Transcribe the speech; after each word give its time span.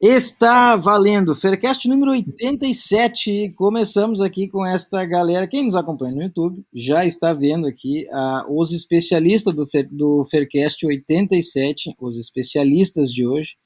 Está 0.00 0.76
valendo, 0.76 1.34
Faircast 1.34 1.88
número 1.88 2.12
87. 2.12 3.52
Começamos 3.56 4.20
aqui 4.20 4.46
com 4.46 4.64
esta 4.64 5.04
galera. 5.04 5.48
Quem 5.48 5.64
nos 5.64 5.74
acompanha 5.74 6.14
no 6.14 6.22
YouTube 6.22 6.64
já 6.72 7.04
está 7.04 7.32
vendo 7.32 7.66
aqui 7.66 8.06
uh, 8.12 8.60
os 8.60 8.70
especialistas 8.70 9.52
do, 9.52 9.68
do 9.90 10.24
Faircast 10.30 10.86
87, 10.86 11.96
os 12.00 12.16
especialistas 12.16 13.10
de 13.10 13.26
hoje. 13.26 13.56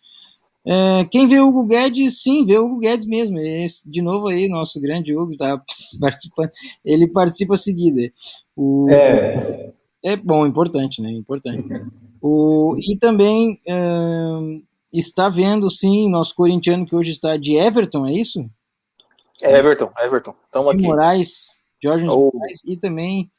É, 0.66 1.04
quem 1.10 1.28
vê 1.28 1.38
o 1.38 1.48
Hugo 1.48 1.66
Guedes, 1.66 2.22
sim, 2.22 2.46
vê 2.46 2.56
o 2.56 2.64
Hugo 2.64 2.78
Guedes 2.78 3.04
mesmo. 3.04 3.38
Esse, 3.38 3.90
de 3.90 4.00
novo 4.00 4.28
aí, 4.28 4.48
nosso 4.48 4.80
grande 4.80 5.14
Hugo 5.14 5.32
está 5.32 5.62
participando. 6.00 6.50
Ele 6.82 7.08
participa 7.08 7.58
seguida. 7.58 8.10
O, 8.56 8.88
é. 8.88 9.70
é 10.02 10.16
bom, 10.16 10.46
importante, 10.46 11.02
né? 11.02 11.10
Importante. 11.10 11.68
O, 12.22 12.74
e 12.78 12.96
também. 12.96 13.60
Uh, 13.68 14.62
está 14.92 15.28
vendo, 15.28 15.70
sim, 15.70 16.10
nosso 16.10 16.34
corintiano 16.34 16.84
que 16.84 16.94
hoje 16.94 17.12
está 17.12 17.36
de 17.36 17.56
Everton, 17.56 18.06
é 18.06 18.12
isso? 18.12 18.44
É 19.40 19.58
Everton, 19.58 19.90
Everton. 19.98 20.34
Estamos 20.44 20.70
aqui. 20.70 20.82
Moraes, 20.82 21.62
Jorge 21.82 22.06
oh. 22.08 22.30
Moraes 22.32 22.62
e 22.66 22.76
também 22.76 23.30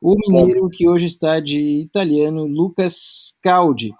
o 0.00 0.14
mineiro 0.16 0.68
que 0.70 0.88
hoje 0.88 1.06
está 1.06 1.38
de 1.40 1.82
italiano, 1.82 2.44
Lucas 2.44 3.36
Caldi. 3.42 3.94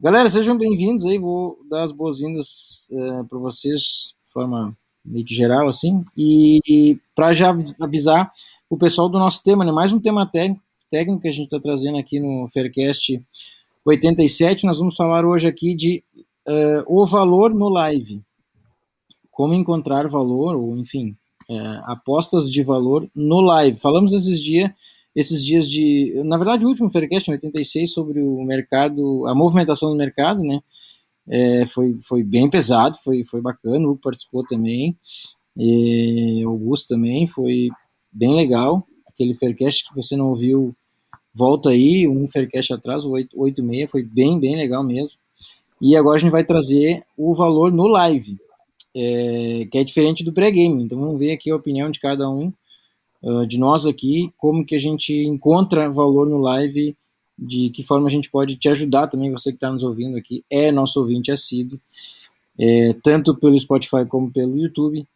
Galera, 0.00 0.28
sejam 0.28 0.58
bem-vindos 0.58 1.06
aí, 1.06 1.18
vou 1.18 1.58
dar 1.68 1.82
as 1.82 1.92
boas-vindas 1.92 2.88
uh, 2.90 3.20
eh, 3.20 3.24
para 3.28 3.38
vocês 3.38 4.12
de 4.26 4.32
forma 4.32 4.76
meio 5.04 5.24
que 5.24 5.34
geral, 5.34 5.68
assim, 5.68 6.04
e 6.16 6.98
para 7.14 7.32
já 7.32 7.54
avisar 7.80 8.30
o 8.68 8.76
pessoal 8.76 9.08
do 9.08 9.18
nosso 9.18 9.42
tema, 9.42 9.64
né, 9.64 9.70
mais 9.70 9.92
um 9.92 10.00
tema 10.00 10.26
técnico, 10.26 10.62
técnico 10.90 11.22
que 11.22 11.28
a 11.28 11.32
gente 11.32 11.44
está 11.44 11.60
trazendo 11.60 11.98
aqui 11.98 12.18
no 12.18 12.48
Faircast 12.52 13.22
87, 13.84 14.64
nós 14.64 14.78
vamos 14.78 14.96
falar 14.96 15.24
hoje 15.26 15.46
aqui 15.46 15.74
de 15.74 16.02
uh, 16.48 16.84
o 16.86 17.06
valor 17.06 17.54
no 17.54 17.68
live. 17.68 18.20
Como 19.30 19.54
encontrar 19.54 20.08
valor, 20.08 20.56
ou 20.56 20.76
enfim, 20.76 21.16
uh, 21.50 21.80
apostas 21.84 22.50
de 22.50 22.62
valor 22.62 23.08
no 23.14 23.40
live. 23.40 23.78
Falamos 23.78 24.12
esses 24.12 24.40
dias, 24.40 24.70
esses 25.14 25.44
dias 25.44 25.68
de. 25.68 26.12
Na 26.24 26.36
verdade, 26.36 26.64
o 26.64 26.68
último 26.68 26.90
Faircast, 26.90 27.30
em 27.30 27.34
86, 27.34 27.92
sobre 27.92 28.20
o 28.20 28.42
mercado, 28.44 29.26
a 29.26 29.34
movimentação 29.34 29.90
do 29.90 29.96
mercado, 29.96 30.40
né? 30.42 30.60
É, 31.26 31.64
foi, 31.66 31.98
foi 32.02 32.22
bem 32.22 32.50
pesado, 32.50 32.98
foi, 33.02 33.24
foi 33.24 33.40
bacana, 33.40 33.86
o 33.86 33.92
Hugo 33.92 34.00
participou 34.02 34.44
também, 34.46 34.94
e 35.56 36.42
Augusto 36.44 36.88
também, 36.88 37.26
foi 37.26 37.68
bem 38.12 38.34
legal. 38.34 38.86
Aquele 39.08 39.34
Faircast 39.34 39.88
que 39.88 39.94
você 39.94 40.16
não 40.16 40.28
ouviu, 40.28 40.76
volta 41.32 41.70
aí, 41.70 42.06
um 42.06 42.28
Faircast 42.28 42.74
atrás, 42.74 43.04
o 43.04 43.12
86, 43.12 43.90
foi 43.90 44.02
bem, 44.02 44.38
bem 44.38 44.56
legal 44.56 44.82
mesmo. 44.84 45.18
E 45.86 45.94
agora 45.96 46.16
a 46.16 46.18
gente 46.18 46.30
vai 46.30 46.42
trazer 46.42 47.04
o 47.14 47.34
valor 47.34 47.70
no 47.70 47.86
live, 47.86 48.38
é, 48.96 49.68
que 49.70 49.76
é 49.76 49.84
diferente 49.84 50.24
do 50.24 50.32
pré-game. 50.32 50.82
Então 50.82 50.98
vamos 50.98 51.18
ver 51.18 51.32
aqui 51.32 51.50
a 51.50 51.56
opinião 51.56 51.90
de 51.90 52.00
cada 52.00 52.26
um 52.26 52.50
uh, 53.22 53.46
de 53.46 53.58
nós 53.58 53.84
aqui, 53.84 54.32
como 54.38 54.64
que 54.64 54.74
a 54.74 54.78
gente 54.78 55.12
encontra 55.12 55.90
valor 55.90 56.26
no 56.26 56.38
live, 56.38 56.96
de 57.38 57.68
que 57.68 57.82
forma 57.82 58.08
a 58.08 58.10
gente 58.10 58.30
pode 58.30 58.56
te 58.56 58.66
ajudar 58.70 59.08
também, 59.08 59.30
você 59.30 59.50
que 59.50 59.56
está 59.56 59.70
nos 59.70 59.84
ouvindo 59.84 60.16
aqui, 60.16 60.42
é 60.48 60.72
nosso 60.72 60.98
ouvinte 60.98 61.30
assíduo, 61.30 61.78
é, 62.58 62.94
tanto 63.02 63.34
pelo 63.36 63.60
Spotify 63.60 64.06
como 64.08 64.32
pelo 64.32 64.56
YouTube. 64.56 65.06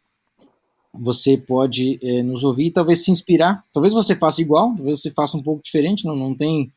Você 0.93 1.35
pode 1.35 1.97
é, 2.03 2.21
nos 2.21 2.43
ouvir 2.43 2.67
e 2.67 2.71
talvez 2.71 3.03
se 3.03 3.09
inspirar. 3.09 3.65
Talvez 3.73 3.91
você 3.91 4.15
faça 4.15 4.39
igual, 4.39 4.75
talvez 4.75 5.01
você 5.01 5.09
faça 5.09 5.35
um 5.35 5.41
pouco 5.41 5.63
diferente, 5.63 6.05
não, 6.05 6.15
não 6.15 6.35
tem 6.35 6.71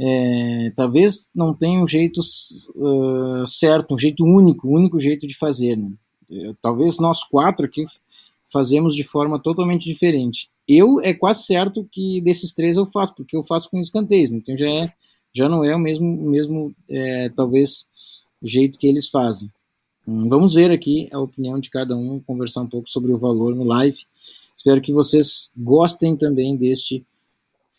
é, 0.00 0.72
talvez 0.76 1.28
não 1.34 1.52
tenha 1.52 1.82
um 1.82 1.88
jeito 1.88 2.20
uh, 2.20 3.46
certo, 3.46 3.94
um 3.94 3.98
jeito 3.98 4.24
único, 4.24 4.68
único 4.68 5.00
jeito 5.00 5.26
de 5.26 5.36
fazer. 5.36 5.76
Né? 5.76 5.92
Talvez 6.60 6.98
nós 6.98 7.24
quatro 7.24 7.66
aqui 7.66 7.84
fazemos 8.46 8.94
de 8.94 9.02
forma 9.02 9.38
totalmente 9.38 9.84
diferente. 9.84 10.48
Eu 10.66 11.00
é 11.00 11.12
quase 11.12 11.44
certo 11.44 11.88
que 11.90 12.20
desses 12.20 12.52
três 12.52 12.76
eu 12.76 12.86
faço, 12.86 13.14
porque 13.14 13.36
eu 13.36 13.42
faço 13.42 13.70
com 13.70 13.78
escanteios, 13.78 14.30
né? 14.30 14.38
então 14.38 14.56
já, 14.56 14.68
é, 14.68 14.92
já 15.32 15.48
não 15.48 15.64
é 15.64 15.74
o 15.74 15.78
mesmo, 15.78 16.06
mesmo 16.06 16.74
é, 16.88 17.28
talvez, 17.30 17.86
jeito 18.42 18.78
que 18.78 18.86
eles 18.86 19.08
fazem. 19.08 19.50
Hum, 20.06 20.28
vamos 20.28 20.54
ver 20.54 20.70
aqui 20.70 21.08
a 21.10 21.18
opinião 21.18 21.58
de 21.58 21.70
cada 21.70 21.96
um, 21.96 22.20
conversar 22.20 22.62
um 22.62 22.68
pouco 22.68 22.88
sobre 22.88 23.12
o 23.12 23.16
valor 23.16 23.54
no 23.54 23.64
live. 23.64 23.98
Espero 24.56 24.80
que 24.80 24.92
vocês 24.92 25.50
gostem 25.56 26.16
também 26.16 26.56
deste 26.56 27.04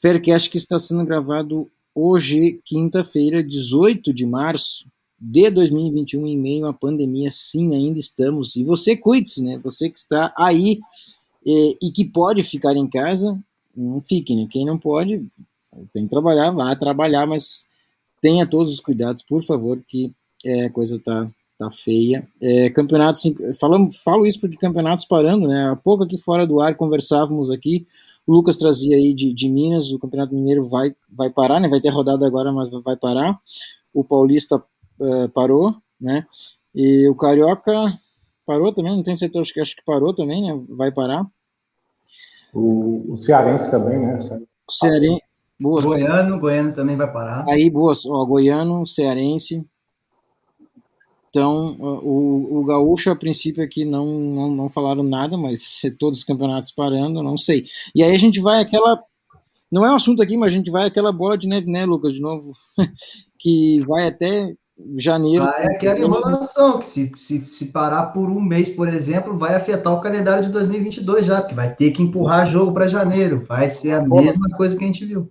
Faircast 0.02 0.50
que 0.50 0.58
está 0.58 0.78
sendo 0.80 1.06
gravado 1.06 1.70
Hoje, 1.94 2.62
quinta-feira, 2.64 3.44
18 3.44 4.14
de 4.14 4.26
março 4.26 4.86
de 5.20 5.50
2021, 5.50 6.28
em 6.28 6.38
meio 6.38 6.66
à 6.68 6.74
pandemia, 6.74 7.30
sim, 7.30 7.76
ainda 7.76 8.00
estamos. 8.00 8.56
E 8.56 8.64
você 8.64 8.96
cuide-se, 8.96 9.44
né? 9.44 9.60
Você 9.64 9.90
que 9.90 9.98
está 9.98 10.34
aí 10.38 10.80
e, 11.46 11.78
e, 11.82 11.92
que 11.92 12.06
pode 12.06 12.42
ficar 12.44 12.76
em 12.76 12.88
casa, 12.88 13.38
não 13.76 14.02
fique, 14.02 14.36
né? 14.36 14.48
Quem 14.50 14.66
não 14.66 14.78
pode, 14.78 15.26
tem 15.92 16.04
que 16.04 16.10
trabalhar, 16.10 16.52
vá 16.52 16.76
trabalhar, 16.76 17.26
mas 17.26 17.66
tenha 18.22 18.46
todos 18.46 18.74
os 18.74 18.80
cuidados, 18.80 19.24
por 19.24 19.44
favor, 19.44 19.82
que 19.88 20.14
é, 20.46 20.66
a 20.66 20.70
coisa 20.70 21.00
tá, 21.00 21.30
tá 21.58 21.70
feia. 21.70 22.26
É, 22.42 22.70
campeonatos, 22.70 23.24
falamos, 23.60 23.98
falo 24.02 24.26
isso 24.26 24.40
porque 24.40 24.56
campeonatos 24.58 25.06
parando, 25.06 25.48
né? 25.48 25.70
Há 25.72 25.76
pouco 25.76 26.04
aqui 26.04 26.18
fora 26.18 26.48
do 26.48 26.62
ar 26.62 26.76
conversávamos 26.76 27.50
aqui 27.50 27.86
o 28.28 28.34
Lucas 28.34 28.58
trazia 28.58 28.96
aí 28.96 29.14
de, 29.14 29.34
de 29.34 29.50
Minas, 29.50 29.92
o 29.92 30.00
Campeonato 30.00 30.34
Mineiro 30.34 30.68
vai, 30.70 30.96
vai 31.12 31.30
parar, 31.30 31.60
né? 31.60 31.68
Vai 31.68 31.82
ter 31.82 31.90
rodada 31.90 32.26
agora, 32.26 32.52
mas 32.52 32.70
vai 32.84 32.96
parar. 32.96 33.40
O 33.94 34.04
Paulista 34.04 34.58
uh, 34.58 35.30
parou, 35.34 35.76
né? 36.00 36.26
E 36.74 37.08
o 37.08 37.16
Carioca 37.16 37.74
parou 38.46 38.74
também, 38.74 38.96
não 38.96 39.04
tem 39.04 39.16
setor, 39.16 39.42
acho 39.42 39.54
que, 39.54 39.60
acho 39.60 39.76
que 39.76 39.84
parou 39.84 40.14
também, 40.14 40.44
né? 40.44 40.64
Vai 40.70 40.92
parar. 40.92 41.26
O, 42.54 43.14
o 43.14 43.18
Cearense 43.18 43.70
também, 43.70 44.00
né? 44.00 44.18
O 44.18 44.72
Cearense. 44.72 45.30
Boas. 45.60 45.86
Goiano, 45.86 46.40
Goiano 46.40 46.72
também 46.72 46.96
vai 46.96 47.12
parar. 47.12 47.46
Aí, 47.48 47.70
boas. 47.70 48.06
Ó, 48.06 48.26
Goiano, 48.26 48.86
Cearense, 48.88 49.66
então, 51.30 51.76
o, 51.80 52.60
o 52.60 52.66
Gaúcho, 52.66 53.12
a 53.12 53.16
princípio, 53.16 53.64
aqui 53.64 53.86
não, 53.86 54.06
não, 54.06 54.52
não 54.52 54.70
falaram 54.70 55.04
nada, 55.04 55.38
mas 55.38 55.82
todos 56.00 56.20
os 56.20 56.24
campeonatos 56.24 56.72
parando, 56.72 57.22
não 57.22 57.38
sei. 57.38 57.66
E 57.94 58.02
aí 58.02 58.16
a 58.16 58.20
gente 58.20 58.42
vai 58.42 58.62
aquela. 58.62 59.00
Não 59.72 59.86
é 59.86 59.92
um 59.92 59.96
assunto 59.96 60.24
aqui, 60.24 60.36
mas 60.36 60.52
a 60.52 60.56
gente 60.56 60.72
vai 60.72 60.88
aquela 60.88 61.12
bola 61.12 61.38
de 61.38 61.48
neve, 61.48 61.70
né, 61.70 61.86
Lucas, 61.86 62.14
de 62.14 62.20
novo? 62.20 62.54
que 63.38 63.80
vai 63.82 64.08
até 64.08 64.52
janeiro. 64.98 65.46
Vai 65.46 65.66
aquela 65.66 66.00
enrolação, 66.00 66.80
que 66.80 66.86
se, 66.86 67.12
se, 67.16 67.42
se 67.48 67.66
parar 67.66 68.08
por 68.08 68.28
um 68.28 68.42
mês, 68.42 68.72
por 68.72 68.88
exemplo, 68.88 69.38
vai 69.38 69.54
afetar 69.54 69.94
o 69.94 70.02
calendário 70.02 70.46
de 70.46 70.52
2022 70.52 71.28
já, 71.28 71.42
porque 71.42 71.54
vai 71.54 71.76
ter 71.76 71.92
que 71.92 72.02
empurrar 72.02 72.50
jogo 72.50 72.74
para 72.74 72.88
janeiro. 72.88 73.46
Vai 73.48 73.70
ser 73.70 73.92
a 73.92 74.02
mesma 74.04 74.50
coisa 74.58 74.76
que 74.76 74.84
a 74.84 74.88
gente 74.88 75.06
viu. 75.06 75.30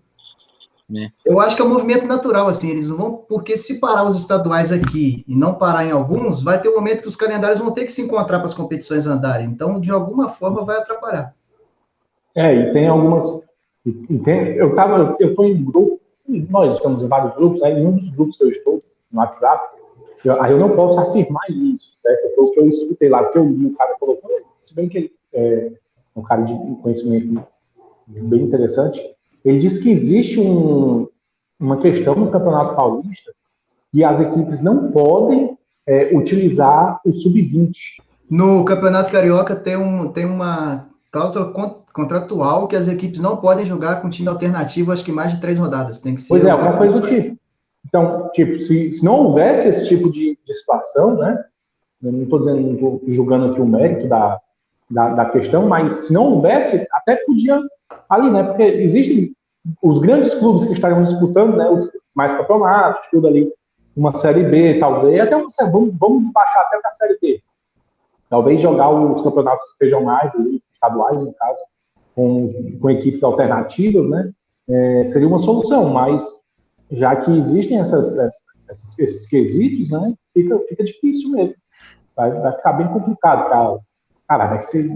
Né? 0.89 1.11
Eu 1.25 1.39
acho 1.39 1.55
que 1.55 1.61
é 1.61 1.65
um 1.65 1.69
movimento 1.69 2.07
natural, 2.07 2.49
assim, 2.49 2.71
eles 2.71 2.89
não 2.89 2.97
vão, 2.97 3.17
porque 3.29 3.59
se 3.59 3.79
parar 3.79 4.05
os 4.05 4.17
estaduais 4.17 4.73
aqui 4.73 5.23
e 5.29 5.37
não 5.37 5.55
parar 5.55 5.85
em 5.85 5.91
alguns, 5.91 6.43
vai 6.43 6.61
ter 6.61 6.71
um 6.71 6.77
momento 6.77 7.03
que 7.03 7.09
os 7.09 7.17
calendários 7.17 7.59
vão 7.59 7.73
ter 7.73 7.85
que 7.85 7.93
se 7.93 8.01
encontrar 8.01 8.39
para 8.39 8.47
as 8.47 8.55
competições 8.55 9.07
andarem. 9.07 9.49
Então, 9.49 9.79
de 9.79 9.91
alguma 9.91 10.31
forma, 10.31 10.65
vai 10.65 10.79
atrapalhar. 10.79 11.35
É, 12.35 12.55
e 12.55 12.73
tem 12.73 12.89
algumas. 12.89 13.43
E 13.85 14.19
tem, 14.19 14.55
eu 14.55 14.75
tava, 14.75 15.17
eu 15.21 15.31
estou 15.31 15.45
em 15.45 15.57
um 15.57 15.65
grupo, 15.65 16.01
nós 16.49 16.75
estamos 16.75 17.03
em 17.03 17.07
vários 17.07 17.35
grupos, 17.35 17.63
aí 17.63 17.75
em 17.75 17.87
um 17.87 17.93
dos 17.93 18.09
grupos 18.09 18.37
que 18.37 18.45
eu 18.45 18.51
estou, 18.51 18.83
no 19.13 19.21
WhatsApp, 19.21 19.77
eu, 20.25 20.43
aí 20.43 20.53
eu 20.53 20.59
não 20.59 20.75
posso 20.75 20.99
afirmar 21.01 21.45
isso, 21.51 21.93
certo? 21.97 22.35
Foi 22.35 22.45
o 22.45 22.51
que 22.53 22.61
eu 22.61 22.69
escutei 22.69 23.09
lá, 23.09 23.23
porque 23.23 23.39
eu 23.39 23.49
li 23.49 23.67
o 23.67 23.77
cara 23.77 23.95
colocou, 23.99 24.31
se 24.59 24.75
bem 24.75 24.89
que 24.89 24.99
ele 24.99 25.13
é 25.33 25.73
um 26.17 26.23
cara 26.23 26.43
de 26.43 26.55
conhecimento 26.83 27.43
bem 28.07 28.43
interessante, 28.43 29.03
ele 29.49 29.59
diz 29.59 29.79
que 29.79 29.91
existe 29.91 30.41
um, 30.41 31.09
uma 31.59 31.79
questão 31.79 32.15
no 32.15 32.31
Campeonato 32.31 32.77
Paulista 32.77 33.33
que 33.93 34.05
as 34.05 34.21
equipes 34.21 34.63
não 34.63 34.91
podem 34.91 35.57
é, 35.87 36.15
utilizar 36.15 37.01
o 37.05 37.13
sub-20. 37.13 37.73
No 38.31 38.65
Campeonato 38.65 39.11
Carioca 39.11 39.57
tem, 39.57 39.77
um, 39.77 40.13
tem 40.13 40.27
uma 40.27 40.87
cláusula 41.11 41.53
contratual 41.93 42.69
que 42.69 42.77
as 42.77 42.89
equipes 42.89 43.21
não 43.21 43.39
podem 43.39 43.65
jogar 43.65 44.03
com 44.03 44.11
time 44.11 44.29
alternativo, 44.29 44.93
acho 44.93 45.05
que 45.05 45.11
mais 45.11 45.33
de 45.33 45.41
três 45.41 45.59
rodadas. 45.59 46.01
Tem 46.01 46.15
que 46.15 46.21
ser. 46.21 46.29
Pois 46.29 46.45
é, 46.45 46.51
alguma 46.51 46.77
coisa 46.77 47.01
do 47.01 47.09
tipo. 47.09 47.39
Então, 47.87 48.31
tipo, 48.35 48.61
se, 48.61 48.93
se 48.93 49.05
não 49.05 49.25
houvesse 49.25 49.69
esse 49.69 49.89
tipo 49.89 50.11
de, 50.11 50.39
de 50.47 50.55
situação, 50.55 51.17
né? 51.17 51.43
Eu 52.03 52.13
não 52.13 52.23
estou 52.25 52.39
dizendo, 52.39 52.61
não 52.61 52.75
estou 52.75 53.03
julgando 53.09 53.47
aqui 53.47 53.61
o 53.61 53.67
mérito 53.67 54.09
da, 54.09 54.39
da, 54.91 55.15
da, 55.15 55.25
questão, 55.27 55.67
mas 55.67 55.95
se 55.95 56.13
não 56.13 56.35
houvesse, 56.35 56.87
até 56.93 57.17
podia 57.17 57.61
ali, 58.09 58.31
né? 58.31 58.43
Porque 58.45 58.63
existem 58.63 59.35
os 59.83 59.99
grandes 59.99 60.35
clubes 60.35 60.65
que 60.65 60.73
estariam 60.73 61.03
disputando, 61.03 61.57
né? 61.57 61.69
Os 61.69 61.91
mais 62.15 62.35
campeonatos, 62.35 63.07
tudo 63.11 63.29
ali, 63.29 63.53
uma 63.97 64.15
série 64.15 64.45
B, 64.45 64.79
talvez, 64.79 65.21
até 65.21 65.37
uma, 65.37 65.49
vamos, 65.71 65.95
vamos 65.99 66.33
baixar 66.33 66.61
até 66.63 66.79
para 66.79 66.89
a 66.89 66.93
série 66.93 67.19
B. 67.21 67.43
Talvez 68.29 68.61
jogar 68.61 68.91
os 68.91 69.23
campeonatos 69.23 69.65
regionais, 69.81 70.35
ali, 70.35 70.63
estaduais, 70.73 71.21
no 71.21 71.33
caso, 71.35 71.61
com, 72.15 72.79
com 72.81 72.91
equipes 72.91 73.23
alternativas, 73.23 74.09
né? 74.09 74.31
É, 74.69 75.05
seria 75.05 75.29
uma 75.29 75.39
solução, 75.39 75.89
mas 75.89 76.25
já 76.91 77.17
que 77.17 77.31
existem 77.37 77.81
essas, 77.81 78.19
essas, 78.19 78.99
esses 78.99 79.27
quesitos, 79.27 79.91
né? 79.91 80.15
Fica, 80.33 80.59
fica 80.69 80.85
difícil 80.85 81.31
mesmo. 81.31 81.55
Vai, 82.15 82.31
vai 82.33 82.53
ficar 82.53 82.73
bem 82.73 82.89
complicado, 82.89 83.49
cara. 83.49 83.79
Cara, 84.29 84.47
vai 84.47 84.61
ser 84.61 84.91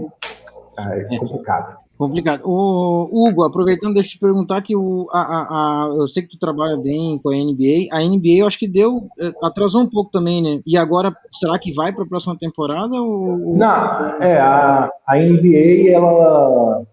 é 0.77 1.17
complicado. 1.17 1.82
Complicado. 1.97 2.41
Hugo, 2.43 3.43
aproveitando, 3.43 3.93
deixa 3.93 4.09
eu 4.09 4.11
te 4.13 4.19
perguntar 4.19 4.61
que 4.61 4.75
o, 4.75 5.07
a, 5.11 5.19
a, 5.19 5.41
a, 5.41 5.93
eu 5.95 6.07
sei 6.07 6.23
que 6.23 6.29
tu 6.29 6.39
trabalha 6.39 6.75
bem 6.75 7.19
com 7.19 7.29
a 7.29 7.33
NBA. 7.33 7.87
A 7.91 8.01
NBA 8.01 8.39
eu 8.39 8.47
acho 8.47 8.57
que 8.57 8.67
deu. 8.67 9.07
É, 9.19 9.31
atrasou 9.43 9.81
um 9.81 9.89
pouco 9.89 10.09
também, 10.11 10.41
né? 10.41 10.61
E 10.65 10.75
agora, 10.75 11.15
será 11.31 11.57
que 11.59 11.71
vai 11.71 11.93
para 11.93 12.03
a 12.03 12.07
próxima 12.07 12.35
temporada? 12.37 12.95
Ou... 12.95 13.55
Não, 13.55 14.21
é, 14.21 14.39
a, 14.39 14.89
a 15.07 15.17
NBA, 15.17 15.91
ela. 15.91 16.83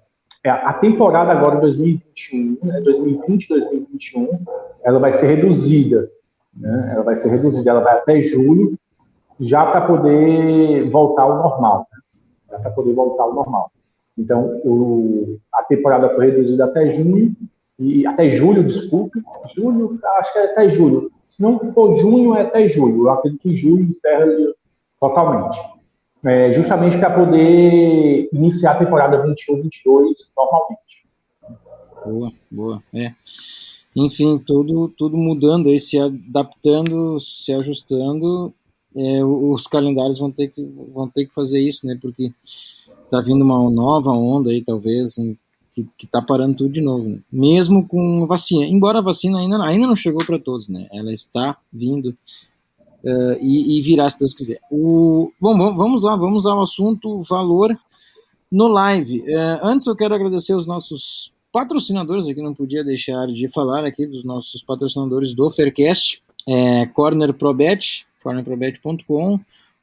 É, 0.44 0.50
a 0.50 0.72
temporada 0.74 1.32
agora 1.32 1.60
2021, 1.60 2.58
né, 2.62 2.80
2020, 2.80 3.48
2021, 3.48 4.28
ela 4.84 4.98
vai 4.98 5.12
ser 5.14 5.26
reduzida. 5.26 6.08
Né? 6.56 6.92
Ela 6.94 7.02
vai 7.02 7.16
ser 7.16 7.30
reduzida, 7.30 7.70
ela 7.70 7.80
vai 7.80 7.94
até 7.94 8.22
julho, 8.22 8.74
já 9.38 9.66
para 9.66 9.82
poder 9.82 10.88
voltar 10.90 11.24
ao 11.24 11.36
normal. 11.36 11.86
Né? 11.90 11.98
Já 12.50 12.58
para 12.60 12.70
poder 12.70 12.94
voltar 12.94 13.24
ao 13.24 13.34
normal. 13.34 13.70
Então, 14.20 14.60
o, 14.64 15.38
a 15.52 15.62
temporada 15.62 16.10
foi 16.10 16.26
reduzida 16.26 16.66
até 16.66 16.90
junho, 16.90 17.34
e 17.78 18.06
até 18.06 18.30
julho, 18.30 18.62
desculpe. 18.62 19.22
Julho, 19.56 19.98
acho 20.18 20.32
que 20.32 20.38
é 20.38 20.52
até 20.52 20.68
julho. 20.68 21.10
Se 21.26 21.42
não 21.42 21.58
for 21.72 21.98
junho, 21.98 22.34
é 22.34 22.42
até 22.42 22.68
julho. 22.68 23.04
Eu 23.04 23.10
acredito 23.10 23.40
que 23.40 23.56
julho 23.56 23.84
encerra 23.84 24.26
totalmente. 25.00 25.58
É, 26.22 26.52
justamente 26.52 26.98
para 26.98 27.14
poder 27.14 28.28
iniciar 28.30 28.72
a 28.72 28.78
temporada 28.78 29.24
21-22 29.24 30.12
normalmente. 30.36 30.80
Boa, 32.04 32.32
boa. 32.50 32.82
É. 32.94 33.14
Enfim, 33.96 34.38
tudo, 34.38 34.88
tudo 34.88 35.16
mudando 35.16 35.70
aí, 35.70 35.80
se 35.80 35.98
adaptando, 35.98 37.18
se 37.18 37.52
ajustando. 37.52 38.52
É, 38.94 39.24
os 39.24 39.66
calendários 39.66 40.18
vão 40.18 40.30
ter, 40.30 40.48
que, 40.48 40.62
vão 40.92 41.08
ter 41.08 41.24
que 41.24 41.32
fazer 41.32 41.60
isso, 41.60 41.86
né? 41.86 41.98
Porque 42.00 42.32
tá 43.10 43.20
vindo 43.20 43.44
uma 43.44 43.70
nova 43.70 44.10
onda 44.10 44.50
aí, 44.50 44.62
talvez, 44.62 45.16
que, 45.72 45.86
que 45.96 46.06
tá 46.06 46.22
parando 46.22 46.56
tudo 46.56 46.72
de 46.72 46.80
novo, 46.80 47.08
né? 47.08 47.18
mesmo 47.30 47.86
com 47.86 48.26
vacina. 48.26 48.64
Embora 48.64 48.98
a 48.98 49.02
vacina 49.02 49.38
ainda, 49.38 49.62
ainda 49.62 49.86
não 49.86 49.96
chegou 49.96 50.24
para 50.24 50.38
todos, 50.38 50.68
né? 50.68 50.88
Ela 50.92 51.12
está 51.12 51.56
vindo 51.72 52.16
uh, 53.04 53.36
e, 53.40 53.78
e, 53.78 53.82
virá, 53.82 54.08
se 54.10 54.18
Deus 54.18 54.34
quiser. 54.34 54.60
O, 54.70 55.32
bom, 55.40 55.56
vamos 55.74 56.02
lá, 56.02 56.16
vamos 56.16 56.46
ao 56.46 56.62
assunto 56.62 57.20
valor 57.22 57.76
no 58.50 58.68
live. 58.68 59.20
Uh, 59.20 59.60
antes 59.62 59.86
eu 59.86 59.96
quero 59.96 60.14
agradecer 60.14 60.54
os 60.54 60.66
nossos 60.66 61.32
patrocinadores 61.52 62.26
aqui, 62.26 62.40
não 62.40 62.54
podia 62.54 62.84
deixar 62.84 63.26
de 63.26 63.48
falar 63.48 63.84
aqui 63.84 64.06
dos 64.06 64.24
nossos 64.24 64.62
patrocinadores 64.62 65.34
do 65.34 65.50
Faircast, 65.50 66.22
é, 66.48 66.86
Corner 66.86 67.34
Probet, 67.34 68.06
cornerprobet.com, 68.22 69.40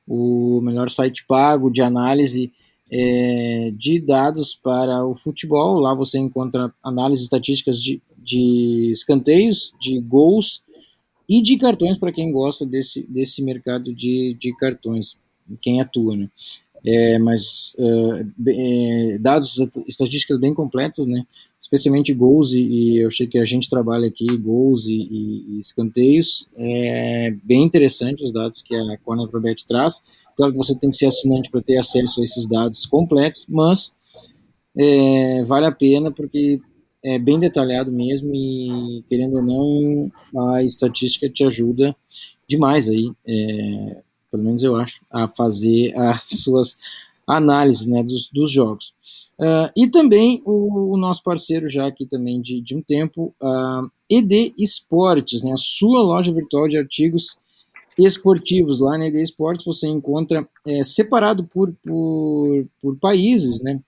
o 0.07 0.61
melhor 0.61 0.89
site 0.89 1.25
pago 1.25 1.69
de 1.69 1.81
análise 1.81 2.51
é, 2.91 3.71
de 3.75 3.99
dados 3.99 4.55
para 4.55 5.05
o 5.05 5.13
futebol. 5.13 5.79
Lá 5.79 5.93
você 5.93 6.17
encontra 6.17 6.73
análises 6.83 7.25
estatísticas 7.25 7.81
de, 7.81 8.01
de 8.17 8.91
escanteios, 8.91 9.73
de 9.79 9.99
gols 10.01 10.63
e 11.27 11.41
de 11.41 11.57
cartões 11.57 11.97
para 11.97 12.11
quem 12.11 12.31
gosta 12.31 12.65
desse, 12.65 13.05
desse 13.09 13.43
mercado 13.43 13.93
de, 13.93 14.35
de 14.39 14.55
cartões, 14.55 15.17
quem 15.61 15.81
atua, 15.81 16.15
né? 16.15 16.29
É, 16.85 17.19
mas 17.19 17.75
é, 17.79 19.17
dados 19.17 19.57
estatísticas 19.87 20.39
bem 20.39 20.53
completas, 20.53 21.05
né? 21.05 21.25
Especialmente 21.59 22.13
gols 22.13 22.53
e, 22.53 22.59
e, 22.59 23.03
eu 23.03 23.07
achei 23.07 23.27
que 23.27 23.37
a 23.37 23.45
gente 23.45 23.69
trabalha 23.69 24.07
aqui 24.07 24.25
gols 24.37 24.87
e, 24.87 24.93
e, 24.93 25.55
e 25.55 25.59
escanteios. 25.59 26.47
É 26.55 27.33
bem 27.43 27.63
interessante 27.63 28.23
os 28.23 28.31
dados 28.31 28.61
que 28.61 28.75
a 28.75 28.97
Corner 29.03 29.27
Probet 29.27 29.65
traz. 29.67 30.01
Claro 30.35 30.51
que 30.51 30.57
você 30.57 30.77
tem 30.77 30.89
que 30.89 30.95
ser 30.95 31.07
assinante 31.07 31.49
para 31.49 31.61
ter 31.61 31.77
acesso 31.77 32.21
a 32.21 32.23
esses 32.23 32.47
dados 32.47 32.85
completos, 32.85 33.45
mas 33.49 33.91
é, 34.77 35.43
vale 35.45 35.65
a 35.65 35.71
pena 35.71 36.11
porque 36.11 36.61
é 37.03 37.17
bem 37.17 37.39
detalhado 37.39 37.91
mesmo 37.91 38.33
e, 38.33 39.03
querendo 39.07 39.37
ou 39.37 39.43
não, 39.43 40.51
a 40.53 40.63
estatística 40.63 41.29
te 41.29 41.43
ajuda 41.43 41.95
demais 42.47 42.87
aí, 42.87 43.11
é, 43.25 44.01
pelo 44.37 44.45
menos 44.45 44.61
eu 44.61 44.75
acho, 44.75 45.01
a 45.09 45.27
fazer 45.27 45.97
as 45.97 46.27
suas 46.43 46.77
análises 47.25 47.87
né, 47.87 48.03
dos, 48.03 48.29
dos 48.29 48.51
jogos. 48.51 48.93
Uh, 49.39 49.69
e 49.75 49.87
também 49.87 50.41
o, 50.45 50.93
o, 50.93 50.97
nosso 50.97 51.21
parceiro 51.21 51.69
já 51.69 51.85
aqui 51.85 52.05
também 52.07 52.41
de, 52.41 52.59
de 52.61 52.75
um 52.75 52.81
tempo, 52.81 53.35
uh, 53.41 53.89
ED 54.09 54.53
Esportes, 54.57 55.43
né, 55.43 55.51
a 55.51 55.57
sua 55.57 56.01
loja 56.01 56.31
virtual 56.31 56.67
de 56.67 56.77
artigos 56.77 57.37
esportivos. 57.97 58.79
Lá 58.79 58.97
na 58.97 59.07
ED 59.07 59.21
Esportes 59.21 59.65
você 59.65 59.87
encontra 59.87 60.47
é, 60.65 60.83
separado 60.83 61.43
por, 61.43 61.71
por, 61.83 62.65
por 62.81 62.95
países, 62.97 63.61
né? 63.61 63.79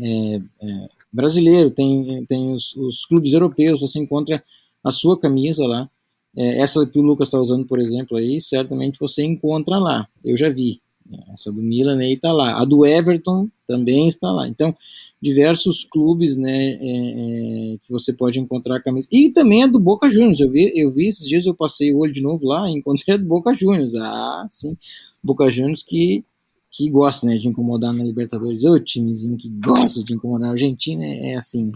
É, 0.00 0.40
é, 0.62 0.88
brasileiro, 1.12 1.70
tem, 1.70 2.24
tem 2.26 2.52
os, 2.52 2.74
os, 2.76 3.04
clubes 3.04 3.32
europeus, 3.32 3.80
você 3.80 3.98
encontra 3.98 4.42
a 4.84 4.92
sua 4.92 5.18
camisa 5.18 5.66
lá. 5.66 5.90
É, 6.36 6.60
essa 6.60 6.86
que 6.86 6.98
o 6.98 7.02
Lucas 7.02 7.28
está 7.28 7.38
usando, 7.38 7.66
por 7.66 7.80
exemplo, 7.80 8.16
aí, 8.16 8.40
certamente 8.40 8.98
você 8.98 9.24
encontra 9.24 9.78
lá. 9.78 10.08
Eu 10.24 10.36
já 10.36 10.48
vi. 10.48 10.80
Essa 11.32 11.50
do 11.50 11.62
Milan 11.62 11.98
aí 11.98 12.14
está 12.14 12.32
lá. 12.32 12.60
A 12.60 12.64
do 12.64 12.84
Everton 12.84 13.48
também 13.66 14.08
está 14.08 14.30
lá. 14.30 14.46
Então, 14.46 14.74
diversos 15.20 15.84
clubes 15.84 16.36
né, 16.36 16.72
é, 16.72 16.76
é, 16.80 17.78
que 17.82 17.90
você 17.90 18.12
pode 18.12 18.38
encontrar 18.38 18.76
a 18.76 18.82
camisa. 18.82 19.08
E 19.10 19.30
também 19.30 19.62
a 19.62 19.66
do 19.66 19.80
Boca 19.80 20.10
Juniors. 20.10 20.40
Eu 20.40 20.50
vi, 20.50 20.72
eu 20.74 20.90
vi 20.90 21.08
esses 21.08 21.26
dias, 21.26 21.46
eu 21.46 21.54
passei 21.54 21.92
o 21.92 21.98
olho 21.98 22.12
de 22.12 22.22
novo 22.22 22.46
lá 22.46 22.68
e 22.68 22.74
encontrei 22.76 23.14
a 23.14 23.18
do 23.18 23.24
Boca 23.24 23.54
Juniors. 23.54 23.94
Ah, 23.94 24.46
sim. 24.50 24.76
Boca 25.22 25.50
Juniors 25.50 25.82
que, 25.82 26.24
que 26.70 26.90
gosta 26.90 27.26
né, 27.26 27.38
de 27.38 27.48
incomodar 27.48 27.92
na 27.92 28.04
Libertadores. 28.04 28.64
O 28.64 28.78
timezinho 28.78 29.36
que 29.36 29.48
gosta 29.48 30.04
de 30.04 30.14
incomodar. 30.14 30.50
A 30.50 30.52
Argentina 30.52 31.04
é, 31.04 31.32
é 31.32 31.36
assim. 31.36 31.72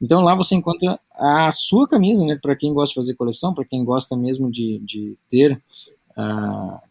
Então 0.00 0.22
lá 0.22 0.34
você 0.34 0.54
encontra 0.54 0.98
a 1.12 1.50
sua 1.52 1.88
camisa, 1.88 2.24
né? 2.24 2.38
Para 2.40 2.56
quem 2.56 2.72
gosta 2.72 2.92
de 2.92 2.94
fazer 2.94 3.14
coleção, 3.14 3.52
para 3.52 3.64
quem 3.64 3.84
gosta 3.84 4.16
mesmo 4.16 4.50
de, 4.50 4.78
de 4.78 5.16
ter. 5.28 5.60
Uh, 6.16 6.88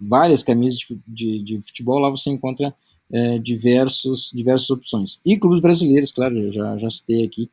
várias 0.00 0.42
camisas 0.42 0.78
de, 0.78 0.98
de, 1.06 1.38
de 1.40 1.62
futebol, 1.62 1.98
lá 1.98 2.10
você 2.10 2.30
encontra 2.30 2.74
é, 3.10 3.38
diversos, 3.38 4.30
diversas 4.34 4.70
opções. 4.70 5.20
E 5.24 5.38
clubes 5.38 5.60
brasileiros, 5.60 6.12
claro, 6.12 6.50
já, 6.50 6.76
já 6.76 6.90
citei 6.90 7.24
aqui, 7.24 7.48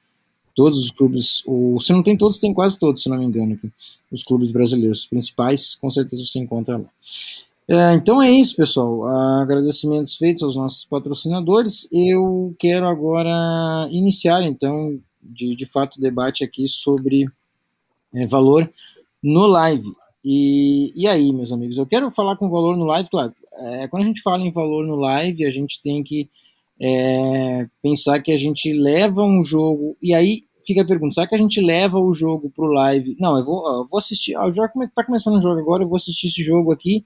todos 0.56 0.80
os 0.80 0.92
clubes, 0.92 1.44
o, 1.46 1.80
se 1.80 1.94
não 1.94 2.04
tem 2.04 2.18
todos, 2.18 2.38
tem 2.38 2.54
quase 2.54 2.78
todos, 2.80 3.04
se 3.04 3.10
não 3.10 3.18
me 3.18 3.26
engano, 3.26 3.54
aqui, 3.54 3.72
os 4.12 4.24
clubes 4.24 4.52
brasileiros, 4.52 5.00
os 5.00 5.08
principais, 5.08 5.76
com 5.76 5.90
certeza 5.90 6.26
você 6.26 6.40
encontra 6.40 6.78
lá. 6.78 6.90
É, 7.68 7.94
então 7.94 8.22
é 8.22 8.30
isso, 8.30 8.56
pessoal. 8.56 9.08
Agradecimentos 9.42 10.16
feitos 10.16 10.44
aos 10.44 10.56
nossos 10.56 10.86
patrocinadores. 10.86 11.88
Eu 11.92 12.56
quero 12.60 12.88
agora 12.88 13.88
iniciar, 13.92 14.44
então, 14.44 15.00
de, 15.22 15.56
de 15.56 15.66
fato, 15.66 15.98
o 15.98 16.02
debate 16.02 16.44
aqui 16.44 16.68
sobre 16.68 17.26
é, 18.14 18.26
valor 18.26 18.70
no 19.24 19.46
live. 19.48 19.92
E, 20.24 20.92
e 20.96 21.08
aí, 21.08 21.32
meus 21.32 21.52
amigos, 21.52 21.78
eu 21.78 21.86
quero 21.86 22.12
falar 22.12 22.36
com 22.36 22.50
valor 22.50 22.76
no 22.76 22.86
live, 22.86 23.10
claro. 23.10 23.34
É, 23.54 23.88
quando 23.88 24.04
a 24.04 24.08
gente 24.08 24.22
fala 24.22 24.44
em 24.44 24.52
valor 24.52 24.86
no 24.86 24.96
live, 24.96 25.46
a 25.46 25.52
gente 25.52 25.82
tem 25.82 26.04
que 26.04 26.30
é, 26.80 27.68
pensar 27.82 28.20
que 28.22 28.32
a 28.32 28.38
gente 28.38 28.74
leva 28.74 29.24
um 29.24 29.44
jogo. 29.44 29.96
E 30.02 30.14
aí 30.14 30.44
fica 30.66 30.82
a 30.82 30.86
pergunta: 30.86 31.14
será 31.14 31.28
que 31.28 31.36
a 31.36 31.38
gente 31.38 31.62
leva 31.62 32.00
o 32.00 32.14
jogo 32.14 32.50
para 32.50 32.66
o 32.66 32.74
live? 32.74 33.16
Não, 33.20 33.38
eu 33.38 33.46
vou, 33.46 33.68
eu 33.68 33.88
vou 33.88 34.00
assistir. 34.00 34.36
Ah, 34.36 34.50
está 34.50 35.04
começando 35.04 35.38
o 35.38 35.42
jogo 35.42 35.60
agora, 35.60 35.84
eu 35.84 35.88
vou 35.88 35.98
assistir 35.98 36.28
esse 36.28 36.44
jogo 36.44 36.72
aqui 36.72 37.06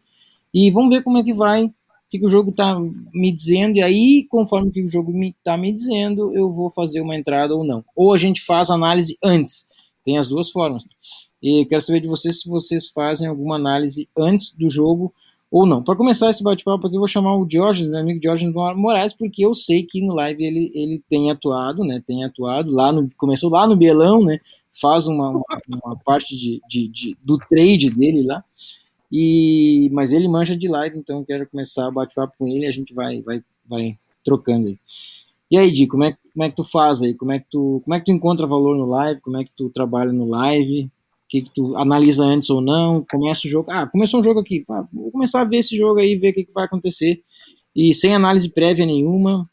e 0.55 0.71
vamos 0.71 0.95
ver 0.95 1.03
como 1.03 1.17
é 1.17 1.23
que 1.23 1.33
vai. 1.33 1.65
O 1.65 1.71
que, 2.09 2.19
que 2.19 2.25
o 2.25 2.29
jogo 2.29 2.51
está 2.51 2.79
me 3.13 3.31
dizendo, 3.31 3.77
e 3.77 3.81
aí, 3.81 4.25
conforme 4.29 4.71
que 4.71 4.81
o 4.81 4.87
jogo 4.87 5.09
está 5.09 5.19
me, 5.19 5.35
tá 5.43 5.57
me 5.57 5.73
dizendo, 5.73 6.33
eu 6.33 6.49
vou 6.49 6.69
fazer 6.69 7.01
uma 7.01 7.15
entrada 7.15 7.53
ou 7.53 7.65
não. 7.65 7.83
Ou 7.95 8.13
a 8.13 8.17
gente 8.17 8.41
faz 8.41 8.69
análise 8.69 9.17
antes. 9.21 9.67
Tem 10.03 10.17
as 10.17 10.29
duas 10.29 10.49
formas. 10.49 10.85
E 11.41 11.65
quero 11.65 11.81
saber 11.81 11.99
de 11.99 12.07
vocês 12.07 12.41
se 12.41 12.47
vocês 12.47 12.89
fazem 12.89 13.27
alguma 13.27 13.55
análise 13.55 14.07
antes 14.17 14.55
do 14.55 14.69
jogo 14.69 15.13
ou 15.51 15.65
não. 15.65 15.83
Para 15.83 15.95
começar 15.95 16.29
esse 16.29 16.43
bate-papo 16.43 16.87
aqui, 16.87 16.95
eu 16.95 16.99
vou 16.99 17.07
chamar 17.07 17.35
o 17.37 17.47
Jorge, 17.49 17.87
meu 17.87 17.99
amigo 17.99 18.21
Jorge 18.23 18.47
Moraes, 18.47 19.13
porque 19.13 19.45
eu 19.45 19.53
sei 19.53 19.83
que 19.83 20.01
no 20.01 20.13
live 20.13 20.41
ele, 20.41 20.71
ele 20.73 21.03
tem 21.09 21.31
atuado, 21.31 21.83
né? 21.83 22.01
Tem 22.07 22.23
atuado 22.23 22.71
lá 22.71 22.91
no. 22.91 23.09
Começou 23.17 23.49
lá 23.49 23.67
no 23.67 23.75
Belão, 23.75 24.23
né? 24.23 24.39
faz 24.79 25.07
uma, 25.07 25.29
uma, 25.29 25.43
uma 25.83 25.95
parte 26.03 26.35
de, 26.35 26.61
de, 26.67 26.87
de, 26.87 27.17
do 27.23 27.37
trade 27.37 27.89
dele 27.89 28.23
lá. 28.23 28.43
E, 29.11 29.89
mas 29.93 30.11
ele 30.11 30.27
mancha 30.27 30.55
de 30.57 30.67
live, 30.67 30.97
então 30.97 31.23
quero 31.23 31.47
começar 31.47 31.87
a 31.87 31.91
bate-papo 31.91 32.33
com 32.37 32.47
ele 32.47 32.65
a 32.65 32.71
gente 32.71 32.93
vai, 32.93 33.21
vai, 33.21 33.43
vai 33.65 33.97
trocando 34.23 34.67
aí. 34.67 34.79
E 35.49 35.57
aí, 35.57 35.71
Di, 35.71 35.87
como 35.87 36.03
é, 36.03 36.17
como 36.33 36.43
é 36.43 36.49
que 36.49 36.55
tu 36.55 36.63
faz 36.63 37.01
aí? 37.01 37.13
Como 37.13 37.31
é 37.31 37.39
que 37.39 37.45
tu, 37.49 37.81
como 37.83 37.93
é 37.93 37.99
que 37.99 38.05
tu 38.05 38.11
encontra 38.11 38.47
valor 38.47 38.75
no 38.75 38.85
live? 38.85 39.21
Como 39.21 39.37
é 39.37 39.43
que 39.43 39.51
tu 39.55 39.69
trabalha 39.69 40.11
no 40.11 40.25
live? 40.25 40.85
O 40.85 41.27
que, 41.29 41.43
que 41.43 41.51
tu 41.53 41.75
analisa 41.77 42.23
antes 42.23 42.49
ou 42.49 42.61
não? 42.61 43.05
Começa 43.09 43.47
o 43.47 43.49
jogo. 43.49 43.69
Ah, 43.71 43.87
começou 43.87 44.19
um 44.19 44.23
jogo 44.23 44.39
aqui. 44.39 44.63
Ah, 44.69 44.85
vou 44.91 45.11
começar 45.11 45.41
a 45.41 45.45
ver 45.45 45.57
esse 45.57 45.77
jogo 45.77 45.99
aí, 45.99 46.15
ver 46.15 46.31
o 46.31 46.33
que, 46.33 46.45
que 46.45 46.53
vai 46.53 46.65
acontecer. 46.65 47.23
E 47.75 47.93
sem 47.93 48.15
análise 48.15 48.49
prévia 48.49 48.85
nenhuma. 48.85 49.49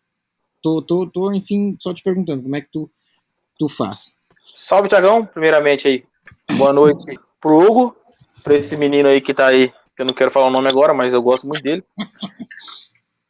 Tô, 0.63 0.81
tô, 0.81 1.07
tô, 1.07 1.33
enfim, 1.33 1.77
só 1.79 1.93
te 1.93 2.03
perguntando, 2.03 2.43
como 2.43 2.55
é 2.55 2.61
que 2.61 2.71
tu, 2.71 2.89
tu 3.59 3.69
faz? 3.69 4.17
Salve, 4.47 4.89
Tiagão. 4.89 5.27
Primeiramente 5.27 5.89
aí, 5.89 6.05
boa 6.57 6.73
noite 6.73 7.19
pro 7.41 7.59
Hugo, 7.59 7.97
pra 8.43 8.55
esse 8.55 8.77
menino 8.77 9.09
aí 9.09 9.21
que 9.21 9.35
tá 9.35 9.47
aí, 9.47 9.69
que 9.97 10.03
eu 10.03 10.07
não 10.07 10.15
quero 10.15 10.31
falar 10.31 10.47
o 10.47 10.51
nome 10.51 10.69
agora, 10.69 10.93
mas 10.93 11.13
eu 11.13 11.23
gosto 11.23 11.47
muito 11.47 11.63
dele. 11.63 11.85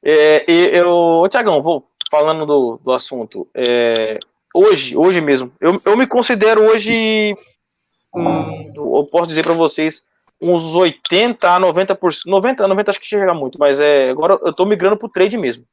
É, 0.04 0.44
e 0.50 0.76
eu, 0.76 1.24
Tiagão, 1.30 1.62
vou 1.62 1.88
falando 2.10 2.44
do, 2.44 2.80
do 2.84 2.90
assunto. 2.90 3.48
É, 3.54 4.18
hoje, 4.52 4.96
hoje 4.96 5.20
mesmo, 5.20 5.52
eu, 5.60 5.80
eu 5.84 5.96
me 5.96 6.08
considero 6.08 6.60
hoje, 6.60 7.36
hum, 8.12 8.72
eu 8.74 9.08
posso 9.10 9.28
dizer 9.28 9.44
para 9.44 9.52
vocês, 9.52 10.02
uns 10.40 10.74
80 10.74 11.48
a 11.48 11.60
90%, 11.60 12.22
90 12.26 12.64
a 12.64 12.68
90 12.68 12.90
acho 12.90 13.00
que 13.00 13.06
chega 13.06 13.32
muito, 13.32 13.60
mas 13.60 13.78
é, 13.78 14.10
agora 14.10 14.38
eu 14.42 14.52
tô 14.52 14.66
migrando 14.66 14.96
pro 14.96 15.08
trade 15.08 15.38
mesmo. 15.38 15.64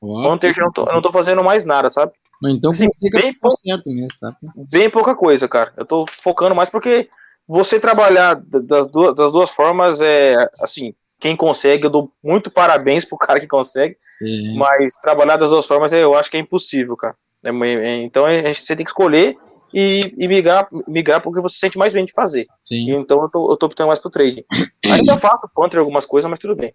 Ontem 0.00 0.52
eu 0.56 0.64
não 0.64 0.72
tô, 0.72 0.82
eu 0.82 0.92
não 0.92 1.02
tô 1.02 1.10
fazendo 1.10 1.42
mais 1.42 1.64
nada, 1.64 1.90
sabe? 1.90 2.12
Então 2.44 2.70
assim, 2.70 2.86
bem, 3.10 3.34
pou... 3.34 3.50
mesmo, 3.64 4.06
tá? 4.20 4.36
bem 4.70 4.88
pouca 4.88 5.14
coisa, 5.14 5.48
cara. 5.48 5.72
Eu 5.76 5.84
tô 5.84 6.06
focando 6.22 6.54
mais 6.54 6.70
porque 6.70 7.08
você 7.48 7.80
trabalhar 7.80 8.34
das 8.34 8.86
duas, 8.86 9.14
das 9.14 9.32
duas 9.32 9.50
formas 9.50 10.00
é 10.02 10.36
assim, 10.60 10.94
quem 11.18 11.34
consegue, 11.34 11.86
eu 11.86 11.90
dou 11.90 12.12
muito 12.22 12.50
parabéns 12.50 13.04
pro 13.04 13.16
cara 13.16 13.40
que 13.40 13.48
consegue, 13.48 13.96
é. 14.22 14.54
mas 14.54 14.98
trabalhar 14.98 15.36
das 15.36 15.50
duas 15.50 15.66
formas 15.66 15.92
eu 15.92 16.14
acho 16.14 16.30
que 16.30 16.36
é 16.36 16.40
impossível, 16.40 16.96
cara. 16.96 17.16
É, 17.42 17.50
é, 17.50 17.96
então 18.02 18.24
você 18.52 18.76
tem 18.76 18.84
que 18.84 18.90
escolher 18.90 19.36
e, 19.72 20.00
e 20.16 20.28
migrar, 20.28 20.68
migrar 20.86 21.22
porque 21.22 21.40
você 21.40 21.56
sente 21.56 21.78
mais 21.78 21.92
bem 21.92 22.04
de 22.04 22.12
fazer. 22.12 22.46
Sim. 22.64 22.92
Então 22.92 23.22
eu 23.22 23.28
tô, 23.30 23.52
eu 23.52 23.56
tô 23.56 23.66
optando 23.66 23.88
mais 23.88 23.98
pro 23.98 24.10
trading. 24.10 24.44
Ainda 24.84 25.16
faço 25.18 25.48
contra 25.54 25.80
algumas 25.80 26.04
coisas, 26.04 26.28
mas 26.30 26.38
tudo 26.38 26.54
bem. 26.54 26.74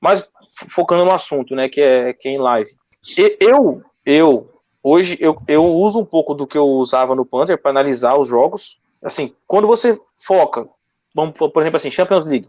Mas 0.00 0.28
focando 0.68 1.04
no 1.04 1.12
assunto, 1.12 1.54
né, 1.54 1.68
que 1.68 1.80
é, 1.80 2.12
que 2.12 2.28
é 2.28 2.32
em 2.32 2.38
live. 2.38 2.70
E, 3.16 3.36
eu, 3.40 3.82
eu, 4.04 4.50
hoje, 4.82 5.16
eu, 5.20 5.40
eu 5.46 5.64
uso 5.64 6.00
um 6.00 6.04
pouco 6.04 6.34
do 6.34 6.46
que 6.46 6.58
eu 6.58 6.66
usava 6.66 7.14
no 7.14 7.24
Panther 7.24 7.60
para 7.60 7.70
analisar 7.70 8.16
os 8.16 8.28
jogos. 8.28 8.78
Assim, 9.02 9.34
quando 9.46 9.66
você 9.66 10.00
foca, 10.16 10.68
vamos, 11.14 11.34
por 11.36 11.60
exemplo, 11.60 11.76
assim, 11.76 11.90
Champions 11.90 12.24
League, 12.24 12.48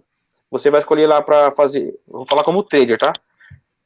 você 0.52 0.70
vai 0.70 0.80
escolher 0.80 1.08
lá 1.08 1.22
para 1.22 1.52
fazer, 1.52 2.00
vou 2.08 2.28
falar 2.30 2.44
como 2.44 2.64
trader, 2.64 2.98
tá? 2.98 3.12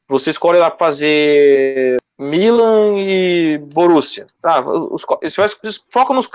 Você 0.06 0.30
escolhe 0.30 0.58
lá 0.58 0.70
para 0.70 0.78
fazer 0.78 1.96
Milan 2.18 2.98
e 2.98 3.58
Borussia, 3.72 4.26
tá? 4.40 4.60
Os, 4.60 5.04
você 5.22 5.40
vai, 5.40 5.48
foca 5.90 6.12
nos, 6.12 6.28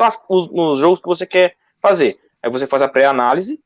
nos 0.51 0.79
jogos 0.79 0.99
que 0.99 1.07
você 1.07 1.25
quer 1.25 1.55
fazer. 1.79 2.17
Aí 2.41 2.49
você 2.49 2.65
faz 2.65 2.81
a 2.81 2.87
pré-análise, 2.87 3.59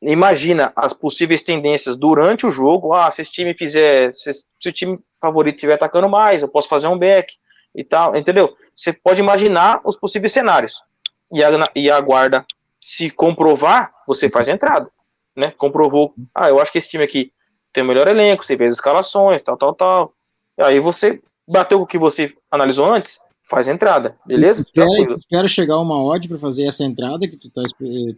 imagina 0.00 0.72
as 0.74 0.94
possíveis 0.94 1.42
tendências 1.42 1.96
durante 1.96 2.46
o 2.46 2.50
jogo. 2.50 2.94
Ah, 2.94 3.10
se 3.10 3.20
esse 3.20 3.30
time 3.30 3.54
fizer, 3.54 4.12
se, 4.14 4.32
se 4.32 4.68
o 4.68 4.72
time 4.72 4.98
favorito 5.20 5.56
estiver 5.56 5.74
atacando 5.74 6.08
mais, 6.08 6.42
eu 6.42 6.48
posso 6.48 6.68
fazer 6.68 6.86
um 6.86 6.98
back 6.98 7.34
e 7.74 7.84
tal, 7.84 8.16
entendeu? 8.16 8.56
Você 8.74 8.92
pode 8.92 9.20
imaginar 9.20 9.80
os 9.84 9.96
possíveis 9.96 10.32
cenários 10.32 10.82
e, 11.32 11.42
a, 11.42 11.50
e 11.74 11.90
aguarda. 11.90 12.44
Se 12.80 13.10
comprovar, 13.10 13.92
você 14.06 14.30
faz 14.30 14.48
a 14.48 14.52
entrada, 14.52 14.88
né? 15.36 15.52
Comprovou, 15.56 16.14
ah, 16.34 16.48
eu 16.48 16.60
acho 16.60 16.70
que 16.70 16.78
esse 16.78 16.88
time 16.88 17.04
aqui 17.04 17.32
tem 17.72 17.82
o 17.82 17.86
melhor 17.86 18.08
elenco, 18.08 18.44
você 18.44 18.56
fez 18.56 18.72
as 18.72 18.78
escalações, 18.78 19.42
tal, 19.42 19.56
tal, 19.56 19.74
tal. 19.74 20.12
E 20.58 20.62
aí 20.62 20.80
você 20.80 21.20
bateu 21.46 21.78
com 21.78 21.84
o 21.84 21.86
que 21.86 21.98
você 21.98 22.32
analisou 22.50 22.86
antes, 22.86 23.20
faz 23.48 23.68
a 23.68 23.72
entrada, 23.72 24.16
beleza? 24.26 24.62
espera, 24.62 25.14
espera 25.14 25.48
chegar 25.48 25.78
uma 25.78 26.02
odd 26.02 26.28
para 26.28 26.38
fazer 26.38 26.66
essa 26.66 26.84
entrada 26.84 27.28
que 27.28 27.36
tu 27.36 27.50
tá 27.50 27.62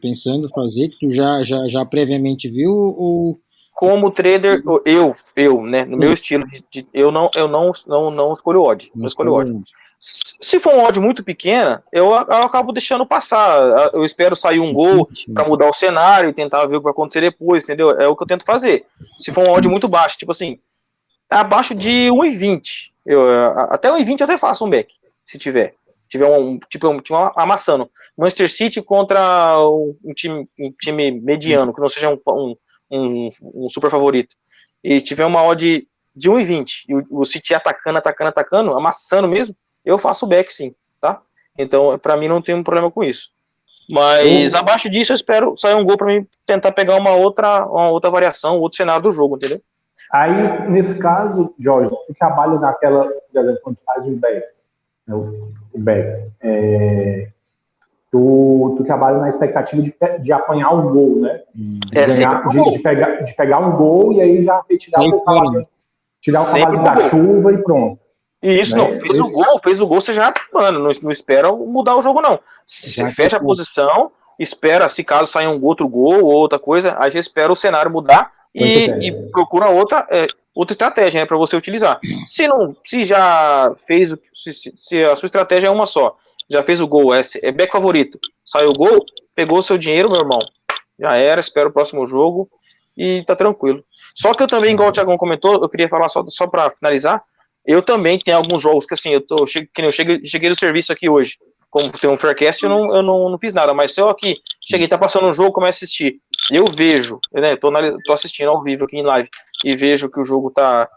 pensando 0.01 0.49
fazer, 0.49 0.89
que 0.89 1.09
tu 1.09 1.15
já, 1.15 1.43
já, 1.43 1.69
já 1.69 1.85
previamente 1.85 2.49
viu 2.49 2.71
ou 2.71 3.39
como 3.75 4.11
trader, 4.11 4.61
eu, 4.85 5.15
eu, 5.37 5.63
né, 5.63 5.85
no 5.85 5.97
meu 5.97 6.13
estilo, 6.13 6.45
de, 6.47 6.65
de, 6.69 6.87
eu 6.93 7.13
não, 7.13 7.31
eu 7.37 7.47
não, 7.47 7.71
não, 7.87 8.11
não 8.11 8.33
escolho 8.33 8.63
odd, 8.63 8.91
não, 8.93 9.03
não 9.03 9.07
escolho 9.07 9.33
odd. 9.33 9.63
Se 10.01 10.61
for 10.61 10.75
um 10.75 10.85
odd 10.85 11.01
muito 11.01 11.25
pequena, 11.25 11.83
eu, 11.93 12.11
eu 12.13 12.17
acabo 12.17 12.73
deixando 12.73 13.05
passar. 13.05 13.91
Eu 13.93 14.05
espero 14.05 14.37
sair 14.37 14.61
um 14.61 14.73
gol 14.73 15.09
para 15.35 15.47
mudar 15.47 15.69
o 15.69 15.75
cenário 15.75 16.31
e 16.31 16.33
tentar 16.33 16.67
ver 16.67 16.77
o 16.77 16.81
que 16.81 16.85
vai 16.85 16.93
acontecer 16.93 17.21
depois, 17.21 17.65
entendeu? 17.65 17.91
É 17.91 18.07
o 18.07 18.15
que 18.15 18.23
eu 18.23 18.27
tento 18.27 18.45
fazer. 18.45 18.87
Se 19.19 19.33
for 19.33 19.49
um 19.49 19.53
odd 19.53 19.67
muito 19.67 19.89
baixo, 19.89 20.17
tipo 20.17 20.31
assim, 20.31 20.61
abaixo 21.29 21.75
de 21.75 22.09
1,20, 22.11 22.91
eu, 23.05 23.29
até 23.71 23.91
1,20 23.91 24.21
eu 24.21 24.25
até 24.25 24.39
faço 24.39 24.65
um 24.65 24.71
back 24.71 24.93
se 25.25 25.37
tiver. 25.37 25.75
Tiver 26.09 26.27
um, 26.27 26.59
tipo, 26.59 26.89
um 26.89 27.01
time 27.01 27.19
amassando. 27.37 27.91
Manchester 28.17 28.51
City 28.51 28.81
contra 28.81 29.59
um 29.61 30.15
time, 30.15 30.45
um 30.59 30.71
time 30.81 31.11
mediano, 31.21 31.75
que 31.75 31.81
não 31.81 31.89
seja 31.89 32.09
um, 32.09 32.17
um, 32.29 32.57
um, 32.91 33.29
um 33.43 33.69
super 33.69 33.91
favorito. 33.91 34.35
E 34.83 35.01
tiver 35.01 35.27
uma 35.27 35.43
odd 35.43 35.87
de 36.15 36.31
1,20 36.31 36.85
e 36.89 36.95
o, 36.95 37.21
o 37.21 37.25
City 37.27 37.53
atacando, 37.53 37.99
atacando, 37.99 38.29
atacando, 38.29 38.73
amassando 38.73 39.29
mesmo, 39.29 39.55
eu 39.89 39.99
faço 39.99 40.27
o 40.27 40.29
back 40.29 40.53
sim, 40.53 40.75
tá? 41.01 41.23
Então, 41.59 41.99
para 41.99 42.17
mim 42.17 42.29
não 42.29 42.43
tem 42.43 42.55
um 42.55 42.63
problema 42.63 42.91
com 42.91 43.03
isso. 43.03 43.31
Mas 43.91 44.53
uhum. 44.53 44.61
abaixo 44.61 44.91
disso 44.91 45.13
eu 45.13 45.17
espero 45.17 45.57
sair 45.57 45.75
um 45.75 45.85
gol 45.85 45.97
para 45.97 46.09
mim 46.09 46.27
tentar 46.45 46.73
pegar 46.73 46.97
uma 46.97 47.13
outra, 47.13 47.65
uma 47.65 47.89
outra 47.89 48.11
variação, 48.11 48.59
outro 48.59 48.77
cenário 48.77 49.03
do 49.03 49.11
jogo, 49.11 49.37
entendeu? 49.37 49.63
Aí, 50.13 50.71
nesse 50.71 50.99
caso, 50.99 51.55
Jorge, 51.59 51.91
tu 51.91 52.15
trabalha 52.19 52.59
naquela, 52.59 53.05
por 53.33 53.41
exemplo, 53.41 53.61
quando 53.63 53.79
faz 53.85 54.05
um 54.05 54.15
back, 54.15 54.47
né, 55.07 55.15
o, 55.15 55.53
o 55.73 55.79
back, 55.79 56.31
é, 56.43 57.29
tu, 58.13 58.75
tu 58.77 58.85
trabalha 58.85 59.19
na 59.19 59.31
expectativa 59.31 59.83
de, 59.83 59.95
de 60.21 60.33
apanhar 60.33 60.75
um 60.75 60.91
gol, 60.91 61.21
né? 61.21 61.41
Hum. 61.57 61.79
De, 61.87 61.99
é, 61.99 62.07
ganhar, 62.07 62.47
de, 62.49 62.71
de, 62.71 62.79
pegar, 62.81 63.23
de 63.23 63.35
pegar 63.35 63.59
um 63.61 63.77
gol 63.77 64.13
e 64.13 64.21
aí 64.21 64.43
já 64.43 64.63
tirar 64.79 65.03
o 65.03 65.25
cavalo, 65.25 65.67
tirar 66.21 66.43
o 66.43 66.53
cavalo 66.53 66.83
da 66.83 67.09
chuva 67.09 67.53
e 67.55 67.59
pronto. 67.59 68.08
Isso, 68.43 68.77
né? 68.77 68.83
não, 68.83 69.01
fez 69.01 69.21
o 69.21 69.31
gol, 69.31 69.61
fez 69.63 69.81
o 69.81 69.87
gol, 69.87 70.01
você 70.01 70.13
já, 70.13 70.33
mano, 70.53 70.79
não, 70.79 70.91
não 71.03 71.11
espera 71.11 71.53
mudar 71.53 71.97
o 71.97 72.03
jogo, 72.03 72.21
não. 72.21 72.39
Você 72.67 73.11
fecha 73.13 73.37
a 73.37 73.41
posição, 73.41 74.13
espera, 74.39 74.89
se 74.89 75.03
caso 75.03 75.31
sair 75.31 75.49
um 75.49 75.63
outro 75.63 75.89
gol 75.89 76.25
ou 76.25 76.35
outra 76.35 76.59
coisa, 76.59 76.97
aí 76.99 77.11
você 77.11 77.19
espera 77.19 77.53
o 77.53 77.57
cenário 77.57 77.91
mudar 77.91 78.33
e, 78.55 78.87
e 79.01 79.13
procura 79.31 79.69
outra, 79.69 80.07
é, 80.11 80.27
outra 80.55 80.73
estratégia, 80.73 81.21
né, 81.21 81.27
para 81.27 81.37
você 81.37 81.57
utilizar. 81.57 81.99
Se 82.25 82.47
não, 82.47 82.75
se 82.85 83.05
já 83.05 83.75
fez, 83.87 84.15
se, 84.33 84.73
se, 84.77 85.05
a 85.05 85.17
sua 85.17 85.27
estratégia 85.27 85.67
é 85.67 85.71
uma 85.71 85.87
só, 85.87 86.17
já 86.49 86.63
fez 86.63 86.81
o 86.81 86.87
gol, 86.87 87.13
é, 87.13 87.23
é 87.43 87.51
back 87.51 87.73
favorito, 87.73 88.19
saiu 88.45 88.71
o 88.71 88.75
gol, 88.75 89.05
pegou 89.35 89.59
o 89.59 89.63
seu 89.63 89.77
dinheiro, 89.77 90.11
meu 90.11 90.21
irmão, 90.21 90.39
já 90.99 91.17
era, 91.17 91.41
espera 91.41 91.69
o 91.69 91.73
próximo 91.73 92.07
jogo 92.07 92.49
e 92.97 93.23
tá 93.25 93.35
tranquilo. 93.35 93.85
Só 94.15 94.33
que 94.33 94.43
eu 94.43 94.49
também, 94.49 94.75
igual 94.75 94.89
o 94.89 94.93
Thiagão 94.93 95.17
comentou, 95.17 95.55
eu 95.55 95.69
queria 95.69 95.89
falar 95.89 96.09
só, 96.09 96.25
só 96.29 96.47
para 96.47 96.71
finalizar, 96.71 97.23
eu 97.69 97.83
também 97.83 98.19
tenho 98.19 98.39
alguns 98.39 98.63
jogos 98.63 98.87
que 98.87 98.95
assim, 98.95 99.11
eu 99.11 99.21
tô, 99.21 99.37
eu 99.79 99.93
cheguei, 99.93 100.27
cheguei 100.27 100.49
no 100.49 100.57
serviço 100.57 100.91
aqui 100.91 101.07
hoje, 101.07 101.37
como 101.69 101.91
tem 101.91 102.09
um 102.09 102.17
Faircast, 102.17 102.65
eu 102.65 102.71
não, 102.71 102.97
eu 102.97 103.03
não, 103.03 103.29
não 103.29 103.39
fiz 103.39 103.53
nada, 103.53 103.75
mas 103.75 103.93
se 103.93 104.01
eu 104.01 104.09
aqui 104.09 104.35
cheguei, 104.59 104.89
tá 104.89 104.97
passando 104.97 105.27
um 105.27 105.35
jogo, 105.35 105.53
começo 105.53 105.77
a 105.77 105.79
assistir, 105.85 106.17
eu 106.51 106.65
vejo, 106.75 107.21
né, 107.31 107.57
tô, 107.57 107.71
tô 108.07 108.13
assistindo 108.15 108.49
ao 108.49 108.63
vivo 108.63 108.85
aqui 108.85 108.97
em 108.97 109.03
live, 109.03 109.29
e 109.63 109.77
vejo 109.77 110.09
que 110.09 110.19
o 110.19 110.25
jogo 110.25 110.51
tá. 110.51 110.89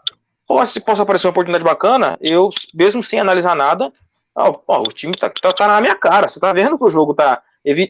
Posso, 0.46 0.80
possa 0.80 1.02
aparecer 1.02 1.26
uma 1.26 1.32
oportunidade 1.32 1.62
bacana, 1.62 2.18
eu, 2.22 2.48
mesmo 2.74 3.02
sem 3.02 3.20
analisar 3.20 3.54
nada, 3.54 3.92
ó, 4.34 4.58
ó, 4.66 4.80
o 4.80 4.92
time 4.92 5.12
tá, 5.12 5.28
tá, 5.28 5.50
tá, 5.50 5.66
na 5.66 5.80
minha 5.80 5.94
cara. 5.94 6.28
Você 6.28 6.40
tá 6.40 6.52
vendo 6.52 6.78
que 6.78 6.84
o 6.84 6.88
jogo 6.88 7.14
tá. 7.14 7.42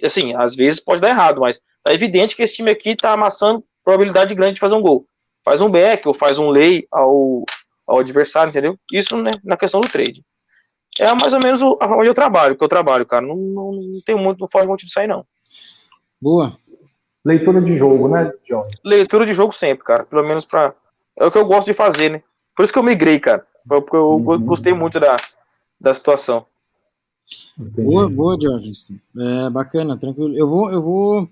Assim, 0.05 0.35
às 0.35 0.55
vezes 0.55 0.81
pode 0.81 1.01
dar 1.01 1.09
errado, 1.09 1.41
mas 1.41 1.61
tá 1.83 1.95
evidente 1.95 2.37
que 2.37 2.43
esse 2.43 2.55
time 2.55 2.71
aqui 2.71 2.95
tá 2.95 3.13
amassando 3.13 3.65
probabilidade 3.85 4.35
grande 4.35 4.55
de 4.55 4.61
fazer 4.61 4.75
um 4.75 4.83
gol. 4.83 5.07
Faz 5.45 5.61
um 5.61 5.71
back 5.71 6.07
ou 6.07 6.15
faz 6.15 6.39
um 6.39 6.51
lay 6.51 6.87
ao, 6.91 7.45
ao 7.87 7.99
adversário, 7.99 8.51
entendeu? 8.51 8.79
Isso 8.93 9.17
né, 9.17 9.31
na 9.45 9.57
questão 9.57 9.81
do 9.81 9.89
trade. 9.89 10.25
É 10.99 11.11
mais 11.15 11.33
ou 11.33 11.41
menos 11.43 11.63
o, 11.63 11.79
onde 11.81 12.09
eu 12.09 12.15
trabalho, 12.15 12.57
que 12.57 12.63
eu 12.63 12.69
trabalho, 12.69 13.07
cara. 13.07 13.27
Não, 13.27 13.37
não, 13.37 13.73
não 13.73 14.01
tem 14.05 14.15
muito, 14.15 14.41
não 14.41 14.49
foge 14.51 14.69
muito 14.69 14.85
disso 14.85 15.01
aí, 15.01 15.07
não. 15.07 15.25
Boa. 16.21 16.57
Leitura 17.25 17.61
de 17.61 17.77
jogo, 17.77 18.09
né, 18.09 18.33
John? 18.45 18.67
Leitura 18.85 19.25
de 19.25 19.33
jogo 19.33 19.53
sempre, 19.53 19.85
cara. 19.85 20.05
Pelo 20.05 20.27
menos 20.27 20.45
pra. 20.45 20.75
É 21.17 21.25
o 21.25 21.31
que 21.31 21.39
eu 21.39 21.47
gosto 21.47 21.69
de 21.69 21.75
fazer, 21.75 22.11
né? 22.11 22.23
Por 22.57 22.63
isso 22.63 22.73
que 22.73 22.79
eu 22.79 22.83
migrei, 22.83 23.19
cara. 23.19 23.47
Porque 23.67 23.97
eu 23.97 24.13
uhum. 24.13 24.41
gostei 24.41 24.73
muito 24.73 24.99
da, 24.99 25.17
da 25.81 25.95
situação. 25.95 26.47
Entendi. 27.59 27.83
Boa, 27.83 28.09
boa, 28.09 28.39
Jorge. 28.41 28.71
É 29.19 29.51
bacana, 29.51 29.97
tranquilo. 29.97 30.37
Eu 30.37 30.49
vou, 30.49 30.71
eu 30.71 30.83
vou, 30.83 31.29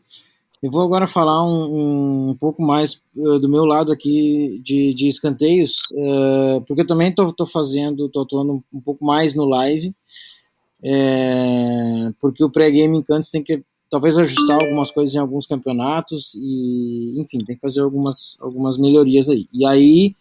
eu 0.63 0.71
vou 0.71 0.83
agora 0.83 1.07
falar 1.07 1.43
um, 1.45 2.31
um 2.31 2.35
pouco 2.35 2.63
mais 2.63 3.01
uh, 3.17 3.39
do 3.39 3.49
meu 3.49 3.65
lado 3.65 3.93
aqui 3.93 4.61
de, 4.63 4.93
de 4.95 5.09
escanteios, 5.09 5.79
uh, 5.93 6.61
porque 6.67 6.83
eu 6.83 6.87
também 6.87 7.15
tô 7.15 7.47
fazendo, 7.47 8.09
tô 8.09 8.23
atuando 8.23 8.63
um 8.73 8.81
pouco 8.81 9.05
mais 9.05 9.35
no 9.35 9.45
live. 9.45 9.95
É, 10.83 12.11
porque 12.21 12.43
o 12.43 12.51
pré-game 12.51 12.97
em 12.97 13.03
Cantos 13.03 13.31
tem 13.31 13.43
que 13.43 13.63
talvez 13.91 14.17
ajustar 14.17 14.63
algumas 14.63 14.91
coisas 14.91 15.15
em 15.15 15.19
alguns 15.19 15.47
campeonatos 15.47 16.33
e, 16.35 17.21
enfim, 17.21 17.39
tem 17.39 17.57
que 17.57 17.61
fazer 17.61 17.81
algumas, 17.81 18.37
algumas 18.41 18.79
melhorias 18.79 19.29
aí. 19.29 19.47
E 19.53 19.67
aí, 19.67 20.15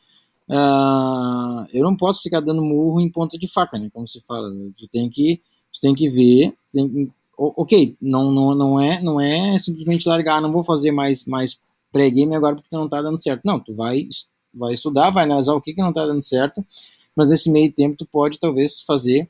uh, 0.50 1.66
eu 1.72 1.84
não 1.84 1.96
posso 1.96 2.22
ficar 2.24 2.40
dando 2.40 2.64
murro 2.64 3.00
em 3.00 3.10
ponta 3.10 3.38
de 3.38 3.48
faca, 3.48 3.78
né, 3.78 3.90
como 3.94 4.08
se 4.08 4.20
fala. 4.22 4.50
Tu 4.76 4.88
tem 4.88 5.10
que, 5.10 5.38
tu 5.72 5.80
tem 5.80 5.94
que 5.94 6.10
ver, 6.10 6.54
tem, 6.72 7.12
ok, 7.40 7.96
não, 8.02 8.32
não, 8.32 8.54
não, 8.54 8.80
é, 8.82 9.02
não 9.02 9.22
é 9.22 9.58
simplesmente 9.60 10.08
largar, 10.08 10.38
ah, 10.38 10.42
não 10.42 10.52
vou 10.52 10.64
fazer 10.64 10.92
mais, 10.92 11.26
mais 11.26 11.60
pré-game 11.92 12.36
agora 12.36 12.56
porque 12.56 12.76
não 12.76 12.90
tá 12.90 13.02
dando 13.02 13.22
certo. 13.22 13.42
Não, 13.46 13.60
tu 13.60 13.74
vai, 13.74 14.08
vai 14.54 14.74
estudar, 14.74 15.10
vai 15.10 15.24
analisar 15.24 15.54
o 15.54 15.62
que, 15.62 15.74
que 15.74 15.82
não 15.82 15.94
tá 15.94 16.06
dando 16.06 16.24
certo, 16.24 16.66
mas 17.16 17.30
nesse 17.30 17.50
meio 17.52 17.72
tempo 17.72 17.98
tu 17.98 18.06
pode 18.06 18.40
talvez 18.40 18.82
fazer 18.82 19.30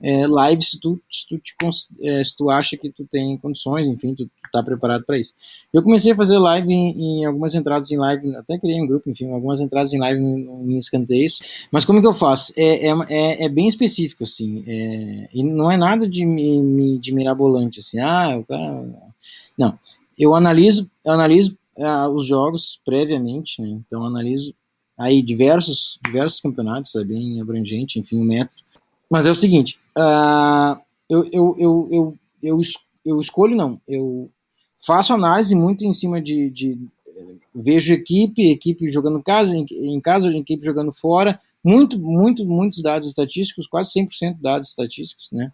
é, 0.00 0.26
live 0.26 0.62
se 0.62 0.78
tu, 0.78 1.00
se 1.10 1.26
tu, 1.26 1.38
te, 1.38 1.54
é, 2.02 2.22
se, 2.22 2.36
tu 2.36 2.48
acha 2.50 2.76
que 2.76 2.90
tu 2.90 3.04
tem 3.04 3.36
condições, 3.36 3.86
enfim, 3.86 4.14
tu, 4.14 4.26
tu 4.26 4.50
tá 4.52 4.62
preparado 4.62 5.04
para 5.04 5.18
isso. 5.18 5.34
Eu 5.72 5.82
comecei 5.82 6.12
a 6.12 6.16
fazer 6.16 6.38
live 6.38 6.72
em, 6.72 7.20
em, 7.20 7.24
algumas 7.24 7.54
entradas 7.54 7.90
em 7.90 7.96
live, 7.96 8.36
até 8.36 8.58
criei 8.58 8.80
um 8.80 8.86
grupo, 8.86 9.10
enfim, 9.10 9.30
algumas 9.30 9.60
entradas 9.60 9.92
em 9.92 9.98
live 9.98 10.20
em, 10.20 10.72
em 10.72 10.76
escanteios, 10.76 11.66
mas 11.72 11.84
como 11.84 12.00
que 12.00 12.06
eu 12.06 12.14
faço? 12.14 12.52
É, 12.56 12.88
é, 12.88 12.94
é, 13.08 13.44
é 13.44 13.48
bem 13.48 13.68
específico, 13.68 14.24
assim, 14.24 14.64
é, 14.66 15.28
e 15.34 15.42
não 15.42 15.70
é 15.70 15.76
nada 15.76 16.08
de, 16.08 16.24
de 16.98 17.12
mirabolante, 17.12 17.80
assim, 17.80 17.98
ah, 17.98 18.38
o 18.38 18.44
cara... 18.44 18.84
Não, 19.58 19.76
eu 20.16 20.34
analiso, 20.34 20.88
eu 21.04 21.12
analiso 21.12 21.58
uh, 21.76 22.08
os 22.10 22.26
jogos 22.26 22.80
previamente, 22.84 23.60
né, 23.60 23.68
então 23.68 24.04
analiso 24.04 24.54
aí 24.96 25.22
diversos, 25.22 25.98
diversos 26.04 26.40
campeonatos, 26.40 26.94
é 26.96 27.04
bem 27.04 27.40
abrangente, 27.40 27.98
enfim, 28.00 28.20
o 28.20 28.24
método, 28.24 28.62
mas 29.10 29.26
é 29.26 29.30
o 29.30 29.34
seguinte, 29.34 29.78
uh, 29.96 30.80
eu, 31.08 31.24
eu, 31.32 31.56
eu, 31.58 31.88
eu, 31.90 32.18
eu, 32.42 32.60
eu 33.04 33.20
escolho, 33.20 33.56
não, 33.56 33.80
eu 33.88 34.30
faço 34.86 35.12
análise 35.12 35.54
muito 35.54 35.84
em 35.84 35.94
cima 35.94 36.20
de, 36.20 36.50
de 36.50 36.78
vejo 37.54 37.92
equipe, 37.92 38.50
equipe 38.50 38.90
jogando 38.90 39.22
casa, 39.22 39.56
em, 39.56 39.66
em 39.70 40.00
casa, 40.00 40.30
equipe 40.30 40.64
jogando 40.64 40.92
fora, 40.92 41.40
muito, 41.64 41.98
muito, 41.98 42.44
muitos 42.44 42.82
dados 42.82 43.08
estatísticos, 43.08 43.66
quase 43.66 43.92
100% 43.92 44.40
dados 44.40 44.68
estatísticos, 44.68 45.30
né? 45.32 45.52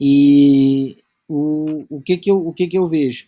E 0.00 0.96
o, 1.28 1.84
o 1.88 2.00
que 2.00 2.16
que 2.16 2.30
eu, 2.30 2.46
o 2.46 2.52
que 2.52 2.66
que 2.66 2.78
eu 2.78 2.86
vejo? 2.86 3.26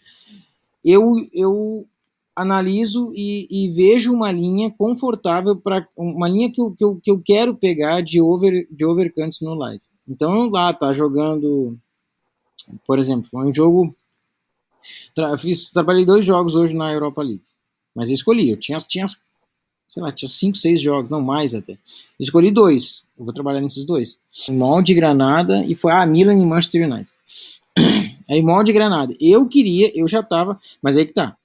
Eu, 0.85 1.29
eu 1.33 1.87
analiso 2.35 3.13
e, 3.15 3.47
e, 3.51 3.71
vejo 3.71 4.13
uma 4.13 4.33
linha 4.33 4.71
confortável 4.71 5.55
para 5.55 5.87
uma 5.97 6.29
linha 6.29 6.51
que 6.51 6.61
eu, 6.61 6.71
que, 6.71 6.85
eu, 6.85 7.01
que 7.03 7.11
eu 7.11 7.23
quero 7.23 7.55
pegar 7.55 8.01
de 8.03 8.21
over 8.21 8.67
de 8.71 8.85
overcants 8.85 9.41
no 9.41 9.55
live. 9.55 9.83
Então 10.09 10.49
lá 10.51 10.73
tá 10.73 10.93
jogando, 10.95 11.79
por 12.87 12.99
exemplo, 12.99 13.29
foi 13.31 13.45
um 13.45 13.55
jogo. 13.55 13.95
Tra, 15.15 15.37
fiz, 15.39 15.71
trabalhei 15.71 16.05
dois 16.05 16.25
jogos 16.25 16.55
hoje 16.55 16.75
na 16.75 16.91
Europa 16.93 17.23
League, 17.23 17.43
mas 17.95 18.11
escolhi. 18.11 18.51
Eu 18.51 18.57
tinha, 18.57 18.79
tinha, 18.79 19.07
sei 19.07 20.03
lá, 20.03 20.11
tinha 20.11 20.29
cinco, 20.29 20.57
seis 20.57 20.81
jogos, 20.81 21.11
não 21.11 21.21
mais 21.21 21.55
até. 21.55 21.79
Escolhi 22.19 22.51
dois. 22.51 23.05
Eu 23.19 23.25
vou 23.25 23.35
trabalhar 23.35 23.61
nesses 23.61 23.85
dois. 23.85 24.19
Molde 24.51 24.95
Granada 24.95 25.65
e 25.67 25.75
foi 25.75 25.93
a 25.93 26.03
ah, 26.03 26.07
Milan 26.07 26.35
e 26.35 26.47
Manchester 26.47 26.91
United. 26.91 27.09
Aí 28.31 28.41
Molde 28.41 28.73
Granada. 28.73 29.15
Eu 29.21 29.47
queria, 29.47 29.93
eu 29.95 30.09
já 30.09 30.23
tava, 30.23 30.59
mas 30.81 30.97
aí 30.97 31.05
que 31.05 31.13
tá. 31.13 31.37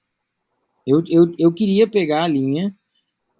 Eu, 0.88 1.02
eu, 1.06 1.34
eu 1.38 1.52
queria 1.52 1.86
pegar 1.86 2.24
a 2.24 2.28
linha 2.28 2.74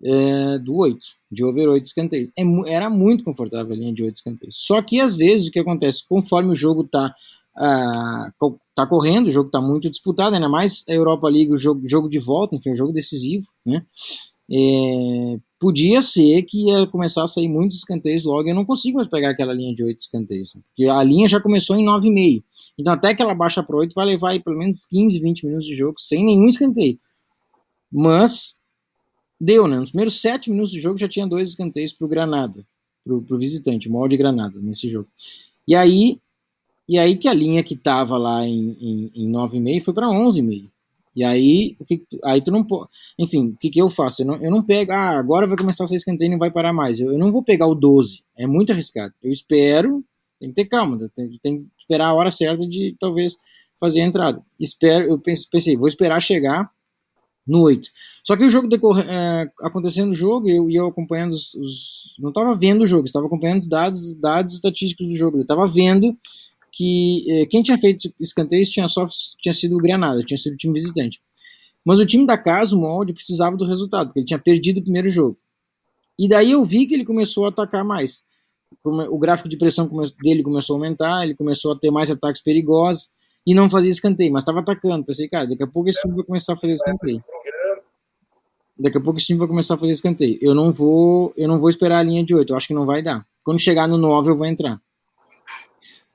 é, 0.05 0.59
do 0.59 0.77
8, 0.77 0.99
de 1.33 1.43
over 1.43 1.69
8 1.69 1.85
escanteios. 1.85 2.31
É, 2.37 2.43
era 2.67 2.91
muito 2.91 3.25
confortável 3.25 3.73
a 3.73 3.77
linha 3.77 3.93
de 3.93 4.03
8 4.03 4.17
escanteios. 4.17 4.57
Só 4.59 4.83
que 4.83 5.01
às 5.01 5.17
vezes 5.17 5.49
o 5.49 5.51
que 5.51 5.59
acontece, 5.59 6.07
conforme 6.07 6.53
o 6.53 6.55
jogo 6.55 6.83
está 6.83 7.15
ah, 7.57 8.31
tá 8.75 8.87
correndo, 8.87 9.27
o 9.27 9.31
jogo 9.33 9.49
está 9.49 9.61
muito 9.61 9.91
disputado, 9.91 10.35
ainda 10.35 10.49
mais 10.49 10.85
a 10.89 10.93
Europa 10.93 11.29
League, 11.29 11.53
o 11.53 11.57
jogo, 11.57 11.89
jogo 11.89 12.09
de 12.09 12.19
volta, 12.19 12.55
enfim, 12.55 12.71
o 12.71 12.77
jogo 12.77 12.93
decisivo, 12.93 13.49
né? 13.67 13.85
É, 14.51 15.39
podia 15.59 16.01
ser 16.01 16.43
que 16.43 16.69
ia 16.69 16.87
começar 16.87 17.25
a 17.25 17.27
sair 17.27 17.49
muitos 17.49 17.79
escanteios 17.79 18.25
logo, 18.25 18.49
eu 18.49 18.55
não 18.55 18.65
consigo 18.65 18.97
mais 18.97 19.09
pegar 19.09 19.31
aquela 19.31 19.53
linha 19.53 19.75
de 19.75 19.83
8 19.83 19.99
escanteios, 19.99 20.55
né? 20.55 20.63
porque 20.69 20.89
a 20.89 21.03
linha 21.03 21.29
já 21.29 21.41
começou 21.41 21.77
em 21.77 21.85
9,5. 21.85 22.43
Então 22.79 22.93
até 22.93 23.15
que 23.15 23.21
ela 23.21 23.35
baixa 23.35 23.63
para 23.63 23.77
8 23.77 23.93
vai 23.93 24.07
levar 24.07 24.31
aí, 24.31 24.41
pelo 24.41 24.57
menos 24.57 24.87
15, 24.87 25.19
20 25.19 25.47
minutos 25.47 25.67
de 25.67 25.75
jogo 25.75 25.99
sem 25.99 26.25
nenhum 26.25 26.49
escanteio. 26.49 26.99
Mas 27.91 28.61
deu, 29.41 29.67
né? 29.67 29.79
Nos 29.79 29.91
primeiros 29.91 30.21
sete 30.21 30.51
minutos 30.51 30.73
do 30.73 30.81
jogo 30.81 30.99
já 30.99 31.09
tinha 31.09 31.27
dois 31.27 31.51
escanteios 31.51 31.93
para 31.93 32.05
o 32.05 32.09
Granada, 32.09 32.67
para 33.05 33.15
o 33.15 33.39
visitante, 33.39 33.89
o 33.89 33.93
molde 33.93 34.17
de 34.17 34.19
Granada 34.19 34.59
nesse 34.61 34.91
jogo. 34.91 35.09
E 35.67 35.75
aí, 35.75 36.19
e 36.89 36.99
aí 36.99 37.17
que 37.17 37.29
a 37.29 37.35
linha 37.35 37.63
que 37.63 37.75
estava 37.75 38.17
lá 38.17 38.47
em, 38.47 38.77
em, 38.81 39.11
em 39.15 39.31
9,5 39.31 39.85
foi 39.85 39.95
para 39.95 40.09
11,5. 40.09 40.69
E 41.15 41.25
aí, 41.25 41.75
o 41.81 41.85
que, 41.85 42.01
aí 42.23 42.41
tu 42.41 42.53
não 42.53 42.63
pode. 42.63 42.89
Enfim, 43.19 43.49
o 43.49 43.57
que, 43.57 43.71
que 43.71 43.83
eu 43.83 43.91
faço? 43.91 44.23
Eu 44.23 44.27
não, 44.27 44.37
eu 44.37 44.51
não 44.53 44.63
pego, 44.63 44.93
ah, 44.93 45.19
agora 45.19 45.49
vai 45.49 45.57
começar 45.57 45.83
a 45.83 45.87
ser 45.89 45.97
escanteio 45.97 46.29
e 46.29 46.31
não 46.31 46.39
vai 46.39 46.51
parar 46.51 46.73
mais. 46.73 47.01
Eu, 47.01 47.11
eu, 47.11 47.19
não 47.19 47.33
vou 47.33 47.43
pegar 47.43 47.67
o 47.67 47.75
12, 47.75 48.23
é 48.37 48.47
muito 48.47 48.71
arriscado. 48.71 49.13
Eu 49.21 49.33
espero, 49.33 50.05
tem 50.39 50.51
que 50.51 50.55
ter 50.55 50.67
calma, 50.67 51.11
tem, 51.17 51.39
tem 51.43 51.59
que 51.59 51.67
esperar 51.81 52.11
a 52.11 52.15
hora 52.15 52.31
certa 52.31 52.65
de 52.65 52.95
talvez 53.01 53.37
fazer 53.81 54.03
a 54.03 54.07
entrada. 54.07 54.41
Espero, 54.61 55.09
eu 55.11 55.19
pensei, 55.19 55.77
vou 55.77 55.89
esperar 55.89 56.23
chegar 56.23 56.71
no 57.49 57.63
8. 57.63 57.89
Só 58.23 58.37
que 58.37 58.45
o 58.45 58.51
jogo 58.51 58.69
decorre, 58.69 59.03
é, 59.09 59.51
acontecendo 59.63 60.11
o 60.11 60.15
jogo, 60.15 60.49
eu 60.49 60.69
ia 60.69 60.87
acompanhando 60.87 61.33
os, 61.33 61.55
os 61.55 62.15
não 62.19 62.29
estava 62.29 62.55
vendo 62.55 62.83
o 62.83 62.87
jogo, 62.87 63.07
estava 63.07 63.27
acompanhando 63.27 63.61
os 63.61 63.69
dados, 63.69 64.15
dados 64.15 64.53
estatísticos 64.53 65.09
do 65.09 65.15
jogo. 65.17 65.39
Eu 65.39 65.43
estava 65.43 65.67
vendo 65.67 66.17
que 66.71 67.25
é, 67.29 67.47
quem 67.47 67.63
tinha 67.63 67.79
feito 67.79 68.13
escanteios 68.21 68.69
tinha 68.69 68.87
só 68.87 69.07
tinha 69.41 69.55
sido 69.55 69.77
o 69.77 69.81
Granada, 69.81 70.23
tinha 70.23 70.37
sido 70.37 70.53
o 70.53 70.57
time 70.57 70.75
visitante. 70.75 71.21
Mas 71.85 71.99
o 71.99 72.05
time 72.05 72.27
da 72.27 72.37
casa, 72.37 72.77
o 72.77 72.79
molde, 72.79 73.15
precisava 73.15 73.57
do 73.57 73.65
resultado, 73.65 74.09
porque 74.09 74.21
ele 74.21 74.27
tinha 74.27 74.39
perdido 74.39 74.79
o 74.79 74.83
primeiro 74.83 75.09
jogo. 75.09 75.39
E 76.19 76.29
daí 76.29 76.51
eu 76.51 76.63
vi 76.65 76.87
que 76.87 76.93
ele 76.93 77.05
começou 77.05 77.47
a 77.47 77.49
atacar 77.49 77.83
mais. 77.83 78.25
O 78.85 79.19
gráfico 79.19 79.49
de 79.49 79.57
pressão 79.57 79.89
dele 80.23 80.43
começou 80.43 80.75
a 80.75 80.79
aumentar, 80.79 81.25
ele 81.25 81.35
começou 81.35 81.73
a 81.73 81.79
ter 81.79 81.91
mais 81.91 82.11
ataques 82.11 82.43
perigosos 82.43 83.09
e 83.49 83.55
não 83.55 83.71
fazia 83.71 83.91
escanteio, 83.91 84.31
mas 84.31 84.43
estava 84.43 84.61
atacando. 84.61 85.07
Pensei, 85.07 85.27
cara, 85.27 85.47
daqui 85.47 85.63
a 85.63 85.67
pouco 85.67 85.89
esse 85.89 85.99
time 86.03 86.15
vai 86.15 86.23
começar 86.23 86.53
a 86.53 86.57
fazer 86.57 86.75
escanteio. 86.75 87.25
Daqui 88.79 88.99
a 88.99 89.01
pouco 89.01 89.19
esse 89.19 89.29
time 89.29 89.39
vai 89.39 89.49
começar 89.49 89.75
a 89.75 89.79
fazer 89.79 89.93
escanteio. 89.93 90.39
Eu 90.43 90.55
não 90.55 90.71
vou, 90.71 91.33
eu 91.35 91.49
não 91.49 91.59
vou 91.59 91.71
esperar 91.71 92.01
a 92.01 92.03
linha 92.03 92.23
de 92.23 92.35
8, 92.35 92.53
eu 92.53 92.57
acho 92.59 92.69
que 92.69 92.75
não 92.75 92.85
vai 92.85 93.01
dar. 93.01 93.27
Quando 93.43 93.59
chegar 93.59 93.89
no 93.89 93.97
9 93.97 94.33
eu 94.33 94.37
vou 94.37 94.45
entrar. 94.45 94.79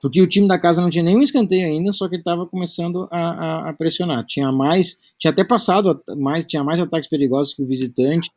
Porque 0.00 0.22
o 0.22 0.28
time 0.28 0.46
da 0.46 0.60
casa 0.60 0.80
não 0.80 0.90
tinha 0.90 1.02
nenhum 1.02 1.22
escanteio 1.22 1.66
ainda, 1.66 1.90
só 1.90 2.08
que 2.08 2.14
estava 2.14 2.46
começando 2.46 3.08
a, 3.10 3.18
a, 3.18 3.70
a, 3.70 3.72
pressionar. 3.72 4.24
Tinha 4.26 4.52
mais, 4.52 5.00
tinha 5.18 5.32
até 5.32 5.42
passado 5.42 6.00
mais, 6.16 6.44
tinha 6.44 6.62
mais 6.62 6.78
ataques 6.78 7.08
perigosos 7.08 7.52
que 7.52 7.64
o 7.64 7.66
visitante 7.66 8.30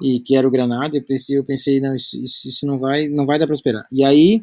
e 0.00 0.20
que 0.20 0.34
era 0.34 0.48
o 0.48 0.50
Granada. 0.50 0.96
Eu 0.96 1.04
pensei, 1.04 1.36
eu 1.36 1.44
pensei, 1.44 1.80
não, 1.80 1.94
isso, 1.94 2.16
isso 2.24 2.66
não 2.66 2.78
vai, 2.78 3.08
não 3.08 3.26
vai 3.26 3.38
dar 3.38 3.46
para 3.46 3.54
esperar. 3.54 3.84
E 3.92 4.02
aí 4.02 4.40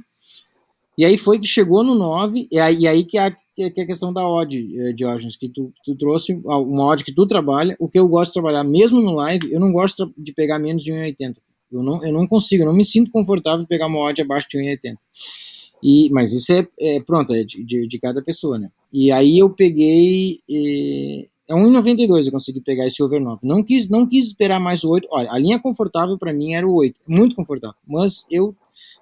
e 0.98 1.04
aí 1.04 1.18
foi 1.18 1.40
que 1.40 1.48
chegou 1.48 1.84
no 1.84 1.96
9, 1.96 2.48
e 2.50 2.60
aí, 2.60 2.80
e 2.80 2.88
aí 2.88 3.04
que, 3.04 3.18
é 3.18 3.26
a, 3.26 3.32
que 3.32 3.64
é 3.76 3.84
a 3.84 3.86
questão 3.86 4.14
da 4.14 4.28
odd, 4.28 4.56
eh, 4.56 4.94
Diógenes, 4.94 5.36
que 5.36 5.50
tu, 5.50 5.74
tu 5.84 5.96
trouxe 5.96 6.34
uma 6.44 6.86
odd 6.86 7.04
que 7.04 7.14
tu 7.14 7.28
trabalha, 7.28 7.76
o 7.80 7.90
que 7.90 8.00
eu 8.00 8.08
gosto 8.08 8.30
de 8.30 8.34
trabalhar, 8.36 8.64
mesmo 8.64 9.02
no 9.02 9.14
live, 9.16 9.52
eu 9.52 9.60
não 9.60 9.74
gosto 9.74 10.14
de 10.18 10.32
pegar 10.34 10.58
menos 10.58 10.84
de 10.84 10.92
1,80. 10.92 11.36
Eu 11.72 11.84
não, 11.84 12.06
eu 12.06 12.14
não 12.14 12.26
consigo, 12.26 12.64
eu 12.64 12.68
não 12.68 12.74
me 12.74 12.86
sinto 12.86 13.12
confortável 13.12 13.62
de 13.62 13.68
pegar 13.68 13.88
uma 13.88 14.00
odd 14.00 14.22
abaixo 14.22 14.48
de 14.50 14.58
1,80. 14.58 14.96
E, 15.84 16.10
mas 16.12 16.32
isso 16.32 16.54
é, 16.54 16.68
é 16.80 17.02
pronto, 17.02 17.34
é 17.34 17.44
de, 17.44 17.64
de, 17.64 17.88
de, 17.88 18.00
cada 18.00 18.22
pessoa, 18.24 18.58
né? 18.58 18.72
E 18.92 19.12
aí 19.12 19.38
eu 19.38 19.50
peguei. 19.50 20.40
Eh, 20.50 21.28
é 21.48 21.54
1,92 21.54 22.26
eu 22.26 22.32
consegui 22.32 22.60
pegar 22.60 22.88
esse 22.88 23.04
over 23.04 23.22
9. 23.22 23.42
Não 23.44 23.62
quis, 23.62 23.88
não 23.88 24.08
quis 24.08 24.26
esperar 24.26 24.60
mais 24.60 24.84
o 24.84 24.90
8. 24.90 25.08
Olha, 25.12 25.32
a 25.32 25.38
linha 25.38 25.60
confortável 25.60 26.18
para 26.18 26.34
mim 26.34 26.54
era 26.54 26.68
o 26.68 26.74
8. 26.74 27.00
Muito 27.08 27.36
confortável. 27.36 27.76
Mas 27.88 28.26
eu 28.32 28.56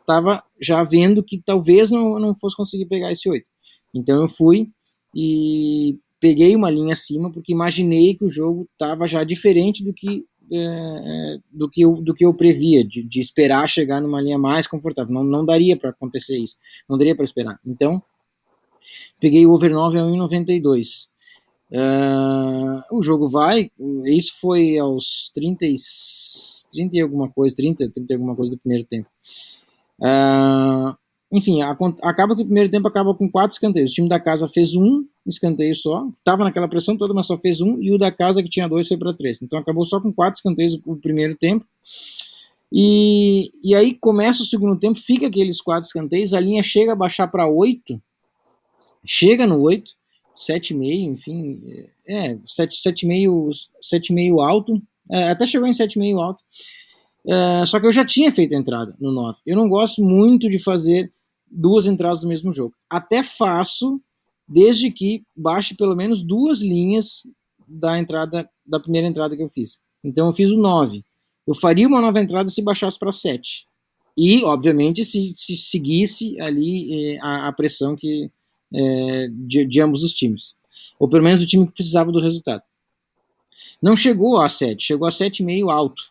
estava 0.04 0.44
já 0.62 0.84
vendo 0.84 1.24
que 1.24 1.42
talvez 1.44 1.90
não, 1.90 2.20
não 2.20 2.36
fosse 2.36 2.56
conseguir 2.56 2.86
pegar 2.86 3.12
esse 3.12 3.28
8. 3.28 3.46
Então 3.94 4.22
eu 4.22 4.28
fui 4.28 4.70
e 5.16 5.98
peguei 6.20 6.56
uma 6.56 6.70
linha 6.70 6.94
acima 6.94 7.32
porque 7.32 7.52
imaginei 7.52 8.16
que 8.16 8.26
o 8.26 8.30
jogo 8.30 8.68
estava 8.74 9.08
já 9.08 9.24
diferente 9.24 9.84
do 9.84 9.94
que 9.94 10.26
é, 10.52 10.58
é, 10.58 11.38
do 11.52 11.70
que 11.70 11.82
eu, 11.82 11.94
do 11.96 12.14
que 12.14 12.26
eu 12.26 12.34
previa 12.34 12.84
de, 12.84 13.02
de, 13.02 13.20
esperar 13.22 13.68
chegar 13.68 14.02
numa 14.02 14.22
linha 14.22 14.38
mais 14.38 14.68
confortável. 14.68 15.14
Não, 15.14 15.24
não 15.24 15.46
daria 15.46 15.76
para 15.78 15.90
acontecer 15.90 16.38
isso. 16.38 16.58
Não 16.88 16.98
daria 16.98 17.16
para 17.16 17.24
esperar. 17.24 17.60
Então 17.66 18.04
peguei 19.20 19.46
o 19.46 19.52
over 19.52 19.72
9 19.72 19.98
a 19.98 20.04
1,92 20.04 21.08
uh, 21.72 22.96
o 22.96 23.02
jogo 23.02 23.30
vai 23.30 23.72
isso 24.06 24.34
foi 24.40 24.78
aos 24.78 25.32
30 25.34 25.66
e, 25.66 25.76
30 26.72 26.98
e 26.98 27.02
alguma 27.02 27.30
coisa 27.30 27.56
30, 27.56 27.90
30 27.90 28.14
e 28.14 28.16
alguma 28.16 28.36
coisa 28.36 28.52
do 28.52 28.60
primeiro 28.60 28.86
tempo 28.86 29.08
Uh, 30.04 30.96
enfim, 31.32 31.62
a, 31.62 31.76
acaba 32.04 32.36
que 32.36 32.42
o 32.42 32.46
primeiro 32.46 32.70
tempo 32.70 32.88
acaba 32.88 33.16
com 33.16 33.30
quatro 33.30 33.54
escanteios. 33.54 33.92
O 33.92 33.94
time 33.96 34.10
da 34.10 34.20
casa 34.20 34.48
fez 34.48 34.76
um 34.76 35.06
escanteio 35.26 35.74
só, 35.74 36.06
estava 36.20 36.44
naquela 36.44 36.68
pressão 36.68 36.98
toda, 36.98 37.14
mas 37.14 37.26
só 37.26 37.38
fez 37.38 37.62
um, 37.62 37.82
e 37.82 37.92
o 37.92 37.98
da 37.98 38.12
casa 38.12 38.44
que 38.44 38.50
tinha 38.50 38.68
dois 38.68 38.88
foi 38.88 38.98
para 38.98 39.14
três. 39.14 39.42
Então 39.42 39.58
acabou 39.58 39.86
só 39.86 40.00
com 40.00 40.12
quatro 40.12 40.38
escanteios 40.38 40.80
o 40.86 40.96
primeiro 40.96 41.36
tempo. 41.36 41.66
E, 42.72 43.52
e 43.64 43.74
aí 43.74 43.94
começa 43.94 44.42
o 44.42 44.46
segundo 44.46 44.78
tempo, 44.78 45.00
fica 45.00 45.28
aqueles 45.28 45.62
quatro 45.62 45.86
escanteios, 45.86 46.34
a 46.34 46.40
linha 46.40 46.64
chega 46.64 46.94
a 46.94 46.96
baixar 46.96 47.28
para 47.28 47.48
oito, 47.48 48.02
chega 49.06 49.46
no 49.46 49.62
8, 49.62 49.92
7,5, 50.36 51.12
enfim, 51.12 51.62
é, 52.08 52.36
7,5 52.36 53.52
7,5 53.80 54.44
alto, 54.44 54.82
é, 55.12 55.30
até 55.30 55.46
chegou 55.46 55.68
em 55.68 55.72
7,5 55.72 56.20
alto. 56.20 56.44
É, 57.26 57.66
só 57.66 57.80
que 57.80 57.86
eu 57.86 57.92
já 57.92 58.06
tinha 58.06 58.32
feito 58.32 58.54
a 58.54 58.58
entrada 58.58 58.96
no 59.00 59.12
9. 59.12 59.40
Eu 59.46 59.56
não 59.56 59.70
gosto 59.70 60.04
muito 60.04 60.50
de 60.50 60.60
fazer 60.60 61.12
duas 61.50 61.86
entradas 61.86 62.22
no 62.24 62.30
mesmo 62.30 62.54
jogo. 62.54 62.74
Até 62.90 63.24
faço, 63.24 64.02
desde 64.48 64.92
que 64.92 65.24
baixe 65.36 65.76
pelo 65.76 65.96
menos 65.96 66.22
duas 66.22 66.62
linhas 66.62 67.28
da 67.68 67.98
entrada 67.98 68.50
da 68.66 68.80
primeira 68.80 69.08
entrada 69.08 69.36
que 69.36 69.44
eu 69.44 69.50
fiz. 69.50 69.80
Então 70.04 70.28
eu 70.28 70.34
fiz 70.34 70.52
o 70.52 70.58
9. 70.58 71.04
Eu 71.46 71.56
faria 71.56 71.88
uma 71.88 72.02
nova 72.02 72.20
entrada 72.20 72.50
se 72.50 72.62
baixasse 72.62 72.98
para 72.98 73.12
7. 73.12 73.66
E, 74.16 74.44
obviamente, 74.44 75.04
se, 75.04 75.34
se 75.36 75.58
seguisse 75.58 76.40
ali 76.40 77.16
eh, 77.16 77.20
a, 77.20 77.48
a, 77.48 77.52
pressão 77.52 77.96
que, 77.96 78.30
eh, 78.74 79.28
de, 79.32 79.66
de, 79.66 79.82
ambos 79.82 80.04
os 80.04 80.14
times. 80.14 80.54
Ou 81.00 81.10
pelo 81.10 81.24
menos 81.24 81.42
o 81.42 81.48
time 81.48 81.66
que 81.66 81.74
precisava 81.74 82.12
do 82.12 82.20
resultado. 82.20 82.62
Não 83.82 83.98
chegou 83.98 84.40
a 84.40 84.48
7, 84.48 84.84
chegou 84.84 85.08
a 85.08 85.12
7,5 85.12 85.72
alto. 85.72 86.04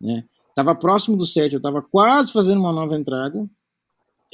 Né? 0.00 0.24
Tava 0.58 0.74
próximo 0.74 1.16
do 1.16 1.24
7, 1.24 1.52
eu 1.52 1.58
estava 1.58 1.80
quase 1.80 2.32
fazendo 2.32 2.58
uma 2.58 2.72
nova 2.72 2.98
entrada. 2.98 3.48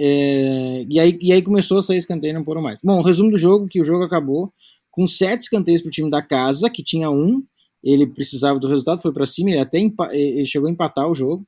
É, 0.00 0.87
e, 0.88 0.98
aí, 0.98 1.18
e 1.20 1.30
aí 1.30 1.42
começou 1.42 1.76
a 1.76 1.82
sair 1.82 1.98
escanteio, 1.98 2.32
não 2.32 2.42
foram 2.42 2.62
mais. 2.62 2.80
Bom, 2.82 3.02
resumo 3.02 3.30
do 3.30 3.37
jogo, 3.37 3.68
que 3.68 3.78
o 3.78 3.84
jogo 3.84 4.04
acabou 4.04 4.50
com 4.90 5.06
sete 5.06 5.42
escanteios 5.42 5.82
para 5.82 5.88
o 5.90 5.92
time 5.92 6.08
da 6.08 6.22
casa, 6.22 6.70
que 6.70 6.82
tinha 6.82 7.10
um, 7.10 7.42
ele 7.82 8.06
precisava 8.06 8.58
do 8.58 8.66
resultado, 8.66 9.02
foi 9.02 9.12
para 9.12 9.26
cima, 9.26 9.50
ele 9.50 9.58
até 9.58 9.78
ele 10.12 10.46
chegou 10.46 10.66
a 10.66 10.72
empatar 10.72 11.10
o 11.10 11.14
jogo. 11.14 11.46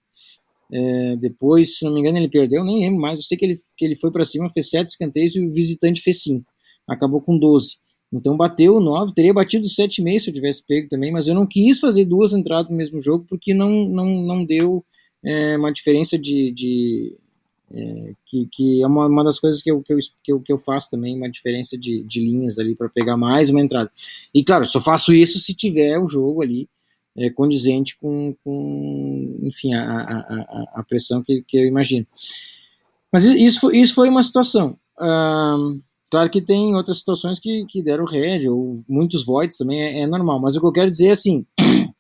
É, 0.71 1.17
depois, 1.17 1.79
se 1.79 1.85
não 1.87 1.95
me 1.95 2.01
engano, 2.01 2.19
ele 2.19 2.29
perdeu, 2.29 2.63
nem 2.63 2.81
lembro 2.81 3.01
mais. 3.01 3.19
Eu 3.19 3.25
sei 3.25 3.39
que 3.39 3.47
ele, 3.47 3.59
que 3.79 3.83
ele 3.83 3.97
foi 3.97 4.11
para 4.11 4.27
cima, 4.27 4.51
fez 4.51 4.69
sete 4.69 4.91
escanteios 4.91 5.35
e 5.37 5.41
o 5.41 5.55
visitante 5.55 6.03
fez 6.03 6.23
cinco. 6.23 6.53
Acabou 6.87 7.23
com 7.23 7.39
12. 7.39 7.79
Então 8.13 8.37
bateu 8.37 8.77
o 8.77 8.81
9, 8.81 9.13
teria 9.15 9.35
batido 9.35 9.67
7,5 9.67 10.21
se 10.21 10.31
eu 10.31 10.35
tivesse 10.35 10.65
pego 10.65 10.89
também, 10.89 11.13
mas 11.13 11.27
eu 11.27 11.35
não 11.35 11.47
quis 11.47 11.81
fazer 11.81 12.05
duas 12.05 12.33
entradas 12.33 12.71
no 12.71 12.77
mesmo 12.77 13.01
jogo 13.01 13.27
porque 13.29 13.53
não, 13.53 13.89
não, 13.89 14.23
não 14.23 14.45
deu 14.45 14.85
é, 15.25 15.57
uma 15.57 15.73
diferença 15.73 16.17
de, 16.17 16.53
de, 16.53 17.17
é, 17.73 18.13
que, 18.25 18.49
que 18.53 18.83
é 18.83 18.87
uma, 18.87 19.07
uma 19.07 19.25
das 19.25 19.41
coisas 19.41 19.61
que 19.61 19.71
eu, 19.71 19.83
que, 19.83 19.93
eu, 19.93 19.99
que, 20.23 20.33
eu, 20.33 20.41
que 20.41 20.53
eu 20.53 20.59
faço 20.59 20.89
também, 20.91 21.17
uma 21.17 21.31
diferença 21.31 21.77
de, 21.77 22.03
de 22.05 22.21
linhas 22.21 22.59
ali 22.59 22.77
para 22.77 22.89
pegar 22.89 23.17
mais 23.17 23.51
uma 23.51 23.61
entrada. 23.61 23.91
E 24.33 24.45
claro, 24.45 24.65
só 24.65 24.81
faço 24.81 25.13
isso 25.13 25.41
se 25.41 25.53
tiver 25.53 25.99
o 25.99 26.07
jogo 26.07 26.43
ali 26.43 26.69
é, 27.17 27.31
condizente 27.31 27.97
com, 27.99 28.37
com 28.45 29.41
enfim, 29.43 29.75
a, 29.75 29.83
a, 29.83 30.65
a, 30.77 30.85
pressão 30.85 31.23
que, 31.23 31.43
que 31.43 31.57
eu 31.57 31.65
imagino. 31.65 32.07
Mas 33.13 33.25
isso 33.25 33.73
isso 33.73 33.95
foi 33.95 34.09
uma 34.09 34.23
situação. 34.23 34.79
Claro 36.11 36.31
que 36.31 36.41
tem 36.41 36.75
outras 36.75 36.99
situações 36.99 37.39
que, 37.39 37.67
que 37.67 37.83
deram 37.83 38.05
red, 38.05 38.49
ou 38.49 38.83
muitos 38.89 39.25
voids 39.25 39.57
também 39.57 39.81
é, 39.81 40.01
é 40.01 40.07
normal, 40.07 40.41
mas 40.41 40.57
o 40.57 40.61
que 40.61 40.67
eu 40.67 40.73
quero 40.73 40.91
dizer 40.91 41.09
é 41.09 41.13
assim: 41.13 41.47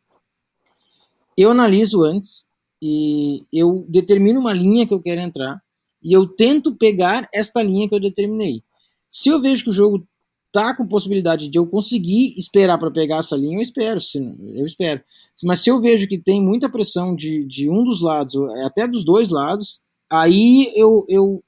eu 1.37 1.51
analiso 1.51 2.03
antes, 2.03 2.47
e 2.81 3.45
eu 3.53 3.85
determino 3.88 4.40
uma 4.40 4.53
linha 4.53 4.87
que 4.87 4.95
eu 4.95 5.01
quero 5.01 5.21
entrar 5.21 5.61
e 6.03 6.12
eu 6.12 6.27
tento 6.27 6.75
pegar 6.75 7.29
esta 7.35 7.62
linha 7.62 7.88
que 7.88 7.95
eu 7.95 8.01
determinei. 8.01 8.62
Se 9.09 9.29
eu 9.29 9.40
vejo 9.40 9.64
que 9.64 9.71
o 9.71 9.75
jogo 9.75 10.07
tá 10.53 10.75
com 10.75 10.87
possibilidade 10.87 11.49
de 11.49 11.59
eu 11.59 11.66
conseguir 11.66 12.35
esperar 12.37 12.79
para 12.79 12.90
pegar 12.90 13.19
essa 13.19 13.37
linha, 13.37 13.59
eu 13.59 13.62
espero, 13.62 13.99
eu 14.55 14.64
espero. 14.64 15.03
Mas 15.42 15.61
se 15.61 15.71
eu 15.71 15.81
vejo 15.81 16.07
que 16.07 16.19
tem 16.19 16.40
muita 16.40 16.69
pressão 16.69 17.14
de, 17.14 17.45
de 17.45 17.69
um 17.69 17.83
dos 17.83 18.01
lados, 18.01 18.37
até 18.64 18.87
dos 18.87 19.05
dois 19.05 19.31
lados, 19.31 19.81
aí 20.09 20.73
eu, 20.77 21.05
eu 21.09 21.42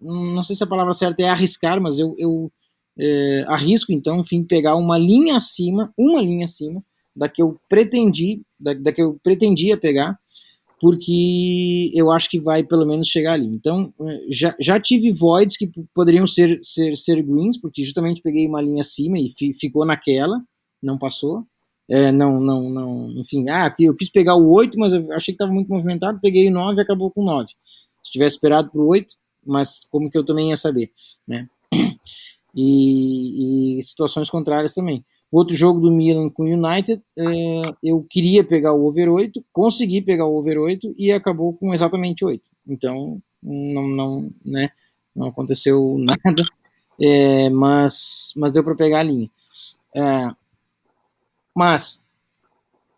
não 0.00 0.42
sei 0.44 0.56
se 0.56 0.64
a 0.64 0.66
palavra 0.66 0.92
certa 0.94 1.22
é 1.22 1.28
arriscar, 1.28 1.80
mas 1.80 1.98
eu, 1.98 2.14
eu 2.18 2.50
é, 2.98 3.44
arrisco 3.48 3.92
então, 3.92 4.20
enfim, 4.20 4.44
pegar 4.44 4.76
uma 4.76 4.98
linha 4.98 5.36
acima, 5.36 5.92
uma 5.96 6.20
linha 6.20 6.44
acima 6.44 6.82
da 7.14 7.28
que 7.28 7.42
eu 7.42 7.60
pretendi, 7.68 8.42
da, 8.58 8.72
da 8.74 8.92
que 8.92 9.02
eu 9.02 9.18
pretendia 9.22 9.76
pegar, 9.76 10.18
porque 10.80 11.90
eu 11.94 12.10
acho 12.10 12.30
que 12.30 12.40
vai 12.40 12.62
pelo 12.62 12.86
menos 12.86 13.06
chegar 13.06 13.34
ali. 13.34 13.46
Então, 13.46 13.92
eh, 14.00 14.26
já, 14.30 14.56
já 14.58 14.80
tive 14.80 15.12
voids 15.12 15.56
que 15.56 15.70
poderiam 15.94 16.26
ser, 16.26 16.58
ser, 16.62 16.96
ser 16.96 17.22
greens, 17.22 17.60
porque 17.60 17.84
justamente 17.84 18.22
peguei 18.22 18.46
uma 18.46 18.62
linha 18.62 18.80
acima 18.80 19.18
e 19.18 19.28
fi, 19.28 19.52
ficou 19.52 19.84
naquela, 19.84 20.40
não 20.82 20.96
passou. 20.98 21.44
É, 21.88 22.10
não, 22.12 22.40
não, 22.40 22.70
não, 22.70 23.10
enfim, 23.18 23.48
ah, 23.48 23.66
aqui 23.66 23.84
eu 23.84 23.96
quis 23.96 24.10
pegar 24.10 24.36
o 24.36 24.50
8, 24.52 24.78
mas 24.78 24.94
eu 24.94 25.12
achei 25.12 25.34
que 25.34 25.36
estava 25.36 25.52
muito 25.52 25.68
movimentado, 25.68 26.20
peguei 26.22 26.48
o 26.48 26.52
9 26.52 26.78
e 26.78 26.82
acabou 26.82 27.10
com 27.10 27.24
9. 27.24 27.48
Se 28.02 28.12
tivesse 28.12 28.36
esperado 28.36 28.70
para 28.70 28.80
o 28.80 28.86
8, 28.86 29.14
mas 29.44 29.84
como 29.84 30.10
que 30.10 30.18
eu 30.18 30.24
também 30.24 30.50
ia 30.50 30.56
saber, 30.56 30.90
né? 31.26 31.48
E, 32.52 33.78
e 33.78 33.82
situações 33.84 34.28
contrárias 34.28 34.74
também. 34.74 35.04
Outro 35.30 35.54
jogo 35.54 35.78
do 35.78 35.92
Milan 35.92 36.28
com 36.28 36.42
o 36.42 36.46
United, 36.46 37.00
é, 37.16 37.62
eu 37.80 38.04
queria 38.10 38.42
pegar 38.42 38.72
o 38.72 38.84
over 38.84 39.08
8, 39.08 39.44
consegui 39.52 40.02
pegar 40.02 40.26
o 40.26 40.36
over 40.36 40.58
8 40.58 40.92
e 40.98 41.12
acabou 41.12 41.54
com 41.54 41.72
exatamente 41.72 42.24
8. 42.24 42.42
Então, 42.66 43.22
não, 43.40 43.88
não, 43.88 44.30
né, 44.44 44.72
não 45.14 45.28
aconteceu 45.28 45.96
nada, 46.02 46.42
é, 47.00 47.48
mas, 47.50 48.32
mas 48.36 48.50
deu 48.50 48.64
para 48.64 48.74
pegar 48.74 48.98
a 48.98 49.04
linha. 49.04 49.30
É, 49.94 50.34
mas 51.54 52.02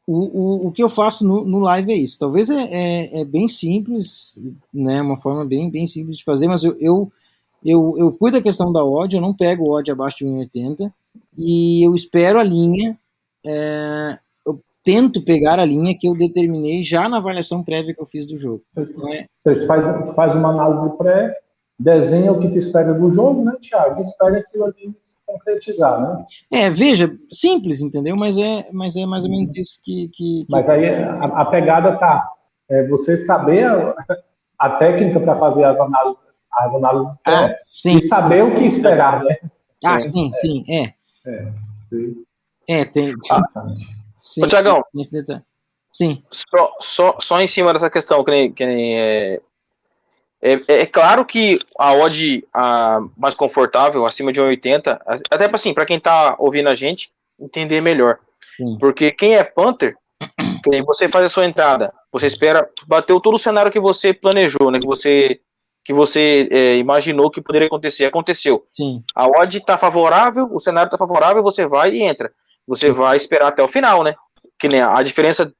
o, 0.07 0.67
o, 0.67 0.67
o 0.69 0.73
que 0.73 0.83
eu 0.83 0.89
faço 0.89 1.27
no, 1.27 1.45
no 1.45 1.59
live 1.61 1.93
é 1.93 1.97
isso. 1.97 2.19
Talvez 2.19 2.51
é, 2.51 2.63
é, 2.63 3.21
é, 3.21 3.25
bem 3.25 3.49
simples, 3.49 4.41
né, 4.73 5.01
uma 5.01 5.17
forma 5.17 5.45
bem, 5.45 5.71
bem 5.71 5.87
simples 5.87 6.19
de 6.19 6.25
fazer, 6.25 6.49
mas 6.49 6.65
eu, 6.65 6.77
eu, 6.81 7.13
eu, 7.65 7.95
eu 7.97 8.13
cuido 8.13 8.39
da 8.39 8.43
questão 8.43 8.73
da 8.73 8.85
odd, 8.85 9.15
eu 9.15 9.23
não 9.23 9.35
pego 9.35 9.71
odd 9.71 9.91
abaixo 9.91 10.19
de 10.19 10.25
1,80 10.25 10.93
e 11.39 11.87
eu 11.87 11.95
espero 11.95 12.41
a 12.41 12.45
linha, 12.45 12.99
é, 13.47 14.19
eu 14.45 14.61
tento 14.85 15.23
pegar 15.23 15.61
a 15.61 15.65
linha 15.65 15.97
que 15.97 16.09
eu 16.09 16.17
determinei 16.17 16.83
já 16.83 17.09
na 17.09 17.19
avaliação 17.19 17.63
prévia 17.63 17.95
que 17.95 18.03
eu 18.03 18.07
fiz 18.07 18.27
do 18.27 18.37
jogo. 18.37 18.63
Então, 18.77 19.13
é... 19.13 19.27
Você 19.45 19.67
faz, 19.67 20.15
faz 20.17 20.35
uma 20.35 20.51
análise 20.51 20.97
pré, 20.97 21.33
desenha 21.79 22.33
o 22.33 22.41
que 22.41 22.49
tu 22.49 22.59
espera 22.59 22.93
do 22.93 23.11
jogo, 23.13 23.45
né, 23.45 23.57
Thiago? 23.61 24.01
Espera 24.01 24.39
aquilo 24.39 24.65
ali 24.65 24.95
se 25.01 25.12
concretizar, 25.33 26.01
né? 26.01 26.25
É, 26.53 26.71
veja, 26.71 27.11
simples, 27.31 27.81
entendeu? 27.81 28.15
Mas 28.17 28.37
é, 28.37 28.69
mas 28.73 28.97
é 28.97 29.07
mais 29.07 29.25
ou 29.25 29.31
menos 29.31 29.55
isso 29.57 29.81
que. 29.83 30.09
que, 30.09 30.45
que... 30.45 30.47
Mas 30.51 30.69
aí 30.69 30.89
a, 30.89 31.25
a, 31.25 31.45
pegada 31.47 31.97
tá. 31.99 32.29
É 32.69 32.87
você 32.87 33.19
saber 33.19 33.65
a, 33.65 33.95
a 34.59 34.71
técnica 34.71 35.21
para 35.21 35.37
fazer 35.37 35.65
as 35.65 35.79
análises, 35.79 36.19
as 36.53 36.75
análises 36.75 37.19
ah, 37.27 37.49
e 37.87 38.07
saber 38.07 38.45
o 38.45 38.55
que 38.55 38.65
esperar, 38.65 39.25
né? 39.25 39.37
Ah, 39.85 39.97
é, 39.97 40.01
sim, 40.01 40.29
é. 40.29 40.33
sim, 40.33 40.65
é. 40.69 40.95
É, 41.27 41.53
sim. 41.89 42.25
É, 42.69 42.85
tem. 42.85 43.13
Sim, 44.17 44.45
Ô, 44.45 44.47
Tiagão. 44.47 44.83
Sim. 45.93 46.23
Só, 46.31 46.73
só, 46.81 47.17
só 47.21 47.41
em 47.41 47.49
cima 47.49 47.73
dessa 47.73 47.91
questão, 47.91 48.25
que 48.25 48.31
nem, 48.31 48.53
que 48.53 48.65
nem 48.65 49.41
é, 50.43 50.55
é, 50.55 50.81
é, 50.83 50.87
claro 50.87 51.25
que 51.25 51.59
a 51.79 51.95
odd 51.95 52.45
a 52.53 53.01
mais 53.17 53.35
confortável, 53.35 54.05
acima 54.05 54.33
de 54.33 54.41
1,80, 54.41 55.01
até 55.31 55.47
para 55.47 55.55
assim, 55.55 55.73
para 55.73 55.87
quem 55.87 56.01
tá 56.01 56.35
ouvindo 56.39 56.69
a 56.69 56.75
gente, 56.75 57.13
entender 57.39 57.81
melhor. 57.81 58.19
Sim. 58.57 58.77
Porque 58.79 59.13
quem 59.13 59.37
é 59.37 59.45
Panther, 59.45 59.97
você 60.85 61.09
faz 61.09 61.27
a 61.27 61.29
sua 61.29 61.47
entrada, 61.47 61.93
você 62.11 62.27
espera, 62.27 62.69
bateu 62.87 63.21
todo 63.21 63.35
o 63.35 63.39
cenário 63.39 63.71
que 63.71 63.81
você 63.81 64.13
planejou, 64.13 64.71
né? 64.71 64.81
Que 64.81 64.87
você 64.87 65.41
que 65.85 65.93
você 65.93 66.49
é, 66.53 66.77
imaginou 66.77 67.29
que 67.29 67.41
poderia 67.41 67.67
acontecer, 67.67 68.05
aconteceu. 68.05 68.65
Sim. 68.69 69.03
A 69.17 69.27
odd 69.27 69.59
está 69.59 69.77
favorável, 69.77 70.49
o 70.53 70.61
cenário 70.61 70.87
está 70.87 70.97
favorável, 70.97 71.43
você 71.43 71.67
vai 71.67 71.93
e 71.93 72.03
entra. 72.03 72.33
Você 72.69 72.93
vai 72.93 73.17
esperar 73.17 73.49
até 73.49 73.63
o 73.63 73.69
final, 73.69 74.05
né? 74.05 74.15
Que 74.61 74.69
nem 74.69 74.81
a, 74.81 75.03
diferença 75.03 75.53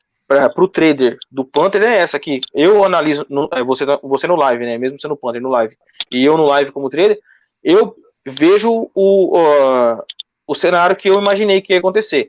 para 0.49 0.65
o 0.65 0.69
trader 0.69 1.17
do 1.31 1.45
Panther 1.45 1.83
é 1.83 1.99
essa 1.99 2.17
aqui. 2.17 2.41
Eu 2.55 2.85
analiso, 2.85 3.27
no, 3.29 3.49
é, 3.53 3.63
você, 3.63 3.85
você 4.03 4.27
no 4.27 4.37
live, 4.37 4.65
né? 4.65 4.79
Mesmo 4.79 4.99
sendo 4.99 5.17
Panther 5.17 5.41
no 5.41 5.49
live, 5.49 5.75
e 6.13 6.25
eu 6.25 6.37
no 6.37 6.47
live 6.47 6.73
como 6.73 6.89
trader, 6.89 7.19
eu 7.63 7.95
vejo 8.27 8.91
o, 8.95 9.39
o, 9.39 10.05
o 10.47 10.55
cenário 10.55 10.97
que 10.97 11.09
eu 11.09 11.15
imaginei 11.15 11.61
que 11.61 11.73
ia 11.73 11.79
acontecer. 11.79 12.29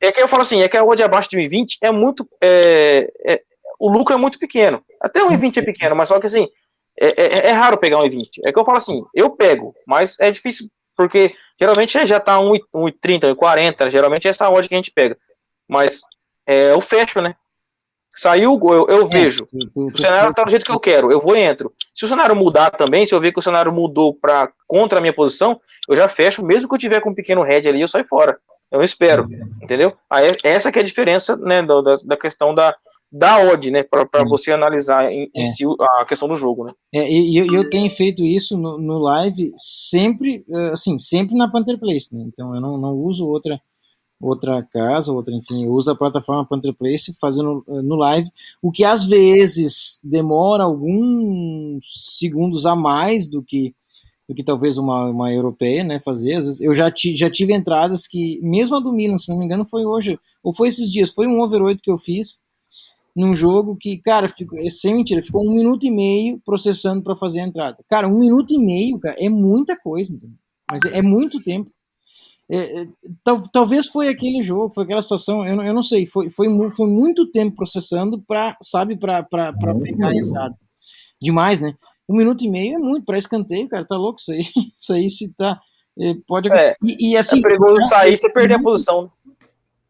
É 0.00 0.12
que 0.12 0.20
eu 0.20 0.28
falo 0.28 0.42
assim, 0.42 0.62
é 0.62 0.68
que 0.68 0.76
a 0.76 0.84
odd 0.84 1.02
abaixo 1.02 1.30
de 1.30 1.38
1,20 1.38 1.78
é 1.82 1.90
muito. 1.90 2.28
É, 2.40 3.10
é, 3.26 3.42
o 3.78 3.90
lucro 3.90 4.14
é 4.14 4.18
muito 4.18 4.38
pequeno. 4.38 4.82
Até 5.00 5.22
o 5.22 5.28
1,20 5.30 5.58
é 5.58 5.62
pequeno, 5.62 5.96
mas 5.96 6.08
só 6.08 6.18
que 6.20 6.26
assim, 6.26 6.48
é, 7.00 7.08
é, 7.22 7.46
é, 7.48 7.50
raro 7.52 7.78
pegar 7.78 7.98
um 7.98 8.08
20. 8.08 8.40
É 8.44 8.52
que 8.52 8.58
eu 8.58 8.64
falo 8.64 8.78
assim, 8.78 9.02
eu 9.14 9.30
pego, 9.30 9.74
mas 9.86 10.18
é 10.20 10.30
difícil, 10.30 10.68
porque 10.96 11.34
geralmente 11.58 12.04
já 12.06 12.20
tá 12.20 12.38
1,30, 12.38 13.34
1,40, 13.34 13.90
geralmente 13.90 14.26
é 14.26 14.30
essa 14.30 14.48
odd 14.48 14.68
que 14.68 14.74
a 14.74 14.78
gente 14.78 14.92
pega. 14.92 15.16
Mas 15.68 16.02
é, 16.46 16.72
eu 16.72 16.80
fecho, 16.80 17.20
né? 17.20 17.34
Saiu 18.16 18.52
o 18.52 18.58
gol, 18.58 18.74
eu, 18.74 18.86
eu 18.86 19.06
é, 19.06 19.08
vejo. 19.08 19.48
O 19.74 19.96
cenário 19.98 20.32
tá 20.32 20.44
do 20.44 20.50
jeito 20.50 20.64
que 20.64 20.70
eu 20.70 20.78
quero, 20.78 21.10
eu 21.10 21.20
vou 21.20 21.36
e 21.36 21.40
entro. 21.40 21.72
Se 21.94 22.04
o 22.04 22.08
cenário 22.08 22.36
mudar 22.36 22.70
também, 22.70 23.04
se 23.06 23.14
eu 23.14 23.20
ver 23.20 23.32
que 23.32 23.40
o 23.40 23.42
cenário 23.42 23.72
mudou 23.72 24.14
para 24.14 24.52
contra 24.68 24.98
a 24.98 25.00
minha 25.00 25.12
posição, 25.12 25.60
eu 25.88 25.96
já 25.96 26.08
fecho, 26.08 26.44
mesmo 26.44 26.68
que 26.68 26.74
eu 26.74 26.78
tiver 26.78 27.00
com 27.00 27.10
um 27.10 27.14
pequeno 27.14 27.42
head 27.42 27.68
ali, 27.68 27.80
eu 27.80 27.88
saio 27.88 28.06
fora. 28.06 28.38
Eu 28.70 28.82
espero, 28.82 29.28
entendeu? 29.62 29.92
Aí, 30.08 30.30
essa 30.42 30.70
que 30.70 30.78
é 30.78 30.82
a 30.82 30.84
diferença, 30.84 31.36
né, 31.36 31.62
da, 31.62 31.80
da 32.04 32.16
questão 32.16 32.54
da, 32.54 32.74
da 33.10 33.38
odd, 33.38 33.70
né, 33.70 33.82
para 33.84 34.08
é. 34.12 34.24
você 34.24 34.50
analisar 34.50 35.12
em, 35.12 35.30
é. 35.34 35.42
em 35.42 35.46
si 35.46 35.64
a 36.00 36.04
questão 36.04 36.26
do 36.28 36.36
jogo, 36.36 36.64
né? 36.64 36.72
É, 36.92 37.08
e 37.08 37.36
eu, 37.36 37.46
eu 37.52 37.70
tenho 37.70 37.88
feito 37.90 38.24
isso 38.24 38.56
no, 38.56 38.78
no 38.78 38.98
live 38.98 39.52
sempre, 39.56 40.44
eh, 40.48 40.70
assim, 40.72 40.98
sempre 40.98 41.36
na 41.36 41.48
Panther 41.48 41.78
Place, 41.78 42.12
né? 42.12 42.24
Então 42.26 42.54
eu 42.54 42.60
não, 42.60 42.76
não 42.76 42.94
uso 42.94 43.26
outra 43.26 43.60
outra 44.24 44.62
casa, 44.62 45.12
outra, 45.12 45.34
enfim, 45.34 45.66
uso 45.66 45.90
a 45.90 45.96
plataforma 45.96 46.46
Panther 46.46 46.74
Place 46.74 47.12
fazendo 47.20 47.64
eh, 47.68 47.82
no 47.82 47.96
live, 47.96 48.28
o 48.62 48.72
que 48.72 48.82
às 48.82 49.04
vezes 49.04 50.00
demora 50.02 50.64
alguns 50.64 51.84
segundos 52.18 52.64
a 52.66 52.74
mais 52.74 53.28
do 53.28 53.42
que 53.42 53.74
do 54.26 54.34
que 54.34 54.42
talvez 54.42 54.78
uma, 54.78 55.04
uma 55.10 55.30
europeia, 55.30 55.84
né, 55.84 56.00
fazer. 56.00 56.36
Vezes, 56.36 56.58
eu 56.58 56.74
já, 56.74 56.90
ti, 56.90 57.14
já 57.14 57.28
tive 57.30 57.52
entradas 57.52 58.06
que, 58.06 58.40
mesmo 58.42 58.74
a 58.74 58.80
do 58.80 58.90
Milan, 58.90 59.18
se 59.18 59.28
não 59.28 59.38
me 59.38 59.44
engano, 59.44 59.66
foi 59.66 59.84
hoje, 59.84 60.18
ou 60.42 60.50
foi 60.50 60.68
esses 60.68 60.90
dias, 60.90 61.10
foi 61.10 61.26
um 61.26 61.42
over 61.42 61.60
8 61.60 61.82
que 61.82 61.90
eu 61.90 61.98
fiz 61.98 62.40
num 63.14 63.36
jogo 63.36 63.76
que, 63.76 63.98
cara, 63.98 64.26
ficou, 64.26 64.58
é 64.58 64.70
sem 64.70 64.94
mentira, 64.94 65.22
ficou 65.22 65.46
um 65.46 65.54
minuto 65.54 65.84
e 65.84 65.90
meio 65.90 66.40
processando 66.42 67.02
para 67.02 67.14
fazer 67.14 67.40
a 67.40 67.46
entrada. 67.46 67.76
Cara, 67.86 68.08
um 68.08 68.18
minuto 68.18 68.54
e 68.54 68.58
meio, 68.58 68.98
cara, 68.98 69.14
é 69.18 69.28
muita 69.28 69.76
coisa, 69.76 70.18
mas 70.70 70.82
é, 70.84 71.00
é 71.00 71.02
muito 71.02 71.42
tempo. 71.42 71.70
É, 72.50 72.82
é, 72.82 72.88
tal, 73.22 73.40
talvez 73.50 73.86
foi 73.86 74.08
aquele 74.08 74.42
jogo, 74.42 74.74
foi 74.74 74.84
aquela 74.84 75.00
situação, 75.00 75.46
eu, 75.46 75.62
eu 75.62 75.74
não 75.74 75.82
sei, 75.82 76.06
foi, 76.06 76.28
foi, 76.28 76.46
foi 76.70 76.86
muito 76.86 77.30
tempo 77.30 77.56
processando 77.56 78.22
para, 78.22 78.56
sabe, 78.62 78.96
para 78.96 79.22
pegar 79.22 80.08
a 80.08 80.14
entrada. 80.14 80.54
Demais, 81.20 81.60
né? 81.60 81.74
Um 82.08 82.16
minuto 82.16 82.44
e 82.44 82.50
meio 82.50 82.74
é 82.74 82.78
muito 82.78 83.04
para 83.06 83.16
escanteio, 83.16 83.68
cara, 83.68 83.86
tá 83.86 83.96
louco 83.96 84.20
isso 84.20 84.32
aí. 84.32 84.42
Isso 84.78 84.92
aí 84.92 85.08
se 85.08 85.34
tá. 85.34 85.58
É, 85.98 86.12
pode 86.26 86.52
é, 86.52 86.76
e, 86.82 87.12
e 87.12 87.16
assim. 87.16 87.38
É 87.38 87.42
perigoso 87.42 87.82
sair 87.88 88.16
você 88.16 88.28
perder 88.28 88.54
a 88.54 88.62
posição. 88.62 89.10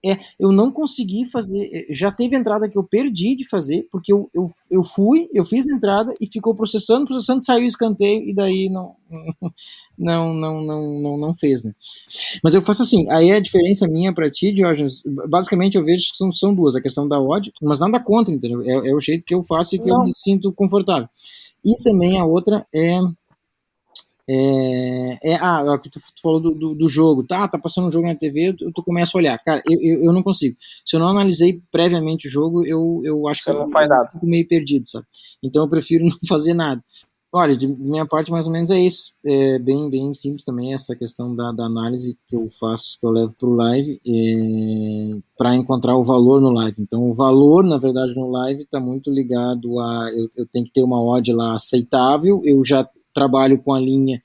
É, 0.05 0.19
eu 0.39 0.53
não 0.53 0.71
consegui 0.71 1.25
fazer. 1.25 1.71
É, 1.73 1.87
já 1.93 2.13
teve 2.13 2.37
entrada 2.37 2.69
que 2.69 2.77
eu 2.77 2.85
perdi 2.85 3.35
de 3.37 3.49
fazer, 3.49 3.87
porque 3.91 4.13
eu, 4.13 4.29
eu, 4.35 4.47
eu 4.71 4.83
fui, 4.83 5.29
eu 5.33 5.45
fiz 5.45 5.69
a 5.69 5.75
entrada 5.75 6.15
e 6.21 6.27
ficou 6.27 6.55
processando, 6.55 7.07
processando, 7.07 7.45
saiu 7.45 7.65
o 7.65 7.67
escanteio 7.67 8.29
e 8.29 8.35
daí 8.35 8.69
não, 8.69 8.95
não, 9.97 10.35
não, 10.35 10.63
não, 10.63 11.01
não, 11.01 11.19
não 11.19 11.35
fez, 11.35 11.65
né? 11.65 11.73
Mas 12.43 12.55
eu 12.55 12.63
faço 12.63 12.83
assim, 12.83 13.09
aí 13.11 13.33
a 13.33 13.41
diferença 13.41 13.89
minha 13.89 14.13
para 14.13 14.31
ti, 14.31 14.53
Diógenes, 14.53 15.03
basicamente 15.29 15.77
eu 15.77 15.85
vejo 15.85 16.11
que 16.11 16.17
são, 16.17 16.33
são 16.33 16.55
duas, 16.55 16.75
a 16.75 16.81
questão 16.81 17.09
da 17.09 17.21
odd, 17.21 17.53
mas 17.63 17.81
nada 17.81 17.99
contra, 18.01 18.35
entendeu? 18.35 18.63
É, 18.63 18.91
é 18.91 18.95
o 18.95 19.01
jeito 19.01 19.25
que 19.25 19.35
eu 19.35 19.43
faço 19.43 19.75
e 19.75 19.79
que 19.79 19.89
não. 19.89 20.01
eu 20.01 20.05
me 20.07 20.13
sinto 20.15 20.53
confortável. 20.53 21.09
E 21.65 21.83
também 21.83 22.19
a 22.19 22.25
outra 22.25 22.67
é. 22.73 23.01
É, 24.29 25.33
é 25.33 25.35
ah, 25.37 25.63
é 25.67 25.79
tu, 25.79 25.91
tu 25.91 26.01
falou 26.23 26.41
do, 26.41 26.55
do, 26.55 26.75
do, 26.75 26.89
jogo, 26.89 27.23
tá? 27.23 27.47
Tá 27.47 27.59
passando 27.59 27.89
um 27.89 27.93
jogo 27.93 28.07
na 28.07 28.15
TV, 28.15 28.55
tu, 28.55 28.73
tu 28.73 28.83
começa 28.83 29.17
a 29.17 29.21
olhar. 29.21 29.39
Cara, 29.39 29.63
eu, 29.69 29.79
eu, 29.81 30.05
eu, 30.05 30.13
não 30.13 30.23
consigo. 30.23 30.57
Se 30.85 30.97
eu 30.97 31.01
não 31.01 31.09
analisei 31.09 31.61
previamente 31.71 32.29
o 32.29 32.31
jogo, 32.31 32.65
eu, 32.65 33.03
eu 33.05 33.29
acho 33.29 33.43
Você 33.43 33.53
que 33.53 33.59
não 33.59 33.71
faz 33.71 33.89
nada. 33.89 34.09
fico 34.11 34.27
meio 34.27 34.49
perdido, 34.49 34.89
sabe? 34.89 35.07
Então 35.43 35.63
eu 35.63 35.69
prefiro 35.69 36.05
não 36.09 36.17
fazer 36.27 36.55
nada. 36.55 36.83
Olha, 37.37 37.57
de 37.57 37.67
minha 37.67 38.07
parte, 38.07 38.31
mais 38.31 38.47
ou 38.47 38.53
menos 38.53 38.71
é 38.71 38.79
isso. 38.79 39.13
É 39.27 39.59
bem, 39.59 39.91
bem 39.91 40.15
simples 40.15 40.45
também 40.45 40.73
essa 40.73 40.95
questão 40.95 41.35
da, 41.35 41.51
da 41.51 41.65
análise 41.65 42.17
que 42.29 42.37
eu 42.37 42.49
faço, 42.49 42.97
que 43.01 43.05
eu 43.05 43.11
levo 43.11 43.35
para 43.37 43.49
o 43.49 43.55
live, 43.57 44.01
é, 44.07 45.19
para 45.37 45.57
encontrar 45.57 45.97
o 45.97 46.03
valor 46.05 46.41
no 46.41 46.53
live. 46.53 46.77
Então, 46.79 47.11
o 47.11 47.13
valor, 47.13 47.65
na 47.65 47.77
verdade, 47.77 48.15
no 48.15 48.31
live 48.31 48.63
está 48.63 48.79
muito 48.79 49.11
ligado 49.11 49.81
a. 49.81 50.11
Eu, 50.15 50.31
eu 50.37 50.47
tenho 50.47 50.65
que 50.65 50.73
ter 50.73 50.85
uma 50.85 51.03
odd 51.03 51.33
lá 51.33 51.55
aceitável, 51.55 52.41
eu 52.45 52.65
já 52.65 52.89
trabalho 53.15 53.59
com 53.63 53.73
a 53.73 53.81
linha, 53.81 54.23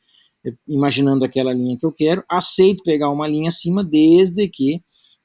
imaginando 0.68 1.24
aquela 1.24 1.54
linha 1.54 1.78
que 1.78 1.86
eu 1.86 1.92
quero, 1.92 2.24
aceito 2.28 2.84
pegar 2.84 3.10
uma 3.10 3.28
linha 3.28 3.50
acima, 3.50 3.84
desde 3.84 4.48
que 4.48 4.82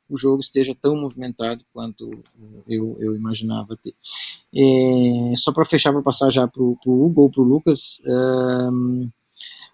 o 0.09 0.17
jogo 0.17 0.41
esteja 0.41 0.77
tão 0.81 0.97
movimentado 0.97 1.65
quanto 1.73 2.11
eu, 2.69 2.97
eu 3.01 3.17
imaginava 3.17 3.77
ter. 3.77 3.95
É, 4.55 5.35
só 5.37 5.53
para 5.53 5.65
fechar, 5.65 5.93
para 5.93 6.03
passar 6.03 6.31
já 6.31 6.47
para 6.47 6.63
o 6.63 6.77
Hugo 6.87 7.23
ou 7.23 7.31
para 7.31 7.43
o 7.43 7.45
Lucas, 7.45 8.03
um, 8.07 9.11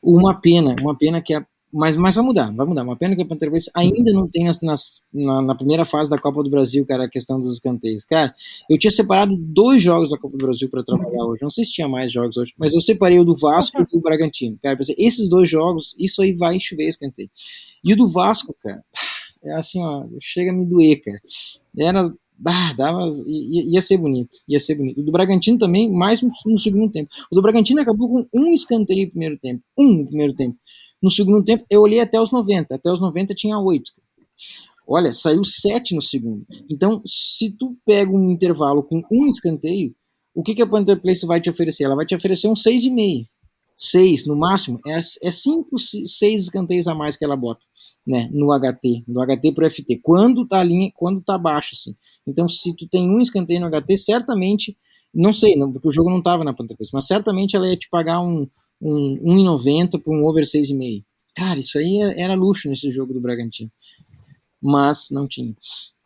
uma 0.03 0.35
pena, 0.40 0.76
uma 0.81 0.96
pena 0.96 1.20
que 1.20 1.35
a 1.35 1.44
mas, 1.72 1.96
mas 1.96 2.16
vai 2.16 2.24
mudar, 2.24 2.52
vai 2.52 2.66
mudar. 2.66 2.83
Uma 2.83 2.96
pena 2.96 3.14
que 3.14 3.22
a 3.22 3.26
Panther 3.26 3.50
Place 3.50 3.70
ainda 3.74 4.12
não 4.12 4.28
tem 4.28 4.44
nas, 4.44 4.61
nas, 4.61 5.02
na, 5.12 5.40
na, 5.40 5.54
primeira 5.54 5.85
fase 5.85 6.11
da 6.11 6.18
Copa 6.18 6.42
do 6.42 6.50
Brasil, 6.50 6.85
cara, 6.85 7.04
a 7.04 7.09
questão 7.09 7.38
dos 7.38 7.52
escanteios. 7.52 8.04
Cara, 8.04 8.35
eu 8.68 8.78
tinha 8.78 8.90
separado 8.90 9.37
dois 9.37 9.83
jogos 9.83 10.11
da 10.11 10.18
Copa 10.18 10.37
do 10.37 10.44
Brasil 10.44 10.68
para 10.68 10.83
trabalhar 10.83 11.24
hoje. 11.24 11.42
Não 11.42 11.50
sei 11.50 11.64
se 11.64 11.72
tinha 11.72 11.88
mais 11.88 12.12
jogos 12.12 12.37
hoje, 12.37 12.52
mas 12.59 12.74
eu 12.74 12.80
separei 12.80 13.20
o 13.20 13.24
do 13.24 13.37
Vasco 13.37 13.80
e 13.80 13.87
do 13.87 14.00
Bragantino. 14.00 14.59
Cara, 14.61 14.76
pensei, 14.76 14.96
esses 14.98 15.28
dois 15.28 15.48
jogos, 15.48 15.94
isso 15.98 16.22
aí 16.22 16.33
vai 16.33 16.59
chover 16.59 16.88
escanteio. 16.88 17.30
E 17.85 17.92
o 17.92 17.96
do 17.96 18.09
Vasco, 18.09 18.54
cara, 18.61 18.85
é 19.42 19.52
assim, 19.54 19.83
ó, 19.83 20.04
chega 20.20 20.50
a 20.50 20.54
me 20.54 20.66
doer, 20.66 21.00
cara. 21.00 21.20
Era, 21.78 22.12
ah, 22.46 22.72
dava, 22.72 23.06
ia, 23.26 23.74
ia, 23.74 23.83
ser 23.83 23.96
bonito, 23.96 24.38
ia 24.48 24.59
ser 24.59 24.74
bonito. 24.74 25.00
O 25.00 25.04
do 25.04 25.12
Bragantino 25.12 25.59
também, 25.59 25.90
mais 25.90 26.20
no, 26.20 26.30
no, 26.46 26.59
segundo 26.59 26.90
tempo. 26.90 27.11
O 27.30 27.35
do 27.35 27.42
Bragantino 27.42 27.80
acabou 27.80 28.09
com 28.09 28.26
um 28.35 28.52
escanteio 28.52 29.04
no 29.04 29.11
primeiro 29.11 29.38
tempo, 29.38 29.62
um 29.78 29.98
no 29.98 30.06
primeiro 30.06 30.35
tempo. 30.35 30.56
No 31.02 31.10
segundo 31.10 31.44
tempo, 31.44 31.64
eu 31.70 31.80
olhei 31.80 32.00
até 32.00 32.20
os 32.20 32.30
90, 32.30 32.74
até 32.74 32.92
os 32.92 33.00
90 33.00 33.34
tinha 33.34 33.58
oito. 33.58 33.90
Olha, 34.86 35.12
saiu 35.12 35.44
sete 35.44 35.94
no 35.94 36.02
segundo. 36.02 36.44
Então, 36.68 37.00
se 37.06 37.50
tu 37.50 37.76
pega 37.86 38.10
um 38.10 38.30
intervalo 38.30 38.82
com 38.82 39.02
um 39.10 39.28
escanteio, 39.28 39.94
o 40.34 40.42
que, 40.42 40.54
que 40.54 40.62
a 40.62 40.66
Panther 40.66 41.00
Place 41.00 41.26
vai 41.26 41.40
te 41.40 41.48
oferecer? 41.48 41.84
Ela 41.84 41.96
vai 41.96 42.06
te 42.06 42.14
oferecer 42.14 42.48
um 42.48 42.54
6,5. 42.54 43.26
6 43.76 44.26
no 44.26 44.36
máximo. 44.36 44.78
É, 44.86 44.98
é 44.98 45.30
5, 45.30 45.78
6 45.78 46.42
escanteios 46.42 46.86
a 46.86 46.94
mais 46.94 47.16
que 47.16 47.24
ela 47.24 47.36
bota 47.36 47.64
né, 48.06 48.28
no 48.32 48.48
HT, 48.52 49.04
do 49.06 49.20
HT 49.20 49.52
para 49.54 49.66
o 49.66 49.70
FT, 49.70 50.00
quando 50.02 50.46
tá 50.46 50.62
linha, 50.62 50.90
quando 50.94 51.22
tá 51.22 51.38
baixo, 51.38 51.70
assim. 51.74 51.94
Então, 52.26 52.48
se 52.48 52.74
tu 52.76 52.88
tem 52.88 53.08
um 53.08 53.20
escanteio 53.20 53.60
no 53.60 53.70
HT, 53.70 53.96
certamente, 53.96 54.76
não 55.14 55.32
sei, 55.32 55.56
não, 55.56 55.72
porque 55.72 55.88
o 55.88 55.92
jogo 55.92 56.10
não 56.10 56.18
estava 56.18 56.44
na 56.44 56.52
ponta 56.52 56.74
mas 56.92 57.06
certamente 57.06 57.56
ela 57.56 57.68
ia 57.68 57.76
te 57.76 57.88
pagar 57.88 58.20
um, 58.20 58.48
um 58.80 59.18
1,90 59.22 60.00
por 60.00 60.14
um 60.14 60.24
over 60.26 60.44
6,5. 60.44 61.04
Cara, 61.34 61.58
isso 61.58 61.78
aí 61.78 62.00
é, 62.00 62.22
era 62.22 62.34
luxo 62.34 62.68
nesse 62.68 62.90
jogo 62.90 63.12
do 63.12 63.20
Bragantino. 63.20 63.70
Mas 64.60 65.08
não 65.10 65.26
tinha. 65.26 65.54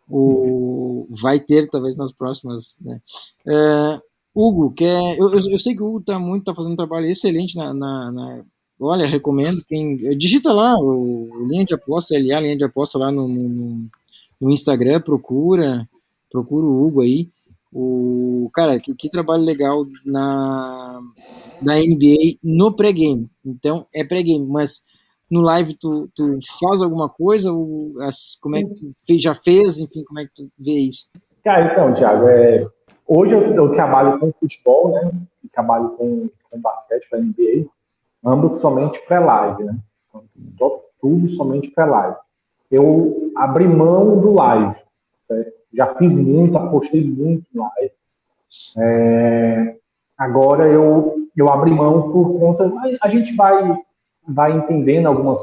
O, 0.08 1.08
vai 1.22 1.40
ter, 1.40 1.68
talvez, 1.68 1.96
nas 1.96 2.12
próximas. 2.12 2.78
Né? 2.80 3.00
Uh, 3.46 4.00
Hugo, 4.34 4.72
quer, 4.72 5.18
eu, 5.18 5.32
eu, 5.32 5.40
eu, 5.50 5.58
sei 5.58 5.74
que 5.74 5.82
o 5.82 5.87
Hugo 5.87 6.00
tá 6.02 6.18
muito, 6.18 6.44
tá 6.44 6.54
fazendo 6.54 6.72
um 6.72 6.76
trabalho 6.76 7.06
excelente 7.06 7.56
na, 7.56 7.72
na, 7.72 8.12
na 8.12 8.44
Olha, 8.78 9.06
recomendo. 9.06 9.64
Quem, 9.66 9.96
digita 10.16 10.52
lá 10.52 10.76
o 10.78 11.46
linha 11.48 11.64
de 11.64 11.74
aposta, 11.74 12.14
LA, 12.14 12.40
linha 12.40 12.56
de 12.56 12.64
aposta 12.64 12.98
lá 12.98 13.10
no, 13.10 13.28
no, 13.28 13.87
no 14.40 14.50
Instagram, 14.50 15.00
procura, 15.00 15.88
procura 16.30 16.66
o 16.66 16.84
Hugo 16.84 17.00
aí. 17.00 17.28
O 17.72 18.50
cara, 18.52 18.78
que, 18.78 18.94
que 18.94 19.08
trabalho 19.08 19.42
legal 19.42 19.87
na, 20.04 21.00
na 21.61 21.77
NBA 21.77 22.38
no 22.43 22.75
pré-game. 22.75 23.29
Então, 23.45 23.87
é 23.95 24.05
pré-game, 24.05 24.47
mas 24.47 24.83
no 25.31 25.40
live 25.40 25.75
tu, 25.75 26.09
tu 26.14 26.38
faz 26.61 26.83
alguma 26.83 27.09
coisa? 27.09 27.53
Ou 27.53 27.93
as, 28.03 28.37
como 28.40 28.57
é 28.57 28.62
que 28.62 28.93
tu 29.07 29.21
já 29.21 29.35
fez? 29.35 29.79
Enfim, 29.79 30.05
como 30.05 30.21
é 30.21 30.27
que 30.27 30.35
tu 30.35 30.49
vê 30.59 30.73
isso? 30.73 31.11
Cara, 31.43 31.73
então, 31.73 31.95
Thiago, 31.95 32.29
é, 32.29 32.67
hoje 33.07 33.35
eu, 33.35 33.43
eu, 33.55 33.73
trabalho 33.73 34.19
com 34.19 34.33
futebol, 34.33 34.93
né? 34.93 35.11
trabalho 35.53 35.90
com, 35.90 36.29
com 36.51 36.61
basquete 36.61 37.09
para 37.09 37.21
NBA 37.21 37.67
ambos 38.25 38.61
somente 38.61 39.01
pré-live, 39.07 39.64
né? 39.64 39.77
Tudo 41.01 41.29
somente 41.29 41.71
pré-live. 41.71 42.17
Eu 42.71 43.31
abri 43.37 43.69
mão 43.69 44.19
do 44.19 44.33
live, 44.33 44.75
certo? 45.21 45.53
Já 45.73 45.95
fiz 45.97 46.12
muito, 46.12 46.57
apostei 46.57 47.05
muito 47.05 47.45
em 47.55 47.59
live. 47.59 47.93
É, 48.79 49.77
agora 50.17 50.67
eu, 50.67 51.23
eu 51.37 51.49
abri 51.49 51.70
mão 51.70 52.11
por 52.11 52.38
conta. 52.38 52.73
A 53.03 53.09
gente 53.09 53.35
vai, 53.35 53.77
vai 54.27 54.57
entendendo 54.57 55.07
algumas. 55.07 55.40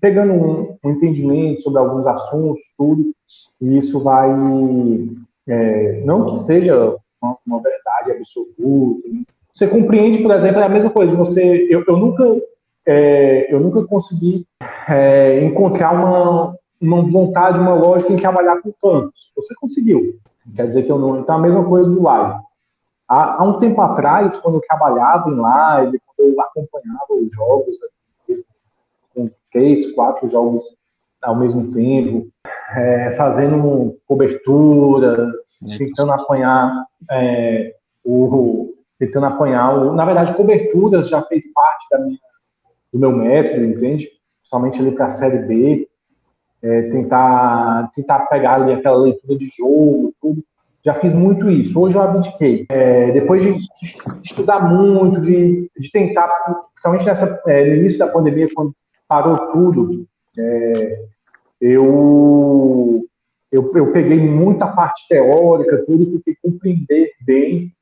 Pegando 0.00 0.32
um, 0.32 0.76
um, 0.84 0.90
entendimento 0.90 1.62
sobre 1.62 1.78
alguns 1.78 2.06
assuntos, 2.06 2.62
tudo, 2.76 3.12
e 3.60 3.78
isso 3.78 4.02
vai. 4.02 4.30
É, 5.48 6.02
não 6.04 6.26
que 6.26 6.40
seja 6.40 6.96
uma, 7.22 7.36
uma 7.46 7.62
verdade 7.62 8.12
absoluta, 8.12 9.08
né? 9.08 9.22
Você 9.56 9.66
compreende, 9.66 10.18
por 10.18 10.30
exemplo, 10.32 10.60
é 10.60 10.66
a 10.66 10.68
mesma 10.68 10.90
coisa. 10.90 11.16
Você, 11.16 11.66
eu, 11.70 11.82
eu 11.88 11.96
nunca, 11.96 12.24
é, 12.84 13.52
eu 13.52 13.58
nunca 13.58 13.82
consegui 13.86 14.44
é, 14.86 15.42
encontrar 15.42 15.92
uma, 15.92 16.54
uma 16.78 17.02
vontade, 17.02 17.58
uma 17.58 17.72
lógica 17.72 18.12
em 18.12 18.16
trabalhar 18.16 18.60
com 18.60 18.70
campos. 18.72 19.32
Você 19.34 19.54
conseguiu. 19.54 20.18
Quer 20.54 20.66
dizer 20.66 20.82
que 20.82 20.92
eu 20.92 20.98
não. 20.98 21.20
Então, 21.20 21.36
a 21.36 21.40
mesma 21.40 21.64
coisa 21.64 21.88
do 21.88 22.02
live. 22.02 22.38
Há, 23.08 23.36
há, 23.36 23.44
um 23.44 23.58
tempo 23.58 23.80
atrás, 23.80 24.36
quando 24.38 24.56
eu 24.56 24.62
trabalhava 24.68 25.30
em 25.30 25.36
live, 25.36 26.00
quando 26.06 26.28
eu 26.30 26.40
acompanhava 26.40 27.14
os 27.14 27.32
jogos, 27.32 27.78
com 29.14 29.30
três, 29.52 29.92
quatro 29.94 30.28
jogos 30.28 30.64
ao 31.22 31.36
mesmo 31.36 31.72
tempo, 31.72 32.28
é, 32.74 33.14
fazendo 33.16 33.96
coberturas, 34.06 35.32
é, 35.70 35.78
tentando 35.78 36.12
apanhar 36.12 36.84
é, 37.10 37.74
o, 38.04 38.74
tentando 38.98 39.26
apanhar. 39.26 39.76
O, 39.76 39.92
na 39.92 40.04
verdade, 40.04 40.34
coberturas 40.34 41.08
já 41.08 41.22
fez 41.22 41.52
parte 41.52 41.86
da 41.90 41.98
minha, 41.98 42.18
do 42.92 42.98
meu 42.98 43.12
método, 43.12 43.64
entende? 43.64 44.10
Principalmente 44.38 44.80
ali 44.80 44.92
para 44.92 45.06
a 45.06 45.10
Série 45.10 45.46
B. 45.46 45.88
É, 46.62 46.82
tentar, 46.90 47.90
tentar 47.94 48.20
pegar 48.26 48.54
ali 48.54 48.72
aquela 48.72 48.96
leitura 48.96 49.38
de 49.38 49.46
jogo, 49.56 50.12
tudo. 50.20 50.42
Já 50.86 50.94
fiz 51.00 51.12
muito 51.12 51.50
isso. 51.50 51.78
Hoje 51.78 51.96
eu 51.96 52.02
abdiquei. 52.02 52.64
É, 52.68 53.10
depois 53.10 53.42
de 53.42 53.56
estudar 54.22 54.60
muito, 54.60 55.20
de, 55.20 55.68
de 55.76 55.90
tentar, 55.90 56.28
principalmente 56.74 57.04
nessa, 57.04 57.42
é, 57.48 57.64
no 57.64 57.76
início 57.78 57.98
da 57.98 58.06
pandemia, 58.06 58.46
quando 58.54 58.72
parou 59.08 59.36
tudo, 59.50 60.06
é, 60.38 61.04
eu, 61.60 63.04
eu, 63.50 63.72
eu 63.74 63.92
peguei 63.92 64.20
muita 64.20 64.68
parte 64.68 65.08
teórica, 65.08 65.84
tudo, 65.84 66.04
e 66.04 66.06
tentei 66.12 66.36
compreender 66.40 67.10
bem 67.22 67.72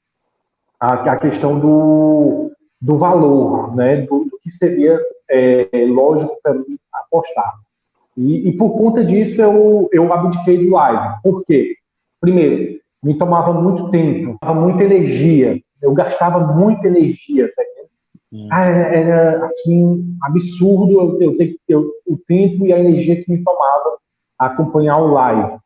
a, 0.81 0.95
a 1.12 1.17
questão 1.19 1.61
do, 1.61 2.53
do 2.81 2.97
valor, 2.97 3.77
né, 3.77 3.99
do, 3.99 4.25
do 4.25 4.38
que 4.40 4.51
seria 4.51 4.99
é, 5.29 5.69
lógico 5.88 6.38
para 6.43 6.55
mim 6.55 6.79
apostar. 6.90 7.53
E, 8.17 8.49
e, 8.49 8.57
por 8.57 8.79
conta 8.79 9.05
disso 9.05 9.43
eu, 9.43 9.90
eu 9.93 10.11
abdiquei 10.11 10.64
do 10.64 10.73
live. 10.73 11.21
Por 11.23 11.45
quê? 11.45 11.77
Primeiro, 12.21 12.83
me 13.05 13.14
tomava 13.19 13.53
muito 13.53 13.90
tempo, 13.90 14.38
muita 14.55 14.85
energia. 14.85 15.61
Eu 15.81 15.93
gastava 15.93 16.55
muita 16.55 16.88
energia. 16.88 17.53
Tá 17.55 17.62
hum. 18.33 18.49
ah, 18.51 18.64
era, 18.64 19.47
assim, 19.47 20.17
absurdo 20.23 21.19
eu, 21.21 21.21
eu, 21.21 21.37
eu, 21.69 21.93
o 22.07 22.17
tempo 22.27 22.67
e 22.67 22.73
a 22.73 22.79
energia 22.79 23.23
que 23.23 23.31
me 23.31 23.45
tomava 23.45 23.99
acompanhar 24.38 24.99
o 24.99 25.12
live. 25.12 25.59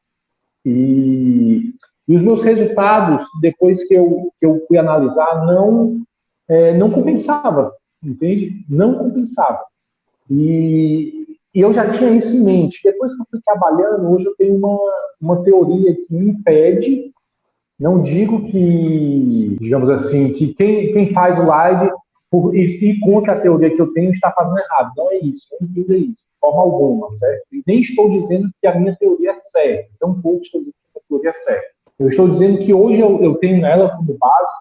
E, 0.67 1.73
e 2.09 2.17
os 2.17 2.23
meus 2.23 2.43
resultados, 2.43 3.25
depois 3.41 3.87
que 3.87 3.95
eu, 3.95 4.33
que 4.37 4.45
eu 4.45 4.61
fui 4.67 4.77
analisar, 4.77 5.47
não, 5.47 6.01
é, 6.49 6.77
não 6.77 6.91
compensava, 6.91 7.73
entende? 8.03 8.65
Não 8.69 8.99
compensava. 8.99 9.63
E, 10.29 11.39
e 11.55 11.61
eu 11.61 11.73
já 11.73 11.89
tinha 11.89 12.11
isso 12.11 12.35
em 12.35 12.43
mente. 12.43 12.81
Depois 12.83 13.15
que 13.15 13.23
eu 13.23 13.27
fui 13.31 13.41
trabalhando, 13.47 14.11
hoje 14.11 14.27
eu 14.27 14.35
tenho 14.37 14.57
uma, 14.57 14.79
uma 15.21 15.43
teoria 15.45 15.95
que 15.95 16.07
me 16.13 16.31
impede 16.31 17.13
não 17.79 18.03
digo 18.03 18.45
que, 18.45 19.57
digamos 19.61 19.89
assim, 19.91 20.33
que 20.33 20.53
quem, 20.55 20.93
quem 20.93 21.13
faz 21.13 21.39
o 21.39 21.45
live 21.45 21.91
por, 22.31 22.55
e, 22.55 22.91
e, 22.91 23.01
contra 23.01 23.35
a 23.35 23.41
teoria 23.41 23.75
que 23.75 23.81
eu 23.81 23.93
tenho 23.93 24.11
está 24.11 24.33
fazendo 24.33 24.59
errado. 24.59 24.93
Não 24.97 25.11
é 25.11 25.19
isso, 25.19 25.47
não 25.61 25.69
entenda 25.69 25.97
isso, 25.97 26.23
de 26.23 26.41
forma 26.41 26.61
alguma, 26.61 27.13
certo? 27.13 27.45
E 27.53 27.63
nem 27.67 27.81
estou 27.81 28.11
dizendo 28.11 28.51
que 28.61 28.67
a 28.67 28.79
minha 28.79 28.97
teoria 28.97 29.33
é 29.33 29.39
certa, 29.39 29.89
tão 30.01 30.21
pouco 30.21 30.43
estou 30.43 30.61
dizendo 30.61 30.75
que 30.93 30.99
a 30.99 31.03
teoria 31.09 31.31
é 31.31 31.35
certa. 31.35 31.69
Eu 31.99 32.09
estou 32.09 32.29
dizendo 32.29 32.59
que 32.59 32.75
hoje 32.75 33.01
eu, 33.01 33.23
eu 33.23 33.35
tenho 33.37 33.65
ela 33.65 33.97
como 33.97 34.17
base, 34.19 34.53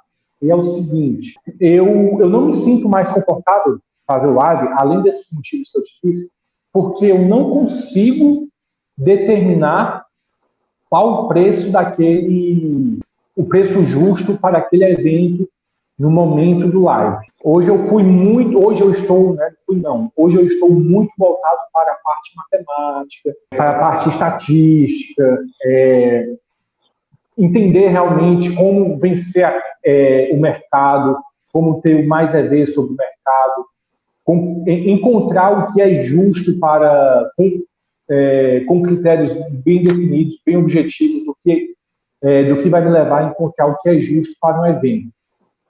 e 0.42 0.52
é 0.52 0.56
o 0.56 0.64
seguinte: 0.64 1.36
eu, 1.60 1.88
eu 2.20 2.30
não 2.30 2.48
me 2.48 2.54
sinto 2.54 2.88
mais 2.88 3.12
confortável 3.12 3.80
fazer 4.06 4.28
o 4.28 4.36
live, 4.36 4.70
além 4.78 5.02
desses 5.02 5.32
motivos 5.34 5.70
que 5.72 5.78
eu 5.78 5.84
te 5.84 6.00
disse, 6.04 6.32
porque 6.72 7.06
eu 7.06 7.20
não 7.28 7.50
consigo 7.50 8.48
determinar 8.98 10.06
qual 10.90 11.26
o 11.26 11.28
preço 11.28 11.70
daquele 11.72 13.00
o 13.38 13.46
preço 13.46 13.84
justo 13.84 14.36
para 14.36 14.58
aquele 14.58 14.84
evento 14.84 15.48
no 15.98 16.10
momento 16.10 16.68
do 16.68 16.84
live. 16.84 17.26
Hoje 17.44 17.70
eu 17.70 17.88
fui 17.88 18.02
muito, 18.02 18.60
hoje 18.60 18.82
eu 18.82 18.92
estou, 18.92 19.36
né, 19.36 19.52
fui 19.66 19.78
não, 19.78 20.12
hoje 20.16 20.38
eu 20.38 20.48
estou 20.48 20.72
muito 20.72 21.12
voltado 21.18 21.60
para 21.72 21.92
a 21.92 21.98
parte 22.04 22.32
matemática, 22.36 23.36
para 23.50 23.70
a 23.70 23.80
parte 23.80 24.10
estatística, 24.10 25.40
é, 25.64 26.34
entender 27.38 27.90
realmente 27.90 28.56
como 28.56 28.98
vencer 28.98 29.54
é, 29.86 30.32
o 30.34 30.40
mercado, 30.40 31.18
como 31.54 31.80
ter 31.82 32.08
mais 32.08 32.34
EV 32.34 32.68
sobre 32.68 32.94
o 32.94 32.98
mercado, 32.98 33.66
com, 34.26 34.66
encontrar 34.68 35.52
o 35.52 35.74
que 35.74 35.82
é 35.82 36.04
justo 36.04 36.60
para 36.60 37.30
com, 37.38 37.64
é, 38.10 38.62
com 38.62 38.82
critérios 38.82 39.34
bem 39.64 39.84
definidos, 39.84 40.42
bem 40.44 40.58
objetivos 40.58 41.24
do 41.24 41.38
que 41.44 41.77
é, 42.22 42.44
do 42.44 42.62
que 42.62 42.70
vai 42.70 42.82
me 42.82 42.90
levar 42.90 43.24
a 43.24 43.28
encontrar 43.28 43.68
o 43.68 43.78
que 43.80 43.90
é 43.90 44.02
justo 44.02 44.34
para 44.40 44.62
um 44.62 44.66
evento. 44.66 45.10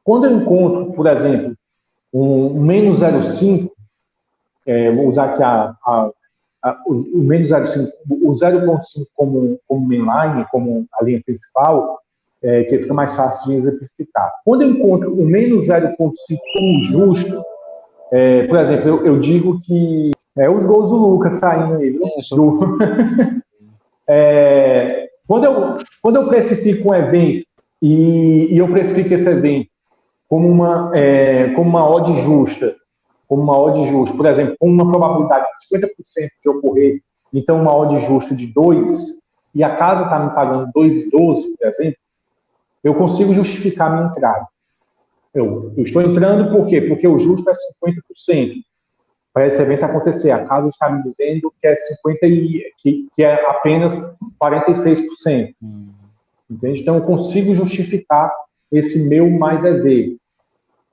Quando 0.03 0.25
eu 0.25 0.37
encontro, 0.37 0.93
por 0.93 1.07
exemplo, 1.07 1.55
um 2.13 2.61
menos 2.61 3.01
0,5, 3.01 3.69
é, 4.65 4.91
vou 4.91 5.07
usar 5.07 5.25
aqui 5.25 5.43
a, 5.43 5.75
a, 5.85 6.09
a, 6.63 6.83
o, 6.87 7.17
menos 7.17 7.49
0,5, 7.49 7.87
o 8.09 8.31
0,5 8.31 8.79
como, 9.15 9.59
como 9.67 9.87
mainline, 9.87 10.45
como 10.51 10.85
a 10.93 11.03
linha 11.03 11.21
principal, 11.25 11.99
é, 12.41 12.63
que 12.63 12.79
fica 12.79 12.93
mais 12.93 13.13
fácil 13.15 13.51
de 13.51 13.57
exemplificar. 13.57 14.31
Quando 14.45 14.61
eu 14.61 14.69
encontro 14.71 15.13
o 15.13 15.25
menos 15.25 15.67
0,5 15.67 15.95
como 15.97 16.83
justo, 16.89 17.43
é, 18.11 18.47
por 18.47 18.57
exemplo, 18.59 18.87
eu, 18.87 19.05
eu, 19.05 19.19
digo 19.19 19.59
que 19.59 20.11
é 20.37 20.49
os 20.49 20.65
gols 20.65 20.89
do 20.89 20.95
Lucas 20.95 21.35
saindo 21.35 21.75
aí? 21.75 21.97
É, 21.97 22.35
do, 22.35 22.77
é, 24.07 25.06
quando 25.27 25.43
eu, 25.43 25.77
quando 26.01 26.15
eu 26.15 26.27
precifico 26.27 26.89
um 26.89 26.95
evento 26.95 27.45
e, 27.81 28.53
e 28.53 28.57
eu 28.57 28.67
precifico 28.71 29.13
esse 29.13 29.29
evento 29.29 29.69
como 30.27 30.47
uma, 30.47 30.91
é, 30.95 31.49
como 31.53 31.69
uma 31.69 31.89
odd 31.89 32.21
justa, 32.23 32.75
como 33.27 33.43
uma 33.43 33.57
odd 33.57 33.85
justa, 33.89 34.15
por 34.15 34.25
exemplo, 34.25 34.55
com 34.59 34.69
uma 34.69 34.89
probabilidade 34.89 35.45
de 35.45 35.77
50% 35.77 35.89
de 36.41 36.49
ocorrer, 36.49 37.01
então 37.33 37.61
uma 37.61 37.75
odd 37.75 37.99
justa 38.05 38.35
de 38.35 38.47
2, 38.47 39.17
e 39.53 39.63
a 39.63 39.75
casa 39.75 40.03
está 40.03 40.19
me 40.19 40.33
pagando 40.33 40.71
2,12, 40.71 41.11
por 41.11 41.67
exemplo, 41.67 41.97
eu 42.83 42.95
consigo 42.95 43.33
justificar 43.33 43.91
minha 43.91 44.07
entrada. 44.07 44.47
Eu, 45.33 45.73
eu, 45.75 45.83
estou 45.83 46.01
entrando 46.01 46.51
por 46.51 46.67
quê? 46.67 46.81
Porque 46.81 47.07
o 47.07 47.19
justo 47.19 47.49
é 47.49 47.53
50% 47.53 47.55
para 48.05 48.53
esse 49.45 49.61
evento 49.61 49.83
acontecer. 49.83 50.31
A 50.31 50.45
casa 50.45 50.69
está 50.69 50.89
me 50.89 51.03
dizendo 51.03 51.53
que 51.61 51.67
é 51.67 51.75
50 51.75 52.25
e 52.27 52.71
que, 52.77 53.07
que 53.15 53.23
é 53.23 53.45
apenas 53.49 53.93
46%. 54.41 55.53
Hum. 55.61 55.89
Entende? 56.49 56.81
Então 56.81 56.95
eu 56.95 57.03
consigo 57.03 57.53
justificar 57.53 58.31
esse 58.71 59.07
meu 59.07 59.29
mais 59.29 59.63
EV. 59.63 60.17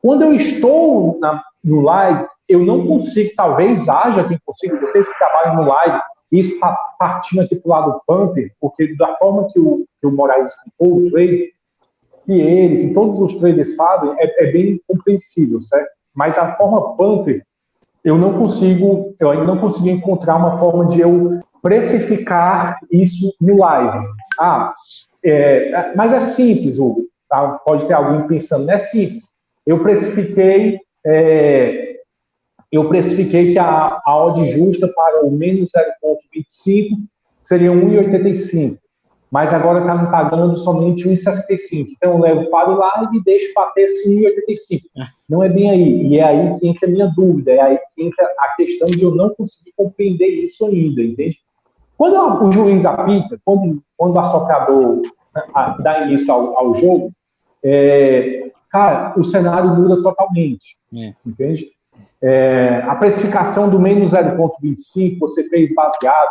Quando 0.02 0.22
eu 0.22 0.34
estou 0.34 1.18
na, 1.20 1.42
no 1.62 1.80
live, 1.80 2.26
eu 2.48 2.64
não 2.64 2.86
consigo, 2.86 3.30
talvez 3.36 3.88
haja 3.88 4.26
quem 4.28 4.38
consiga, 4.44 4.80
vocês 4.80 5.08
que 5.08 5.18
trabalham 5.18 5.56
no 5.56 5.68
live, 5.68 6.00
isso 6.30 6.58
partindo 6.98 7.42
aqui 7.42 7.56
para 7.56 7.68
o 7.68 7.72
lado 7.72 7.92
do 7.92 8.02
Panther, 8.06 8.52
porque 8.60 8.94
da 8.96 9.16
forma 9.16 9.48
que 9.52 9.58
o, 9.58 9.86
que 10.00 10.06
o 10.06 10.10
Moraes 10.10 10.52
explicou 10.52 10.98
o 10.98 11.10
trade, 11.10 11.52
que 12.26 12.32
ele, 12.32 12.88
que 12.88 12.94
todos 12.94 13.20
os 13.20 13.38
traders 13.38 13.74
fazem, 13.74 14.14
é, 14.18 14.44
é 14.44 14.52
bem 14.52 14.80
compreensível, 14.86 15.62
certo? 15.62 15.88
Mas 16.14 16.36
a 16.36 16.54
forma 16.56 16.96
Panther 16.96 17.44
eu 18.04 18.18
não 18.18 18.38
consigo, 18.38 19.14
eu 19.18 19.30
ainda 19.30 19.44
não 19.44 19.58
consegui 19.58 19.90
encontrar 19.90 20.36
uma 20.36 20.58
forma 20.58 20.86
de 20.86 21.00
eu 21.00 21.40
precificar 21.62 22.78
isso 22.92 23.34
no 23.40 23.56
live. 23.56 24.06
Ah, 24.38 24.74
é, 25.24 25.94
mas 25.96 26.12
é 26.12 26.20
simples, 26.32 26.78
Hugo. 26.78 27.04
Tá? 27.28 27.58
Pode 27.64 27.86
ter 27.86 27.94
alguém 27.94 28.26
pensando, 28.28 28.66
não 28.66 28.74
é 28.74 28.78
simples. 28.78 29.24
Eu 29.66 29.82
precifiquei, 29.82 30.78
é, 31.06 31.96
eu 32.70 32.88
precifiquei 32.90 33.52
que 33.52 33.58
a, 33.58 33.98
a 34.04 34.24
odd 34.24 34.52
justa 34.52 34.86
para 34.94 35.24
o 35.24 35.30
menos 35.30 35.70
0,25 35.70 36.90
seria 37.40 37.70
1,85 37.70 38.78
mas 39.34 39.52
agora 39.52 39.80
está 39.80 39.96
me 39.96 40.06
pagando 40.12 40.56
somente 40.56 41.08
1,65. 41.08 41.88
Então 41.96 42.12
eu 42.12 42.18
levo 42.20 42.50
para 42.50 42.70
o 42.70 42.76
live 42.76 43.16
e 43.16 43.24
deixo 43.24 43.52
bater 43.52 43.86
esse 43.86 44.08
1,85. 44.08 44.82
É. 44.96 45.02
Não 45.28 45.42
é 45.42 45.48
bem 45.48 45.72
aí. 45.72 46.06
E 46.06 46.20
é 46.20 46.22
aí 46.22 46.60
que 46.60 46.68
entra 46.68 46.88
a 46.88 46.92
minha 46.92 47.08
dúvida, 47.08 47.50
é 47.50 47.60
aí 47.60 47.78
que 47.92 48.04
entra 48.04 48.24
a 48.38 48.54
questão 48.54 48.88
de 48.88 49.02
eu 49.02 49.12
não 49.12 49.30
conseguir 49.30 49.72
compreender 49.76 50.28
isso 50.28 50.64
ainda, 50.64 51.02
entende? 51.02 51.36
Quando 51.98 52.44
o 52.44 52.52
juiz 52.52 52.86
apita, 52.86 53.36
quando, 53.44 53.82
quando 53.96 54.14
o 54.14 54.20
assoprador 54.20 55.02
né, 55.34 55.42
dá 55.80 56.06
início 56.06 56.32
ao, 56.32 56.56
ao 56.56 56.74
jogo, 56.76 57.10
é, 57.64 58.52
cara, 58.70 59.14
o 59.18 59.24
cenário 59.24 59.74
muda 59.74 60.00
totalmente, 60.00 60.76
é. 60.96 61.12
entende? 61.26 61.72
É, 62.22 62.84
a 62.86 62.94
precificação 62.94 63.68
do 63.68 63.80
menos 63.80 64.12
0,25 64.12 65.18
você 65.18 65.48
fez 65.48 65.74
baseado 65.74 66.30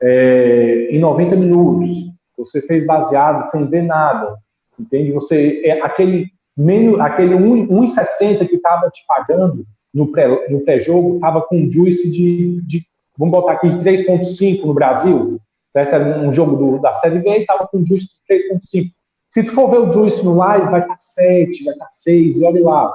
é, 0.00 0.88
em 0.90 0.98
90 0.98 1.36
minutos 1.36 2.16
você 2.38 2.62
fez 2.62 2.86
baseado 2.86 3.50
sem 3.50 3.66
ver 3.66 3.82
nada, 3.82 4.36
entende? 4.78 5.12
Você 5.12 5.62
é 5.64 5.80
aquele 5.82 6.26
menos, 6.56 6.98
aquele 7.00 7.34
1,60 7.34 8.48
que 8.48 8.56
estava 8.56 8.88
te 8.90 9.04
pagando 9.06 9.64
no 9.94 10.10
pré 10.12 10.28
no 10.50 10.60
pré-jogo 10.60 11.16
estava 11.16 11.40
com 11.42 11.70
juice 11.70 12.10
de, 12.10 12.60
de, 12.62 12.82
vamos 13.16 13.32
botar 13.32 13.52
aqui 13.52 13.68
3.5 13.68 14.64
no 14.64 14.74
Brasil, 14.74 15.40
certo? 15.72 15.94
Era 15.94 16.20
um 16.20 16.32
jogo 16.32 16.56
do, 16.56 16.78
da 16.80 16.94
Série 16.94 17.20
B 17.20 17.38
estava 17.38 17.66
com 17.66 17.84
juice 17.84 18.06
de 18.06 18.34
3.5. 18.34 18.90
Se 19.28 19.44
tu 19.44 19.52
for 19.52 19.70
ver 19.70 19.78
o 19.78 19.92
juice 19.92 20.24
no 20.24 20.34
live, 20.36 20.70
vai 20.70 20.80
estar 20.80 20.94
tá 20.94 20.98
7, 20.98 21.64
vai 21.64 21.74
estar 21.74 21.84
tá 21.84 21.90
6, 21.90 22.40
e 22.40 22.44
olha 22.44 22.64
lá. 22.64 22.94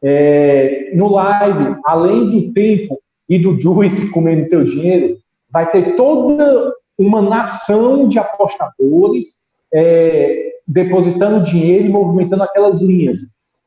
É, 0.00 0.90
no 0.94 1.08
live, 1.10 1.76
além 1.84 2.30
do 2.30 2.52
tempo 2.52 2.98
e 3.28 3.38
do 3.38 3.60
juice 3.60 4.10
comendo 4.10 4.48
teu 4.48 4.64
dinheiro, 4.64 5.18
vai 5.50 5.70
ter 5.70 5.96
toda 5.96 6.72
uma 6.98 7.22
nação 7.22 8.08
de 8.08 8.18
apostadores 8.18 9.42
é, 9.72 10.52
depositando 10.66 11.44
dinheiro 11.44 11.86
e 11.86 11.88
movimentando 11.90 12.42
aquelas 12.42 12.80
linhas. 12.80 13.18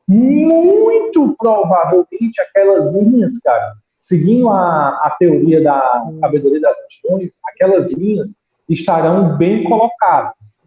Muito 0.06 1.34
provavelmente 1.38 2.40
aquelas 2.40 2.92
linhas, 2.94 3.38
cara, 3.40 3.72
seguindo 3.96 4.50
a, 4.50 4.88
a 4.88 5.16
teoria 5.18 5.62
da 5.62 6.04
sabedoria 6.16 6.60
das 6.60 6.76
multidões, 6.78 7.34
aquelas 7.48 7.90
linhas 7.92 8.42
estarão 8.68 9.36
bem 9.36 9.64
colocadas. 9.64 10.60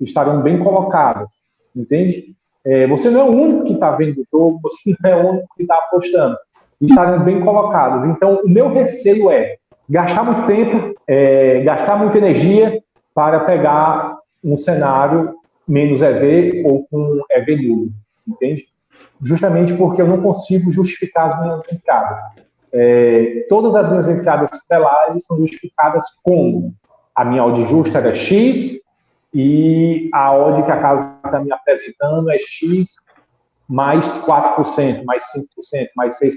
estarão 0.00 0.42
bem 0.42 0.58
colocadas, 0.58 1.30
entende? 1.76 2.34
É, 2.64 2.86
você 2.86 3.10
não 3.10 3.20
é 3.20 3.24
o 3.24 3.30
único 3.30 3.64
que 3.64 3.72
está 3.74 3.90
vendo 3.92 4.20
o 4.20 4.24
jogo, 4.30 4.60
você 4.62 4.96
não 5.00 5.10
é 5.10 5.16
o 5.16 5.30
único 5.30 5.48
que 5.56 5.62
está 5.62 5.76
apostando. 5.76 6.36
Estarem 6.80 7.20
bem 7.20 7.44
colocadas. 7.44 8.04
Então, 8.04 8.40
o 8.44 8.48
meu 8.48 8.72
receio 8.72 9.30
é 9.30 9.56
gastar 9.92 10.24
muito 10.24 10.46
tempo, 10.46 10.94
é, 11.06 11.60
gastar 11.64 11.96
muita 11.96 12.16
energia 12.16 12.82
para 13.14 13.40
pegar 13.40 14.16
um 14.42 14.56
cenário 14.56 15.34
menos 15.68 16.00
EV 16.00 16.62
ou 16.64 16.86
com 16.88 17.20
EV 17.30 17.56
nulo, 17.56 17.90
entende? 18.26 18.66
Justamente 19.22 19.74
porque 19.74 20.00
eu 20.00 20.06
não 20.06 20.22
consigo 20.22 20.72
justificar 20.72 21.28
as 21.28 21.40
minhas 21.42 21.70
entradas. 21.70 22.18
É, 22.72 23.46
todas 23.50 23.74
as 23.74 23.90
minhas 23.90 24.08
entradas 24.08 24.48
pré 24.66 24.78
são 25.20 25.36
justificadas 25.36 26.04
como 26.22 26.74
a 27.14 27.22
minha 27.22 27.44
odd 27.44 27.66
justa 27.66 27.98
era 27.98 28.14
X 28.14 28.80
e 29.34 30.08
a 30.14 30.34
odd 30.34 30.62
que 30.62 30.72
a 30.72 30.80
casa 30.80 31.18
está 31.22 31.38
me 31.38 31.52
apresentando 31.52 32.30
é 32.30 32.38
X 32.38 32.88
mais 33.68 34.06
4%, 34.24 35.04
mais 35.04 35.22
5%, 35.36 35.88
mais 35.94 36.18
6%. 36.18 36.32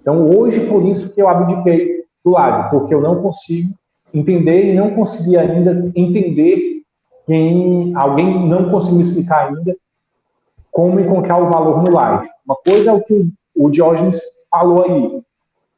Então, 0.00 0.26
hoje, 0.30 0.66
por 0.66 0.86
isso 0.86 1.14
que 1.14 1.20
eu 1.20 1.28
abdiquei 1.28 2.04
do 2.24 2.30
lado, 2.30 2.70
porque 2.70 2.94
eu 2.94 3.00
não 3.00 3.22
consigo 3.22 3.74
entender 4.12 4.72
e 4.72 4.74
não 4.74 4.94
consegui 4.94 5.36
ainda 5.36 5.92
entender 5.94 6.82
quem 7.26 7.92
alguém 7.96 8.46
não 8.46 8.70
conseguiu 8.70 9.00
explicar 9.00 9.48
ainda 9.48 9.76
como 10.70 11.00
encontrar 11.00 11.38
o 11.38 11.50
valor 11.50 11.82
no 11.82 11.92
live. 11.92 12.28
Uma 12.44 12.56
coisa 12.56 12.90
é 12.90 12.92
o 12.92 13.02
que 13.02 13.28
o 13.54 13.70
Diógenes 13.70 14.20
falou 14.50 14.84
aí. 14.84 15.22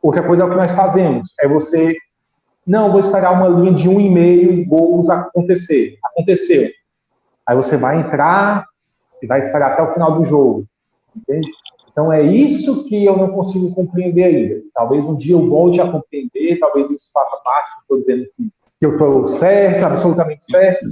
Outra 0.02 0.22
coisa 0.22 0.42
é 0.42 0.46
o 0.46 0.50
que 0.50 0.56
nós 0.56 0.72
fazemos. 0.72 1.34
É 1.40 1.48
você, 1.48 1.96
não, 2.66 2.90
vou 2.90 3.00
esperar 3.00 3.32
uma 3.32 3.48
linha 3.48 3.74
de 3.74 3.88
um 3.88 4.00
e 4.00 4.08
meio 4.08 4.66
gols 4.66 5.08
acontecer. 5.10 5.98
Aconteceu. 6.04 6.70
Aí 7.46 7.56
você 7.56 7.76
vai 7.76 8.00
entrar 8.00 8.66
e 9.22 9.26
vai 9.26 9.40
esperar 9.40 9.72
até 9.72 9.82
o 9.82 9.92
final 9.92 10.18
do 10.18 10.26
jogo. 10.26 10.64
Entende? 11.14 11.48
Então 11.96 12.12
é 12.12 12.22
isso 12.22 12.84
que 12.84 13.06
eu 13.06 13.16
não 13.16 13.28
consigo 13.28 13.74
compreender 13.74 14.24
ainda. 14.24 14.62
Talvez 14.74 15.06
um 15.06 15.16
dia 15.16 15.32
eu 15.32 15.48
volte 15.48 15.80
a 15.80 15.90
compreender, 15.90 16.58
talvez 16.60 16.90
isso 16.90 17.08
faça 17.10 17.38
parte, 17.38 17.70
estou 17.80 17.96
dizendo 17.96 18.26
que, 18.36 18.50
eu 18.82 18.92
estou 18.92 19.26
certo, 19.28 19.82
absolutamente 19.82 20.44
certo, 20.44 20.86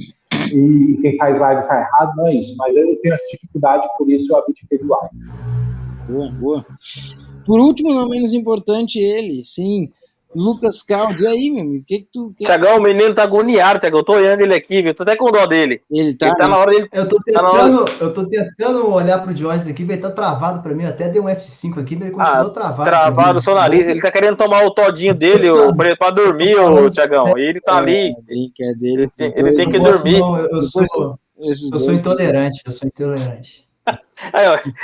e 0.51 0.99
quem 1.03 1.19
faz 1.19 1.39
live 1.39 1.61
está 1.61 1.79
errado, 1.79 2.17
não 2.17 2.27
é 2.27 2.37
isso. 2.37 2.57
Mas 2.57 2.75
eu 2.75 2.99
tenho 3.03 3.15
essa 3.15 3.27
dificuldade, 3.31 3.87
por 3.99 4.11
isso 4.11 4.33
eu 4.33 4.39
abdiquei 4.39 4.79
do. 4.79 4.87
Boa, 4.87 6.31
boa. 6.41 6.67
Por 7.45 7.61
último, 7.61 7.93
não 7.93 8.09
menos 8.09 8.33
importante, 8.33 8.99
ele, 8.99 9.45
sim, 9.45 9.91
Lucas 10.35 10.83
Caldi. 10.83 11.25
E 11.25 11.27
aí, 11.27 11.51
meu 11.51 11.63
amigo, 11.63 11.83
o 11.83 11.85
que, 11.87 11.99
que 12.01 12.09
tu. 12.13 12.35
Que... 12.37 12.45
Tiagão, 12.45 12.79
o 12.79 12.83
menino 12.83 13.15
tá 13.15 13.23
agoniado, 13.23 13.79
Tiagão. 13.79 14.01
Eu 14.01 14.05
tô 14.05 14.15
olhando 14.15 14.41
ele 14.41 14.55
aqui, 14.55 14.83
viu? 14.83 14.95
Tô 14.95 15.03
até 15.03 15.17
com 15.17 15.31
dó 15.31 15.47
dele. 15.47 15.81
Ele 15.91 16.17
tá. 16.17 16.27
Ele 16.27 16.37
tá 16.37 16.49
na 16.49 16.59
hora 16.59 16.71
dele. 16.71 16.89
Eu 16.93 17.09
tô 17.09 17.21
tentando, 17.23 17.43
tá 17.43 17.51
hora... 17.51 17.85
eu 18.01 18.13
tô 18.13 18.27
tentando 18.27 18.91
olhar 18.91 19.23
pro 19.23 19.37
Joyce 19.37 19.71
aqui, 19.71 19.83
ele 19.83 19.97
tá 19.97 20.11
travado 20.11 20.63
pra 20.63 20.75
mim. 20.75 20.85
até 20.85 21.09
dei 21.09 21.21
um 21.21 21.27
F5 21.27 21.81
aqui, 21.81 21.97
mas 21.97 22.09
ele 22.09 22.17
continuou 22.17 22.47
ah, 22.47 22.51
travado. 22.51 22.85
Travado 22.85 23.39
o 23.39 23.43
seu 23.43 23.55
nariz. 23.55 23.87
Ele 23.87 24.01
tá 24.01 24.11
querendo 24.11 24.37
tomar 24.37 24.65
o 24.65 24.71
todinho 24.71 25.15
dele 25.15 25.51
o, 25.51 25.75
pra 25.75 26.11
dormir, 26.11 26.57
o 26.59 26.91
Tiagão. 26.91 27.39
E 27.39 27.43
ele 27.43 27.61
tá 27.61 27.77
é, 27.77 27.79
ali. 27.79 28.15
Dele, 28.27 28.53
ele, 28.93 29.07
ele 29.37 29.57
tem 29.57 29.71
que 29.71 29.79
dormir. 29.79 30.19
Não, 30.19 30.39
eu, 30.39 30.61
sou, 30.61 31.19
eu 31.39 31.55
sou 31.55 31.93
intolerante, 31.93 32.63
eu 32.67 32.73
sou 32.73 32.87
intolerante. 32.87 33.64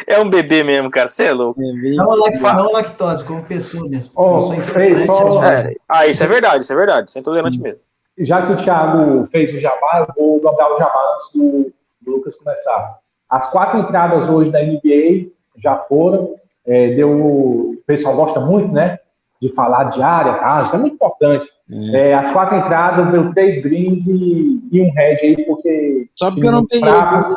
É 0.06 0.20
um 0.20 0.28
bebê 0.28 0.62
mesmo, 0.62 0.90
cara. 0.90 1.08
Você 1.08 1.24
é 1.24 1.32
louco. 1.32 1.60
Não, 1.60 2.10
lactose, 2.10 2.54
não 2.54 2.72
lactose, 2.72 3.24
como 3.24 3.42
pessoa 3.44 3.88
mesmo. 3.88 4.12
Oh, 4.14 4.52
fez, 4.56 5.06
só... 5.06 5.44
é, 5.44 5.72
ah, 5.88 6.06
isso 6.06 6.22
é 6.22 6.26
verdade, 6.26 6.62
isso 6.62 6.72
é 6.72 6.76
verdade. 6.76 7.08
Isso 7.08 7.18
é 7.18 7.20
intolerante 7.20 7.56
Sim. 7.56 7.62
mesmo. 7.62 7.80
Já 8.18 8.46
que 8.46 8.52
o 8.52 8.56
Thiago 8.56 9.26
fez 9.30 9.54
o 9.54 9.58
jabá, 9.58 10.06
eu 10.06 10.14
vou 10.14 10.40
dobrar 10.40 10.74
o 10.74 10.78
jabá 10.78 11.14
antes 11.14 11.32
do, 11.34 11.72
do 12.02 12.10
Lucas 12.16 12.36
começar. 12.36 12.98
As 13.28 13.50
quatro 13.50 13.78
entradas 13.78 14.28
hoje 14.28 14.50
da 14.50 14.62
NBA 14.62 15.30
já 15.56 15.76
foram. 15.88 16.34
É, 16.66 16.94
deu, 16.94 17.10
o 17.10 17.82
pessoal 17.86 18.14
gosta 18.14 18.40
muito, 18.40 18.72
né? 18.72 18.98
De 19.40 19.48
falar 19.54 19.84
de 19.84 20.02
área, 20.02 20.34
tá? 20.34 20.62
Isso 20.64 20.76
é 20.76 20.78
muito 20.78 20.94
importante. 20.94 21.48
É. 21.94 22.10
É, 22.10 22.14
as 22.14 22.30
quatro 22.30 22.56
entradas 22.56 23.10
deu 23.12 23.32
três 23.32 23.62
greens 23.62 24.06
e, 24.06 24.60
e 24.70 24.82
um 24.82 24.92
red 24.92 25.16
aí, 25.22 25.44
porque. 25.46 26.08
Só 26.18 26.30
porque 26.30 26.46
eu 26.46 26.52
não 26.52 26.66
peguei. 26.66 26.90
Fraco, 26.90 27.34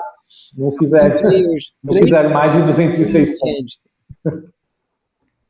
não 0.55 0.71
fizeram, 0.77 1.17
não 1.84 1.93
fizeram 2.03 2.29
mais 2.29 2.53
de 2.53 2.61
206 2.63 3.39
pontos. 3.39 3.79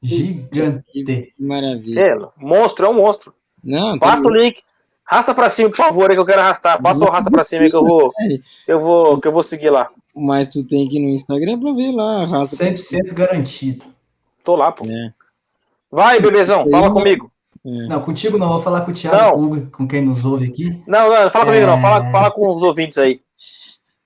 Gigante. 0.02 0.84
Que 0.92 1.34
maravilha. 1.40 2.00
É, 2.00 2.16
monstro, 2.38 2.86
é 2.86 2.90
um 2.90 2.94
monstro. 2.94 3.34
Não, 3.64 3.98
Passa 3.98 4.28
o 4.28 4.34
link. 4.34 4.62
Rasta 5.06 5.34
pra 5.34 5.50
cima, 5.50 5.70
por 5.70 5.78
favor, 5.78 6.10
aí 6.10 6.16
que 6.16 6.22
eu 6.22 6.26
quero 6.26 6.42
arrastar. 6.42 6.82
Passa 6.82 7.06
o 7.06 7.10
rasta 7.10 7.30
pra 7.32 7.44
cima 7.44 7.64
aí 7.64 7.70
que 7.70 7.76
eu 7.76 7.86
vou, 7.86 8.12
eu 8.68 8.80
vou, 8.80 9.22
que 9.22 9.28
eu 9.28 9.32
vou 9.32 9.44
seguir 9.44 9.70
lá. 9.70 9.90
Mas 10.16 10.48
tu 10.48 10.64
tem 10.64 10.88
que 10.88 10.98
ir 10.98 11.02
no 11.02 11.10
Instagram 11.10 11.60
pra 11.60 11.72
ver 11.74 11.92
lá. 11.92 12.24
Arrasta 12.24 12.58
100% 12.58 13.14
garantido. 13.14 13.86
Tô 14.44 14.56
lá, 14.56 14.72
pô. 14.72 14.86
É. 14.86 15.14
Vai, 15.90 16.20
bebezão, 16.20 16.70
fala 16.70 16.92
comigo. 16.92 17.32
É. 17.66 17.88
Não, 17.88 18.02
contigo 18.02 18.38
não, 18.38 18.50
vou 18.50 18.62
falar 18.62 18.82
com 18.82 18.92
o 18.92 18.94
Thiago, 18.94 19.68
com 19.72 19.88
quem 19.88 20.02
nos 20.02 20.26
ouve 20.26 20.48
aqui. 20.48 20.82
Não, 20.86 21.10
não, 21.10 21.30
fala 21.30 21.46
comigo 21.46 21.66
não, 21.66 21.82
fala, 21.82 22.08
é. 22.08 22.12
fala 22.12 22.32
com 22.32 22.54
os 22.54 22.62
ouvintes 22.62 22.98
aí. 22.98 23.22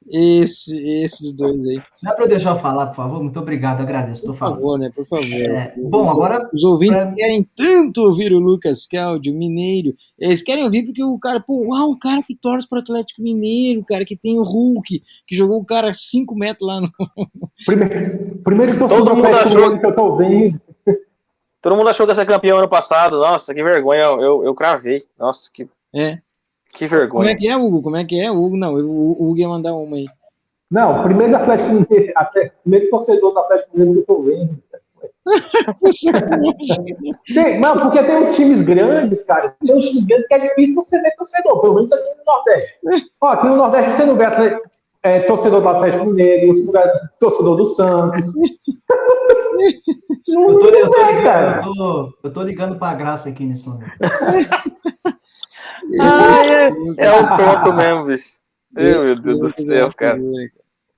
Esse, 0.09 0.75
esses 1.03 1.33
dois 1.33 1.65
aí. 1.65 1.81
Dá 2.01 2.13
para 2.13 2.27
deixar 2.27 2.55
eu 2.55 2.59
falar, 2.59 2.87
por 2.87 2.95
favor? 2.95 3.21
Muito 3.21 3.39
obrigado, 3.39 3.81
agradeço. 3.81 4.25
Por 4.25 4.35
favor, 4.35 4.79
né? 4.79 4.89
Por 4.95 5.05
favor. 5.05 5.25
É, 5.25 5.73
bom, 5.77 6.09
agora. 6.09 6.49
Os 6.53 6.63
ouvintes 6.63 6.97
pra... 6.97 7.11
querem 7.13 7.47
tanto 7.55 8.01
ouvir 8.03 8.31
o 8.31 8.39
Lucas 8.39 8.87
Caldi, 8.87 9.31
o 9.31 9.35
Mineiro. 9.35 9.93
Eles 10.17 10.41
querem 10.41 10.63
ouvir 10.63 10.85
porque 10.85 11.03
o 11.03 11.19
cara, 11.19 11.41
pô, 11.41 11.73
ah, 11.75 11.85
um 11.85 11.97
cara 11.97 12.23
que 12.23 12.35
torce 12.35 12.67
para 12.67 12.79
Atlético 12.79 13.21
Mineiro, 13.21 13.83
cara 13.83 14.05
que 14.05 14.15
tem 14.15 14.39
o 14.39 14.43
Hulk, 14.43 15.01
que 15.27 15.35
jogou 15.35 15.59
o 15.59 15.65
cara 15.65 15.93
5 15.93 16.35
metros 16.35 16.67
lá 16.67 16.79
no. 16.79 16.89
Primeiro, 17.65 18.39
primeiro 18.43 18.73
que 18.73 18.79
todo 18.79 19.15
mundo 19.15 19.27
achou 19.27 19.79
que 19.79 19.85
eu 19.85 19.95
tô 19.95 20.15
vendo. 20.15 20.61
Todo 21.61 21.75
mundo 21.75 21.89
achou 21.89 22.05
que 22.05 22.11
ia 22.11 22.15
ser 22.15 22.25
campeão 22.25 22.59
ano 22.59 22.69
passado. 22.69 23.19
Nossa, 23.19 23.53
que 23.53 23.63
vergonha. 23.63 24.03
Eu, 24.03 24.21
eu, 24.21 24.45
eu 24.45 24.55
cravei. 24.55 25.01
Nossa, 25.19 25.49
que. 25.53 25.67
É. 25.93 26.19
Que 26.73 26.87
vergonha. 26.87 27.09
Como 27.09 27.29
é 27.29 27.35
que 27.35 27.47
é, 27.47 27.57
Hugo? 27.57 27.81
Como 27.81 27.95
é 27.95 28.05
que 28.05 28.19
é, 28.19 28.31
Hugo? 28.31 28.57
Não, 28.57 28.73
o 28.75 29.11
Hugo 29.11 29.37
ia 29.37 29.47
mandar 29.47 29.73
uma 29.73 29.95
aí. 29.95 30.05
Não, 30.69 31.03
primeiro 31.03 31.35
Atlético 31.35 31.69
Mineiro, 31.69 32.13
primeiro 32.61 32.89
torcedor 32.89 33.31
do 33.31 33.39
Atlético 33.39 33.69
Mineiro 33.73 33.93
que 33.93 33.99
eu 33.99 34.05
tô 34.15 34.21
vendo. 34.21 34.59
tem, 37.33 37.59
não, 37.59 37.79
porque 37.79 38.03
tem 38.03 38.17
uns 38.17 38.35
times 38.35 38.61
grandes, 38.61 39.23
cara. 39.23 39.55
Tem 39.65 39.75
uns 39.75 39.87
times 39.87 40.05
grandes 40.05 40.27
que 40.27 40.33
é 40.33 40.39
difícil 40.39 40.75
você 40.75 41.01
ver 41.01 41.11
torcedor, 41.15 41.61
pelo 41.61 41.75
menos 41.75 41.91
aqui 41.91 42.03
no 42.03 42.25
Nordeste. 42.25 42.73
Ó, 43.21 43.27
aqui 43.27 43.47
no 43.47 43.55
Nordeste 43.55 43.93
você 43.93 44.05
não 44.05 44.15
vê 44.15 44.25
atleta, 44.25 44.61
é, 45.03 45.21
torcedor 45.21 45.61
do 45.61 45.69
Atlético 45.69 46.05
Mineiro, 46.05 46.47
você 46.47 46.63
não 46.65 46.73
vê 46.73 46.79
torcedor 47.19 47.55
do 47.55 47.65
Santos. 47.67 48.21
eu, 50.27 50.59
tô, 50.59 50.67
eu, 50.67 50.91
tô 50.91 51.07
ligando, 51.07 51.55
eu, 51.55 51.73
tô, 51.73 52.13
eu 52.23 52.33
tô 52.33 52.41
ligando 52.43 52.77
pra 52.77 52.93
graça 52.93 53.29
aqui 53.29 53.45
nesse 53.45 53.67
momento. 53.67 53.91
Ah, 55.99 56.45
é, 56.45 56.67
é 56.97 57.19
um 57.19 57.35
tonto 57.35 57.73
mesmo, 57.73 58.05
bicho. 58.05 58.39
Meu, 58.71 59.01
meu 59.03 59.21
Deus 59.21 59.53
do 59.55 59.63
céu, 59.63 59.91
cara. 59.93 60.19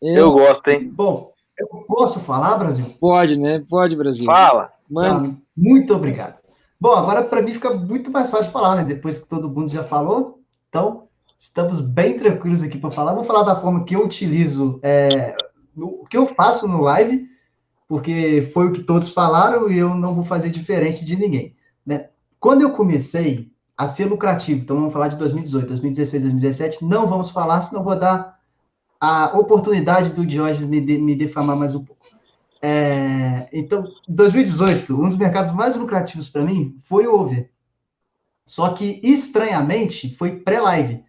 Eu 0.02 0.32
gosto, 0.32 0.68
hein? 0.70 0.90
Bom, 0.92 1.34
eu 1.58 1.68
posso 1.88 2.20
falar, 2.22 2.58
Brasil? 2.58 2.86
Pode, 3.00 3.38
né? 3.38 3.64
Pode, 3.68 3.96
Brasil. 3.96 4.26
Fala. 4.26 4.72
Mano. 4.90 5.38
Ah, 5.38 5.44
muito 5.56 5.94
obrigado. 5.94 6.40
Bom, 6.80 6.94
agora 6.94 7.24
para 7.24 7.42
mim 7.42 7.54
fica 7.54 7.74
muito 7.74 8.10
mais 8.10 8.30
fácil 8.30 8.52
falar, 8.52 8.78
né? 8.78 8.84
Depois 8.86 9.20
que 9.20 9.28
todo 9.28 9.50
mundo 9.50 9.70
já 9.70 9.84
falou. 9.84 10.40
Então, 10.70 11.10
estamos 11.38 11.82
bem 11.82 12.18
tranquilos 12.18 12.64
aqui 12.64 12.78
para 12.78 12.92
falar. 12.92 13.14
Vou 13.14 13.24
falar 13.24 13.44
da 13.44 13.56
forma 13.56 13.84
que 13.84 13.96
eu 13.96 14.06
utilizo, 14.06 14.80
é, 14.82 15.36
o 15.76 16.06
que 16.06 16.18
eu 16.18 16.26
faço 16.26 16.68
no 16.68 16.82
live, 16.82 17.28
porque 17.88 18.50
foi 18.54 18.68
o 18.68 18.72
que 18.72 18.84
todos 18.84 19.10
falaram 19.10 19.70
e 19.70 19.78
eu 19.78 19.96
não 19.96 20.16
vou 20.16 20.24
fazer 20.24 20.50
diferente 20.50 21.04
de 21.04 21.18
ninguém. 21.18 21.56
Né? 21.86 22.10
Quando 22.40 22.62
eu 22.62 22.72
comecei, 22.72 23.52
a 23.80 23.88
ser 23.88 24.08
lucrativo. 24.08 24.60
Então 24.60 24.76
vamos 24.76 24.92
falar 24.92 25.08
de 25.08 25.18
2018, 25.18 25.68
2016, 25.68 26.24
2017. 26.24 26.86
Não 26.86 27.08
vamos 27.08 27.30
falar, 27.30 27.62
senão 27.62 27.82
vou 27.82 27.98
dar 27.98 28.38
a 29.00 29.38
oportunidade 29.40 30.10
do 30.10 30.26
Diógenes 30.26 30.68
me, 30.68 30.82
de, 30.82 30.98
me 30.98 31.16
defamar 31.16 31.56
mais 31.56 31.74
um 31.74 31.86
pouco. 31.86 32.06
É, 32.62 33.48
então, 33.54 33.82
2018, 34.10 34.94
um 34.94 35.08
dos 35.08 35.16
mercados 35.16 35.54
mais 35.54 35.78
lucrativos 35.78 36.28
para 36.28 36.44
mim 36.44 36.78
foi 36.84 37.08
o 37.08 37.14
over. 37.14 37.50
Só 38.46 38.74
que, 38.74 39.00
estranhamente, 39.02 40.14
foi 40.18 40.42
pré-live. 40.42 41.02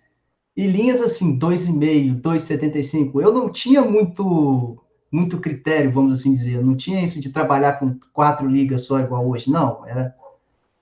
E 0.57 0.65
linhas 0.69 1.01
assim, 1.01 1.37
2,5, 1.37 2.21
2,75. 2.21 3.21
Eu 3.21 3.33
não 3.33 3.51
tinha 3.51 3.83
muito 3.83 4.79
muito 5.11 5.41
critério, 5.41 5.91
vamos 5.91 6.13
assim 6.13 6.33
dizer. 6.33 6.55
Eu 6.55 6.65
não 6.65 6.77
tinha 6.77 7.03
isso 7.03 7.19
de 7.19 7.33
trabalhar 7.33 7.81
com 7.81 7.99
quatro 8.13 8.47
ligas 8.47 8.83
só 8.83 9.01
igual 9.01 9.29
hoje. 9.29 9.51
Não, 9.51 9.85
era 9.85 10.15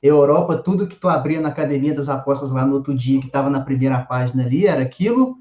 Europa, 0.03 0.57
tudo 0.57 0.87
que 0.87 0.97
tu 0.97 1.09
abria 1.09 1.41
na 1.41 1.49
academia 1.49 1.95
das 1.95 2.09
apostas 2.09 2.51
lá 2.53 2.65
no 2.65 2.75
outro 2.75 2.95
dia, 2.95 3.21
que 3.21 3.27
estava 3.27 3.51
na 3.51 3.61
primeira 3.61 3.99
página 4.01 4.45
ali, 4.45 4.67
era 4.67 4.83
aquilo. 4.83 5.37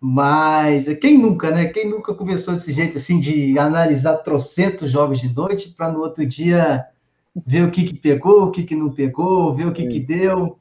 Mas 0.00 0.86
quem 1.00 1.18
nunca, 1.18 1.50
né? 1.50 1.66
Quem 1.66 1.88
nunca 1.88 2.14
começou 2.14 2.54
desse 2.54 2.70
jeito 2.70 2.96
assim 2.98 3.18
de 3.18 3.58
analisar 3.58 4.18
trocentos 4.18 4.90
jogos 4.90 5.20
de 5.20 5.34
noite 5.34 5.70
para 5.70 5.90
no 5.90 6.00
outro 6.00 6.24
dia 6.24 6.86
ver 7.46 7.64
o 7.64 7.70
que, 7.70 7.84
que 7.84 7.94
pegou, 7.94 8.44
o 8.44 8.50
que, 8.50 8.62
que 8.62 8.76
não 8.76 8.90
pegou, 8.90 9.54
ver 9.54 9.66
o 9.66 9.72
que, 9.72 9.86
que 9.86 10.00
deu. 10.00 10.58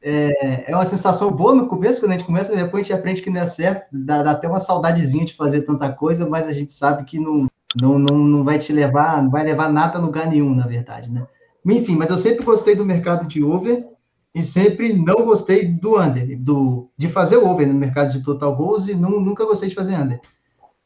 é, 0.00 0.70
é 0.70 0.74
uma 0.74 0.84
sensação 0.84 1.32
boa 1.32 1.54
no 1.54 1.66
começo, 1.66 2.00
quando 2.00 2.12
a 2.12 2.16
gente 2.16 2.26
começa, 2.26 2.54
depois 2.54 2.82
a 2.82 2.84
gente 2.84 2.98
aprende 2.98 3.22
que 3.22 3.30
não 3.30 3.40
é 3.40 3.46
certo, 3.46 3.86
dá, 3.92 4.22
dá 4.22 4.30
até 4.32 4.48
uma 4.48 4.58
saudadezinha 4.58 5.24
de 5.24 5.34
fazer 5.34 5.62
tanta 5.62 5.90
coisa, 5.92 6.28
mas 6.28 6.46
a 6.46 6.52
gente 6.52 6.72
sabe 6.72 7.04
que 7.04 7.18
não, 7.18 7.48
não, 7.80 7.98
não, 7.98 8.18
não 8.18 8.44
vai 8.44 8.58
te 8.58 8.72
levar, 8.72 9.22
não 9.22 9.30
vai 9.30 9.44
levar 9.44 9.72
nada 9.72 9.98
a 9.98 10.00
lugar 10.00 10.28
nenhum, 10.28 10.54
na 10.54 10.66
verdade, 10.66 11.10
né? 11.10 11.26
Enfim, 11.66 11.96
mas 11.96 12.10
eu 12.10 12.18
sempre 12.18 12.44
gostei 12.44 12.74
do 12.74 12.84
mercado 12.84 13.26
de 13.26 13.42
over 13.42 13.88
e 14.34 14.42
sempre 14.42 14.92
não 14.92 15.24
gostei 15.24 15.66
do 15.66 15.98
under, 16.00 16.38
do, 16.38 16.90
de 16.96 17.08
fazer 17.08 17.36
over 17.36 17.66
no 17.66 17.74
mercado 17.74 18.12
de 18.12 18.22
total 18.22 18.54
goals 18.54 18.88
e 18.88 18.94
não, 18.94 19.20
nunca 19.20 19.44
gostei 19.44 19.68
de 19.68 19.74
fazer 19.74 19.94
under. 19.94 20.20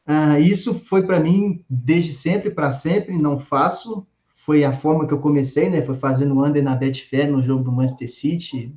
Uh, 0.07 0.39
isso 0.39 0.73
foi 0.73 1.05
para 1.05 1.19
mim 1.19 1.63
desde 1.69 2.13
sempre, 2.13 2.49
para 2.49 2.71
sempre, 2.71 3.17
não 3.17 3.37
faço. 3.37 4.07
Foi 4.27 4.63
a 4.63 4.71
forma 4.71 5.05
que 5.05 5.13
eu 5.13 5.19
comecei, 5.19 5.69
né? 5.69 5.81
Foi 5.81 5.95
fazendo 5.95 6.43
under 6.43 6.63
na 6.63 6.75
Betfair 6.75 7.29
no 7.31 7.41
jogo 7.41 7.63
do 7.63 7.71
Manchester 7.71 8.09
City. 8.09 8.73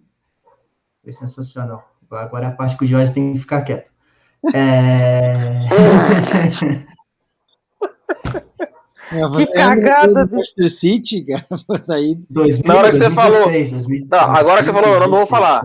Foi 1.03 1.13
sensacional. 1.13 1.83
Agora 2.11 2.49
a 2.49 2.53
parte 2.53 2.77
que 2.77 2.85
o 2.85 2.87
Jorge 2.87 3.13
tem 3.13 3.33
que 3.33 3.39
ficar 3.41 3.63
quieto. 3.63 3.91
É... 4.55 5.61
que 9.37 9.53
cagada 9.53 10.27
do 10.27 10.37
Manchester 10.37 10.71
City, 10.71 11.25
cara. 11.25 11.47
Daí... 11.87 12.17
2000, 12.29 12.63
Na 12.65 12.77
hora 12.77 12.91
que 12.91 12.99
2016, 12.99 12.99
você 12.99 13.15
falou. 13.15 13.45
2016, 13.45 14.09
não, 14.09 14.19
agora 14.19 14.61
que 14.61 14.67
você 14.67 14.73
falou, 14.73 14.95
eu 14.95 15.01
não 15.01 15.11
vou 15.11 15.27
falar. 15.27 15.65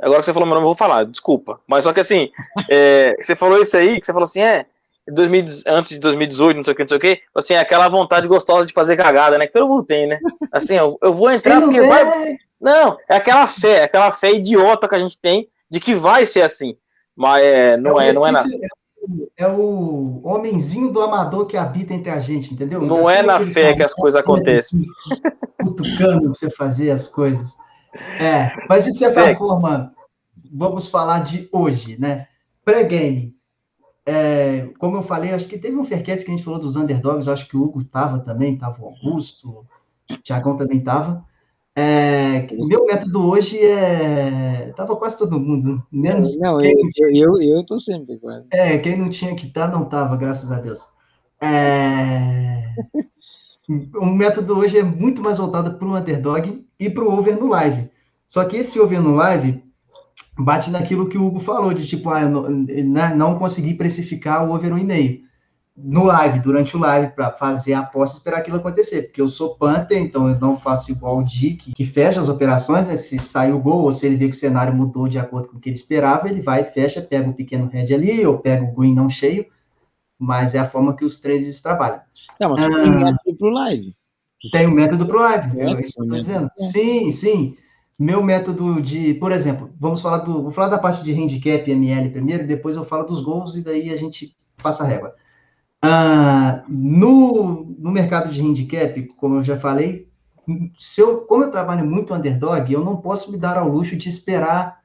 Agora 0.00 0.20
que 0.20 0.26
você 0.26 0.32
falou 0.32 0.46
meu 0.46 0.54
nome, 0.54 0.64
eu 0.64 0.68
vou 0.68 0.76
falar, 0.76 1.04
desculpa. 1.04 1.60
Mas 1.66 1.84
só 1.84 1.92
que 1.92 2.00
assim, 2.00 2.30
é, 2.68 3.16
você 3.20 3.36
falou 3.36 3.60
isso 3.60 3.76
aí, 3.76 4.00
que 4.00 4.06
você 4.06 4.12
falou 4.12 4.26
assim, 4.26 4.42
é, 4.42 4.66
2000, 5.08 5.44
antes 5.68 5.90
de 5.90 5.98
2018, 5.98 6.56
não 6.56 6.64
sei 6.64 6.72
o 6.72 6.76
que, 6.76 6.82
não 6.82 6.88
sei 6.88 6.96
o 6.96 7.00
que, 7.00 7.20
assim, 7.34 7.54
aquela 7.54 7.88
vontade 7.88 8.26
gostosa 8.26 8.66
de 8.66 8.72
fazer 8.72 8.96
cagada, 8.96 9.38
né? 9.38 9.46
Que 9.46 9.52
todo 9.52 9.68
mundo 9.68 9.84
tem, 9.84 10.06
né? 10.06 10.18
Assim, 10.50 10.74
eu, 10.74 10.98
eu 11.02 11.14
vou 11.14 11.30
entrar 11.30 11.60
porque 11.60 11.80
vai. 11.80 12.36
Não, 12.60 12.96
é 13.08 13.16
aquela 13.16 13.46
fé, 13.46 13.80
é 13.80 13.84
aquela 13.84 14.10
fé 14.10 14.32
idiota 14.32 14.88
que 14.88 14.94
a 14.94 14.98
gente 14.98 15.18
tem 15.18 15.48
de 15.70 15.78
que 15.78 15.94
vai 15.94 16.24
ser 16.24 16.42
assim. 16.42 16.76
Mas 17.14 17.44
é, 17.44 17.76
não 17.76 18.00
é, 18.00 18.08
é 18.08 18.12
não 18.12 18.26
é 18.26 18.30
nada. 18.30 18.48
É 19.36 19.46
o 19.46 20.20
homenzinho 20.24 20.90
do 20.90 21.00
amador 21.00 21.46
que 21.46 21.56
habita 21.56 21.92
entre 21.92 22.10
a 22.10 22.20
gente, 22.20 22.54
entendeu? 22.54 22.80
Não 22.80 23.08
é 23.08 23.22
na 23.22 23.40
fé 23.40 23.74
que 23.74 23.82
as 23.82 23.94
coisas 23.94 24.20
acontecem. 24.20 24.82
Cutucando 25.62 26.22
pra 26.22 26.28
você 26.30 26.50
fazer 26.50 26.90
as 26.90 27.08
coisas. 27.08 27.56
É, 28.20 28.50
mas 28.68 28.84
de 28.84 28.96
certa 28.96 29.22
Segue. 29.22 29.38
forma, 29.38 29.92
vamos 30.52 30.88
falar 30.88 31.20
de 31.20 31.48
hoje, 31.52 31.98
né? 32.00 32.26
Pré-game. 32.64 33.34
É, 34.06 34.68
como 34.78 34.96
eu 34.96 35.02
falei, 35.02 35.32
acho 35.32 35.48
que 35.48 35.58
teve 35.58 35.76
um 35.76 35.84
Faircast 35.84 36.24
que 36.24 36.30
a 36.30 36.34
gente 36.34 36.44
falou 36.44 36.60
dos 36.60 36.76
underdogs, 36.76 37.28
acho 37.28 37.48
que 37.48 37.56
o 37.56 37.62
Hugo 37.62 37.80
estava 37.80 38.18
também, 38.18 38.54
estava 38.54 38.82
o 38.82 38.86
Augusto, 38.86 39.66
o 40.10 40.16
Tiagão 40.22 40.56
também 40.56 40.78
estava. 40.78 41.24
É, 41.76 42.46
meu 42.52 42.86
método 42.86 43.26
hoje 43.26 43.58
é. 43.58 44.72
Tava 44.76 44.94
quase 44.94 45.18
todo 45.18 45.40
mundo, 45.40 45.84
menos. 45.90 46.38
Não, 46.38 46.60
eu, 46.60 46.72
eu, 47.12 47.42
eu 47.42 47.66
tô 47.66 47.80
sempre 47.80 48.16
quase. 48.18 48.46
É, 48.52 48.78
quem 48.78 48.96
não 48.96 49.10
tinha 49.10 49.34
que 49.34 49.46
estar, 49.46 49.68
tá, 49.70 49.76
não 49.76 49.84
tava, 49.86 50.16
graças 50.16 50.52
a 50.52 50.60
Deus. 50.60 50.80
É... 51.40 52.74
o 53.96 54.06
método 54.06 54.56
hoje 54.56 54.78
é 54.78 54.84
muito 54.84 55.20
mais 55.20 55.38
voltado 55.38 55.74
para 55.74 55.88
o 55.88 55.96
underdog 55.96 56.64
e 56.78 56.88
para 56.88 57.04
o 57.04 57.12
over 57.12 57.38
no 57.38 57.48
live. 57.48 57.90
Só 58.26 58.44
que 58.44 58.56
esse 58.56 58.78
over 58.78 59.02
no 59.02 59.16
live 59.16 59.60
bate 60.38 60.70
naquilo 60.70 61.08
que 61.08 61.18
o 61.18 61.26
Hugo 61.26 61.40
falou, 61.40 61.74
de 61.74 61.86
tipo, 61.86 62.08
ah, 62.10 62.24
não, 62.24 62.48
né, 62.48 63.12
não 63.14 63.36
conseguir 63.36 63.74
precificar 63.74 64.48
o 64.48 64.54
over 64.54 64.72
um 64.72 64.78
e 64.78 64.84
meio 64.84 65.23
no 65.76 66.04
live, 66.04 66.38
durante 66.38 66.76
o 66.76 66.80
live, 66.80 67.12
para 67.12 67.32
fazer 67.32 67.72
a 67.72 67.80
aposta 67.80 68.16
e 68.16 68.18
esperar 68.18 68.38
aquilo 68.38 68.58
acontecer. 68.58 69.02
Porque 69.02 69.20
eu 69.20 69.28
sou 69.28 69.56
Panther, 69.56 69.98
então 69.98 70.28
eu 70.28 70.38
não 70.38 70.56
faço 70.56 70.92
igual 70.92 71.18
o 71.18 71.24
Dick, 71.24 71.72
que 71.72 71.84
fecha 71.84 72.20
as 72.20 72.28
operações, 72.28 72.86
né? 72.86 72.94
Se 72.94 73.18
sair 73.18 73.52
o 73.52 73.58
gol, 73.58 73.82
ou 73.82 73.92
se 73.92 74.06
ele 74.06 74.16
vê 74.16 74.28
que 74.28 74.36
o 74.36 74.38
cenário 74.38 74.74
mudou 74.74 75.08
de 75.08 75.18
acordo 75.18 75.48
com 75.48 75.56
o 75.56 75.60
que 75.60 75.68
ele 75.68 75.76
esperava, 75.76 76.28
ele 76.28 76.40
vai 76.40 76.62
fecha, 76.62 77.02
pega 77.02 77.26
o 77.26 77.30
um 77.30 77.32
pequeno 77.32 77.68
red 77.68 77.92
ali, 77.92 78.24
ou 78.24 78.38
pega 78.38 78.64
o 78.64 78.72
green 78.72 78.94
não 78.94 79.10
cheio, 79.10 79.46
mas 80.18 80.54
é 80.54 80.58
a 80.60 80.68
forma 80.68 80.94
que 80.94 81.04
os 81.04 81.18
traders 81.18 81.60
trabalham. 81.60 82.00
Não, 82.40 82.50
mas 82.50 82.64
ah, 82.64 82.82
tem 82.82 82.90
método 82.90 83.36
para 83.36 83.48
o 83.48 83.50
live. 83.50 83.96
Tem 84.52 84.66
um 84.66 84.70
método 84.70 85.06
para 85.06 85.16
o 85.16 85.20
live, 85.20 85.60
é, 85.60 85.64
é 85.64 85.80
isso 85.80 85.94
que 85.94 86.00
eu 86.00 86.04
estou 86.04 86.18
dizendo. 86.18 86.50
É. 86.58 86.64
Sim, 86.64 87.10
sim. 87.10 87.56
Meu 87.98 88.22
método 88.22 88.80
de, 88.80 89.14
por 89.14 89.32
exemplo, 89.32 89.70
vamos 89.78 90.00
falar 90.00 90.18
do, 90.18 90.42
vou 90.42 90.50
falar 90.50 90.68
da 90.68 90.78
parte 90.78 91.02
de 91.02 91.12
handicap 91.12 91.68
ML 91.68 92.10
primeiro, 92.10 92.46
depois 92.46 92.76
eu 92.76 92.84
falo 92.84 93.04
dos 93.04 93.20
gols 93.20 93.56
e 93.56 93.62
daí 93.62 93.90
a 93.90 93.96
gente 93.96 94.36
passa 94.62 94.84
a 94.84 94.86
régua. 94.86 95.14
Ah, 95.86 96.62
no, 96.66 97.66
no 97.78 97.90
mercado 97.90 98.30
de 98.30 98.40
handicap, 98.40 99.02
como 99.18 99.36
eu 99.36 99.42
já 99.42 99.58
falei, 99.58 100.08
se 100.78 101.00
eu, 101.02 101.18
como 101.22 101.44
eu 101.44 101.50
trabalho 101.50 101.84
muito 101.84 102.14
underdog, 102.14 102.72
eu 102.72 102.82
não 102.82 102.96
posso 102.96 103.30
me 103.30 103.36
dar 103.36 103.58
ao 103.58 103.68
luxo 103.68 103.94
de 103.94 104.08
esperar 104.08 104.80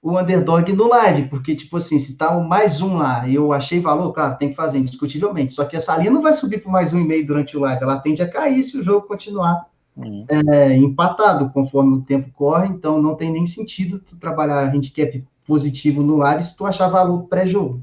o 0.00 0.16
underdog 0.16 0.72
no 0.72 0.86
live, 0.86 1.28
porque, 1.28 1.56
tipo 1.56 1.76
assim, 1.76 1.98
se 1.98 2.16
tá 2.16 2.36
o 2.36 2.46
mais 2.46 2.80
um 2.80 2.96
lá 2.96 3.26
e 3.26 3.34
eu 3.34 3.52
achei 3.52 3.80
valor, 3.80 4.12
claro, 4.12 4.38
tem 4.38 4.50
que 4.50 4.54
fazer 4.54 4.78
indiscutivelmente. 4.78 5.52
Só 5.52 5.64
que 5.64 5.76
essa 5.76 5.96
linha 5.96 6.12
não 6.12 6.22
vai 6.22 6.32
subir 6.32 6.62
para 6.62 6.70
mais 6.70 6.92
um 6.92 7.00
e 7.00 7.04
meio 7.04 7.26
durante 7.26 7.56
o 7.56 7.60
live, 7.60 7.82
ela 7.82 7.98
tende 7.98 8.22
a 8.22 8.28
cair 8.28 8.62
se 8.62 8.78
o 8.78 8.82
jogo 8.82 9.08
continuar 9.08 9.66
uhum. 9.96 10.24
é, 10.28 10.76
empatado 10.76 11.50
conforme 11.50 11.96
o 11.96 12.02
tempo 12.02 12.30
corre, 12.32 12.68
então 12.68 13.02
não 13.02 13.16
tem 13.16 13.32
nem 13.32 13.44
sentido 13.44 13.98
tu 13.98 14.16
trabalhar 14.16 14.72
handicap 14.72 15.24
positivo 15.44 16.00
no 16.00 16.18
live 16.18 16.44
se 16.44 16.56
tu 16.56 16.64
achar 16.64 16.86
valor 16.88 17.24
pré-jogo. 17.24 17.80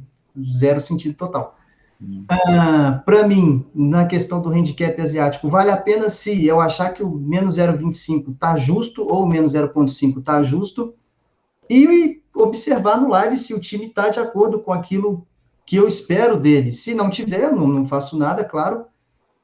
Zero 0.54 0.80
sentido 0.80 1.16
total. 1.16 1.58
Ah, 2.30 3.02
para 3.06 3.28
mim, 3.28 3.66
na 3.76 4.06
questão 4.06 4.42
do 4.42 4.50
handicap 4.50 5.00
asiático, 5.02 5.50
vale 5.50 5.70
a 5.70 5.78
pena 5.78 6.10
se 6.10 6.46
eu 6.46 6.60
achar 6.60 6.94
que 6.94 7.04
o 7.04 7.12
menos 7.12 7.58
0,25 7.58 8.32
está 8.32 8.58
justo 8.58 9.04
ou 9.04 9.24
o 9.24 9.28
menos 9.28 9.54
0,5 9.54 10.20
está 10.20 10.42
justo 10.42 10.96
e 11.70 12.22
observar 12.34 13.00
no 13.00 13.10
live 13.10 13.38
se 13.38 13.54
o 13.54 13.60
time 13.60 13.86
está 13.86 14.10
de 14.10 14.20
acordo 14.20 14.60
com 14.60 14.74
aquilo 14.74 15.28
que 15.66 15.76
eu 15.76 15.88
espero 15.88 16.38
dele. 16.38 16.72
Se 16.72 16.94
não 16.94 17.10
tiver, 17.10 17.52
não, 17.52 17.68
não 17.68 17.86
faço 17.86 18.18
nada, 18.18 18.44
claro. 18.44 18.86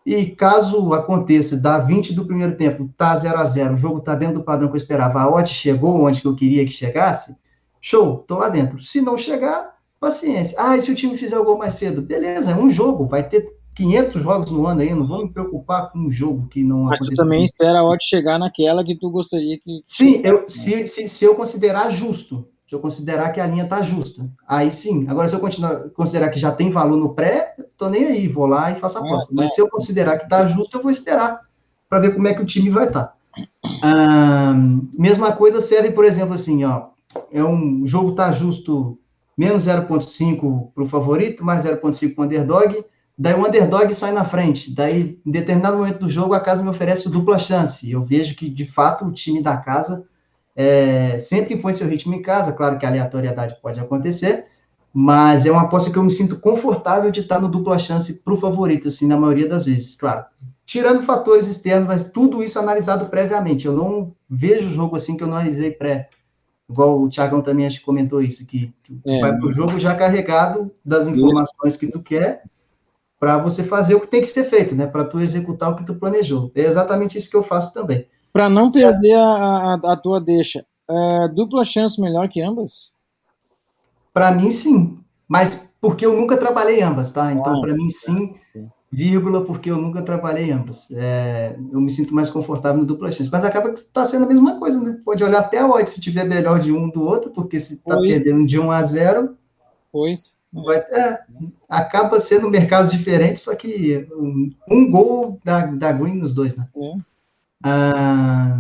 E 0.06 0.28
caso 0.28 0.94
aconteça, 0.94 1.58
dá 1.58 1.80
20 1.80 2.14
do 2.14 2.26
primeiro 2.26 2.56
tempo, 2.56 2.90
tá 2.98 3.16
0 3.16 3.38
a 3.38 3.46
0 3.46 3.74
o 3.74 3.78
jogo 3.78 4.00
tá 4.00 4.16
dentro 4.16 4.36
do 4.36 4.44
padrão 4.44 4.70
que 4.70 4.74
eu 4.74 4.78
esperava, 4.78 5.20
a 5.20 5.30
odd 5.30 5.50
chegou 5.50 6.02
onde 6.02 6.22
que 6.22 6.28
eu 6.28 6.36
queria 6.36 6.66
que 6.66 6.72
chegasse, 6.72 7.38
show, 7.82 8.20
tô 8.20 8.38
lá 8.38 8.48
dentro. 8.48 8.82
Se 8.82 9.02
não 9.02 9.18
chegar, 9.18 9.77
Paciência. 10.00 10.56
Ah, 10.60 10.78
e 10.78 10.82
se 10.82 10.92
o 10.92 10.96
time 10.96 11.18
fizer 11.18 11.38
o 11.38 11.44
gol 11.44 11.58
mais 11.58 11.76
cedo? 11.76 12.02
Beleza, 12.02 12.52
é 12.52 12.56
um 12.56 12.70
jogo, 12.70 13.08
vai 13.08 13.28
ter 13.28 13.58
500 13.76 14.22
jogos 14.22 14.52
no 14.52 14.66
ano 14.66 14.82
aí, 14.82 14.94
não 14.94 15.06
vou 15.06 15.24
me 15.24 15.32
preocupar 15.32 15.92
com 15.92 16.00
um 16.00 16.12
jogo 16.12 16.48
que 16.48 16.64
não 16.64 16.86
Mas 16.86 17.00
tu 17.00 17.14
também 17.14 17.46
espera 17.46 17.80
a 17.80 17.84
odd 17.84 18.04
chegar 18.04 18.40
naquela 18.40 18.84
que 18.84 18.96
tu 18.96 19.10
gostaria 19.10 19.58
que... 19.60 19.80
Sim, 19.86 20.22
eu, 20.24 20.48
se, 20.48 20.88
se, 20.88 21.08
se 21.08 21.26
eu 21.26 21.36
considerar 21.36 21.92
justo, 21.92 22.48
se 22.68 22.76
eu 22.76 22.80
considerar 22.80 23.32
que 23.32 23.40
a 23.40 23.48
linha 23.48 23.68
tá 23.68 23.82
justa, 23.82 24.30
aí 24.48 24.72
sim. 24.72 25.08
Agora, 25.08 25.30
se 25.30 25.36
eu 25.36 25.40
continuar, 25.40 25.90
considerar 25.92 26.30
que 26.30 26.40
já 26.40 26.52
tem 26.52 26.72
valor 26.72 26.98
no 26.98 27.14
pré, 27.14 27.56
tô 27.78 27.88
nem 27.88 28.06
aí, 28.06 28.28
vou 28.28 28.48
lá 28.48 28.72
e 28.72 28.76
faço 28.76 28.98
a 28.98 29.02
é, 29.02 29.04
aposta. 29.06 29.32
É, 29.32 29.36
Mas 29.36 29.52
é. 29.52 29.56
se 29.56 29.62
eu 29.62 29.70
considerar 29.70 30.18
que 30.18 30.28
tá 30.28 30.46
justo, 30.48 30.78
eu 30.78 30.82
vou 30.82 30.92
esperar 30.92 31.42
para 31.88 32.00
ver 32.00 32.14
como 32.14 32.28
é 32.28 32.34
que 32.34 32.42
o 32.42 32.46
time 32.46 32.70
vai 32.70 32.88
estar. 32.88 33.04
Tá. 33.04 33.14
Ah, 33.84 34.54
mesma 34.94 35.32
coisa 35.32 35.62
serve, 35.62 35.92
por 35.92 36.04
exemplo, 36.04 36.34
assim, 36.34 36.66
ó, 36.66 36.88
é 37.32 37.44
um 37.44 37.86
jogo 37.86 38.14
tá 38.14 38.32
justo 38.32 39.00
menos 39.38 39.66
0,5 39.66 40.72
para 40.74 40.84
o 40.84 40.88
favorito, 40.88 41.46
mais 41.46 41.64
0,5 41.64 42.16
para 42.16 42.22
o 42.22 42.26
underdog. 42.26 42.86
Daí 43.18 43.34
o 43.34 43.46
underdog 43.46 43.94
sai 43.94 44.12
na 44.12 44.26
frente. 44.26 44.74
Daí, 44.74 45.20
em 45.26 45.32
determinado 45.32 45.78
momento 45.78 46.00
do 46.00 46.10
jogo, 46.10 46.34
a 46.34 46.40
casa 46.40 46.64
me 46.64 46.70
oferece 46.70 47.08
dupla 47.10 47.38
chance. 47.38 47.90
Eu 47.90 48.04
vejo 48.04 48.36
que, 48.36 48.50
de 48.50 48.66
fato, 48.66 49.06
o 49.06 49.12
time 49.12 49.42
da 49.42 49.58
casa 49.58 50.08
é, 50.56 51.20
sempre 51.20 51.54
impõe 51.54 51.74
seu 51.74 51.88
ritmo 51.88 52.16
em 52.16 52.22
casa. 52.22 52.52
Claro 52.52 52.80
que 52.80 52.86
a 52.86 52.90
aleatoriedade 52.90 53.58
pode 53.62 53.80
acontecer, 53.80 54.46
mas 54.92 55.46
é 55.46 55.52
uma 55.52 55.64
aposta 55.64 55.92
que 55.92 55.98
eu 55.98 56.04
me 56.04 56.12
sinto 56.12 56.40
confortável 56.40 57.12
de 57.12 57.20
estar 57.20 57.40
no 57.40 57.48
dupla 57.48 57.78
chance 57.78 58.24
para 58.24 58.34
o 58.34 58.38
favorito, 58.38 58.88
assim, 58.88 59.08
na 59.08 59.18
maioria 59.18 59.48
das 59.48 59.66
vezes. 59.66 59.96
Claro, 59.96 60.26
tirando 60.66 61.04
fatores 61.04 61.48
externos, 61.48 61.88
mas 61.88 62.12
tudo 62.12 62.44
isso 62.44 62.58
analisado 62.58 63.06
previamente. 63.06 63.68
Eu 63.68 63.74
não 63.74 64.14
vejo 64.28 64.68
o 64.68 64.74
jogo 64.74 64.96
assim 64.96 65.16
que 65.16 65.24
eu 65.24 65.28
analisei 65.28 65.72
pré 65.72 66.10
igual 66.70 67.02
o 67.02 67.10
Thiagão 67.10 67.42
também 67.42 67.66
acho 67.66 67.80
que 67.80 67.86
comentou 67.86 68.22
isso, 68.22 68.46
que 68.46 68.74
tu 68.84 69.00
é, 69.06 69.20
vai 69.22 69.36
para 69.36 69.48
o 69.48 69.52
jogo 69.52 69.80
já 69.80 69.96
carregado 69.96 70.72
das 70.86 71.08
informações 71.08 71.74
isso. 71.74 71.80
que 71.80 71.88
tu 71.88 72.02
quer 72.04 72.44
para 73.20 73.38
você 73.38 73.64
fazer 73.64 73.96
o 73.96 74.02
que 74.02 74.08
tem 74.08 74.22
que 74.22 74.28
ser 74.28 74.44
feito, 74.44 74.76
né? 74.76 74.86
Para 74.86 75.04
tu 75.04 75.20
executar 75.20 75.72
o 75.72 75.76
que 75.76 75.86
tu 75.86 75.96
planejou. 75.96 76.52
É 76.54 76.62
exatamente 76.62 77.18
isso 77.18 77.30
que 77.30 77.36
eu 77.36 77.42
faço 77.42 77.74
também. 77.74 78.06
Para 78.32 78.50
não 78.50 78.72
perder 78.72 79.14
a, 79.14 79.24
a, 79.24 79.74
a, 79.94 79.96
tua 79.98 80.22
deixa, 80.22 80.64
é, 80.88 81.28
dupla 81.30 81.66
chance 81.66 82.00
melhor 82.00 82.30
que 82.30 82.42
ambas? 82.42 82.94
Para 84.14 84.32
mim, 84.32 84.52
sim. 84.52 85.00
Mas 85.28 85.74
porque 85.82 86.06
eu 86.06 86.16
nunca 86.16 86.38
trabalhei 86.38 86.82
ambas, 86.82 87.12
tá? 87.12 87.32
Então, 87.32 87.58
ah, 87.58 87.62
para 87.62 87.74
mim, 87.74 87.90
sim 87.90 88.36
vírgula, 88.92 89.44
porque 89.44 89.70
eu 89.70 89.78
nunca 89.78 90.02
trabalhei 90.02 90.52
ambas. 90.52 90.90
É, 90.92 91.58
eu 91.72 91.80
me 91.80 91.90
sinto 91.90 92.14
mais 92.14 92.30
confortável 92.30 92.80
no 92.80 92.86
dupla 92.86 93.12
chance. 93.12 93.30
Mas 93.32 93.44
acaba 93.44 93.72
que 93.72 93.80
está 93.80 94.06
sendo 94.06 94.26
a 94.26 94.28
mesma 94.28 94.58
coisa, 94.60 94.80
né? 94.80 95.00
Pode 95.04 95.24
olhar 95.24 95.40
até 95.40 95.60
a 95.60 95.68
odd 95.68 95.90
se 95.90 96.02
tiver 96.02 96.24
melhor 96.24 96.60
de 96.60 96.72
um 96.72 96.90
do 96.90 97.04
outro, 97.04 97.32
porque 97.32 97.60
se 97.60 97.76
está 97.76 97.98
perdendo 97.98 98.46
de 98.46 98.60
1 98.60 98.72
a 98.72 98.84
0. 98.84 99.38
Pois. 99.92 100.38
Vai, 100.52 100.78
é, 100.78 101.20
acaba 101.68 102.20
sendo 102.20 102.50
mercados 102.50 102.92
diferentes, 102.92 103.44
só 103.44 103.54
que 103.56 104.08
um, 104.14 104.50
um, 104.70 104.90
gol 104.90 105.40
da, 105.44 105.66
da 105.66 105.92
Green 105.92 106.16
nos 106.16 106.34
dois, 106.34 106.56
né? 106.56 106.68
É. 106.76 106.94
Ah, 107.64 108.58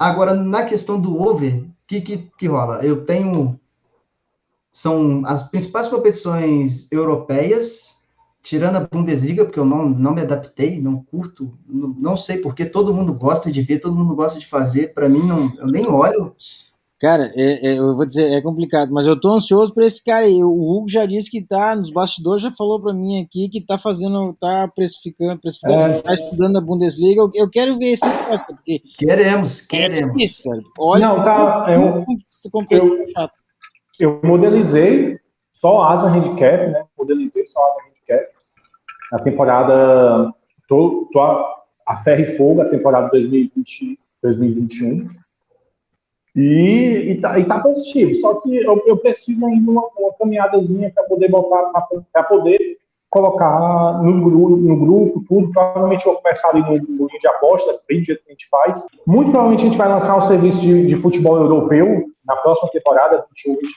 Agora, 0.00 0.32
na 0.32 0.64
questão 0.64 0.98
do 0.98 1.20
over, 1.20 1.56
o 1.56 1.70
que, 1.86 2.00
que, 2.00 2.30
que 2.38 2.46
rola? 2.46 2.82
Eu 2.82 3.04
tenho. 3.04 3.60
São 4.72 5.22
as 5.26 5.46
principais 5.50 5.88
competições 5.88 6.90
europeias, 6.90 7.99
tirando 8.42 8.76
a 8.76 8.80
Bundesliga, 8.80 9.44
porque 9.44 9.58
eu 9.58 9.64
não, 9.64 9.88
não 9.88 10.14
me 10.14 10.22
adaptei, 10.22 10.80
não 10.80 11.02
curto, 11.02 11.52
não, 11.68 11.88
não 11.88 12.16
sei 12.16 12.38
porque 12.38 12.64
todo 12.64 12.94
mundo 12.94 13.12
gosta 13.12 13.50
de 13.50 13.62
ver, 13.62 13.78
todo 13.78 13.96
mundo 13.96 14.14
gosta 14.14 14.38
de 14.38 14.46
fazer. 14.46 14.94
Para 14.94 15.08
mim, 15.08 15.22
não, 15.22 15.52
eu 15.58 15.66
nem 15.66 15.86
olho. 15.86 16.34
Cara, 17.00 17.30
é, 17.34 17.66
é, 17.66 17.78
eu 17.78 17.96
vou 17.96 18.04
dizer, 18.04 18.30
é 18.30 18.42
complicado, 18.42 18.92
mas 18.92 19.06
eu 19.06 19.18
tô 19.18 19.30
ansioso 19.30 19.72
por 19.72 19.82
esse 19.82 20.04
cara 20.04 20.26
aí. 20.26 20.44
O 20.44 20.50
Hugo 20.50 20.86
já 20.86 21.06
disse 21.06 21.30
que 21.30 21.40
tá 21.40 21.74
nos 21.74 21.90
bastidores, 21.90 22.42
já 22.42 22.50
falou 22.50 22.78
para 22.78 22.92
mim 22.92 23.22
aqui 23.22 23.48
que 23.48 23.58
tá 23.58 23.78
fazendo, 23.78 24.36
tá 24.38 24.68
precificando, 24.68 25.40
precificando 25.40 25.94
é. 25.94 26.02
tá 26.02 26.12
estudando 26.12 26.58
a 26.58 26.60
Bundesliga. 26.60 27.22
Eu, 27.22 27.30
eu 27.34 27.48
quero 27.48 27.78
ver 27.78 27.92
esse 27.92 28.06
negócio, 28.06 28.46
porque. 28.46 28.82
Queremos, 28.98 29.62
queremos. 29.62 29.98
É 29.98 30.12
difícil, 30.12 30.50
cara. 30.50 30.62
Olha, 30.78 31.08
Não, 31.08 31.24
tá, 31.24 31.66
eu, 31.70 32.04
eu, 32.70 33.30
eu 33.98 34.20
modelizei 34.22 35.18
só 35.54 35.82
asa 35.84 36.06
handicap, 36.06 36.70
né? 36.70 36.84
Modelizei 36.98 37.46
só 37.46 37.60
asa 37.60 37.78
handicap. 37.78 37.89
Na 39.10 39.18
temporada. 39.18 40.32
Tô, 40.68 41.08
tô 41.12 41.20
a, 41.20 41.62
a 41.86 41.96
ferro 41.98 42.20
e 42.22 42.36
fogo, 42.36 42.62
a 42.62 42.68
temporada 42.68 43.08
2020, 43.10 43.98
2021. 44.22 45.08
E, 46.36 47.10
e, 47.10 47.20
tá, 47.20 47.38
e 47.38 47.44
tá 47.44 47.58
positivo. 47.58 48.14
Só 48.16 48.40
que 48.40 48.56
eu, 48.56 48.82
eu 48.86 48.96
preciso 48.96 49.44
ainda 49.46 49.70
uma, 49.70 49.82
uma 49.98 50.12
caminhadazinha 50.18 50.92
para 50.94 51.04
poder 51.04 51.28
botar, 51.28 51.70
para 52.12 52.22
poder 52.22 52.78
colocar 53.10 54.00
no 54.02 54.22
grupo, 54.22 54.56
no 54.56 54.76
grupo, 54.76 55.24
tudo. 55.28 55.50
Provavelmente 55.50 56.04
vou 56.04 56.14
começar 56.16 56.50
ali 56.50 56.60
no, 56.60 56.96
no 56.96 57.08
de 57.08 57.26
aposta, 57.26 57.80
bem 57.88 58.02
jeito 58.04 58.22
que 58.22 58.28
a 58.28 58.32
gente 58.32 58.48
faz. 58.48 58.86
Muito 59.06 59.32
provavelmente 59.32 59.66
a 59.66 59.68
gente 59.68 59.78
vai 59.78 59.88
lançar 59.88 60.16
um 60.16 60.22
serviço 60.22 60.60
de, 60.60 60.86
de 60.86 60.96
futebol 60.96 61.36
europeu 61.36 62.06
na 62.30 62.36
próxima 62.36 62.70
temporada, 62.70 63.26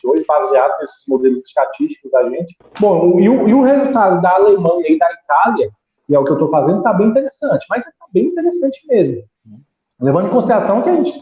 21-22, 0.05 0.25
baseado 0.27 0.79
nesses 0.79 1.03
modelos 1.07 1.39
estatísticos 1.43 2.11
da 2.11 2.29
gente. 2.29 2.55
Bom, 2.79 3.19
e 3.19 3.27
o, 3.27 3.47
e 3.47 3.53
o 3.53 3.63
resultado 3.63 4.21
da 4.21 4.35
Alemanha 4.35 4.85
e 4.89 4.99
da 4.99 5.11
Itália, 5.11 5.71
que 6.05 6.15
é 6.15 6.19
o 6.19 6.23
que 6.23 6.29
eu 6.29 6.35
estou 6.35 6.51
fazendo, 6.51 6.77
está 6.77 6.93
bem 6.93 7.07
interessante. 7.07 7.65
Mas 7.67 7.79
está 7.79 8.05
bem 8.13 8.27
interessante 8.27 8.79
mesmo. 8.87 9.23
Levando 9.99 10.27
em 10.27 10.31
consideração 10.31 10.83
que 10.83 10.89
a 10.89 10.95
gente 10.95 11.19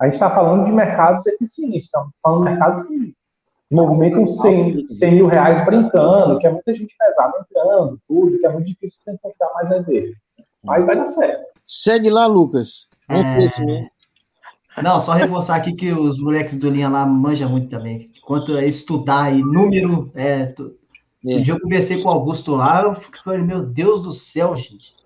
a 0.00 0.04
gente 0.04 0.14
está 0.14 0.30
falando 0.30 0.64
de 0.64 0.70
mercados 0.70 1.26
eficientes, 1.26 1.86
estamos 1.86 2.10
falando 2.22 2.44
de 2.44 2.50
mercados 2.50 2.86
que 2.86 3.14
movimentam 3.72 4.28
100, 4.28 4.86
100 4.86 5.12
mil 5.12 5.26
reais 5.26 5.64
brincando, 5.66 6.38
que 6.38 6.46
é 6.46 6.50
muita 6.52 6.72
gente 6.72 6.94
pesada 6.96 7.32
entrando, 7.40 7.98
tudo, 8.06 8.38
que 8.38 8.46
é 8.46 8.48
muito 8.48 8.66
difícil 8.66 9.00
você 9.02 9.10
encontrar 9.10 9.52
mais 9.54 9.72
é 9.72 9.82
dele. 9.82 10.14
Mas 10.62 10.86
vai 10.86 10.96
dar 10.96 11.06
certo. 11.06 11.44
Segue 11.64 12.08
lá, 12.10 12.26
Lucas. 12.26 12.88
É... 13.10 13.88
Não, 14.82 15.00
só 15.00 15.12
reforçar 15.12 15.56
aqui 15.56 15.72
que 15.72 15.92
os 15.92 16.18
moleques 16.18 16.56
do 16.56 16.70
Linha 16.70 16.88
lá 16.88 17.06
manjam 17.06 17.48
muito 17.48 17.68
também. 17.68 18.10
Quanto 18.22 18.56
a 18.56 18.64
estudar 18.64 19.34
e 19.34 19.42
número. 19.42 20.10
É, 20.14 20.46
tu... 20.46 20.74
é. 21.26 21.36
Um 21.36 21.42
dia 21.42 21.54
eu 21.54 21.60
conversei 21.60 22.02
com 22.02 22.08
o 22.08 22.12
Augusto 22.12 22.54
lá, 22.54 22.82
eu 22.82 22.92
falei, 23.24 23.40
meu 23.40 23.62
Deus 23.62 24.02
do 24.02 24.12
céu, 24.12 24.54
gente. 24.56 24.98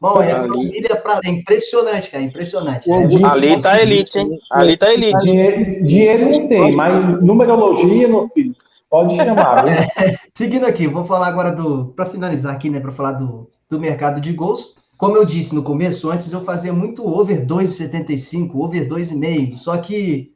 Bom, 0.00 0.22
é 0.22 0.34
família 0.34 0.96
pra... 0.96 1.20
é 1.22 1.28
impressionante, 1.28 2.10
cara, 2.10 2.24
impressionante. 2.24 2.90
É, 2.90 2.94
ali 3.26 3.60
tá 3.60 3.82
elite, 3.82 4.18
hein? 4.18 4.38
Ali 4.50 4.76
tá 4.76 4.92
elite. 4.92 5.18
Dinheiro, 5.18 5.66
dinheiro 5.84 6.30
não 6.30 6.48
tem, 6.48 6.74
mas 6.74 7.22
numerologia, 7.22 8.08
meu 8.08 8.26
filho, 8.28 8.56
pode 8.88 9.14
chamar. 9.14 9.64
Né? 9.66 9.88
Seguindo 10.34 10.64
aqui, 10.64 10.86
vou 10.86 11.04
falar 11.04 11.26
agora 11.26 11.52
do. 11.52 11.92
Para 11.94 12.06
finalizar 12.06 12.54
aqui, 12.54 12.70
né? 12.70 12.80
Para 12.80 12.92
falar 12.92 13.12
do, 13.12 13.50
do 13.68 13.78
mercado 13.78 14.22
de 14.22 14.32
gols. 14.32 14.76
Como 15.00 15.16
eu 15.16 15.24
disse 15.24 15.54
no 15.54 15.62
começo, 15.62 16.10
antes 16.10 16.30
eu 16.30 16.44
fazia 16.44 16.74
muito 16.74 17.02
over 17.08 17.46
2,75, 17.46 18.54
over 18.54 18.86
2,5. 18.86 19.56
Só 19.56 19.78
que 19.78 20.34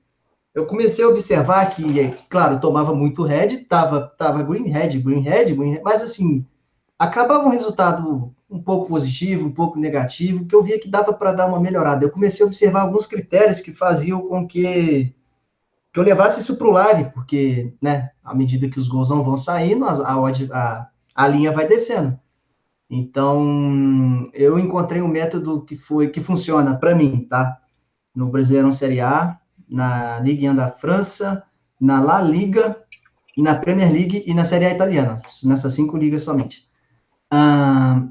eu 0.55 0.65
comecei 0.65 1.05
a 1.05 1.09
observar 1.09 1.67
que, 1.67 2.11
claro, 2.31 2.59
tomava 2.59 2.95
muito 2.95 3.23
red, 3.25 3.59
tava, 3.67 4.11
tava 4.17 4.43
green 4.43 4.71
red, 4.71 4.99
green 5.01 5.21
red, 5.21 5.53
green 5.53 5.73
red, 5.73 5.83
mas 5.85 6.01
assim, 6.01 6.47
acabava 6.99 7.45
um 7.45 7.51
resultado 7.51 8.35
um 8.49 8.59
pouco 8.59 8.89
positivo, 8.89 9.47
um 9.47 9.53
pouco 9.53 9.79
negativo, 9.79 10.47
que 10.47 10.57
eu 10.57 10.63
via 10.63 10.81
que 10.81 10.89
dava 10.89 11.13
para 11.13 11.33
dar 11.33 11.47
uma 11.47 11.61
melhorada. 11.61 12.03
Eu 12.03 12.11
comecei 12.11 12.43
a 12.43 12.49
observar 12.49 12.81
alguns 12.81 13.05
critérios 13.05 13.61
que 13.61 13.75
faziam 13.75 14.27
com 14.27 14.49
que, 14.49 15.15
que 15.93 16.01
eu 16.01 16.03
levasse 16.03 16.41
isso 16.41 16.57
para 16.57 16.69
o 16.69 16.73
live, 16.73 17.11
porque, 17.13 17.75
né, 17.83 18.13
à 18.25 18.35
medida 18.35 18.71
que 18.71 18.79
os 18.79 18.89
gols 18.89 19.11
não 19.11 19.23
vão 19.23 19.37
saindo, 19.37 19.85
a, 19.85 19.93
a, 19.93 20.89
a 21.15 21.29
linha 21.29 21.53
vai 21.53 21.69
descendo. 21.69 22.19
Então, 22.91 24.29
eu 24.33 24.59
encontrei 24.59 25.01
um 25.01 25.09
método 25.09 25.65
que 25.65 25.77
foi 25.77 26.09
que 26.09 26.21
funciona 26.21 26.77
para 26.77 26.95
mim, 26.95 27.27
tá? 27.29 27.59
No 28.15 28.29
Brasileirão 28.29 28.71
Série 28.71 29.01
A, 29.01 29.39
na 29.69 30.21
Ligue 30.21 30.49
1 30.49 30.55
da 30.55 30.71
França, 30.71 31.43
na 31.81 32.01
La 32.01 32.21
Liga, 32.21 32.77
na 33.37 33.55
Premier 33.55 33.91
League 33.91 34.23
e 34.27 34.35
na 34.35 34.45
Série 34.45 34.67
A 34.67 34.75
italiana, 34.75 35.21
nessas 35.45 35.75
cinco 35.75 35.97
ligas 35.97 36.23
somente 36.23 36.69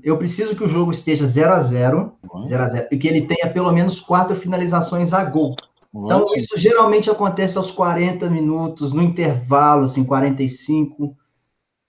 eu 0.03 0.17
preciso 0.17 0.55
que 0.55 0.63
o 0.63 0.67
jogo 0.67 0.91
esteja 0.91 1.25
0 1.25 1.53
a 1.53 1.61
0 1.61 2.13
0 2.45 2.63
a 2.63 2.67
0 2.67 2.87
e 2.91 2.97
que 2.97 3.07
ele 3.07 3.25
tenha 3.25 3.51
pelo 3.51 3.71
menos 3.71 3.99
quatro 3.99 4.35
finalizações 4.35 5.13
a 5.13 5.23
gol. 5.23 5.55
Então, 5.95 6.25
isso 6.35 6.57
geralmente 6.57 7.09
acontece 7.09 7.55
aos 7.57 7.69
40 7.69 8.27
minutos, 8.27 8.91
no 8.91 9.01
intervalo, 9.01 9.83
assim, 9.83 10.03
45, 10.03 11.15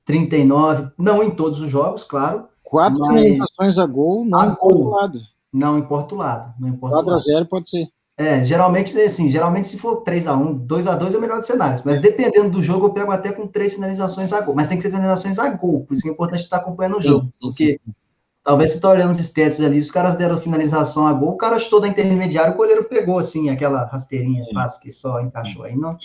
39, 0.05 0.91
não 0.99 1.23
em 1.23 1.31
todos 1.31 1.59
os 1.61 1.71
jogos, 1.71 2.05
claro. 2.05 2.47
Quatro 2.65 3.05
finalizações 3.05 3.79
a 3.79 3.87
gol, 3.87 4.25
não 4.25 4.41
a 4.41 4.47
importa 4.47 4.75
gol. 4.75 4.87
o 4.87 4.91
lado. 4.91 5.21
Não 5.53 5.79
importa 5.79 6.15
o 6.15 6.19
lado. 6.19 6.55
Não 6.59 6.69
importa 6.69 6.97
4 6.97 7.15
a 7.15 7.19
0 7.19 7.47
pode 7.47 7.69
ser. 7.69 7.87
É, 8.17 8.43
geralmente, 8.45 8.97
assim, 9.01 9.29
geralmente 9.29 9.69
se 9.69 9.79
for 9.79 10.03
3x1, 10.03 10.67
2x2 10.67 11.15
é 11.15 11.19
o 11.19 11.21
melhor 11.21 11.39
dos 11.39 11.47
cenários. 11.47 11.83
Mas 11.83 11.99
dependendo 11.99 12.49
do 12.49 12.63
jogo, 12.63 12.87
eu 12.87 12.93
pego 12.93 13.11
até 13.11 13.33
com 13.33 13.47
três 13.47 13.75
finalizações 13.75 14.33
a 14.33 14.41
gol. 14.41 14.55
Mas 14.55 14.69
tem 14.69 14.77
que 14.77 14.83
ser 14.83 14.91
finalizações 14.91 15.39
a 15.39 15.49
gol, 15.51 15.85
por 15.85 15.95
isso 15.95 16.03
que 16.03 16.09
é 16.09 16.13
importante 16.13 16.41
estar 16.41 16.59
acompanhando 16.59 16.99
o 16.99 17.03
jogo. 17.03 17.29
Sim, 17.33 17.39
porque 17.41 17.81
sim. 17.85 17.93
talvez 18.43 18.71
você 18.71 18.81
tá 18.81 18.89
olhando 18.89 19.11
os 19.11 19.19
stats 19.19 19.61
ali, 19.61 19.79
os 19.79 19.91
caras 19.91 20.15
deram 20.15 20.39
finalização 20.39 21.07
a 21.07 21.13
gol, 21.13 21.31
o 21.31 21.37
cara 21.37 21.59
chutou 21.59 21.81
da 21.81 21.89
intermediária, 21.89 22.53
o 22.53 22.57
goleiro 22.57 22.85
pegou, 22.85 23.19
assim, 23.19 23.51
aquela 23.51 23.85
rasteirinha 23.87 24.45
fácil 24.53 24.81
que 24.81 24.93
só 24.93 25.21
encaixou 25.21 25.65
aí. 25.65 25.77
Não, 25.77 25.97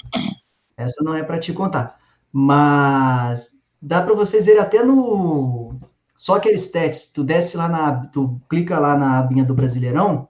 essa 0.75 1.03
não 1.03 1.13
é 1.13 1.23
para 1.23 1.39
te 1.39 1.53
contar. 1.53 1.99
Mas 2.31 3.51
dá 3.79 4.01
para 4.01 4.15
vocês 4.15 4.47
verem 4.47 4.61
até 4.61 4.83
no. 4.83 5.75
Só 6.19 6.35
aqueles 6.35 6.63
stats, 6.63 7.09
tu 7.13 7.23
desce 7.23 7.55
lá 7.55 7.69
na. 7.69 8.05
Tu 8.07 8.41
clica 8.49 8.77
lá 8.77 8.93
na 8.97 9.19
abinha 9.19 9.45
do 9.45 9.53
Brasileirão 9.53 10.27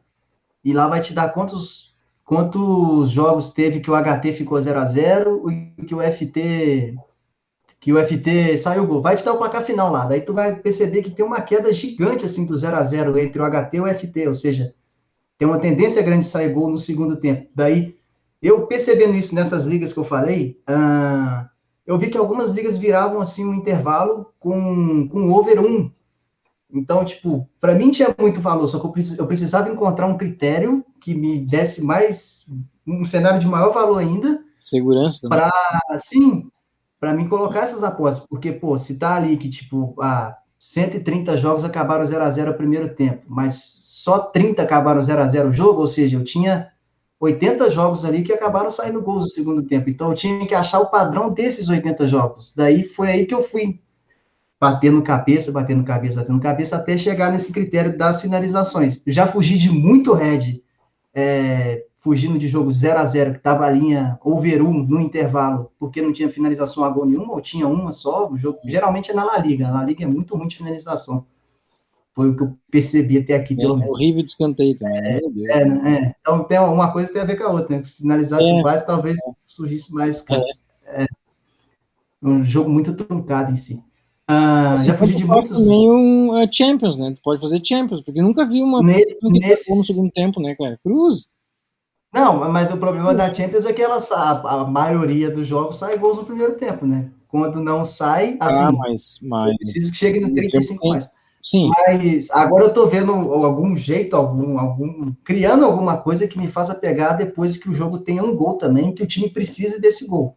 e 0.63 0.71
lá 0.71 0.87
vai 0.87 1.01
te 1.01 1.15
dar 1.15 1.29
quantos, 1.29 1.95
quantos 2.23 3.09
jogos 3.09 3.53
teve 3.53 3.79
que 3.79 3.89
o 3.89 3.95
HT 3.95 4.33
ficou 4.33 4.61
0 4.61 4.79
a 4.79 4.85
0 4.85 5.49
e 5.49 5.83
que 5.83 5.95
o 5.95 5.99
FT 5.99 6.95
que 7.79 7.91
o 7.91 7.99
FT 7.99 8.55
saiu 8.59 8.85
gol. 8.85 9.01
Vai 9.01 9.15
te 9.15 9.25
dar 9.25 9.33
o 9.33 9.39
placar 9.39 9.63
final 9.63 9.91
lá. 9.91 10.05
Daí 10.05 10.21
tu 10.21 10.31
vai 10.31 10.55
perceber 10.57 11.01
que 11.01 11.09
tem 11.09 11.25
uma 11.25 11.41
queda 11.41 11.73
gigante 11.73 12.23
assim 12.23 12.45
do 12.45 12.55
0 12.55 12.75
a 12.75 12.83
0 12.83 13.17
entre 13.17 13.41
o 13.41 13.49
HT 13.49 13.77
e 13.77 13.81
o 13.81 13.87
FT, 13.87 14.27
ou 14.27 14.33
seja, 14.35 14.75
tem 15.39 15.47
uma 15.47 15.57
tendência 15.57 16.03
grande 16.03 16.25
de 16.25 16.31
sair 16.31 16.53
gol 16.53 16.69
no 16.69 16.77
segundo 16.77 17.15
tempo. 17.15 17.49
Daí, 17.55 17.95
eu 18.39 18.67
percebendo 18.67 19.15
isso 19.15 19.33
nessas 19.33 19.65
ligas 19.65 19.91
que 19.91 19.97
eu 19.97 20.03
falei, 20.03 20.61
uh, 20.69 21.49
eu 21.89 21.97
vi 21.97 22.09
que 22.09 22.17
algumas 22.17 22.51
ligas 22.51 22.77
viravam 22.77 23.19
assim 23.19 23.43
um 23.43 23.55
intervalo 23.55 24.31
com, 24.39 25.07
com 25.07 25.31
over 25.31 25.59
1, 25.59 25.91
então, 26.71 27.03
tipo, 27.03 27.49
para 27.59 27.73
mim 27.73 27.89
tinha 27.89 28.15
muito 28.19 28.39
valor, 28.39 28.67
só 28.67 28.79
que 28.79 28.85
eu 29.17 29.25
precisava 29.25 29.71
encontrar 29.71 30.05
um 30.05 30.17
critério 30.17 30.85
que 31.01 31.15
me 31.15 31.39
desse 31.39 31.83
mais 31.83 32.45
um 32.85 33.03
cenário 33.05 33.39
de 33.39 33.47
maior 33.47 33.71
valor 33.73 33.97
ainda. 33.97 34.39
Segurança. 34.59 35.27
Para 35.27 35.51
sim, 35.97 36.47
para 36.99 37.11
mim 37.11 37.27
colocar 37.27 37.61
essas 37.61 37.83
apostas, 37.83 38.27
porque 38.27 38.51
pô, 38.51 38.77
se 38.77 38.99
tá 38.99 39.15
ali 39.15 39.35
que 39.35 39.49
tipo, 39.49 39.95
ah, 39.99 40.37
130 40.59 41.37
jogos 41.37 41.63
acabaram 41.63 42.05
0 42.05 42.23
a 42.23 42.29
0 42.29 42.51
o 42.51 42.57
primeiro 42.57 42.93
tempo, 42.93 43.23
mas 43.27 43.63
só 44.03 44.19
30 44.19 44.61
acabaram 44.61 45.01
0 45.01 45.23
a 45.23 45.27
0 45.27 45.49
o 45.49 45.53
jogo, 45.53 45.81
ou 45.81 45.87
seja, 45.87 46.17
eu 46.17 46.23
tinha 46.23 46.71
80 47.19 47.69
jogos 47.69 48.05
ali 48.05 48.23
que 48.23 48.31
acabaram 48.31 48.69
saindo 48.69 49.01
gols 49.01 49.23
no 49.23 49.29
segundo 49.29 49.63
tempo. 49.63 49.89
Então 49.89 50.09
eu 50.09 50.15
tinha 50.15 50.47
que 50.47 50.55
achar 50.55 50.79
o 50.79 50.89
padrão 50.89 51.29
desses 51.29 51.69
80 51.69 52.07
jogos. 52.07 52.53
Daí 52.55 52.83
foi 52.83 53.09
aí 53.09 53.25
que 53.25 53.33
eu 53.33 53.43
fui 53.43 53.79
batendo 54.59 55.01
cabeça, 55.01 55.51
batendo 55.51 55.83
cabeça, 55.83 56.21
batendo 56.21 56.39
cabeça, 56.39 56.75
até 56.77 56.97
chegar 56.97 57.31
nesse 57.31 57.51
critério 57.51 57.97
das 57.97 58.21
finalizações. 58.21 59.01
Eu 59.05 59.11
já 59.13 59.27
fugi 59.27 59.57
de 59.57 59.69
muito 59.69 60.13
red, 60.13 60.61
é, 61.13 61.85
fugindo 61.99 62.37
de 62.37 62.47
jogo 62.47 62.73
0 62.73 62.99
a 62.99 63.05
0 63.05 63.31
que 63.31 63.37
estava 63.37 63.65
a 63.65 63.69
linha 63.69 64.17
over 64.23 64.61
1 64.61 64.83
no 64.83 64.99
intervalo, 64.99 65.71
porque 65.77 66.01
não 66.01 66.13
tinha 66.13 66.29
finalização 66.29 66.83
a 66.83 66.89
gol 66.89 67.05
nenhuma, 67.05 67.33
ou 67.33 67.41
tinha 67.41 67.67
uma 67.67 67.91
só, 67.91 68.29
o 68.29 68.37
jogo 68.37 68.59
geralmente 68.65 69.11
é 69.11 69.13
na 69.13 69.23
La 69.23 69.37
Liga, 69.37 69.67
a 69.67 69.71
La 69.71 69.83
Liga 69.83 70.03
é 70.03 70.07
muito 70.07 70.35
ruim 70.35 70.47
de 70.47 70.57
finalização. 70.57 71.25
Foi 72.19 72.31
o 72.31 72.35
que 72.35 72.43
eu 72.43 72.53
percebi 72.69 73.17
até 73.17 73.33
aqui, 73.33 73.55
pelo 73.55 73.75
é, 73.75 73.79
menos. 73.79 73.95
horrível 73.95 74.21
de 74.21 74.31
escanteio 74.31 74.77
também, 74.77 74.99
é, 74.99 75.19
é, 75.51 75.61
é, 75.61 76.15
Então 76.19 76.43
tem 76.43 76.59
uma 76.59 76.91
coisa 76.91 77.07
que 77.07 77.13
tem 77.13 77.21
a 77.21 77.25
ver 77.25 77.37
com 77.37 77.45
a 77.45 77.51
outra, 77.53 77.77
né? 77.77 77.81
Se 77.81 77.93
finalizasse 77.93 78.45
é. 78.45 78.61
mais, 78.61 78.85
talvez 78.85 79.17
surgisse 79.47 79.93
mais 79.93 80.25
é. 80.85 81.05
um 82.21 82.43
jogo 82.43 82.69
muito 82.69 82.93
truncado 82.93 83.53
em 83.53 83.55
si. 83.55 83.81
Ah, 84.27 84.75
já 84.75 84.95
fugi 84.95 85.15
de 85.15 85.23
muitos. 85.23 85.47
também 85.47 85.89
um 85.89 86.31
uh, 86.31 86.45
Champions, 86.51 86.97
né? 86.97 87.13
Tu 87.15 87.21
pode 87.23 87.39
fazer 87.39 87.61
Champions, 87.63 88.01
porque 88.01 88.21
nunca 88.21 88.45
vi 88.45 88.61
uma 88.61 88.83
ne 88.83 89.01
nesse... 89.21 89.73
no 89.73 89.85
segundo 89.85 90.11
tempo, 90.11 90.41
né, 90.41 90.53
cara? 90.55 90.77
Cruz. 90.83 91.29
Não, 92.13 92.51
mas 92.51 92.69
o 92.69 92.75
problema 92.75 93.15
da 93.15 93.33
Champions 93.33 93.65
é 93.65 93.71
que 93.71 93.81
ela, 93.81 93.97
a, 93.97 94.61
a 94.61 94.65
maioria 94.65 95.31
dos 95.31 95.47
jogos 95.47 95.77
sai 95.77 95.97
gols 95.97 96.17
no 96.17 96.25
primeiro 96.25 96.57
tempo, 96.57 96.85
né? 96.85 97.09
Quando 97.29 97.63
não 97.63 97.85
sai, 97.85 98.35
ah, 98.41 98.47
assim, 98.47 98.63
ah, 98.65 98.71
mas, 98.73 99.19
mas... 99.23 99.55
preciso 99.55 99.89
que 99.89 99.97
chegue 99.97 100.19
no 100.19 100.33
35 100.33 100.85
mais. 100.85 101.09
Sim. 101.41 101.69
Mas 101.69 102.29
agora 102.31 102.65
eu 102.65 102.73
tô 102.73 102.87
vendo 102.87 103.11
algum 103.11 103.75
jeito, 103.75 104.15
algum, 104.15 104.59
algum, 104.59 105.13
criando 105.23 105.63
alguma 105.63 105.97
coisa 105.97 106.27
que 106.27 106.37
me 106.37 106.49
faça 106.49 106.75
pegar 106.75 107.13
depois 107.13 107.57
que 107.57 107.69
o 107.69 107.73
jogo 107.73 107.99
tenha 107.99 108.23
um 108.23 108.35
gol 108.35 108.57
também, 108.57 108.93
que 108.93 109.03
o 109.03 109.07
time 109.07 109.29
precise 109.29 109.79
desse 109.79 110.05
gol. 110.05 110.35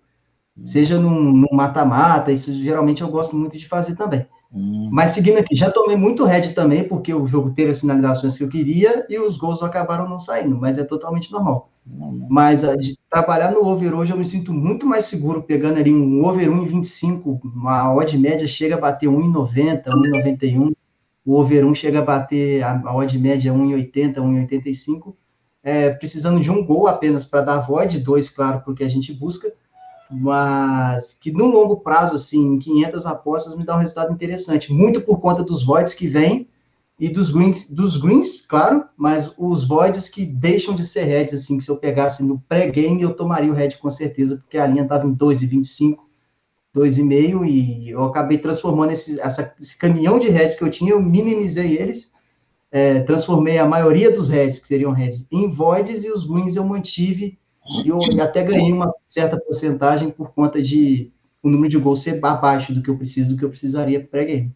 Hum. 0.57 0.65
Seja 0.65 0.99
num 0.99 1.45
mata-mata, 1.51 2.31
isso 2.31 2.53
geralmente 2.55 3.03
eu 3.03 3.09
gosto 3.09 3.37
muito 3.37 3.59
de 3.59 3.67
fazer 3.67 3.97
também. 3.97 4.27
Hum. 4.55 4.91
Mas 4.93 5.11
seguindo 5.11 5.39
aqui, 5.39 5.57
já 5.57 5.71
tomei 5.71 5.97
muito 5.97 6.25
red 6.25 6.53
também, 6.53 6.85
porque 6.87 7.13
o 7.13 7.27
jogo 7.27 7.51
teve 7.51 7.73
as 7.73 7.81
finalizações 7.81 8.39
que 8.39 8.45
eu 8.45 8.49
queria 8.49 9.05
e 9.09 9.19
os 9.19 9.37
gols 9.37 9.63
acabaram 9.63 10.09
não 10.09 10.19
saindo, 10.19 10.57
mas 10.57 10.79
é 10.79 10.85
totalmente 10.85 11.33
normal. 11.33 11.71
Hum. 11.85 12.27
Mas 12.31 12.63
uh, 12.63 12.77
de 12.77 12.97
trabalhar 13.11 13.51
no 13.51 13.67
over 13.67 13.93
hoje, 13.93 14.13
eu 14.13 14.17
me 14.17 14.25
sinto 14.25 14.53
muito 14.53 14.87
mais 14.87 15.07
seguro 15.07 15.43
pegando 15.43 15.79
ali 15.79 15.93
um 15.93 16.25
over 16.25 16.49
1,25, 16.49 17.41
uma 17.43 17.93
odd 17.93 18.17
média 18.17 18.47
chega 18.47 18.77
a 18.77 18.81
bater 18.81 19.09
1,90, 19.09 19.85
1,91 19.87 20.73
o 21.25 21.35
over 21.39 21.65
1 21.65 21.75
chega 21.75 22.01
a 22.01 22.05
bater 22.05 22.63
a, 22.63 22.81
a 22.85 22.97
odd 22.97 23.19
média 23.19 23.53
1,80, 23.53 24.15
1,85, 24.15 25.15
é, 25.63 25.91
precisando 25.91 26.41
de 26.41 26.51
um 26.51 26.65
gol 26.65 26.89
apenas 26.89 27.25
para 27.25 27.43
dar 27.43 27.61
void, 27.61 28.01
dois, 28.01 28.29
claro, 28.29 28.63
porque 28.65 28.83
a 28.83 28.89
gente 28.89 29.13
busca, 29.13 29.53
mas 30.11 31.19
que 31.21 31.31
no 31.31 31.47
longo 31.47 31.77
prazo, 31.77 32.17
assim, 32.17 32.55
em 32.55 32.59
500 32.59 33.07
apostas, 33.07 33.57
me 33.57 33.65
dá 33.65 33.77
um 33.77 33.81
resultado 33.81 34.13
interessante, 34.13 34.73
muito 34.73 35.01
por 35.01 35.21
conta 35.21 35.43
dos 35.43 35.63
voids 35.65 35.95
que 35.95 36.09
vêm 36.09 36.49
e 36.99 37.09
dos 37.09 37.31
greens, 37.31 37.69
dos 37.69 37.97
greens, 37.97 38.45
claro, 38.45 38.85
mas 38.97 39.33
os 39.39 39.67
voids 39.67 40.09
que 40.09 40.27
deixam 40.27 40.75
de 40.75 40.85
ser 40.85 41.05
heads, 41.05 41.35
assim, 41.35 41.59
que 41.59 41.65
se 41.65 41.71
eu 41.71 41.77
pegasse 41.77 42.23
no 42.23 42.39
pré-game, 42.49 43.01
eu 43.01 43.15
tomaria 43.15 43.51
o 43.51 43.55
head 43.55 43.79
com 43.79 43.91
certeza, 43.91 44.37
porque 44.37 44.59
a 44.59 44.67
linha 44.67 44.83
estava 44.83 45.07
em 45.07 45.15
2,25, 45.15 45.99
2,5 46.75 47.47
e 47.47 47.91
eu 47.91 48.05
acabei 48.05 48.39
transformando 48.39 48.93
esse, 48.93 49.21
essa, 49.21 49.55
esse 49.61 49.77
caminhão 49.77 50.19
de 50.19 50.29
heads 50.29 50.57
que 50.57 50.65
eu 50.65 50.71
tinha, 50.71 50.93
eu 50.93 51.03
minimizei 51.03 51.77
eles, 51.77 52.13
é, 52.71 53.01
transformei 53.01 53.59
a 53.59 53.67
maioria 53.67 54.11
dos 54.11 54.29
heads, 54.29 54.59
que 54.59 54.69
seriam 54.69 54.93
heads, 54.93 55.27
em 55.31 55.51
voids 55.51 56.05
e 56.05 56.11
os 56.11 56.25
greens 56.25 56.57
eu 56.57 56.65
mantive 56.65 57.39
e 57.85 57.89
eu 57.89 58.01
até 58.21 58.43
ganhei 58.43 58.73
uma 58.73 58.93
certa 59.07 59.39
porcentagem 59.39 60.11
por 60.11 60.33
conta 60.33 60.61
de 60.61 61.13
o 61.43 61.49
número 61.49 61.69
de 61.69 61.79
gols 61.79 62.01
ser 62.01 62.25
abaixo 62.25 62.73
do 62.73 62.83
que 62.83 62.89
eu 62.89 62.97
preciso, 62.97 63.33
do 63.33 63.39
que 63.39 63.45
eu 63.45 63.51
precisaria 63.51 64.05
pré-game. 64.05 64.53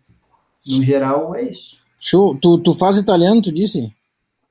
No 0.66 0.82
geral, 0.82 1.34
é 1.34 1.42
isso. 1.42 1.78
Show. 2.00 2.36
Tu, 2.36 2.58
tu 2.58 2.74
faz 2.74 2.96
italiano, 2.96 3.42
tu 3.42 3.52
disse? 3.52 3.92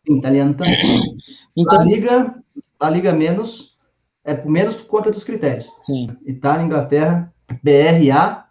Sim, 0.06 0.18
italiano 0.18 0.54
também. 0.54 1.16
Então... 1.58 1.80
A 1.80 1.86
Liga, 1.86 2.36
a 2.78 2.90
Liga 2.90 3.14
menos, 3.14 3.78
é 4.26 4.44
menos 4.44 4.76
por 4.76 4.88
conta 4.88 5.10
dos 5.10 5.24
critérios. 5.24 5.72
Sim. 5.80 6.10
Itália, 6.26 6.66
Inglaterra, 6.66 7.34
BRA 7.62 8.46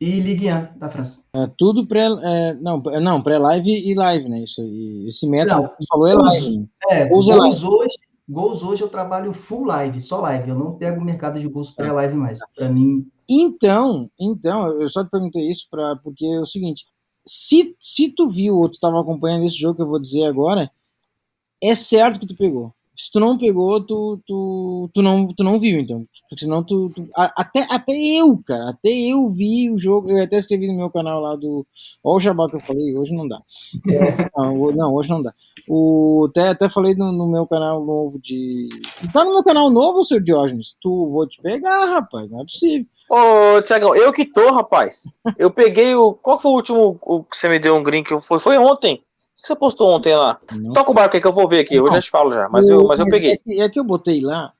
e 0.00 0.20
Ligue 0.20 0.52
1 0.52 0.78
da 0.78 0.90
França. 0.90 1.24
É, 1.34 1.46
tudo 1.56 1.86
pré, 1.86 2.06
é, 2.06 2.54
não, 2.54 2.82
não, 3.00 3.22
pré-live 3.22 3.70
e 3.70 3.94
live, 3.94 4.28
né? 4.28 4.42
Isso, 4.42 4.60
esse 5.06 5.28
método 5.28 5.68
que 5.78 5.86
falou 5.88 6.08
é 6.08 6.14
live. 6.14 6.68
É, 6.90 7.06
gols, 7.06 7.28
é 7.28 7.34
live. 7.36 7.64
hoje, 7.64 7.94
gols 8.28 8.62
hoje 8.62 8.82
eu 8.82 8.88
trabalho 8.88 9.32
full 9.32 9.64
live, 9.64 10.00
só 10.00 10.20
live. 10.20 10.50
Eu 10.50 10.58
não 10.58 10.76
pego 10.76 11.00
o 11.00 11.04
mercado 11.04 11.38
de 11.38 11.46
gols 11.46 11.70
pré-live 11.70 12.14
mais. 12.14 12.40
Para 12.54 12.68
mim. 12.68 13.06
Então, 13.28 14.10
então, 14.18 14.80
eu 14.80 14.88
só 14.88 15.04
te 15.04 15.10
perguntei 15.10 15.48
isso 15.48 15.68
para 15.70 15.94
porque 15.96 16.26
é 16.26 16.40
o 16.40 16.46
seguinte, 16.46 16.84
se, 17.24 17.76
se 17.78 18.10
tu 18.10 18.28
viu 18.28 18.56
ou 18.56 18.68
tu 18.68 18.74
estava 18.74 19.00
acompanhando 19.00 19.44
esse 19.44 19.56
jogo 19.56 19.76
que 19.76 19.82
eu 19.82 19.88
vou 19.88 20.00
dizer 20.00 20.24
agora, 20.24 20.68
é 21.62 21.74
certo 21.76 22.18
que 22.18 22.26
tu 22.26 22.36
pegou 22.36 22.74
se 22.94 23.10
tu 23.10 23.18
não 23.18 23.38
pegou, 23.38 23.84
tu, 23.84 24.20
tu, 24.26 24.90
tu, 24.92 25.02
não, 25.02 25.26
tu 25.28 25.42
não 25.42 25.58
viu, 25.58 25.80
então. 25.80 26.06
Porque 26.28 26.44
senão 26.44 26.62
tu. 26.62 26.90
tu 26.94 27.08
até, 27.14 27.66
até 27.70 27.92
eu, 27.92 28.38
cara, 28.46 28.70
até 28.70 28.90
eu 28.90 29.28
vi 29.30 29.70
o 29.70 29.78
jogo. 29.78 30.10
Eu 30.10 30.22
até 30.22 30.36
escrevi 30.36 30.68
no 30.68 30.76
meu 30.76 30.90
canal 30.90 31.20
lá 31.20 31.34
do. 31.34 31.66
Olha 32.04 32.16
o 32.16 32.20
jabá 32.20 32.48
que 32.48 32.56
eu 32.56 32.60
falei, 32.60 32.96
hoje 32.96 33.14
não 33.14 33.26
dá. 33.26 33.40
É, 33.88 34.30
não, 34.36 34.72
não, 34.72 34.94
hoje 34.94 35.08
não 35.08 35.22
dá. 35.22 35.32
O, 35.66 36.26
até, 36.28 36.48
até 36.48 36.68
falei 36.68 36.94
no, 36.94 37.12
no, 37.12 37.26
meu 37.26 37.46
canal 37.46 37.84
novo 37.84 38.18
de. 38.20 38.68
Tá 39.12 39.24
no 39.24 39.32
meu 39.32 39.44
canal 39.44 39.70
novo, 39.70 40.04
seu 40.04 40.20
Diógenes? 40.20 40.76
Tu 40.80 41.08
vou 41.08 41.26
te 41.26 41.40
pegar, 41.40 41.86
rapaz, 41.86 42.30
não 42.30 42.40
é 42.40 42.44
possível. 42.44 42.86
Ô, 43.08 43.62
Tiagão, 43.62 43.94
eu 43.94 44.12
que 44.12 44.24
tô, 44.24 44.52
rapaz. 44.52 45.14
Eu 45.38 45.50
peguei 45.50 45.94
o. 45.94 46.12
Qual 46.12 46.38
foi 46.38 46.50
o 46.50 46.54
último 46.54 46.98
o 47.00 47.24
que 47.24 47.36
você 47.36 47.48
me 47.48 47.58
deu 47.58 47.74
um 47.74 47.82
green 47.82 48.04
que 48.04 48.18
foi? 48.20 48.38
Foi 48.38 48.58
ontem 48.58 49.02
que 49.42 49.48
você 49.48 49.56
postou 49.56 49.90
ontem 49.90 50.14
lá? 50.14 50.40
Não. 50.52 50.72
Toca 50.72 50.90
o 50.90 50.94
barco 50.94 51.16
aí 51.16 51.20
que 51.20 51.26
eu 51.26 51.32
vou 51.32 51.48
ver 51.48 51.60
aqui, 51.60 51.74
eu 51.74 51.90
já 51.90 52.00
te 52.00 52.10
falo 52.10 52.32
já, 52.32 52.48
mas, 52.48 52.70
o, 52.70 52.74
eu, 52.74 52.86
mas 52.86 53.00
eu 53.00 53.08
peguei. 53.08 53.32
É 53.32 53.36
que, 53.36 53.60
é 53.60 53.68
que 53.68 53.78
eu 53.78 53.84
botei 53.84 54.20
lá 54.20 54.52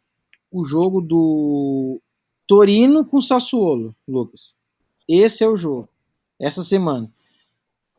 o 0.51 0.65
jogo 0.65 1.01
do 1.01 2.01
Torino 2.47 3.05
com 3.05 3.21
Sassuolo, 3.21 3.95
Lucas. 4.07 4.57
Esse 5.09 5.45
é 5.45 5.49
o 5.49 5.57
jogo. 5.57 5.89
Essa 6.39 6.65
semana. 6.65 7.09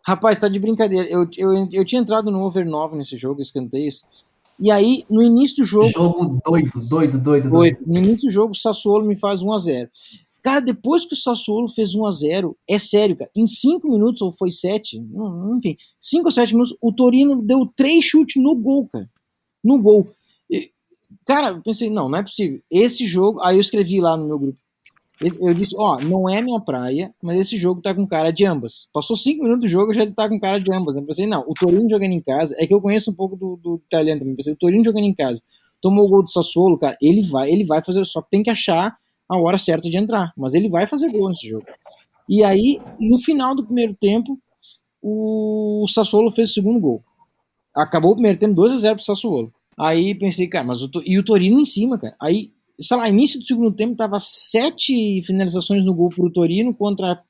Rapaz, 0.05 0.37
tá 0.37 0.49
de 0.49 0.59
brincadeira. 0.59 1.07
Eu, 1.09 1.27
eu, 1.37 1.69
eu 1.71 1.85
tinha 1.85 2.01
entrado 2.01 2.29
no 2.29 2.43
over 2.43 2.65
9 2.65 2.97
nesse 2.97 3.17
jogo, 3.17 3.41
escanteios. 3.41 4.05
E 4.59 4.69
aí, 4.69 5.05
no 5.09 5.23
início 5.23 5.63
do 5.63 5.65
jogo. 5.65 5.89
Jogo 5.89 6.41
doido, 6.45 6.87
doido, 6.89 7.17
doido, 7.17 7.49
doido. 7.49 7.77
No 7.87 7.97
início 7.97 8.27
do 8.27 8.33
jogo, 8.33 8.51
o 8.51 8.55
Sassuolo 8.55 9.05
me 9.05 9.17
faz 9.17 9.41
1 9.41 9.53
a 9.53 9.57
0 9.57 9.89
Cara, 10.43 10.59
depois 10.59 11.05
que 11.05 11.13
o 11.13 11.17
Sassuolo 11.17 11.69
fez 11.69 11.95
1 11.95 12.05
a 12.05 12.11
0 12.11 12.57
é 12.67 12.77
sério, 12.77 13.15
cara, 13.15 13.31
em 13.33 13.47
5 13.47 13.89
minutos, 13.89 14.21
ou 14.21 14.33
foi 14.33 14.51
7, 14.51 15.01
enfim, 15.57 15.77
5 16.01 16.25
ou 16.25 16.31
7 16.31 16.53
minutos, 16.53 16.75
o 16.81 16.91
Torino 16.91 17.41
deu 17.41 17.65
3 17.73 18.03
chutes 18.03 18.43
no 18.43 18.53
gol, 18.53 18.85
cara. 18.87 19.09
No 19.63 19.81
gol. 19.81 20.09
E, 20.51 20.69
cara, 21.25 21.51
eu 21.51 21.61
pensei, 21.61 21.89
não, 21.89 22.09
não 22.09 22.17
é 22.17 22.21
possível. 22.21 22.61
Esse 22.69 23.05
jogo, 23.07 23.39
aí 23.41 23.55
eu 23.55 23.61
escrevi 23.61 24.01
lá 24.01 24.17
no 24.17 24.27
meu 24.27 24.37
grupo. 24.37 24.59
Eu 25.39 25.53
disse, 25.53 25.73
ó, 25.77 26.01
não 26.01 26.27
é 26.27 26.41
minha 26.41 26.59
praia, 26.59 27.15
mas 27.21 27.39
esse 27.39 27.57
jogo 27.57 27.81
tá 27.81 27.95
com 27.95 28.05
cara 28.05 28.29
de 28.29 28.43
ambas. 28.43 28.89
Passou 28.91 29.15
5 29.15 29.41
minutos 29.41 29.61
do 29.61 29.67
jogo, 29.69 29.93
já 29.93 30.05
tá 30.11 30.27
com 30.27 30.37
cara 30.37 30.59
de 30.59 30.73
ambas. 30.73 30.97
Eu 30.97 31.03
pensei, 31.03 31.25
não, 31.25 31.45
o 31.47 31.53
Torino 31.53 31.89
jogando 31.89 32.11
em 32.11 32.21
casa, 32.21 32.53
é 32.59 32.67
que 32.67 32.73
eu 32.73 32.81
conheço 32.81 33.11
um 33.11 33.13
pouco 33.13 33.37
do, 33.37 33.55
do 33.55 33.81
italiano 33.85 34.19
também. 34.19 34.33
Eu 34.33 34.37
pensei, 34.37 34.51
o 34.51 34.57
Torino 34.57 34.83
jogando 34.83 35.05
em 35.05 35.13
casa, 35.13 35.41
tomou 35.79 36.05
o 36.05 36.09
gol 36.09 36.23
do 36.23 36.29
Sassuolo, 36.29 36.77
cara, 36.77 36.97
ele 37.01 37.21
vai, 37.21 37.49
ele 37.49 37.63
vai 37.63 37.81
fazer, 37.81 38.03
só 38.05 38.21
que 38.21 38.31
tem 38.31 38.43
que 38.43 38.49
achar 38.49 38.97
a 39.29 39.37
hora 39.37 39.57
certa 39.57 39.89
de 39.89 39.97
entrar. 39.97 40.33
Mas 40.37 40.53
ele 40.53 40.69
vai 40.69 40.87
fazer 40.87 41.11
gol 41.11 41.29
nesse 41.29 41.47
jogo. 41.49 41.65
E 42.27 42.43
aí, 42.43 42.79
no 42.99 43.17
final 43.17 43.55
do 43.55 43.65
primeiro 43.65 43.93
tempo, 43.93 44.39
o 45.01 45.85
Sassuolo 45.87 46.31
fez 46.31 46.51
o 46.51 46.53
segundo 46.53 46.79
gol. 46.79 47.03
Acabou 47.75 48.11
o 48.11 48.15
primeiro 48.15 48.39
tempo 48.39 48.53
2 48.53 48.73
a 48.73 48.79
0 48.79 48.95
pro 48.95 49.05
Sassuolo. 49.05 49.53
Aí 49.77 50.15
pensei, 50.15 50.47
cara, 50.47 50.65
mas 50.65 50.81
o, 50.81 50.89
e 51.05 51.17
o 51.17 51.25
Torino 51.25 51.59
em 51.59 51.65
cima, 51.65 51.97
cara. 51.97 52.15
Aí, 52.21 52.51
sei 52.79 52.95
lá, 52.95 53.09
início 53.09 53.39
do 53.39 53.45
segundo 53.45 53.71
tempo 53.75 53.95
tava 53.95 54.19
sete 54.19 55.21
finalizações 55.23 55.83
no 55.83 55.93
gol 55.93 56.09
pro 56.09 56.31
Torino 56.31 56.73
contra 56.73 57.21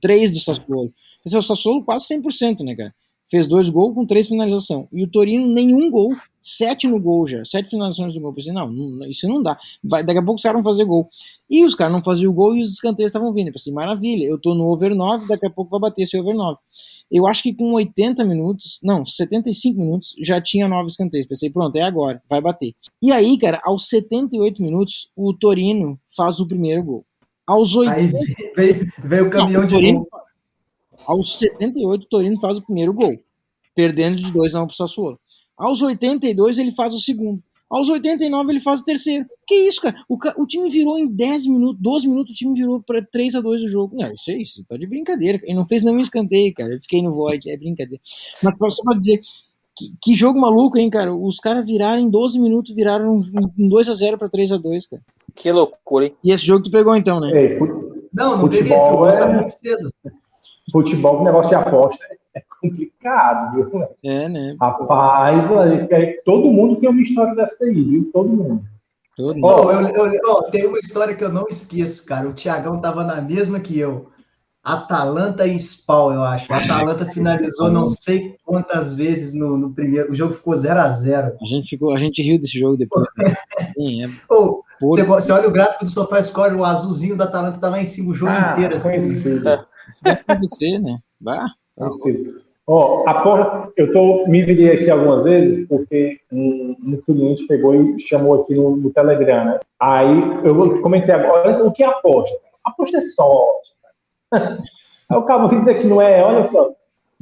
três 0.00 0.30
do 0.30 0.40
Sassuolo. 0.40 0.92
Pensei, 1.22 1.38
o 1.38 1.42
Sassuolo 1.42 1.84
quase 1.84 2.06
100%, 2.14 2.64
né, 2.64 2.74
cara? 2.74 2.94
Fez 3.30 3.46
dois 3.46 3.68
gols 3.68 3.94
com 3.94 4.06
três 4.06 4.26
finalizações. 4.26 4.86
E 4.92 5.02
o 5.02 5.08
Torino, 5.08 5.48
nenhum 5.48 5.90
gol, 5.90 6.14
sete 6.40 6.86
no 6.86 6.98
gol 6.98 7.26
já, 7.26 7.44
sete 7.44 7.70
finalizações 7.70 8.14
no 8.14 8.20
gol. 8.20 8.30
Eu 8.30 8.34
pensei, 8.34 8.52
não, 8.52 8.70
não, 8.70 9.06
isso 9.06 9.28
não 9.28 9.42
dá. 9.42 9.56
Vai, 9.82 10.02
daqui 10.02 10.18
a 10.18 10.22
pouco 10.22 10.36
os 10.36 10.42
caras 10.42 10.62
vão 10.62 10.72
fazer 10.72 10.84
gol. 10.84 11.08
E 11.48 11.64
os 11.64 11.74
caras 11.74 11.92
não 11.92 12.02
faziam 12.02 12.30
o 12.30 12.34
gol 12.34 12.56
e 12.56 12.62
os 12.62 12.72
escanteios 12.72 13.10
estavam 13.10 13.32
vindo. 13.32 13.48
Eu 13.48 13.52
pensei, 13.52 13.72
maravilha, 13.72 14.24
eu 14.24 14.38
tô 14.38 14.54
no 14.54 14.66
over 14.66 14.94
9, 14.94 15.28
daqui 15.28 15.46
a 15.46 15.50
pouco 15.50 15.70
vai 15.70 15.80
bater 15.80 16.02
esse 16.02 16.18
over 16.18 16.34
9. 16.34 16.58
Eu 17.10 17.26
acho 17.26 17.42
que 17.42 17.54
com 17.54 17.72
80 17.72 18.24
minutos, 18.24 18.78
não, 18.82 19.04
75 19.04 19.80
minutos, 19.80 20.14
já 20.22 20.40
tinha 20.40 20.68
nove 20.68 20.88
escanteios. 20.88 21.26
Pensei, 21.26 21.48
pronto, 21.50 21.74
é 21.76 21.82
agora, 21.82 22.22
vai 22.28 22.40
bater. 22.40 22.74
E 23.02 23.10
aí, 23.10 23.38
cara, 23.38 23.60
aos 23.64 23.88
78 23.88 24.62
minutos, 24.62 25.10
o 25.16 25.32
Torino 25.32 25.98
faz 26.14 26.38
o 26.38 26.46
primeiro 26.46 26.82
gol. 26.82 27.04
Aos 27.46 27.74
80. 27.74 27.98
Aí 27.98 28.12
veio, 28.54 28.92
veio 29.02 29.26
o 29.26 29.30
caminhão 29.30 29.62
não, 29.62 29.66
o 29.66 29.70
Torino, 29.70 30.04
de 30.04 30.10
gol. 30.10 30.17
Aos 31.08 31.38
78, 31.38 32.02
o 32.02 32.06
Torino 32.06 32.38
faz 32.38 32.58
o 32.58 32.62
primeiro 32.62 32.92
gol, 32.92 33.18
perdendo 33.74 34.16
de 34.16 34.30
2 34.30 34.54
a 34.54 34.62
1 34.62 34.66
pro 34.66 34.76
Sassuolo. 34.76 35.18
Aos 35.56 35.80
82, 35.80 36.58
ele 36.58 36.72
faz 36.72 36.92
o 36.92 37.00
segundo. 37.00 37.42
Aos 37.70 37.88
89, 37.88 38.52
ele 38.52 38.60
faz 38.60 38.82
o 38.82 38.84
terceiro. 38.84 39.24
Que 39.46 39.54
isso, 39.54 39.80
cara? 39.80 39.96
O, 40.06 40.18
o 40.36 40.46
time 40.46 40.68
virou 40.68 40.98
em 40.98 41.08
10 41.08 41.46
minutos, 41.46 41.80
12 41.80 42.08
minutos, 42.08 42.34
o 42.34 42.36
time 42.36 42.54
virou 42.54 42.82
para 42.82 43.02
3 43.02 43.36
a 43.36 43.40
2 43.40 43.62
o 43.62 43.68
jogo. 43.68 43.96
Não, 43.98 44.12
isso 44.12 44.30
é 44.30 44.36
isso, 44.36 44.62
tá 44.68 44.76
de 44.76 44.86
brincadeira. 44.86 45.40
Ele 45.42 45.54
não 45.54 45.64
fez 45.64 45.82
nenhum 45.82 46.00
escanteio, 46.00 46.52
cara. 46.52 46.74
Eu 46.74 46.80
fiquei 46.80 47.00
no 47.00 47.14
void, 47.14 47.50
é 47.50 47.56
brincadeira. 47.56 48.02
Mas 48.42 48.74
só 48.74 48.82
pra 48.82 48.94
dizer, 48.94 49.22
que, 49.74 49.94
que, 50.02 50.14
jogo 50.14 50.38
maluco, 50.38 50.76
hein, 50.76 50.90
cara? 50.90 51.14
Os 51.14 51.40
caras 51.40 51.64
viraram 51.64 52.02
em 52.02 52.10
12 52.10 52.38
minutos, 52.38 52.74
viraram 52.74 53.16
um 53.16 53.68
2x0 53.70 54.18
pra 54.18 54.28
3x2, 54.28 54.90
cara. 54.90 55.02
Que 55.34 55.50
loucura, 55.50 56.04
hein? 56.04 56.14
E 56.22 56.32
esse 56.32 56.44
jogo 56.44 56.64
tu 56.64 56.70
pegou 56.70 56.94
então, 56.94 57.18
né? 57.18 57.30
Ei, 57.32 57.56
fut... 57.56 57.70
Não, 58.12 58.36
não 58.36 58.48
peguei, 58.48 58.72
eu 58.72 59.06
é... 59.06 59.34
muito 59.34 59.58
cedo. 59.58 59.92
Futebol, 60.70 61.24
negócio 61.24 61.48
de 61.48 61.54
aposta 61.54 62.04
é 62.38 62.42
complicado, 62.60 63.54
viu? 63.54 63.88
É, 64.04 64.28
né? 64.28 64.56
Rapaz, 64.60 65.50
é, 65.90 66.20
todo 66.24 66.50
mundo 66.50 66.76
tem 66.76 66.88
uma 66.88 67.02
história 67.02 67.34
dessa 67.34 67.64
aí, 67.64 67.82
viu? 67.82 68.10
Todo 68.12 68.28
mundo. 68.28 68.64
Todo 69.16 69.34
mundo. 69.34 69.46
Oh, 69.46 69.72
eu, 69.72 70.08
eu, 70.12 70.20
oh, 70.26 70.42
tem 70.50 70.66
uma 70.66 70.78
história 70.78 71.14
que 71.14 71.24
eu 71.24 71.32
não 71.32 71.46
esqueço, 71.48 72.04
cara. 72.04 72.28
O 72.28 72.32
Tiagão 72.32 72.80
tava 72.80 73.04
na 73.04 73.20
mesma 73.20 73.60
que 73.60 73.78
eu. 73.78 74.08
Atalanta 74.62 75.46
e 75.46 75.56
Spal, 75.56 76.12
eu 76.12 76.22
acho. 76.22 76.50
O 76.52 76.54
Atalanta 76.54 77.06
finalizou 77.12 77.70
não 77.70 77.88
sei 77.88 78.36
quantas 78.44 78.94
vezes 78.94 79.32
no, 79.32 79.56
no 79.56 79.72
primeiro. 79.72 80.12
O 80.12 80.14
jogo 80.14 80.34
ficou 80.34 80.54
0 80.54 80.78
a 80.78 80.90
0 80.90 81.36
A 81.40 81.46
gente, 81.46 81.70
ficou, 81.70 81.94
a 81.94 81.98
gente 81.98 82.22
riu 82.22 82.38
desse 82.38 82.58
jogo 82.58 82.76
depois. 82.76 83.06
Né? 83.16 83.34
Sim, 83.78 84.04
é... 84.04 84.10
oh, 84.28 84.62
você, 84.80 85.02
você, 85.02 85.32
olha 85.32 85.48
o 85.48 85.52
gráfico 85.52 85.84
do 85.84 85.90
SofaScore, 85.90 86.54
o 86.54 86.64
azulzinho 86.64 87.16
da 87.16 87.24
Atalanta 87.24 87.58
tá 87.58 87.68
lá 87.70 87.80
em 87.80 87.86
cima 87.86 88.10
o 88.10 88.14
jogo 88.14 88.32
ah, 88.32 88.52
inteiro. 88.52 88.74
Assim. 88.76 88.90
Vai 90.02 90.12
acontecer, 90.12 90.78
né? 90.78 90.98
Vai. 91.20 91.38
Tá 91.78 91.90
Ó, 92.70 93.02
oh, 93.02 93.72
eu 93.78 93.92
tô, 93.94 94.26
me 94.26 94.42
virei 94.42 94.74
aqui 94.74 94.90
algumas 94.90 95.24
vezes 95.24 95.66
porque 95.66 96.20
um, 96.30 96.76
um 96.84 97.00
cliente 97.00 97.46
pegou 97.46 97.74
e 97.74 97.98
chamou 98.00 98.42
aqui 98.42 98.54
no, 98.54 98.76
no, 98.76 98.90
Telegram, 98.90 99.44
né? 99.46 99.58
Aí 99.80 100.20
eu 100.44 100.82
comentei 100.82 101.14
agora, 101.14 101.64
o 101.64 101.72
que 101.72 101.82
é 101.82 101.86
aposta? 101.86 102.36
Aposta 102.62 102.98
é 102.98 103.02
sorte. 103.02 103.70
Aí 104.32 105.16
o 105.16 105.22
cara 105.22 105.48
dizer 105.48 105.78
que 105.78 105.86
não 105.86 106.02
é, 106.02 106.22
olha 106.22 106.46
só. 106.48 106.70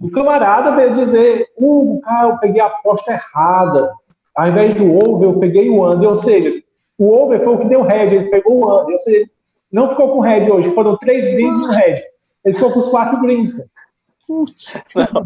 O 0.02 0.10
camarada 0.10 0.74
veio 0.74 1.06
dizer, 1.06 1.46
Hugo, 1.56 2.00
cara, 2.00 2.30
eu 2.30 2.38
peguei 2.38 2.60
a 2.60 2.66
aposta 2.66 3.12
errada. 3.12 3.92
Ao 4.34 4.48
invés 4.48 4.74
do 4.74 4.96
over, 4.96 5.28
eu 5.28 5.38
peguei 5.38 5.70
o 5.70 5.88
under. 5.88 6.10
Ou 6.10 6.16
seja, 6.16 6.60
o 6.98 7.12
over 7.12 7.42
foi 7.44 7.54
o 7.54 7.58
que 7.58 7.68
deu 7.68 7.82
head, 7.82 8.14
ele 8.14 8.30
pegou 8.30 8.66
o 8.66 8.80
under. 8.80 8.94
Ou 8.94 8.98
seja, 8.98 9.30
não 9.70 9.90
ficou 9.90 10.12
com 10.12 10.20
head 10.20 10.50
hoje, 10.50 10.74
foram 10.74 10.96
três 10.96 11.24
greens 11.24 11.56
e 11.56 11.62
um 11.62 11.70
head. 11.70 12.02
Ele 12.46 12.54
ficou 12.54 12.70
com 12.70 12.78
os 12.78 12.88
quatro 12.88 13.20
greens, 13.20 13.52
cara. 13.52 13.68
Putz. 14.26 14.74
Não, 14.94 15.24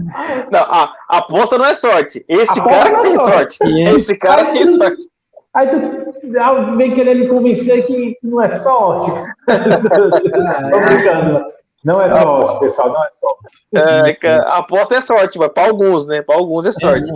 não 0.50 0.60
a, 0.60 0.92
a, 1.08 1.18
aposta 1.18 1.56
não 1.56 1.66
é 1.66 1.74
sorte. 1.74 2.24
Esse 2.28 2.62
cara 2.62 2.88
é 2.88 3.02
tem 3.02 3.16
sorte. 3.16 3.54
sorte. 3.56 3.80
Esse 3.80 4.18
cara 4.18 4.48
tem 4.48 4.64
sorte. 4.64 5.06
Aí 5.54 5.68
tu 5.68 6.76
vem 6.76 6.94
querer 6.94 7.14
me 7.14 7.28
convencer 7.28 7.86
que 7.86 8.16
não 8.22 8.42
é 8.42 8.50
sorte. 8.50 9.10
Tô 9.46 10.78
brincando. 10.78 11.44
Não 11.82 12.00
é 12.00 12.10
sorte, 12.10 12.60
pessoal, 12.60 12.88
não 12.90 13.04
é 13.04 13.08
sorte. 13.10 14.26
É, 14.26 14.36
a 14.36 14.58
aposta 14.58 14.96
é 14.96 15.00
sorte, 15.00 15.38
mas 15.38 15.52
para 15.52 15.68
alguns, 15.68 16.06
né? 16.06 16.22
Para 16.22 16.36
alguns 16.36 16.66
é 16.66 16.72
sorte. 16.72 17.10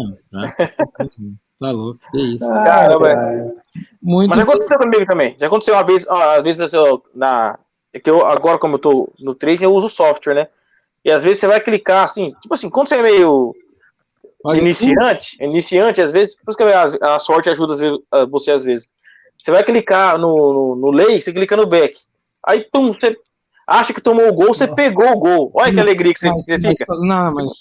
É, 0.58 0.66
tá 1.60 1.70
louco, 1.70 2.00
que 2.10 2.34
isso. 2.34 2.50
Ah, 2.52 2.64
Caramba. 2.64 3.54
Muito 4.02 4.30
mas 4.30 4.38
já 4.38 4.44
aconteceu 4.44 4.78
comigo 4.78 5.06
também. 5.06 5.36
Já 5.38 5.46
aconteceu 5.46 5.74
uma 5.74 5.84
vez, 5.84 6.08
às 6.08 6.42
vezes 6.42 6.72
eu, 6.72 7.02
na, 7.14 7.58
é 7.94 8.00
que 8.00 8.10
eu, 8.10 8.26
agora, 8.26 8.58
como 8.58 8.74
eu 8.74 8.78
tô 8.80 9.12
no 9.20 9.34
trade, 9.34 9.62
eu 9.62 9.72
uso 9.72 9.88
software, 9.88 10.34
né? 10.34 10.48
E 11.04 11.12
às 11.12 11.22
vezes 11.22 11.38
você 11.38 11.46
vai 11.46 11.60
clicar 11.60 12.02
assim, 12.02 12.28
tipo 12.40 12.52
assim, 12.52 12.68
quando 12.68 12.88
você 12.88 12.96
é 12.96 13.02
meio 13.02 13.54
Olha, 14.44 14.60
iniciante, 14.60 15.36
iniciante, 15.40 16.02
às 16.02 16.10
vezes, 16.10 16.36
por 16.36 16.50
isso 16.50 16.58
que 16.58 16.64
a, 16.64 17.14
a 17.14 17.18
sorte 17.20 17.48
ajuda 17.48 17.74
você 18.28 18.50
às 18.50 18.64
vezes. 18.64 18.88
Você 19.38 19.50
vai 19.50 19.62
clicar 19.62 20.18
no, 20.18 20.52
no, 20.52 20.76
no 20.76 20.90
lay, 20.90 21.20
você 21.20 21.32
clica 21.32 21.56
no 21.56 21.66
back. 21.66 21.96
Aí, 22.46 22.66
pum, 22.72 22.92
você 22.92 23.16
acha 23.66 23.94
que 23.94 24.00
tomou 24.00 24.28
o 24.28 24.34
gol, 24.34 24.48
você 24.48 24.66
pegou 24.66 25.08
o 25.08 25.18
gol. 25.18 25.50
Olha 25.54 25.72
que 25.72 25.80
alegria 25.80 26.12
que 26.12 26.20
você, 26.20 26.28
mas, 26.28 26.44
você 26.44 26.58
fica. 26.58 26.84
Mas, 26.88 27.00
não, 27.00 27.32
mas 27.32 27.52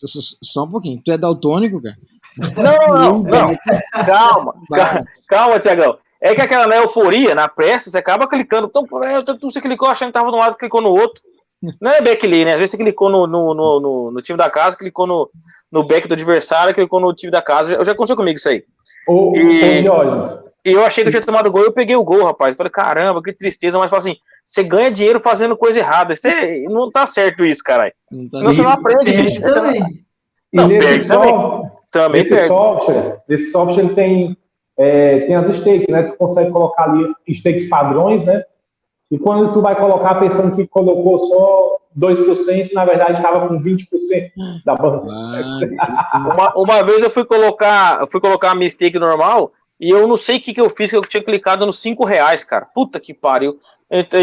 só 0.41 0.63
um 0.63 0.71
pouquinho. 0.71 1.01
Tu 1.03 1.11
é 1.11 1.17
daltônico, 1.17 1.81
cara? 1.81 1.95
Não, 2.57 2.95
não, 2.95 3.23
não. 3.23 3.57
Calma, 4.05 4.53
calma, 4.69 5.07
calma, 5.27 5.59
Tiagão. 5.59 5.97
É 6.24 6.34
que 6.34 6.39
aquela 6.39 6.65
na 6.65 6.78
euforia, 6.78 7.36
na 7.36 7.49
pressa, 7.49 7.91
você 7.91 7.97
acaba 7.97 8.26
clicando. 8.26 8.67
Então, 8.67 8.86
você 9.41 9.59
clicou 9.59 9.89
achando 9.89 10.07
que 10.07 10.13
tava 10.13 10.32
de 10.32 10.38
um 10.38 10.39
lado, 10.39 10.55
clicou 10.55 10.80
no 10.80 10.88
outro. 10.88 11.21
Não 11.82 11.91
é 11.91 12.01
backlay, 12.01 12.45
né? 12.45 12.53
Às 12.53 12.59
vezes 12.59 12.71
você 12.71 12.78
clicou 12.78 13.09
no, 13.09 13.28
no, 13.28 13.53
no, 13.53 13.80
no, 13.82 14.11
no 14.11 14.21
time 14.21 14.38
da 14.38 14.49
casa, 14.49 14.78
clicou 14.78 15.05
no, 15.05 15.30
no 15.69 15.84
back 15.84 16.07
do 16.07 16.13
adversário, 16.13 16.74
clicou 16.74 17.01
no 17.01 17.13
time 17.13 17.30
da 17.30 17.41
casa. 17.41 17.84
Já 17.84 17.91
aconteceu 17.91 18.15
comigo 18.15 18.38
isso 18.38 18.47
aí. 18.47 18.63
O, 19.05 19.34
e, 19.36 19.82
e 20.65 20.71
eu 20.71 20.86
achei 20.86 21.03
que 21.03 21.09
eu 21.09 21.11
tinha 21.11 21.26
tomado 21.26 21.51
gol, 21.51 21.63
eu 21.63 21.74
peguei 21.74 21.95
o 21.97 22.03
gol, 22.05 22.24
rapaz. 22.24 22.53
Eu 22.53 22.57
falei, 22.57 22.71
caramba, 22.71 23.21
que 23.21 23.34
tristeza. 23.34 23.78
Mas 23.78 23.91
assim, 23.91 24.15
você 24.45 24.63
ganha 24.63 24.89
dinheiro 24.91 25.19
fazendo 25.19 25.57
coisa 25.57 25.80
errada. 25.80 26.15
Você, 26.15 26.63
não 26.69 26.89
tá 26.89 27.05
certo 27.05 27.43
isso, 27.43 27.61
caralho. 27.61 27.93
Tá 28.32 28.38
Senão 28.38 28.53
você 28.53 28.61
não 28.61 28.69
aprende. 28.69 29.41
Você 29.41 29.59
não, 29.59 29.74
não 30.53 30.69
perde 30.69 31.05
também. 31.05 31.34
Também 31.91 32.21
esse 32.21 32.30
perde. 32.30 32.47
Software, 32.47 33.21
esse 33.30 33.51
software 33.51 33.93
tem, 33.93 34.38
é, 34.78 35.21
tem 35.21 35.36
as 35.36 35.55
stakes, 35.55 35.88
né? 35.88 36.03
Tu 36.03 36.17
consegue 36.17 36.51
colocar 36.51 36.89
ali 36.89 37.13
stakes 37.36 37.69
padrões, 37.69 38.24
né? 38.26 38.43
E 39.11 39.17
quando 39.17 39.53
tu 39.53 39.61
vai 39.61 39.76
colocar 39.76 40.15
pensando 40.15 40.55
que 40.55 40.65
colocou 40.65 41.19
só 41.19 41.78
2%, 41.97 42.74
na 42.74 42.86
verdade 42.86 43.17
estava 43.17 43.47
com 43.47 43.61
20% 43.61 44.32
da 44.65 44.74
banca. 44.74 45.05
uma, 46.15 46.53
uma 46.57 46.84
vez 46.84 47.03
eu 47.03 47.09
fui 47.09 47.24
colocar, 47.24 48.01
eu 48.01 48.07
fui 48.09 48.19
colocar 48.19 48.51
a 48.51 48.55
mistake 48.55 48.97
normal 48.97 49.51
e 49.80 49.89
eu 49.89 50.07
não 50.07 50.17
sei 50.17 50.38
o 50.38 50.41
que, 50.41 50.53
que 50.53 50.61
eu 50.61 50.69
fiz, 50.69 50.89
que 50.89 50.97
eu 50.97 51.01
tinha 51.01 51.24
clicado 51.24 51.65
nos 51.65 51.80
5 51.80 52.03
reais, 52.05 52.43
cara. 52.43 52.65
Puta 52.65 52.99
que 52.99 53.13
pariu. 53.13 53.59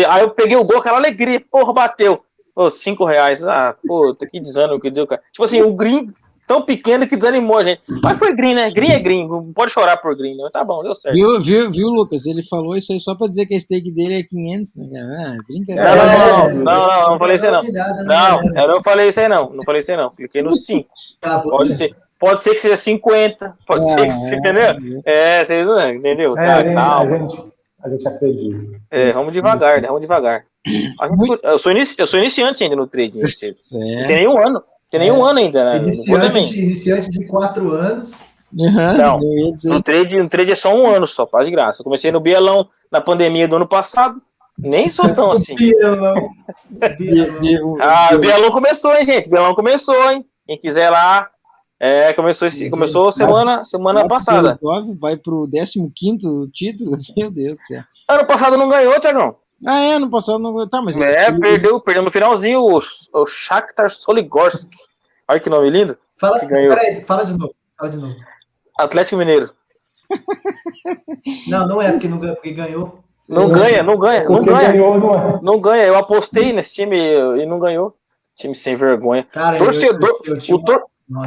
Aí 0.08 0.22
eu 0.22 0.30
peguei 0.30 0.56
o 0.56 0.64
gol, 0.64 0.78
aquela 0.78 0.98
alegria, 0.98 1.40
porra, 1.50 1.72
bateu. 1.72 2.24
Pô, 2.54 2.70
5 2.70 3.04
reais. 3.04 3.44
Ah, 3.44 3.76
puta, 3.86 4.26
que 4.26 4.40
desânimo 4.40 4.80
que 4.80 4.90
deu, 4.90 5.06
cara. 5.06 5.22
Tipo 5.30 5.44
assim, 5.44 5.62
o 5.62 5.72
green 5.72 6.06
tão 6.50 6.60
pequeno 6.60 7.06
que 7.06 7.16
desanimou 7.16 7.58
a 7.58 7.62
gente. 7.62 7.80
Mas 8.02 8.18
foi 8.18 8.34
green, 8.34 8.56
né? 8.56 8.72
Green 8.72 8.90
é 8.90 8.98
green, 8.98 9.28
não 9.28 9.52
pode 9.52 9.70
chorar 9.70 9.98
por 9.98 10.16
green. 10.16 10.36
Né? 10.36 10.48
Tá 10.52 10.64
bom, 10.64 10.82
deu 10.82 10.92
certo. 10.96 11.14
Viu, 11.14 11.40
viu, 11.40 11.70
viu, 11.70 11.86
Lucas? 11.86 12.26
Ele 12.26 12.42
falou 12.42 12.76
isso 12.76 12.92
aí 12.92 12.98
só 12.98 13.14
pra 13.14 13.28
dizer 13.28 13.46
que 13.46 13.54
a 13.54 13.60
stake 13.60 13.92
dele 13.92 14.18
é 14.18 14.22
500, 14.24 14.74
né? 14.74 15.00
Ah, 15.00 15.36
brincadeira. 15.46 15.94
Não, 15.94 16.06
não, 16.06 16.18
não, 16.18 16.48
não, 16.48 16.64
não, 16.64 17.10
não, 17.10 17.18
falei 17.18 17.36
isso 17.36 17.46
aí 17.46 17.52
não. 17.52 17.62
Não, 17.62 18.62
eu 18.62 18.68
não 18.68 18.82
falei 18.82 19.08
isso 19.08 19.20
aí 19.20 19.28
não, 19.28 19.50
não 19.50 19.64
falei 19.64 19.78
isso 19.78 19.92
aí 19.92 19.96
não. 19.96 20.10
Cliquei 20.10 20.42
no 20.42 20.52
5. 20.52 20.88
Tá, 21.20 21.38
pode 21.38 21.72
ser. 21.72 21.96
Pode 22.18 22.42
ser 22.42 22.50
que 22.54 22.60
seja 22.60 22.76
50, 22.76 23.54
pode 23.64 23.88
ser 23.88 24.04
que 24.06 24.10
seja, 24.10 24.36
entendeu? 24.36 25.02
É, 25.04 25.44
vocês 25.44 25.68
entendeu? 25.94 26.36
É, 26.36 26.52
a, 26.52 26.62
gente, 26.64 26.76
a, 26.76 27.18
gente, 27.18 27.52
a 27.84 27.88
gente 27.88 28.08
acredita. 28.08 28.80
É, 28.90 29.12
vamos 29.12 29.32
devagar, 29.32 29.80
né? 29.80 29.86
Vamos 29.86 30.02
devagar. 30.02 30.44
Eu, 31.44 31.58
sou 31.58 31.70
inici, 31.70 31.94
eu 31.96 32.06
sou 32.08 32.18
iniciante 32.18 32.64
ainda 32.64 32.74
no 32.74 32.88
trading. 32.88 33.20
Não 33.72 34.06
tem 34.06 34.16
nenhum 34.16 34.36
ano. 34.36 34.62
Tem 34.90 35.00
nenhum 35.00 35.26
é. 35.26 35.30
ano 35.30 35.38
ainda, 35.38 35.64
né? 35.64 35.76
Iniciante, 35.78 36.50
de, 36.50 36.60
iniciante 36.60 37.08
de 37.08 37.26
quatro 37.26 37.72
anos. 37.72 38.12
Uhum, 38.52 38.96
não, 38.96 39.20
no 39.64 39.80
trade, 39.80 40.16
no 40.16 40.28
trade 40.28 40.50
é 40.50 40.56
só 40.56 40.74
um 40.74 40.84
ano 40.84 41.06
só, 41.06 41.24
para 41.24 41.44
de 41.44 41.52
graça. 41.52 41.80
Eu 41.80 41.84
comecei 41.84 42.10
no 42.10 42.18
Bielão 42.18 42.68
na 42.90 43.00
pandemia 43.00 43.46
do 43.46 43.56
ano 43.56 43.68
passado. 43.68 44.20
Nem 44.58 44.90
sou 44.90 45.08
tão 45.14 45.30
assim. 45.32 45.54
Bielão. 45.54 46.30
ah, 47.80 48.10
o 48.12 48.18
Bielão 48.18 48.50
começou, 48.50 48.92
hein, 48.96 49.04
gente? 49.04 49.30
Bielão 49.30 49.54
começou, 49.54 50.10
hein? 50.10 50.24
Quem 50.46 50.58
quiser 50.58 50.90
lá. 50.90 51.28
É, 51.82 52.12
começou, 52.12 52.46
esse, 52.46 52.68
começou 52.68 53.10
semana, 53.10 53.64
semana 53.64 54.06
passada. 54.06 54.50
Vai 55.00 55.16
pro 55.16 55.48
15 55.48 56.50
título? 56.52 56.98
Meu 57.16 57.30
Deus 57.30 57.56
do 57.56 57.62
céu. 57.62 57.82
Ano 58.06 58.26
passado 58.26 58.56
não 58.58 58.68
ganhou, 58.68 59.00
Tiagão. 59.00 59.36
Ah, 59.66 59.80
é, 59.80 59.98
no 59.98 60.08
passado 60.08 60.38
não. 60.38 60.68
Tá, 60.68 60.80
mas. 60.80 60.98
É, 60.98 61.30
perdeu, 61.32 61.80
perdeu 61.80 62.02
no 62.02 62.10
finalzinho 62.10 62.60
o, 62.60 62.78
o 62.78 63.26
Shakhtar 63.26 63.90
Soligorsk. 63.90 64.70
Olha 65.28 65.40
que 65.40 65.50
nome 65.50 65.70
lindo. 65.70 65.96
Fala, 66.18 66.38
que 66.38 66.46
ganhou. 66.46 66.74
Peraí, 66.74 67.04
fala 67.04 67.24
de 67.24 67.32
novo. 67.36 67.54
Fala 67.78 67.90
de 67.90 67.96
novo. 67.96 68.16
Atlético 68.78 69.16
Mineiro. 69.16 69.50
Não, 71.48 71.68
não 71.68 71.82
é 71.82 71.92
porque, 71.92 72.08
não, 72.08 72.18
porque 72.18 72.52
ganhou. 72.52 73.00
Não, 73.28 73.42
não 73.42 73.52
ganha, 73.52 73.82
não 73.82 73.98
ganha, 73.98 74.28
não 74.28 74.44
ganha. 74.44 74.72
Ganhou, 74.72 74.98
não, 74.98 75.14
é. 75.14 75.40
não 75.42 75.60
ganha. 75.60 75.84
Eu 75.84 75.96
apostei 75.96 76.52
nesse 76.52 76.74
time 76.74 76.96
e 76.96 77.46
não 77.46 77.58
ganhou. 77.58 77.94
Time 78.34 78.54
sem 78.54 78.74
vergonha. 78.74 79.24
Cara, 79.30 79.58
Torcedor. 79.58 80.20
Eu, 80.24 80.34
eu, 80.34 80.42
eu, 80.48 80.56
o 80.56 80.64
tor... 80.64 80.84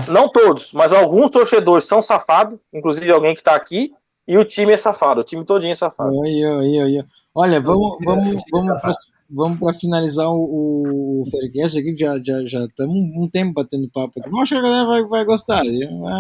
Não 0.08 0.30
todos, 0.30 0.72
mas 0.72 0.94
alguns 0.94 1.30
torcedores 1.30 1.84
são 1.84 2.02
safados, 2.02 2.58
inclusive 2.74 3.12
alguém 3.12 3.34
que 3.34 3.42
está 3.42 3.54
aqui, 3.54 3.94
e 4.28 4.38
o 4.38 4.46
time 4.46 4.74
é 4.74 4.78
safado, 4.78 5.22
o 5.22 5.24
time 5.24 5.46
todinho 5.46 5.72
é 5.72 5.76
safado. 5.76 6.16
Oi, 6.18 6.46
oi, 6.46 6.84
oi. 6.84 7.06
Olha, 7.36 7.60
vamos, 7.60 7.98
vamos, 8.04 8.44
vamos 8.52 8.82
para 8.82 8.92
vamos 9.30 9.60
para 9.60 9.74
finalizar 9.74 10.30
o, 10.30 11.22
o 11.22 11.24
Faircast 11.32 11.80
aqui, 11.80 11.96
já 11.96 12.18
já 12.24 12.46
já 12.46 12.66
estamos 12.66 12.96
um, 12.96 13.28
tempo 13.28 13.54
batendo 13.54 13.90
papo 13.90 14.20
aqui. 14.20 14.30
Mas 14.30 14.44
acho 14.44 14.54
que 14.54 14.60
a 14.60 14.62
galera 14.62 14.86
vai, 14.86 15.04
vai 15.04 15.26
gostar, 15.26 15.62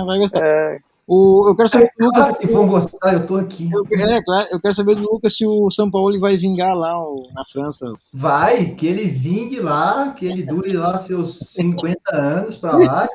vai 0.05 0.17
gostar. 0.17 0.43
É... 0.43 0.79
O, 1.05 1.49
eu 1.49 1.55
quero 1.55 1.67
saber 1.67 1.91
é, 1.99 2.03
Lucas. 2.03 2.23
Claro 2.23 2.35
que 2.37 2.47
vão 2.47 2.67
gostar, 2.67 3.13
eu 3.13 3.27
tô 3.27 3.35
aqui. 3.35 3.69
Eu, 3.71 3.85
é, 3.99 4.21
claro, 4.23 4.47
eu 4.51 4.61
quero 4.61 4.73
saber 4.73 4.95
do 4.95 5.01
Lucas 5.01 5.35
se 5.35 5.45
o 5.45 5.69
São 5.69 5.91
Paulo 5.91 6.17
vai 6.19 6.37
vingar 6.37 6.73
lá 6.73 6.93
na 7.33 7.43
França. 7.45 7.93
Vai, 8.13 8.67
que 8.67 8.87
ele 8.87 9.09
vingue 9.09 9.59
lá, 9.59 10.13
que 10.13 10.25
ele 10.25 10.43
dure 10.43 10.71
lá 10.71 10.97
seus 10.97 11.39
50 11.39 11.99
anos 12.15 12.55
para 12.55 12.77
lá, 12.77 13.09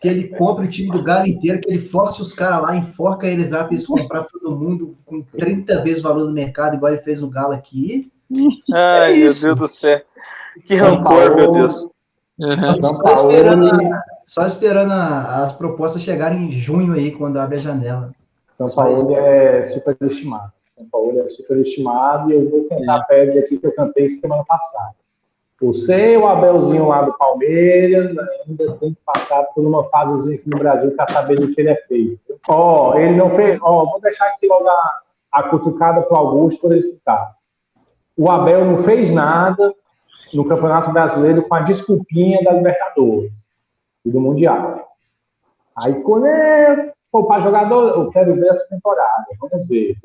que 0.00 0.08
ele 0.08 0.28
compre 0.28 0.66
o 0.66 0.70
time 0.70 0.90
do 0.90 1.02
Galo 1.02 1.26
inteiro, 1.26 1.60
que 1.60 1.70
ele 1.70 1.88
force 1.88 2.20
os 2.20 2.32
caras 2.32 2.62
lá, 2.62 2.76
enforca 2.76 3.26
eles 3.26 3.50
lá 3.50 3.64
para 3.64 3.74
eles 3.74 3.86
comprar 3.86 4.24
todo 4.24 4.56
mundo 4.56 4.96
com 5.04 5.22
30 5.22 5.82
vezes 5.82 6.00
o 6.00 6.02
valor 6.08 6.26
do 6.26 6.32
mercado, 6.32 6.76
igual 6.76 6.92
ele 6.92 7.02
fez 7.02 7.20
no 7.20 7.30
Galo 7.30 7.52
aqui. 7.52 8.10
Ai, 8.72 9.14
é 9.14 9.16
meu 9.16 9.34
Deus 9.34 9.56
do 9.56 9.68
céu. 9.68 10.00
Que 10.66 10.74
rancor, 10.74 11.34
meu 11.36 11.52
Deus. 11.52 11.86
Uhum. 12.38 12.76
Só 12.76 13.12
esperando, 13.12 13.70
só 14.24 14.46
esperando 14.46 14.92
as 14.92 15.52
propostas 15.54 16.02
chegarem 16.02 16.44
em 16.44 16.52
junho 16.52 16.92
aí, 16.92 17.12
quando 17.12 17.38
abre 17.38 17.56
a 17.56 17.60
janela. 17.60 18.14
São 18.56 18.68
Paulo 18.70 19.14
é 19.16 19.64
superestimado. 19.64 20.52
São 20.76 20.86
Paulo 20.88 21.20
é 21.20 21.28
superestimado 21.30 22.30
e 22.30 22.34
eu 22.34 22.50
vou 22.50 22.64
cantar 22.64 23.06
é. 23.10 23.36
a 23.36 23.40
aqui 23.40 23.58
que 23.58 23.66
eu 23.66 23.74
cantei 23.74 24.10
semana 24.10 24.44
passada. 24.44 24.94
O 25.60 25.72
seu 25.72 26.26
Abelzinho 26.26 26.88
lá 26.88 27.02
do 27.02 27.16
Palmeiras 27.16 28.14
ainda 28.46 28.72
tem 28.74 28.92
que 28.92 29.00
passar 29.04 29.42
por 29.54 29.64
uma 29.64 29.84
fasezinha 29.84 30.36
aqui 30.36 30.50
no 30.50 30.58
Brasil 30.58 30.94
para 30.94 31.06
saber 31.06 31.40
do 31.40 31.48
que 31.54 31.60
ele 31.60 31.70
é 31.70 31.76
feito. 31.88 32.38
Ó, 32.46 32.90
oh, 32.90 32.98
ele 32.98 33.16
não 33.16 33.30
fez. 33.30 33.58
Ó, 33.62 33.82
oh, 33.82 33.90
vou 33.90 34.00
deixar 34.00 34.26
aqui 34.26 34.46
logo 34.46 34.68
a, 34.68 35.00
a 35.32 35.42
cutucada 35.44 36.02
para 36.02 36.14
o 36.14 36.20
Augusto 36.20 36.60
para 36.60 36.76
ele 36.76 36.86
escutar. 36.86 37.34
O 38.16 38.30
Abel 38.30 38.64
não 38.66 38.78
fez 38.78 39.10
nada, 39.10 39.74
no 40.34 40.44
Campeonato 40.46 40.92
Brasileiro 40.92 41.42
com 41.42 41.54
a 41.54 41.60
desculpinha 41.60 42.42
da 42.42 42.52
Libertadores 42.52 43.50
e 44.04 44.10
do 44.10 44.20
Mundial. 44.20 44.88
Aí 45.74 45.94
quando 46.02 46.26
é 46.26 46.92
para 47.10 47.40
jogador, 47.40 47.88
eu 47.98 48.10
quero 48.10 48.34
ver 48.34 48.48
essa 48.48 48.68
temporada. 48.68 49.24
Vamos 49.40 49.66
ver. 49.68 49.96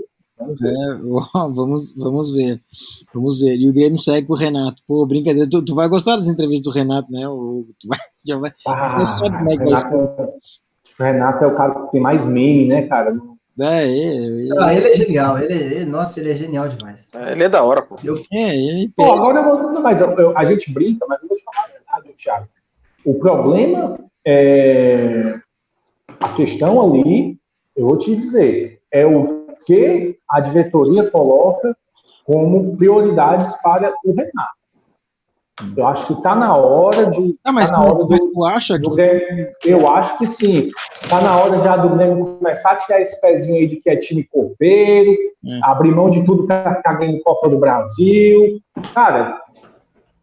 Vamos 0.42 0.60
ver. 0.60 0.74
É, 0.74 0.96
vamos, 1.54 1.96
vamos 1.96 2.32
ver. 2.32 2.62
Vamos 3.14 3.40
ver. 3.40 3.56
E 3.58 3.70
o 3.70 3.74
Grêmio 3.74 4.00
segue 4.00 4.28
com 4.28 4.34
o 4.34 4.38
Renato. 4.38 4.82
Pô, 4.88 5.06
brincadeira. 5.06 5.50
Tu, 5.50 5.64
tu 5.64 5.76
vai 5.76 5.88
gostar 5.88 6.16
das 6.16 6.28
entrevistas 6.28 6.74
do 6.74 6.78
Renato, 6.78 7.12
né? 7.12 7.28
O, 7.28 7.68
tu 7.80 7.88
vai, 7.88 8.00
já 8.26 8.38
vai. 8.38 8.52
Ah, 8.68 9.00
já 9.00 9.06
sabe 9.06 9.38
como 9.38 9.52
é 9.52 9.58
que 9.58 9.64
Renato, 9.64 9.90
vai 9.90 9.92
ser. 9.92 10.30
O 11.00 11.04
Renato 11.04 11.44
é 11.44 11.48
o 11.48 11.56
cara 11.56 11.74
que 11.74 11.92
tem 11.92 12.02
mais 12.02 12.26
meme, 12.26 12.68
né, 12.68 12.88
cara? 12.88 13.16
É, 13.60 13.86
ele, 13.86 14.44
ele... 14.44 14.60
Ah, 14.60 14.74
ele 14.74 14.88
é 14.88 14.94
genial. 14.96 15.38
Ele, 15.38 15.54
ele, 15.54 15.86
nossa, 15.86 16.20
ele 16.20 16.32
é 16.32 16.36
genial 16.36 16.70
demais. 16.70 17.08
É, 17.16 17.34
ele 17.34 17.44
é 17.44 17.50
da 17.50 17.64
hora, 17.64 17.82
pô. 17.82 17.96
Eu... 18.04 18.16
É, 18.32 18.56
ele. 18.56 18.90
Pô, 18.96 19.14
agora 19.14 19.40
eu 19.40 19.44
vou. 19.44 19.72
Não, 19.72 19.82
mas 19.82 20.00
eu, 20.02 20.10
eu, 20.12 20.38
a 20.38 20.46
gente 20.46 20.72
brinca, 20.72 21.06
mas 21.08 21.22
eu 21.22 21.28
vou 21.28 21.38
te 21.38 21.44
falar 21.44 21.66
a 21.66 22.00
verdade, 22.02 22.18
Thiago. 22.18 22.48
O 23.06 23.14
problema 23.16 24.00
é. 24.26 25.40
A 26.20 26.30
questão 26.34 26.80
ali, 26.82 27.38
eu 27.76 27.88
vou 27.88 27.98
te 27.98 28.16
dizer, 28.16 28.80
é 28.92 29.06
o 29.06 29.41
que 29.66 30.18
a 30.30 30.40
diretoria 30.40 31.10
coloca 31.10 31.76
como 32.26 32.76
prioridades 32.78 33.54
para 33.62 33.94
o 34.06 34.14
Renato. 34.14 34.62
Eu 35.78 35.86
acho 35.86 36.08
que 36.08 36.14
está 36.14 36.36
na 36.36 36.56
hora 36.56 37.06
de. 37.08 37.38
Ah, 37.44 37.52
mas, 37.52 37.70
tá 37.70 37.78
na 37.78 37.84
hora 37.84 38.06
do, 38.06 38.32
tu 38.32 38.46
acha 38.46 38.80
que. 38.80 38.90
Grêmio, 38.90 39.48
eu 39.64 39.88
acho 39.88 40.18
que 40.18 40.28
sim. 40.28 40.70
Está 41.02 41.22
na 41.22 41.38
hora 41.38 41.62
já 41.62 41.78
do 41.78 41.96
Grêmio 41.96 42.38
começar 42.38 42.72
a 42.72 42.76
tirar 42.78 43.02
esse 43.02 43.20
pezinho 43.22 43.58
aí 43.58 43.68
de 43.68 43.76
que 43.78 43.90
é 43.90 43.96
time 43.96 44.24
copeiro, 44.24 45.12
é. 45.12 45.60
abrir 45.64 45.92
mão 45.92 46.10
de 46.10 46.24
tudo 46.26 46.48
para 46.48 46.76
ficar 46.76 46.94
ganhando 46.94 47.22
Copa 47.22 47.50
do 47.50 47.60
Brasil. 47.60 48.60
Cara, 48.94 49.40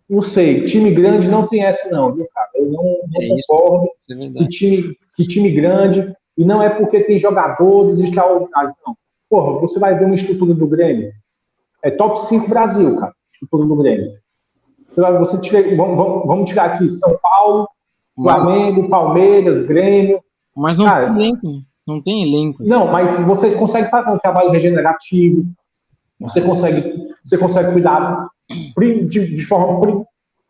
não 0.08 0.22
sei, 0.22 0.64
time 0.64 0.90
grande 0.90 1.28
não 1.28 1.46
tem 1.46 1.64
essa, 1.64 1.88
não, 1.90 2.12
viu, 2.12 2.26
cara? 2.34 2.48
Eu 2.54 2.66
não, 2.66 2.82
não 2.82 3.22
é 3.22 3.28
concordo 3.28 3.88
isso, 3.98 4.12
é 4.12 4.38
que, 4.38 4.48
time, 4.48 4.96
que 5.14 5.26
time 5.26 5.50
grande, 5.50 6.14
e 6.36 6.44
não 6.44 6.62
é 6.62 6.70
porque 6.70 7.00
tem 7.00 7.18
jogadores 7.18 8.00
extraordinários, 8.00 8.74
não. 8.86 8.96
Porra, 9.28 9.60
você 9.60 9.78
vai 9.78 9.98
ver 9.98 10.04
uma 10.04 10.14
estrutura 10.14 10.54
do 10.54 10.66
Grêmio. 10.66 11.12
É 11.82 11.90
top 11.90 12.22
5 12.22 12.48
Brasil, 12.48 12.96
cara, 12.96 13.14
estrutura 13.32 13.66
do 13.66 13.76
Grêmio 13.76 14.18
você 15.18 15.38
tira, 15.38 15.76
vamos, 15.76 15.96
vamos, 15.96 16.26
vamos 16.26 16.48
tirar 16.50 16.74
aqui 16.74 16.90
São 16.90 17.16
Paulo, 17.22 17.68
Flamengo, 18.14 18.82
mas, 18.82 18.90
Palmeiras, 18.90 19.64
Grêmio. 19.64 20.20
Mas 20.56 20.76
não 20.76 20.86
cara, 20.86 21.06
tem 21.06 21.16
elenco, 21.16 21.62
não 21.86 22.02
tem 22.02 22.22
elenco. 22.22 22.62
Não, 22.66 22.90
mas 22.90 23.26
você 23.26 23.52
consegue 23.52 23.90
fazer 23.90 24.10
um 24.10 24.18
trabalho 24.18 24.50
regenerativo, 24.50 25.44
você 26.20 26.40
consegue, 26.40 27.08
você 27.24 27.38
consegue 27.38 27.72
cuidar 27.72 28.28
de, 28.76 29.34
de 29.34 29.46
forma 29.46 30.04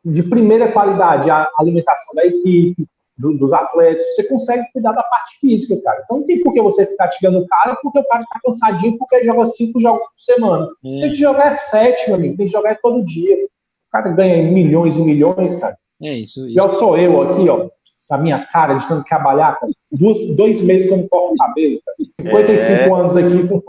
de 0.04 0.22
primeira 0.22 0.72
qualidade 0.72 1.30
a 1.30 1.46
alimentação 1.58 2.14
da 2.14 2.24
equipe, 2.24 2.86
do, 3.18 3.36
dos 3.36 3.52
atletas, 3.52 4.04
você 4.14 4.24
consegue 4.28 4.64
cuidar 4.72 4.92
da 4.92 5.02
parte 5.02 5.38
física, 5.40 5.80
cara. 5.82 6.00
Então 6.04 6.18
não 6.18 6.26
tem 6.26 6.42
por 6.42 6.52
que 6.52 6.62
você 6.62 6.86
ficar 6.86 7.08
tirando 7.08 7.40
o 7.40 7.46
cara 7.48 7.76
porque 7.82 7.98
o 7.98 8.04
cara 8.04 8.24
tá 8.24 8.40
cansadinho 8.44 8.96
porque 8.96 9.16
ele 9.16 9.26
joga 9.26 9.46
cinco 9.46 9.80
jogos 9.80 10.02
por 10.02 10.12
semana. 10.18 10.68
É. 10.84 11.00
Tem 11.00 11.10
que 11.10 11.16
jogar 11.16 11.52
sete, 11.52 12.06
meu 12.06 12.16
amigo, 12.16 12.36
tem 12.36 12.46
que 12.46 12.52
jogar 12.52 12.78
todo 12.80 13.04
dia. 13.04 13.36
O 13.44 13.90
cara 13.90 14.10
ganha 14.12 14.50
milhões 14.50 14.96
e 14.96 15.00
milhões, 15.00 15.56
cara. 15.56 15.76
É 16.00 16.14
isso. 16.14 16.46
isso. 16.46 16.58
Eu 16.58 16.72
sou 16.78 16.96
eu 16.96 17.22
aqui, 17.22 17.48
ó, 17.48 17.68
na 18.08 18.18
minha 18.18 18.46
cara, 18.46 18.74
de 18.74 18.86
tanto 18.86 19.04
trabalhar, 19.04 19.58
cara. 19.58 19.72
Dois, 19.90 20.36
dois 20.36 20.62
meses 20.62 20.86
que 20.86 20.92
eu 20.92 20.98
não 20.98 21.08
corto 21.08 21.34
o 21.34 21.36
cabelo, 21.36 21.80
cara. 21.84 21.96
55 22.20 22.62
é... 22.62 23.00
anos 23.00 23.16
aqui 23.16 23.48
com... 23.48 23.62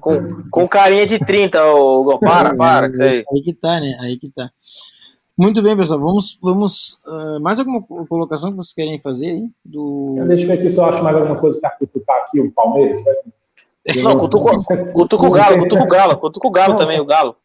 com, 0.00 0.50
com 0.50 0.68
carinha 0.68 1.06
de 1.06 1.18
30, 1.18 1.66
ô, 1.74 2.18
para, 2.18 2.54
para, 2.54 2.90
que 2.90 3.02
aí. 3.02 3.24
aí 3.30 3.42
que 3.42 3.52
tá, 3.52 3.80
né? 3.80 3.96
Aí 4.00 4.16
que 4.16 4.30
tá. 4.30 4.50
Muito 5.38 5.62
bem, 5.62 5.76
pessoal. 5.76 6.00
Vamos. 6.00 6.38
vamos 6.42 7.00
uh, 7.06 7.38
mais 7.40 7.58
alguma 7.58 7.82
colocação 7.82 8.50
que 8.50 8.56
vocês 8.56 8.72
querem 8.72 8.98
fazer 8.98 9.26
aí? 9.26 9.50
Do... 9.62 10.16
Deixa 10.26 10.44
eu 10.44 10.48
ver 10.48 10.54
aqui 10.54 10.70
se 10.70 10.78
eu 10.78 10.84
acho 10.86 11.04
mais 11.04 11.14
alguma 11.14 11.36
coisa 11.36 11.60
para 11.60 11.70
cutucar 11.70 12.16
aqui, 12.22 12.40
o 12.40 12.50
Palmeiras. 12.52 12.98
Não, 14.02 14.16
cutuca 14.16 14.46
o 14.46 15.30
Galo, 15.30 15.58
cutuca 15.58 15.82
o 15.82 15.86
Galo, 15.86 16.16
cutuca 16.16 16.48
o 16.48 16.50
Galo 16.50 16.74
também, 16.74 16.98
o 17.00 17.04
Galo. 17.04 17.36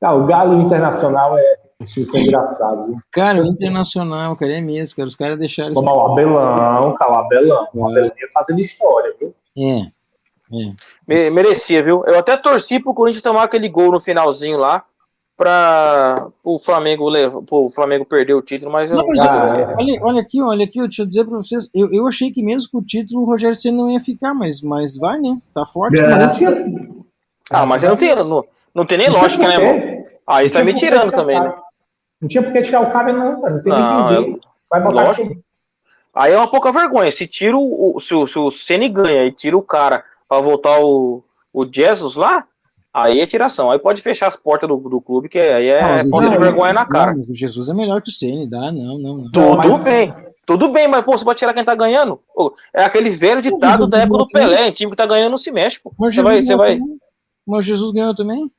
Ah, 0.00 0.14
o 0.14 0.24
Galo 0.26 0.60
Internacional 0.60 1.36
é. 1.36 1.64
Isso 1.80 2.16
é 2.16 2.20
engraçado. 2.20 2.86
Viu? 2.86 2.98
Cara, 3.10 3.42
o 3.42 3.46
Internacional, 3.46 4.36
cara, 4.36 4.56
é 4.56 4.60
mesmo, 4.60 4.96
cara. 4.96 5.08
Os 5.08 5.16
caras 5.16 5.38
deixaram. 5.38 5.74
Como 5.74 5.90
o 5.90 6.12
Abelão, 6.12 6.94
cara, 6.94 7.12
o 7.12 7.18
Abelão. 7.18 7.68
O 7.74 7.88
Abelão 7.88 8.12
ia 8.16 8.28
fazendo 8.32 8.60
história, 8.60 9.12
viu? 9.18 9.34
É. 9.58 9.90
é. 11.08 11.30
Merecia, 11.30 11.82
viu? 11.82 12.04
Eu 12.06 12.18
até 12.18 12.36
torci 12.36 12.80
pro 12.80 12.94
Corinthians 12.94 13.22
tomar 13.22 13.42
aquele 13.42 13.68
gol 13.68 13.90
no 13.90 14.00
finalzinho 14.00 14.56
lá 14.56 14.84
para 15.36 16.28
o 16.44 16.58
Flamengo 16.58 17.08
levar, 17.08 17.40
o 17.50 17.70
Flamengo 17.70 18.04
perder 18.04 18.34
o 18.34 18.42
título, 18.42 18.70
mas, 18.70 18.90
não, 18.90 19.04
mas 19.06 19.20
ah, 19.24 19.74
olha, 19.78 19.98
olha 20.02 20.20
aqui, 20.20 20.40
olha 20.40 20.64
aqui, 20.64 20.78
deixa 20.80 21.02
eu 21.02 21.06
dizer 21.06 21.24
para 21.24 21.38
vocês, 21.38 21.68
eu, 21.74 21.92
eu 21.92 22.06
achei 22.06 22.30
que 22.30 22.42
mesmo 22.42 22.70
com 22.70 22.78
o 22.78 22.84
título 22.84 23.22
o 23.22 23.24
Rogério 23.24 23.56
Senna 23.56 23.78
não 23.78 23.90
ia 23.90 24.00
ficar, 24.00 24.32
mas, 24.32 24.60
mas 24.60 24.96
vai, 24.96 25.18
né? 25.18 25.36
Tá 25.52 25.66
forte. 25.66 25.98
É. 25.98 26.04
Ah, 27.50 27.66
mas 27.66 27.82
eu 27.82 27.90
não 27.90 27.96
tenho, 27.96 28.24
não, 28.24 28.44
não 28.74 28.86
tem 28.86 28.98
nem 28.98 29.08
não 29.08 29.20
lógica, 29.20 29.46
né, 29.46 29.58
mano? 29.58 30.04
Aí 30.26 30.48
tá 30.48 30.62
me 30.62 30.72
tirando 30.72 31.10
também, 31.10 31.38
né? 31.38 31.52
Não 32.20 32.28
tinha 32.28 32.42
por 32.42 32.52
que 32.52 32.62
tirar 32.62 32.80
o 32.80 32.90
cara, 32.90 33.12
não, 33.12 33.40
cara. 33.40 33.54
Não 33.54 33.62
tem 33.62 33.72
não, 33.72 34.12
eu... 34.12 34.40
Vai 34.70 34.80
botar 34.82 35.04
lógico. 35.04 35.26
Aqui. 35.26 35.40
Aí 36.14 36.32
é 36.32 36.36
uma 36.36 36.50
pouca 36.50 36.70
vergonha. 36.72 37.10
Se 37.10 37.26
tira 37.26 37.56
o. 37.56 37.98
Se 38.00 38.14
o, 38.14 38.26
se 38.26 38.38
o 38.38 38.50
Ceni 38.50 38.88
ganha 38.88 39.24
e 39.24 39.32
tira 39.32 39.56
o 39.56 39.62
cara 39.62 40.04
pra 40.28 40.40
voltar 40.40 40.80
o, 40.80 41.22
o 41.52 41.66
Jesus 41.70 42.14
lá, 42.14 42.46
aí 42.94 43.20
é 43.20 43.26
tiração. 43.26 43.72
Aí 43.72 43.78
pode 43.78 44.00
fechar 44.00 44.28
as 44.28 44.36
portas 44.36 44.68
do, 44.68 44.76
do 44.76 45.00
clube, 45.00 45.28
que 45.28 45.38
aí 45.38 45.68
é 45.68 46.04
não, 46.04 46.10
falta 46.10 46.30
de 46.30 46.38
vergonha 46.38 46.72
na 46.72 46.86
cara. 46.86 47.12
Não, 47.12 47.24
o 47.28 47.34
Jesus 47.34 47.68
é 47.68 47.74
melhor 47.74 48.00
que 48.00 48.08
o 48.08 48.12
Ceni, 48.12 48.48
dá, 48.48 48.70
não, 48.70 48.98
não. 48.98 49.16
não. 49.18 49.30
Tudo 49.32 49.56
não, 49.56 49.78
mas... 49.78 49.82
bem. 49.82 50.14
Tudo 50.46 50.68
bem, 50.68 50.86
mas 50.86 51.02
pô, 51.04 51.16
você 51.16 51.24
pode 51.24 51.38
tirar 51.38 51.54
quem 51.54 51.64
tá 51.64 51.74
ganhando? 51.74 52.20
É 52.72 52.84
aquele 52.84 53.08
velho 53.10 53.40
ditado 53.40 53.88
da 53.88 54.00
época 54.00 54.18
do 54.18 54.28
Pelé, 54.28 54.70
time 54.70 54.90
que 54.90 54.96
tá 54.96 55.06
ganhando 55.06 55.30
não 55.30 55.38
se 55.38 55.50
mexe, 55.50 55.80
pô. 55.80 55.90
Mas 55.98 56.14
você 56.14 56.22
vai, 56.22 56.42
você 56.42 56.54
vai. 56.54 56.78
Mas 57.46 57.64
Jesus 57.64 57.92
ganhou 57.92 58.14
também? 58.14 58.50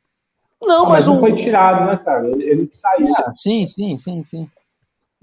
Não, 0.62 0.86
ah, 0.86 0.90
mas, 0.90 1.08
mas 1.08 1.16
o... 1.16 1.20
foi 1.20 1.34
tirado, 1.34 1.86
né, 1.86 1.98
cara? 2.04 2.28
Ele, 2.28 2.44
ele 2.44 2.70
saiu. 2.74 3.08
Ah, 3.20 3.32
sim, 3.34 3.68
sim, 3.68 3.96
sim, 3.98 4.24
sim. 4.24 4.50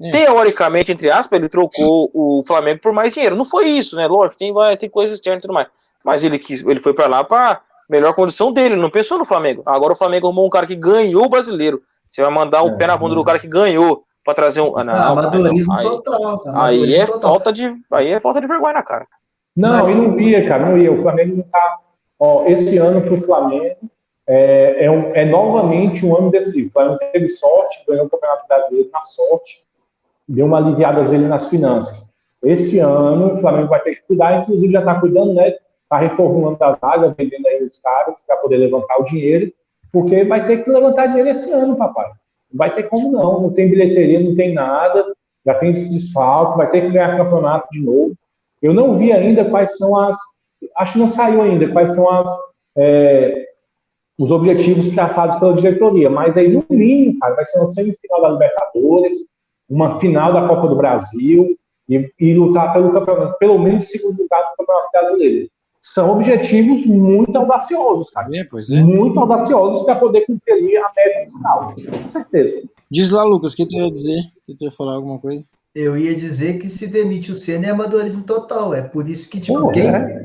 É. 0.01 0.11
Teoricamente, 0.11 0.93
entre 0.93 1.11
aspas, 1.11 1.39
ele 1.39 1.49
trocou 1.49 2.11
o 2.15 2.43
Flamengo 2.47 2.81
por 2.81 2.93
mais 2.93 3.13
dinheiro. 3.13 3.37
Não 3.37 3.45
foi 3.45 3.69
isso, 3.69 3.97
né? 3.97 4.07
Lógico, 4.07 4.39
tem, 4.39 4.53
vai, 4.53 4.77
tem 4.77 4.89
coisas 4.89 5.17
externas 5.17 5.41
e 5.41 5.43
tudo 5.43 5.55
mais. 5.55 5.69
Mas 6.05 6.25
ele, 6.25 6.39
quis, 6.39 6.65
ele 6.65 6.81
foi 6.81 6.95
para 6.95 7.07
lá 7.07 7.25
para 7.25 7.61
melhor 7.89 8.15
condição 8.15 8.53
dele, 8.53 8.77
não 8.77 8.91
pensou 8.91 9.19
no 9.19 9.25
Flamengo. 9.25 9.63
Agora 9.67 9.93
o 9.93 9.97
Flamengo 9.97 10.27
arrumou 10.27 10.47
um 10.47 10.51
cara 10.51 10.67
que 10.67 10.75
ganhou 10.75 11.25
o 11.25 11.29
brasileiro. 11.29 11.83
Você 12.07 12.23
vai 12.23 12.31
mandar 12.31 12.63
um 12.63 12.71
é, 12.71 12.77
pé 12.77 12.87
na 12.87 12.97
bunda 12.97 13.15
do 13.15 13.25
cara 13.25 13.39
que 13.39 13.49
ganhou 13.49 14.05
para 14.25 14.35
trazer 14.35 14.61
um. 14.61 14.77
Ah, 14.77 14.85
não, 14.85 14.95
amadorismo 14.95 15.73
aí, 15.73 15.85
total. 15.85 16.43
Aí 16.55 16.95
é 16.95 17.07
total. 17.07 17.21
falta 17.21 17.53
de, 17.53 17.73
aí 17.93 18.09
é 18.09 18.21
falta 18.21 18.41
de 18.41 18.47
vergonha 18.47 18.75
na 18.75 18.83
cara. 18.83 19.07
Não, 19.57 19.89
eu 19.89 19.97
não 19.97 20.15
via, 20.15 20.47
cara, 20.47 20.67
não 20.67 20.79
ia. 20.79 20.93
O 20.93 21.03
Flamengo 21.03 21.37
não 21.37 21.45
tá. 21.45 21.79
Ó, 22.19 22.47
esse 22.47 22.79
ano 22.79 23.01
pro 23.03 23.21
Flamengo 23.23 23.77
é, 24.27 24.85
é, 24.85 24.91
um, 24.91 25.15
é, 25.15 25.25
novamente 25.25 26.07
um 26.07 26.17
ano 26.17 26.31
decisivo. 26.31 26.69
O 26.69 26.73
Flamengo 26.73 26.99
teve 27.13 27.29
sorte, 27.29 27.85
ganhou 27.87 28.07
o 28.07 28.11
Campeonato 28.11 28.47
Brasileiro 28.47 28.89
na 28.93 29.03
sorte, 29.03 29.63
deu 30.29 30.47
uma 30.47 30.59
aliviada 30.59 31.03
ele 31.15 31.27
nas 31.27 31.49
finanças. 31.49 32.11
Esse 32.43 32.79
ano 32.79 33.35
o 33.35 33.39
Flamengo 33.41 33.69
vai 33.69 33.81
ter 33.81 33.97
que 33.97 34.03
cuidar, 34.07 34.41
inclusive 34.41 34.73
já 34.73 34.81
está 34.81 35.01
cuidando, 35.01 35.35
né? 35.35 35.55
Está 35.93 35.99
reformulando 35.99 36.57
a 36.65 36.73
zaga, 36.73 37.15
vendendo 37.19 37.47
aí 37.47 37.63
os 37.63 37.79
caras 37.79 38.25
para 38.27 38.39
poder 38.39 38.57
levantar 38.57 38.99
o 38.99 39.05
dinheiro, 39.05 39.53
porque 39.93 40.25
vai 40.25 40.47
ter 40.47 40.65
que 40.65 40.71
levantar 40.71 41.09
dinheiro 41.09 41.29
esse 41.29 41.53
ano, 41.53 41.77
papai. 41.77 42.07
Não 42.51 42.57
vai 42.57 42.75
ter 42.75 42.85
como 42.85 43.13
não, 43.13 43.43
não 43.43 43.53
tem 43.53 43.69
bilheteria, 43.69 44.19
não 44.19 44.35
tem 44.35 44.55
nada, 44.55 45.05
já 45.45 45.53
tem 45.57 45.71
esse 45.73 45.91
desfalque, 45.91 46.57
vai 46.57 46.71
ter 46.71 46.81
que 46.81 46.93
ganhar 46.93 47.19
campeonato 47.19 47.69
de 47.71 47.83
novo. 47.83 48.15
Eu 48.63 48.73
não 48.73 48.97
vi 48.97 49.13
ainda 49.13 49.45
quais 49.45 49.77
são 49.77 49.95
as. 50.01 50.17
Acho 50.79 50.95
que 50.95 50.99
não 50.99 51.11
saiu 51.11 51.43
ainda 51.43 51.71
quais 51.71 51.95
são 51.95 52.09
as. 52.09 52.31
É, 52.75 53.49
os 54.19 54.31
objetivos 54.31 54.91
traçados 54.95 55.37
pela 55.37 55.55
diretoria. 55.55 56.09
Mas 56.09 56.39
aí, 56.39 56.49
no 56.49 56.65
mínimo, 56.71 57.19
cara, 57.19 57.35
vai 57.35 57.45
ser 57.45 57.59
uma 57.59 57.67
semifinal 57.67 58.23
da 58.23 58.29
Libertadores, 58.31 59.19
uma 59.69 60.01
final 60.01 60.33
da 60.33 60.49
Copa 60.49 60.69
do 60.69 60.77
Brasil 60.77 61.55
e, 61.87 62.11
e 62.19 62.35
lutar 62.35 62.73
pelo 62.73 62.93
campeonato, 62.93 63.37
pelo 63.39 63.59
menos 63.59 63.91
segundo 63.91 64.23
lugar 64.23 64.43
do 64.43 64.57
Campeonato 64.57 64.89
Brasileiro. 64.93 65.51
São 65.83 66.13
objetivos 66.13 66.87
muito 66.87 67.37
audaciosos, 67.37 68.09
cara. 68.11 68.29
É, 68.33 68.45
pois 68.45 68.71
é. 68.71 68.81
Muito 68.81 69.19
audaciosos 69.19 69.83
para 69.83 69.97
poder 69.97 70.25
cumprir 70.25 70.79
a 70.79 70.93
meta 70.95 71.25
fiscal. 71.25 71.75
Com 71.75 72.11
certeza. 72.11 72.63
Diz 72.89 73.11
lá, 73.11 73.25
Lucas, 73.25 73.53
o 73.53 73.57
que 73.57 73.67
tu 73.67 73.75
ia 73.75 73.91
dizer? 73.91 74.23
Que 74.47 74.55
tu 74.55 74.65
ia 74.65 74.71
falar 74.71 74.95
alguma 74.95 75.19
coisa? 75.19 75.45
Eu 75.75 75.97
ia 75.97 76.15
dizer 76.15 76.59
que 76.59 76.69
se 76.69 76.87
demite 76.87 77.33
o 77.33 77.35
Senna 77.35 77.67
é 77.67 77.71
amadorismo 77.71 78.23
total. 78.23 78.73
É 78.73 78.83
por 78.83 79.09
isso 79.09 79.29
que, 79.29 79.41
tipo, 79.41 79.59
Pô, 79.59 79.71
quem, 79.71 79.89
é? 79.89 80.23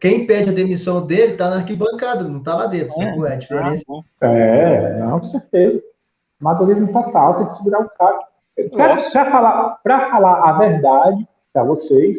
Quem 0.00 0.26
pede 0.26 0.50
a 0.50 0.52
demissão 0.52 1.06
dele 1.06 1.36
tá 1.36 1.48
na 1.48 1.56
arquibancada, 1.56 2.24
não 2.24 2.42
tá 2.42 2.56
lá 2.56 2.66
dentro. 2.66 3.00
É, 3.00 3.30
é 3.30 3.32
a 3.34 3.36
diferença. 3.36 3.84
É, 4.20 4.98
não, 4.98 5.18
com 5.18 5.24
certeza. 5.24 5.80
Amadorismo 6.40 6.92
total, 6.92 7.36
tem 7.36 7.46
que 7.46 7.52
segurar 7.52 7.80
o 7.80 7.90
cara. 7.90 8.18
Para 8.72 8.98
falar, 9.30 9.80
falar 9.84 10.50
a 10.50 10.58
verdade 10.58 11.28
para 11.52 11.62
vocês, 11.62 12.18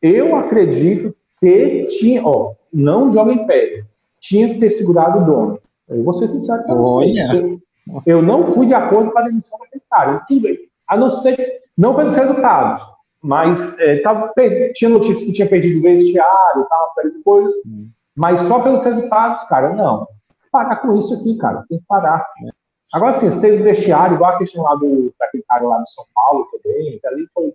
eu 0.00 0.36
acredito 0.36 1.14
que 1.40 1.86
tinha, 1.86 2.26
ó, 2.26 2.54
não 2.72 3.10
joga 3.10 3.32
em 3.32 3.46
pé, 3.46 3.84
tinha 4.20 4.48
que 4.48 4.60
ter 4.60 4.70
segurado 4.70 5.20
o 5.20 5.24
dono. 5.24 5.60
Eu 5.88 6.04
vou 6.04 6.14
ser 6.14 6.28
sincero 6.28 6.62
Olha. 6.68 7.26
vocês. 7.28 7.58
Eu 8.04 8.20
não 8.20 8.46
fui 8.46 8.66
de 8.66 8.74
acordo 8.74 9.10
com 9.10 9.18
a 9.18 9.22
demissão 9.22 9.58
daquele 9.58 9.82
cara. 9.90 10.24
Tudo 10.28 10.42
bem. 10.42 10.58
A 10.86 10.96
não 10.96 11.10
ser, 11.10 11.62
não 11.76 11.94
pelos 11.94 12.14
resultados, 12.14 12.82
mas 13.22 13.78
é, 13.78 14.00
tava, 14.00 14.32
tinha 14.74 14.90
notícia 14.90 15.24
que 15.26 15.32
tinha 15.32 15.48
perdido 15.48 15.78
o 15.78 15.82
vestiário, 15.82 16.66
tal, 16.68 16.80
uma 16.80 16.88
série 16.88 17.10
de 17.12 17.22
coisas, 17.22 17.52
hum. 17.66 17.88
mas 18.16 18.42
só 18.42 18.60
pelos 18.60 18.84
resultados, 18.84 19.44
cara, 19.44 19.74
não. 19.74 20.06
Parar 20.50 20.76
com 20.76 20.98
isso 20.98 21.14
aqui, 21.14 21.36
cara, 21.36 21.64
tem 21.68 21.78
que 21.78 21.84
parar. 21.86 22.26
Agora 22.92 23.14
sim, 23.14 23.30
você 23.30 23.40
teve 23.40 23.62
vestiário, 23.62 24.14
igual 24.14 24.34
a 24.34 24.38
questão 24.38 24.62
lá 24.62 24.74
do, 24.74 25.12
daquele 25.18 25.44
cara 25.46 25.66
lá 25.66 25.82
de 25.82 25.92
São 25.92 26.04
Paulo 26.14 26.48
também, 26.50 26.98
ali 27.04 27.26
foi, 27.34 27.54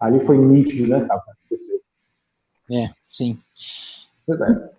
ali 0.00 0.24
foi 0.24 0.38
nítido, 0.38 0.88
né, 0.88 1.04
cara, 1.06 1.22
É, 2.70 2.90
sim. 3.10 3.38
Pois 4.26 4.40
é. 4.40 4.78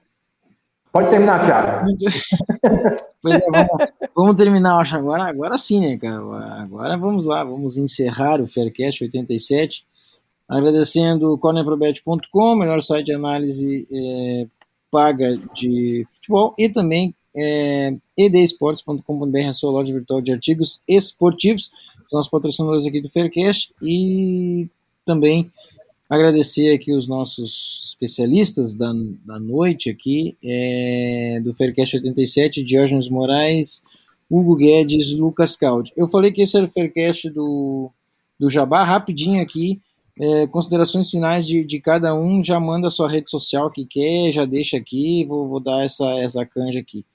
Pode 0.91 1.11
terminar, 1.11 1.41
Thiago. 1.41 1.85
pois 3.21 3.35
é, 3.35 3.51
vamos, 3.51 3.91
vamos, 4.15 4.35
terminar, 4.35 4.79
acho, 4.79 4.97
agora, 4.97 5.23
agora 5.25 5.57
sim, 5.57 5.81
né, 5.81 5.97
cara? 5.97 6.17
Agora 6.61 6.97
vamos 6.97 7.23
lá, 7.23 7.43
vamos 7.43 7.77
encerrar 7.77 8.41
o 8.41 8.47
Faircast 8.47 9.03
87, 9.03 9.85
agradecendo 10.47 11.31
o 11.31 11.37
cornerprobet.com, 11.37 12.55
melhor 12.55 12.81
site 12.81 13.07
de 13.07 13.13
análise 13.13 13.87
é, 13.91 14.47
paga 14.89 15.37
de 15.53 16.07
futebol, 16.09 16.55
e 16.57 16.67
também 16.69 17.13
é, 17.35 17.95
edesportes.com.br, 18.17 19.47
a 19.47 19.53
sua 19.53 19.71
loja 19.71 19.93
virtual 19.93 20.21
de 20.21 20.31
artigos 20.31 20.81
esportivos, 20.87 21.71
nossos 22.11 22.31
patrocinadores 22.31 22.87
aqui 22.87 22.99
do 22.99 23.09
Faircast, 23.09 23.71
e 23.79 24.67
também 25.05 25.51
Agradecer 26.09 26.73
aqui 26.73 26.91
os 26.91 27.07
nossos 27.07 27.83
especialistas 27.85 28.73
da, 28.73 28.91
da 29.23 29.39
noite 29.39 29.91
aqui, 29.91 30.35
é, 30.43 31.39
do 31.43 31.53
Faircast 31.53 31.97
87, 31.97 32.63
Diógenes 32.63 33.07
Moraes, 33.07 33.83
Hugo 34.27 34.55
Guedes, 34.55 35.13
Lucas 35.13 35.55
Caldi. 35.55 35.93
Eu 35.95 36.07
falei 36.07 36.31
que 36.31 36.41
esse 36.41 36.57
era 36.57 36.65
o 36.65 36.71
Faircast 36.71 37.29
do, 37.29 37.91
do 38.39 38.49
Jabá, 38.49 38.83
rapidinho 38.83 39.39
aqui, 39.39 39.79
é, 40.19 40.47
considerações 40.47 41.11
finais 41.11 41.45
de, 41.45 41.63
de 41.63 41.79
cada 41.79 42.15
um, 42.15 42.43
já 42.43 42.59
manda 42.59 42.87
a 42.87 42.91
sua 42.91 43.07
rede 43.07 43.29
social 43.29 43.69
que 43.69 43.85
quer, 43.85 44.31
já 44.31 44.45
deixa 44.45 44.77
aqui, 44.77 45.23
vou, 45.25 45.47
vou 45.47 45.59
dar 45.59 45.85
essa, 45.85 46.05
essa 46.19 46.43
canja 46.43 46.79
aqui. 46.79 47.05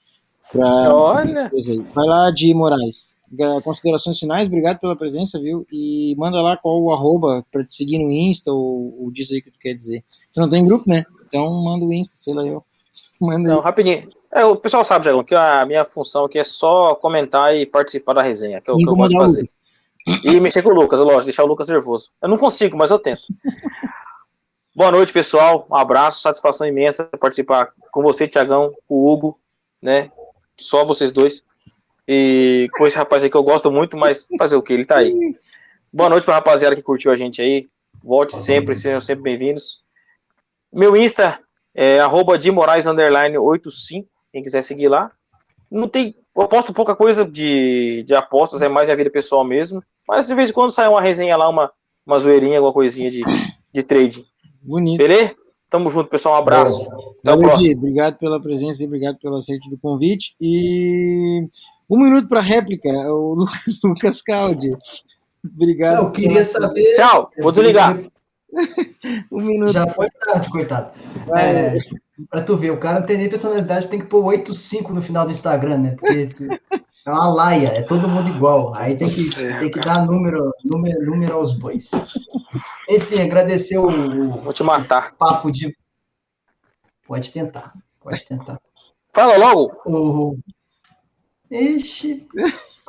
Pra, 0.49 0.95
Olha! 0.95 1.51
Vai 1.93 2.05
lá, 2.05 2.31
Di 2.31 2.53
Moraes 2.53 3.14
considerações 3.63 4.19
finais, 4.19 4.47
obrigado 4.47 4.79
pela 4.79 4.95
presença, 4.95 5.39
viu? 5.39 5.65
E 5.71 6.15
manda 6.17 6.41
lá 6.41 6.57
qual 6.57 6.81
o 6.81 6.91
arroba 6.91 7.45
pra 7.51 7.63
te 7.63 7.73
seguir 7.73 7.97
no 7.97 8.11
Insta 8.11 8.51
ou, 8.51 9.03
ou 9.03 9.11
diz 9.11 9.31
aí 9.31 9.39
o 9.39 9.43
que 9.43 9.51
tu 9.51 9.59
quer 9.59 9.73
dizer. 9.73 10.03
Tu 10.33 10.39
não 10.39 10.49
tem 10.49 10.65
grupo, 10.65 10.89
né? 10.89 11.05
Então 11.27 11.49
manda 11.63 11.85
o 11.85 11.93
Insta, 11.93 12.17
sei 12.17 12.33
lá 12.33 12.45
eu. 12.45 12.63
Manda 13.19 13.47
não, 13.47 13.57
aí. 13.57 13.63
rapidinho. 13.63 14.07
É, 14.31 14.43
o 14.43 14.55
pessoal 14.57 14.83
sabe, 14.83 15.05
Jagão, 15.05 15.23
que 15.23 15.33
a 15.33 15.65
minha 15.65 15.85
função 15.85 16.25
aqui 16.25 16.37
é 16.37 16.43
só 16.43 16.95
comentar 16.95 17.55
e 17.55 17.65
participar 17.65 18.13
da 18.13 18.21
resenha, 18.21 18.59
que 18.59 18.69
é 18.69 18.73
o 18.73 18.77
que 18.77 18.87
eu 18.87 18.95
gosto 18.95 19.11
de 19.11 19.17
fazer. 19.17 19.49
E 20.23 20.39
mexer 20.39 20.61
com 20.61 20.69
o 20.69 20.73
Lucas, 20.73 20.99
lógico, 20.99 21.23
deixar 21.23 21.43
o 21.43 21.47
Lucas 21.47 21.67
nervoso. 21.67 22.11
Eu 22.21 22.29
não 22.29 22.37
consigo, 22.37 22.77
mas 22.77 22.91
eu 22.91 22.99
tento. 22.99 23.23
Boa 24.75 24.91
noite, 24.91 25.13
pessoal. 25.13 25.65
Um 25.71 25.75
abraço, 25.75 26.21
satisfação 26.21 26.67
imensa 26.67 27.05
participar 27.17 27.71
com 27.91 28.03
você, 28.03 28.27
Tiagão, 28.27 28.73
com 28.87 28.95
o 28.95 29.09
Hugo, 29.09 29.39
né? 29.81 30.11
Só 30.57 30.83
vocês 30.83 31.13
dois. 31.13 31.41
E 32.07 32.69
com 32.73 32.85
esse 32.85 32.97
rapaz 32.97 33.23
aí 33.23 33.29
que 33.29 33.37
eu 33.37 33.43
gosto 33.43 33.71
muito, 33.71 33.97
mas 33.97 34.27
fazer 34.37 34.55
o 34.55 34.61
que? 34.61 34.73
Ele 34.73 34.85
tá 34.85 34.97
aí. 34.97 35.13
Boa 35.91 36.09
noite 36.09 36.23
pra 36.23 36.35
rapaziada 36.35 36.75
que 36.75 36.81
curtiu 36.81 37.11
a 37.11 37.15
gente 37.15 37.41
aí. 37.41 37.67
Volte 38.03 38.35
sempre, 38.35 38.75
sejam 38.75 39.01
sempre 39.01 39.23
bem-vindos. 39.23 39.79
Meu 40.71 40.95
Insta 40.95 41.39
é 41.73 41.99
arroba 41.99 42.37
de 42.37 42.51
Moraes 42.51 42.85
underline 42.85 43.37
85, 43.37 44.07
quem 44.31 44.43
quiser 44.43 44.61
seguir 44.61 44.89
lá. 44.89 45.11
Não 45.71 45.87
tem. 45.87 46.15
Eu 46.35 46.47
posto 46.47 46.73
pouca 46.73 46.95
coisa 46.95 47.25
de, 47.25 48.03
de 48.05 48.13
apostas, 48.13 48.61
é 48.61 48.67
mais 48.67 48.89
a 48.89 48.95
vida 48.95 49.09
pessoal 49.09 49.43
mesmo. 49.43 49.81
Mas 50.07 50.27
de 50.27 50.35
vez 50.35 50.49
em 50.49 50.53
quando 50.53 50.71
sai 50.71 50.87
uma 50.87 51.01
resenha 51.01 51.35
lá, 51.35 51.49
uma, 51.49 51.71
uma 52.05 52.19
zoeirinha, 52.19 52.57
alguma 52.57 52.73
coisinha 52.73 53.09
de, 53.09 53.23
de 53.73 53.83
trading. 53.83 54.25
Bonito. 54.61 54.97
Beleza? 54.97 55.35
Tamo 55.69 55.89
junto, 55.89 56.09
pessoal. 56.09 56.35
Um 56.35 56.37
abraço. 56.37 56.87
Até 57.23 57.33
o 57.33 57.39
próximo. 57.39 57.77
Obrigado 57.77 58.17
pela 58.17 58.41
presença 58.41 58.83
e 58.83 58.85
obrigado 58.85 59.17
pelo 59.17 59.37
aceite 59.37 59.69
do 59.69 59.77
convite. 59.77 60.35
E 60.39 61.47
um 61.89 62.03
minuto 62.03 62.27
para 62.27 62.41
réplica, 62.41 62.89
o 62.89 63.45
Lucas 63.83 64.21
Caldi. 64.21 64.71
Obrigado. 65.43 66.03
Eu 66.03 66.11
queria 66.11 66.43
saber. 66.43 66.93
Tchau, 66.93 67.29
vou 67.39 67.51
desligar. 67.51 67.99
um 69.31 69.41
minuto. 69.41 69.71
Já 69.71 69.87
foi 69.87 70.07
tarde, 70.09 70.49
coitado. 70.49 70.91
É, 71.37 71.77
para 72.29 72.41
tu 72.41 72.57
ver, 72.57 72.71
o 72.71 72.79
cara 72.79 72.99
não 72.99 73.05
tem 73.05 73.17
nem 73.17 73.29
personalidade, 73.29 73.87
tem 73.87 73.99
que 73.99 74.05
pôr 74.05 74.23
8-5 74.23 74.89
no 74.89 75.01
final 75.01 75.25
do 75.25 75.31
Instagram, 75.31 75.77
né? 75.77 75.95
Porque 75.99 76.29
é 77.05 77.11
uma 77.11 77.27
laia, 77.31 77.67
é 77.67 77.81
todo 77.83 78.09
mundo 78.09 78.29
igual. 78.29 78.73
Aí 78.75 78.97
tem 78.97 79.07
que, 79.07 79.35
tem 79.35 79.71
que 79.71 79.79
dar 79.79 80.05
número, 80.05 80.51
número, 80.63 81.05
número 81.05 81.33
aos 81.33 81.53
bois. 81.53 81.91
Enfim, 82.89 83.21
agradecer 83.21 83.77
o. 83.77 84.41
Vou 84.41 84.53
te 84.53 84.63
matar. 84.63 85.13
Papo 85.15 85.51
de. 85.51 85.75
Pode 87.05 87.31
tentar, 87.31 87.73
pode 87.99 88.25
tentar. 88.25 88.59
Fala 89.13 89.37
logo! 89.37 89.71
O, 89.85 90.37
Ixi. 91.61 92.27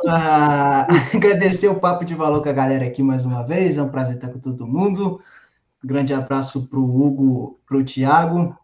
Ah, 0.06 0.86
agradecer 1.14 1.68
o 1.68 1.78
papo 1.78 2.04
de 2.04 2.14
valor 2.14 2.42
com 2.42 2.48
a 2.48 2.52
galera 2.52 2.86
aqui 2.86 3.02
mais 3.02 3.24
uma 3.24 3.42
vez. 3.42 3.76
É 3.76 3.82
um 3.82 3.88
prazer 3.88 4.16
estar 4.16 4.28
com 4.28 4.38
todo 4.38 4.66
mundo. 4.66 5.20
Grande 5.84 6.12
abraço 6.12 6.66
para 6.66 6.78
o 6.78 6.82
Hugo, 6.82 7.60
para 7.66 7.76
o 7.76 7.84
Tiago 7.84 8.56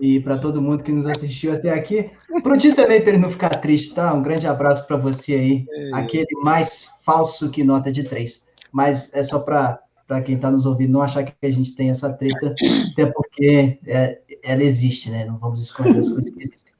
e 0.00 0.20
para 0.20 0.36
todo 0.36 0.60
mundo 0.60 0.82
que 0.82 0.92
nos 0.92 1.06
assistiu 1.06 1.52
até 1.52 1.70
aqui. 1.70 2.10
Para 2.42 2.54
o 2.54 2.58
Ti 2.58 2.74
também, 2.74 3.00
para 3.00 3.10
ele 3.10 3.18
não 3.18 3.30
ficar 3.30 3.50
triste, 3.50 3.94
tá? 3.94 4.12
Um 4.12 4.22
grande 4.22 4.46
abraço 4.46 4.86
para 4.86 4.96
você 4.96 5.34
aí. 5.34 5.66
Aquele 5.92 6.40
mais 6.42 6.88
falso 7.04 7.50
que 7.50 7.62
nota 7.62 7.92
de 7.92 8.02
três. 8.02 8.44
Mas 8.72 9.14
é 9.14 9.22
só 9.22 9.38
para 9.38 9.80
para 10.06 10.22
quem 10.22 10.36
está 10.36 10.52
nos 10.52 10.66
ouvindo 10.66 10.92
não 10.92 11.02
achar 11.02 11.24
que 11.24 11.34
a 11.42 11.50
gente 11.50 11.74
tem 11.74 11.90
essa 11.90 12.12
treta, 12.12 12.54
até 12.92 13.06
porque 13.06 13.80
é, 13.84 14.20
ela 14.44 14.62
existe, 14.62 15.10
né? 15.10 15.24
Não 15.24 15.36
vamos 15.36 15.60
esconder 15.60 15.98
as 15.98 16.08
coisas 16.08 16.30
que 16.30 16.42
existem. 16.42 16.75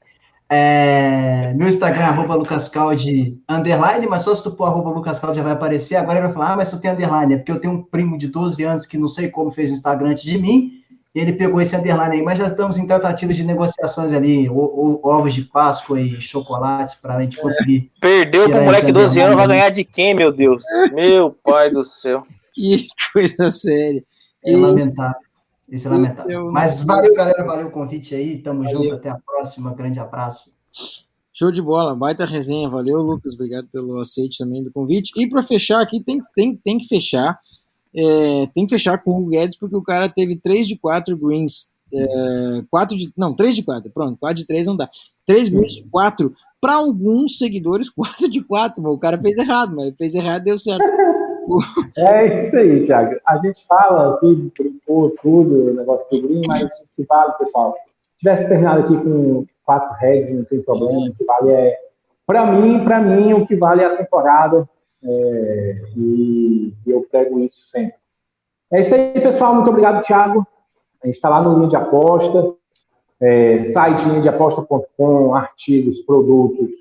É, 0.49 1.53
meu 1.55 1.67
Instagram 1.67 2.03
é 2.03 2.05
arroba 2.05 2.35
lucascalde, 2.35 3.37
underline, 3.49 4.07
mas 4.07 4.21
só 4.21 4.33
se 4.33 4.41
tu 4.41 4.51
pôr 4.51 4.65
arroba 4.65 4.91
lucascalde 4.91 5.37
já 5.37 5.43
vai 5.43 5.53
aparecer. 5.53 5.95
Agora 5.95 6.19
ele 6.19 6.27
vai 6.27 6.33
falar, 6.33 6.53
ah, 6.53 6.57
mas 6.57 6.69
tu 6.69 6.79
tem 6.79 6.91
underline. 6.91 7.33
É 7.33 7.37
porque 7.37 7.51
eu 7.51 7.59
tenho 7.59 7.73
um 7.73 7.83
primo 7.83 8.17
de 8.17 8.27
12 8.27 8.63
anos 8.63 8.85
que 8.85 8.97
não 8.97 9.07
sei 9.07 9.29
como 9.29 9.51
fez 9.51 9.69
o 9.69 9.73
Instagram 9.73 10.11
antes 10.11 10.23
de 10.23 10.37
mim, 10.37 10.83
e 11.13 11.19
ele 11.19 11.33
pegou 11.33 11.59
esse 11.59 11.75
underline 11.75 12.17
aí, 12.17 12.21
mas 12.21 12.39
já 12.39 12.47
estamos 12.47 12.77
em 12.77 12.87
tratativas 12.87 13.35
de 13.35 13.43
negociações 13.43 14.13
ali, 14.13 14.47
ou, 14.49 15.01
ou 15.03 15.11
ovos 15.11 15.33
de 15.33 15.41
Páscoa 15.41 15.99
e 15.99 16.21
chocolates 16.21 16.95
para 16.95 17.15
a 17.15 17.21
gente 17.21 17.37
conseguir. 17.37 17.91
Perdeu 17.99 18.49
pro 18.49 18.61
moleque 18.61 18.85
de 18.87 18.93
12 18.93 19.19
anos, 19.19 19.35
vai 19.35 19.47
ganhar 19.47 19.69
de 19.69 19.83
quem, 19.83 20.13
meu 20.13 20.31
Deus? 20.31 20.63
Meu 20.93 21.35
pai 21.43 21.69
do 21.69 21.83
céu. 21.83 22.23
Que 22.57 22.87
coisa 23.13 23.51
séria. 23.51 24.03
É 24.43 24.57
lamentável. 24.57 25.26
Isso 25.69 25.87
é 25.87 25.91
lamentável. 25.91 26.51
Mas 26.51 26.81
valeu, 26.81 27.13
galera. 27.13 27.43
Valeu 27.43 27.67
o 27.67 27.71
convite 27.71 28.15
aí. 28.15 28.37
Tamo 28.37 28.63
valeu. 28.63 28.83
junto. 28.83 28.95
Até 28.95 29.09
a 29.09 29.17
próxima. 29.17 29.73
Grande 29.73 29.99
abraço. 29.99 30.55
Show 31.33 31.51
de 31.51 31.61
bola, 31.61 31.95
baita 31.95 32.25
resenha. 32.25 32.69
Valeu, 32.69 33.01
Lucas. 33.01 33.33
Obrigado 33.33 33.67
pelo 33.67 33.99
aceite 33.99 34.37
também 34.39 34.63
do 34.63 34.71
convite. 34.71 35.11
E 35.15 35.27
para 35.29 35.43
fechar 35.43 35.81
aqui, 35.81 36.01
tem, 36.01 36.19
tem, 36.33 36.55
tem 36.55 36.77
que 36.77 36.87
fechar. 36.87 37.39
É, 37.95 38.47
tem 38.53 38.65
que 38.65 38.73
fechar 38.73 39.03
com 39.03 39.21
o 39.21 39.27
Guedes, 39.27 39.57
porque 39.57 39.75
o 39.75 39.81
cara 39.83 40.09
teve 40.09 40.37
3 40.37 40.67
de 40.67 40.77
4 40.77 41.17
greens. 41.17 41.71
É, 41.93 42.63
4 42.71 42.97
de. 42.97 43.11
Não, 43.15 43.35
3 43.35 43.55
de 43.55 43.63
4. 43.63 43.91
Pronto, 43.91 44.17
4 44.19 44.37
de 44.37 44.47
3 44.47 44.67
não 44.67 44.75
dá. 44.75 44.89
3 45.25 45.49
greens 45.49 45.73
de 45.73 45.83
4. 45.83 46.33
Para 46.59 46.75
alguns 46.75 47.37
seguidores, 47.37 47.89
4 47.91 48.31
de 48.31 48.41
4. 48.41 48.83
o 48.83 48.97
cara 48.97 49.19
fez 49.19 49.37
errado, 49.37 49.75
mas 49.75 49.93
fez 49.95 50.15
errado 50.15 50.43
deu 50.43 50.57
certo. 50.57 50.85
É 51.97 52.45
isso 52.45 52.55
aí, 52.57 52.85
Thiago. 52.85 53.19
A 53.25 53.37
gente 53.37 53.65
fala 53.65 54.19
brincou 54.21 55.11
tudo, 55.21 55.71
o 55.71 55.73
negócio 55.73 56.07
do 56.09 56.27
green, 56.27 56.41
mas 56.47 56.71
o 56.81 56.87
que 56.95 57.05
vale, 57.05 57.33
pessoal, 57.33 57.75
se 58.01 58.17
tivesse 58.17 58.47
terminado 58.47 58.81
aqui 58.81 58.97
com 58.97 59.45
quatro 59.65 59.93
heads, 59.99 60.35
não 60.35 60.45
tem 60.45 60.61
problema, 60.61 61.07
o 61.07 61.13
que 61.13 61.23
vale 61.23 61.51
é, 61.51 61.77
para 62.25 62.45
mim, 62.51 62.83
para 62.83 62.99
mim, 62.99 63.33
o 63.33 63.45
que 63.45 63.55
vale 63.55 63.81
é 63.81 63.85
a 63.85 63.97
temporada, 63.97 64.67
é, 65.03 65.81
e, 65.95 66.73
e, 66.85 66.91
eu 66.91 67.05
prego 67.09 67.39
isso 67.39 67.69
sempre. 67.69 67.95
É 68.71 68.81
isso 68.81 68.93
aí, 68.93 69.13
pessoal, 69.13 69.55
muito 69.55 69.69
obrigado, 69.69 70.03
Thiago. 70.03 70.45
A 71.01 71.07
gente 71.07 71.15
está 71.15 71.29
lá 71.29 71.41
no 71.41 71.55
Linha 71.55 71.69
de 71.69 71.75
Aposta, 71.75 72.53
é, 73.21 73.63
site 73.63 74.03
linhadeaposta.com, 74.05 75.35
artigos, 75.35 75.99
produtos, 76.01 76.71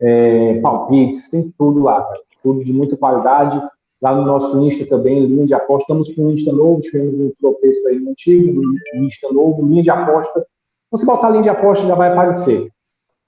é, 0.00 0.60
palpites, 0.60 1.30
tem 1.30 1.52
tudo 1.56 1.82
lá, 1.82 2.06
tudo 2.42 2.64
de 2.64 2.72
muita 2.72 2.96
qualidade 2.96 3.60
lá 4.02 4.14
no 4.14 4.24
nosso 4.24 4.58
Insta 4.64 4.86
também, 4.86 5.26
linha 5.26 5.46
de 5.46 5.54
aposta. 5.54 5.82
Estamos 5.82 6.14
com 6.14 6.26
um 6.26 6.30
Insta 6.30 6.52
novo, 6.52 6.80
tivemos 6.80 7.18
um 7.18 7.32
tropeço 7.38 7.86
aí 7.88 7.98
no 7.98 8.10
antigo, 8.10 8.60
um 8.94 9.04
Insta 9.04 9.32
novo, 9.32 9.66
linha 9.66 9.82
de 9.82 9.90
aposta. 9.90 10.46
Você 10.90 11.04
botar 11.04 11.30
linha 11.30 11.42
de 11.42 11.48
aposta 11.50 11.86
já 11.86 11.94
vai 11.94 12.10
aparecer. 12.10 12.70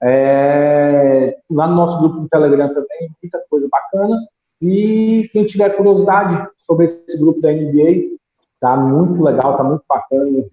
É, 0.01 1.37
lá 1.49 1.67
no 1.67 1.75
nosso 1.75 1.99
grupo 1.99 2.21
do 2.21 2.27
Telegram 2.27 2.67
também, 2.73 3.09
muita 3.21 3.41
coisa 3.49 3.67
bacana. 3.71 4.17
E 4.61 5.29
quem 5.31 5.45
tiver 5.45 5.69
curiosidade 5.75 6.47
sobre 6.57 6.85
esse 6.85 7.19
grupo 7.19 7.41
da 7.41 7.51
NBA, 7.51 8.17
tá 8.59 8.75
muito 8.75 9.21
legal, 9.21 9.57
tá 9.57 9.63
muito 9.63 9.83
bacana. 9.87 10.43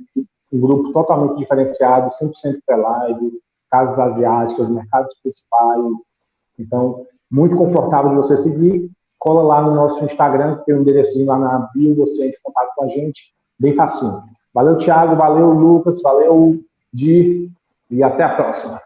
Um 0.52 0.60
grupo 0.60 0.92
totalmente 0.92 1.38
diferenciado, 1.38 2.10
100% 2.10 2.59
pré-live, 2.66 3.40
casas 3.70 3.98
asiáticas, 3.98 4.68
mercados 4.68 5.14
principais. 5.22 6.20
Então, 6.59 7.06
muito 7.30 7.56
confortável 7.56 8.10
de 8.10 8.16
você 8.16 8.36
seguir. 8.36 8.90
Cola 9.20 9.42
lá 9.42 9.62
no 9.62 9.74
nosso 9.74 10.02
Instagram, 10.02 10.56
que 10.56 10.64
tem 10.64 10.74
um 10.74 10.80
enderecinho 10.80 11.26
lá 11.26 11.38
na 11.38 11.70
bio, 11.74 11.94
você 11.94 12.26
entra 12.26 12.38
em 12.38 12.42
contato 12.42 12.70
com 12.74 12.84
a 12.86 12.88
gente, 12.88 13.32
bem 13.59 13.74
facinho. 13.74 14.22
Valeu, 14.52 14.78
Thiago, 14.78 15.14
valeu, 15.14 15.52
Lucas, 15.52 16.01
valeu, 16.01 16.59
Di, 16.92 17.48
e 17.90 18.02
até 18.02 18.24
a 18.24 18.34
próxima. 18.34 18.80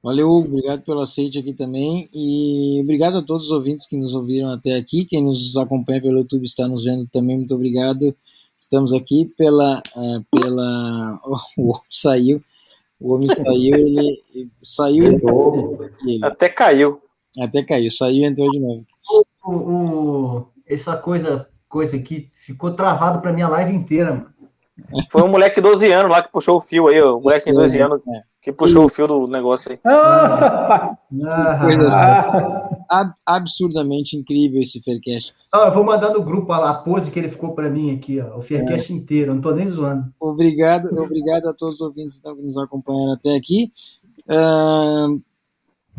Valeu, 0.00 0.30
obrigado 0.30 0.82
pelo 0.82 1.00
aceite 1.00 1.38
aqui 1.38 1.52
também 1.52 2.08
e 2.14 2.78
obrigado 2.82 3.18
a 3.18 3.22
todos 3.22 3.46
os 3.46 3.50
ouvintes 3.50 3.86
que 3.86 3.96
nos 3.96 4.14
ouviram 4.14 4.50
até 4.50 4.76
aqui. 4.76 5.04
Quem 5.04 5.24
nos 5.24 5.56
acompanha 5.56 6.00
pelo 6.00 6.18
YouTube 6.18 6.44
está 6.44 6.68
nos 6.68 6.84
vendo 6.84 7.06
também, 7.12 7.36
muito 7.36 7.54
obrigado. 7.54 8.14
Estamos 8.56 8.92
aqui 8.92 9.32
pela. 9.36 9.82
Uh, 9.96 10.24
pela... 10.30 11.20
Oh, 11.24 11.38
o 11.60 11.68
homem 11.70 11.82
saiu. 11.90 12.42
O 13.00 13.14
homem 13.14 13.28
saiu, 13.34 13.76
ele 13.76 14.22
saiu 14.62 15.04
e 15.04 15.14
entrou. 15.14 15.78
Até 16.22 16.48
caiu. 16.48 17.00
Até 17.40 17.62
caiu, 17.64 17.90
saiu 17.90 18.22
e 18.22 18.24
entrou 18.24 18.50
de 18.50 18.60
novo. 18.60 18.86
O, 19.10 19.52
o, 19.52 20.48
essa 20.66 20.96
coisa, 20.96 21.48
coisa 21.68 21.96
aqui 21.96 22.30
ficou 22.34 22.72
travado 22.72 23.20
para 23.20 23.32
minha 23.32 23.48
live 23.48 23.74
inteira, 23.74 24.12
mano. 24.12 24.34
Foi 25.08 25.22
um 25.22 25.28
moleque 25.28 25.56
de 25.56 25.62
12 25.62 25.92
anos 25.92 26.10
lá 26.10 26.22
que 26.22 26.32
puxou 26.32 26.58
o 26.58 26.60
fio 26.60 26.88
aí, 26.88 27.00
o 27.00 27.20
moleque 27.20 27.50
de 27.50 27.56
12 27.56 27.80
anos 27.80 28.00
é. 28.08 28.22
que 28.42 28.52
puxou 28.52 28.84
o 28.84 28.88
fio 28.88 29.06
do 29.06 29.28
negócio 29.28 29.70
aí. 29.72 29.78
Ah, 29.86 30.96
Ab 32.90 33.12
absurdamente 33.24 34.16
incrível 34.16 34.60
esse 34.60 34.82
Faircast. 34.82 35.32
Ah, 35.52 35.66
eu 35.68 35.74
vou 35.74 35.84
mandar 35.84 36.12
no 36.12 36.22
grupo 36.22 36.52
a, 36.52 36.70
a 36.70 36.74
pose 36.74 37.10
que 37.10 37.18
ele 37.18 37.30
ficou 37.30 37.54
para 37.54 37.70
mim 37.70 37.94
aqui, 37.94 38.20
ó, 38.20 38.38
o 38.38 38.42
Faircast 38.42 38.92
é. 38.92 38.96
inteiro, 38.96 39.32
não 39.32 39.40
tô 39.40 39.52
nem 39.52 39.66
zoando. 39.66 40.12
Obrigado, 40.20 40.86
obrigado 41.00 41.48
a 41.48 41.54
todos 41.54 41.76
os 41.76 41.80
ouvintes 41.80 42.18
que 42.18 42.28
nos 42.42 42.58
acompanharam 42.58 43.12
até 43.12 43.36
aqui. 43.36 43.72
Uh, 44.28 45.22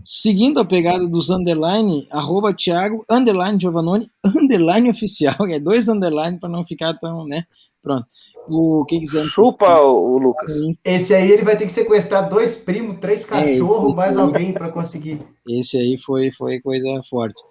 seguindo 0.06 0.60
a 0.60 0.65
pegada 0.65 1.07
dos 1.07 1.30
underline, 1.30 2.07
arroba 2.11 2.53
Thiago, 2.53 3.03
underline 3.10 3.60
Giovanoni, 3.60 4.07
underline 4.23 4.90
oficial, 4.90 5.36
é 5.49 5.60
dois 5.60 5.90
underline 5.90 6.40
para 6.40 6.49
não 6.49 6.65
ficar 6.65 6.94
tão, 6.94 7.26
né? 7.26 7.45
Pronto 7.82 8.07
o 8.48 8.86
que 8.86 8.99
quiser. 8.99 9.23
Chupa 9.26 9.80
o, 9.82 10.18
Lucas. 10.18 10.53
Esse 10.84 11.14
aí 11.14 11.32
ele 11.32 11.44
vai 11.44 11.57
ter 11.57 11.65
que 11.65 11.72
sequestrar 11.72 12.30
dois 12.30 12.56
primos, 12.56 12.99
três 12.99 13.23
é, 13.23 13.27
cachorros, 13.27 13.94
é, 13.94 13.98
mais 13.98 14.18
alguém 14.18 14.53
para 14.53 14.69
conseguir. 14.69 15.22
Esse 15.48 15.77
aí 15.77 15.98
foi, 15.98 16.32
foi 16.32 16.60
coisa 16.60 17.02
forte. 17.10 17.41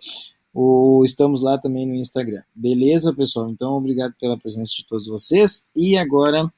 O, 0.52 1.02
estamos 1.04 1.42
lá 1.42 1.58
também 1.58 1.86
no 1.86 1.94
Instagram. 1.94 2.42
Beleza, 2.54 3.14
pessoal? 3.14 3.50
Então, 3.50 3.72
obrigado 3.72 4.14
pela 4.20 4.38
presença 4.38 4.72
de 4.76 4.86
todos 4.86 5.06
vocês. 5.06 5.66
E 5.74 5.96
agora 5.96 6.48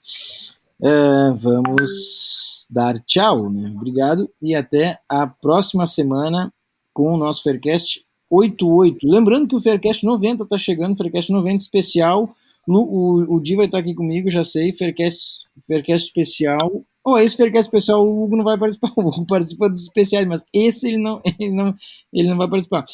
é, 0.83 1.31
vamos 1.33 2.67
dar 2.71 2.99
tchau. 3.05 3.51
Né? 3.51 3.73
Obrigado 3.75 4.31
e 4.43 4.55
até 4.55 4.99
a 5.09 5.27
próxima 5.27 5.87
semana 5.87 6.53
com 6.93 7.13
o 7.13 7.17
nosso 7.17 7.43
Faircast 7.43 8.05
88. 8.31 8.99
Lembrando 9.09 9.49
que 9.49 9.57
o 9.57 9.63
Faircast 9.63 10.05
90 10.05 10.45
está 10.45 10.59
chegando, 10.59 10.97
Faircast 10.97 11.31
90 11.31 11.57
especial 11.63 12.35
o, 12.69 13.37
o 13.37 13.41
Di 13.41 13.55
vai 13.55 13.67
estar 13.67 13.79
aqui 13.79 13.95
comigo, 13.95 14.31
já 14.31 14.43
sei. 14.43 14.73
Faircast, 14.73 15.41
Faircast 15.67 16.09
especial. 16.09 16.85
Oh, 17.05 17.17
esse 17.19 17.37
Faircast 17.37 17.69
especial 17.69 18.05
o 18.05 18.25
Hugo 18.25 18.37
não 18.37 18.45
vai 18.45 18.59
participar. 18.59 18.93
O 18.97 19.09
Hugo 19.09 19.27
participa 19.27 19.69
dos 19.69 19.83
especiais, 19.83 20.27
mas 20.27 20.45
esse 20.53 20.89
ele 20.89 20.99
não, 20.99 21.21
ele 21.39 21.53
não, 21.53 21.75
ele 22.13 22.29
não 22.29 22.37
vai 22.37 22.49
participar. 22.49 22.85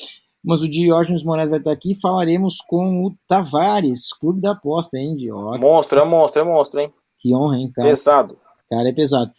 Mas 0.45 0.61
o 0.61 0.69
Diógenes 0.69 1.23
Moraes 1.23 1.49
vai 1.49 1.61
estar 1.61 1.73
aqui. 1.73 1.95
Falaremos 1.95 2.59
com 2.67 3.07
o 3.07 3.15
Tavares, 3.27 4.13
Clube 4.13 4.41
da 4.41 4.53
Aposta, 4.53 4.99
hein, 4.99 5.17
Diógenes? 5.17 5.61
Monstro, 5.61 6.01
é 6.01 6.05
monstro, 6.05 6.43
é 6.43 6.45
monstro, 6.45 6.81
hein? 6.81 6.93
Que 7.23 7.35
honra, 7.35 7.57
hein, 7.57 7.71
cara? 7.73 7.89
Pesado. 7.89 8.37
Cara, 8.69 8.89
é 8.89 8.93
pesado. 8.93 9.33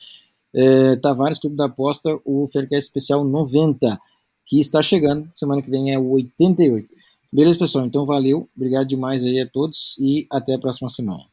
É, 0.55 0.95
Tavares, 0.95 1.37
Clube 1.37 1.57
da 1.57 1.65
Aposta, 1.65 2.17
o 2.23 2.47
Faircast 2.47 2.87
especial 2.87 3.25
90, 3.25 3.99
que 4.45 4.57
está 4.57 4.81
chegando. 4.81 5.29
Semana 5.35 5.61
que 5.61 5.69
vem 5.69 5.93
é 5.93 5.99
o 5.99 6.11
88. 6.11 6.87
Beleza, 7.31 7.59
pessoal? 7.59 7.85
Então 7.85 8.05
valeu, 8.05 8.47
obrigado 8.55 8.87
demais 8.87 9.23
aí 9.25 9.41
a 9.41 9.47
todos 9.47 9.97
e 9.99 10.25
até 10.31 10.53
a 10.53 10.59
próxima 10.59 10.87
semana. 10.87 11.25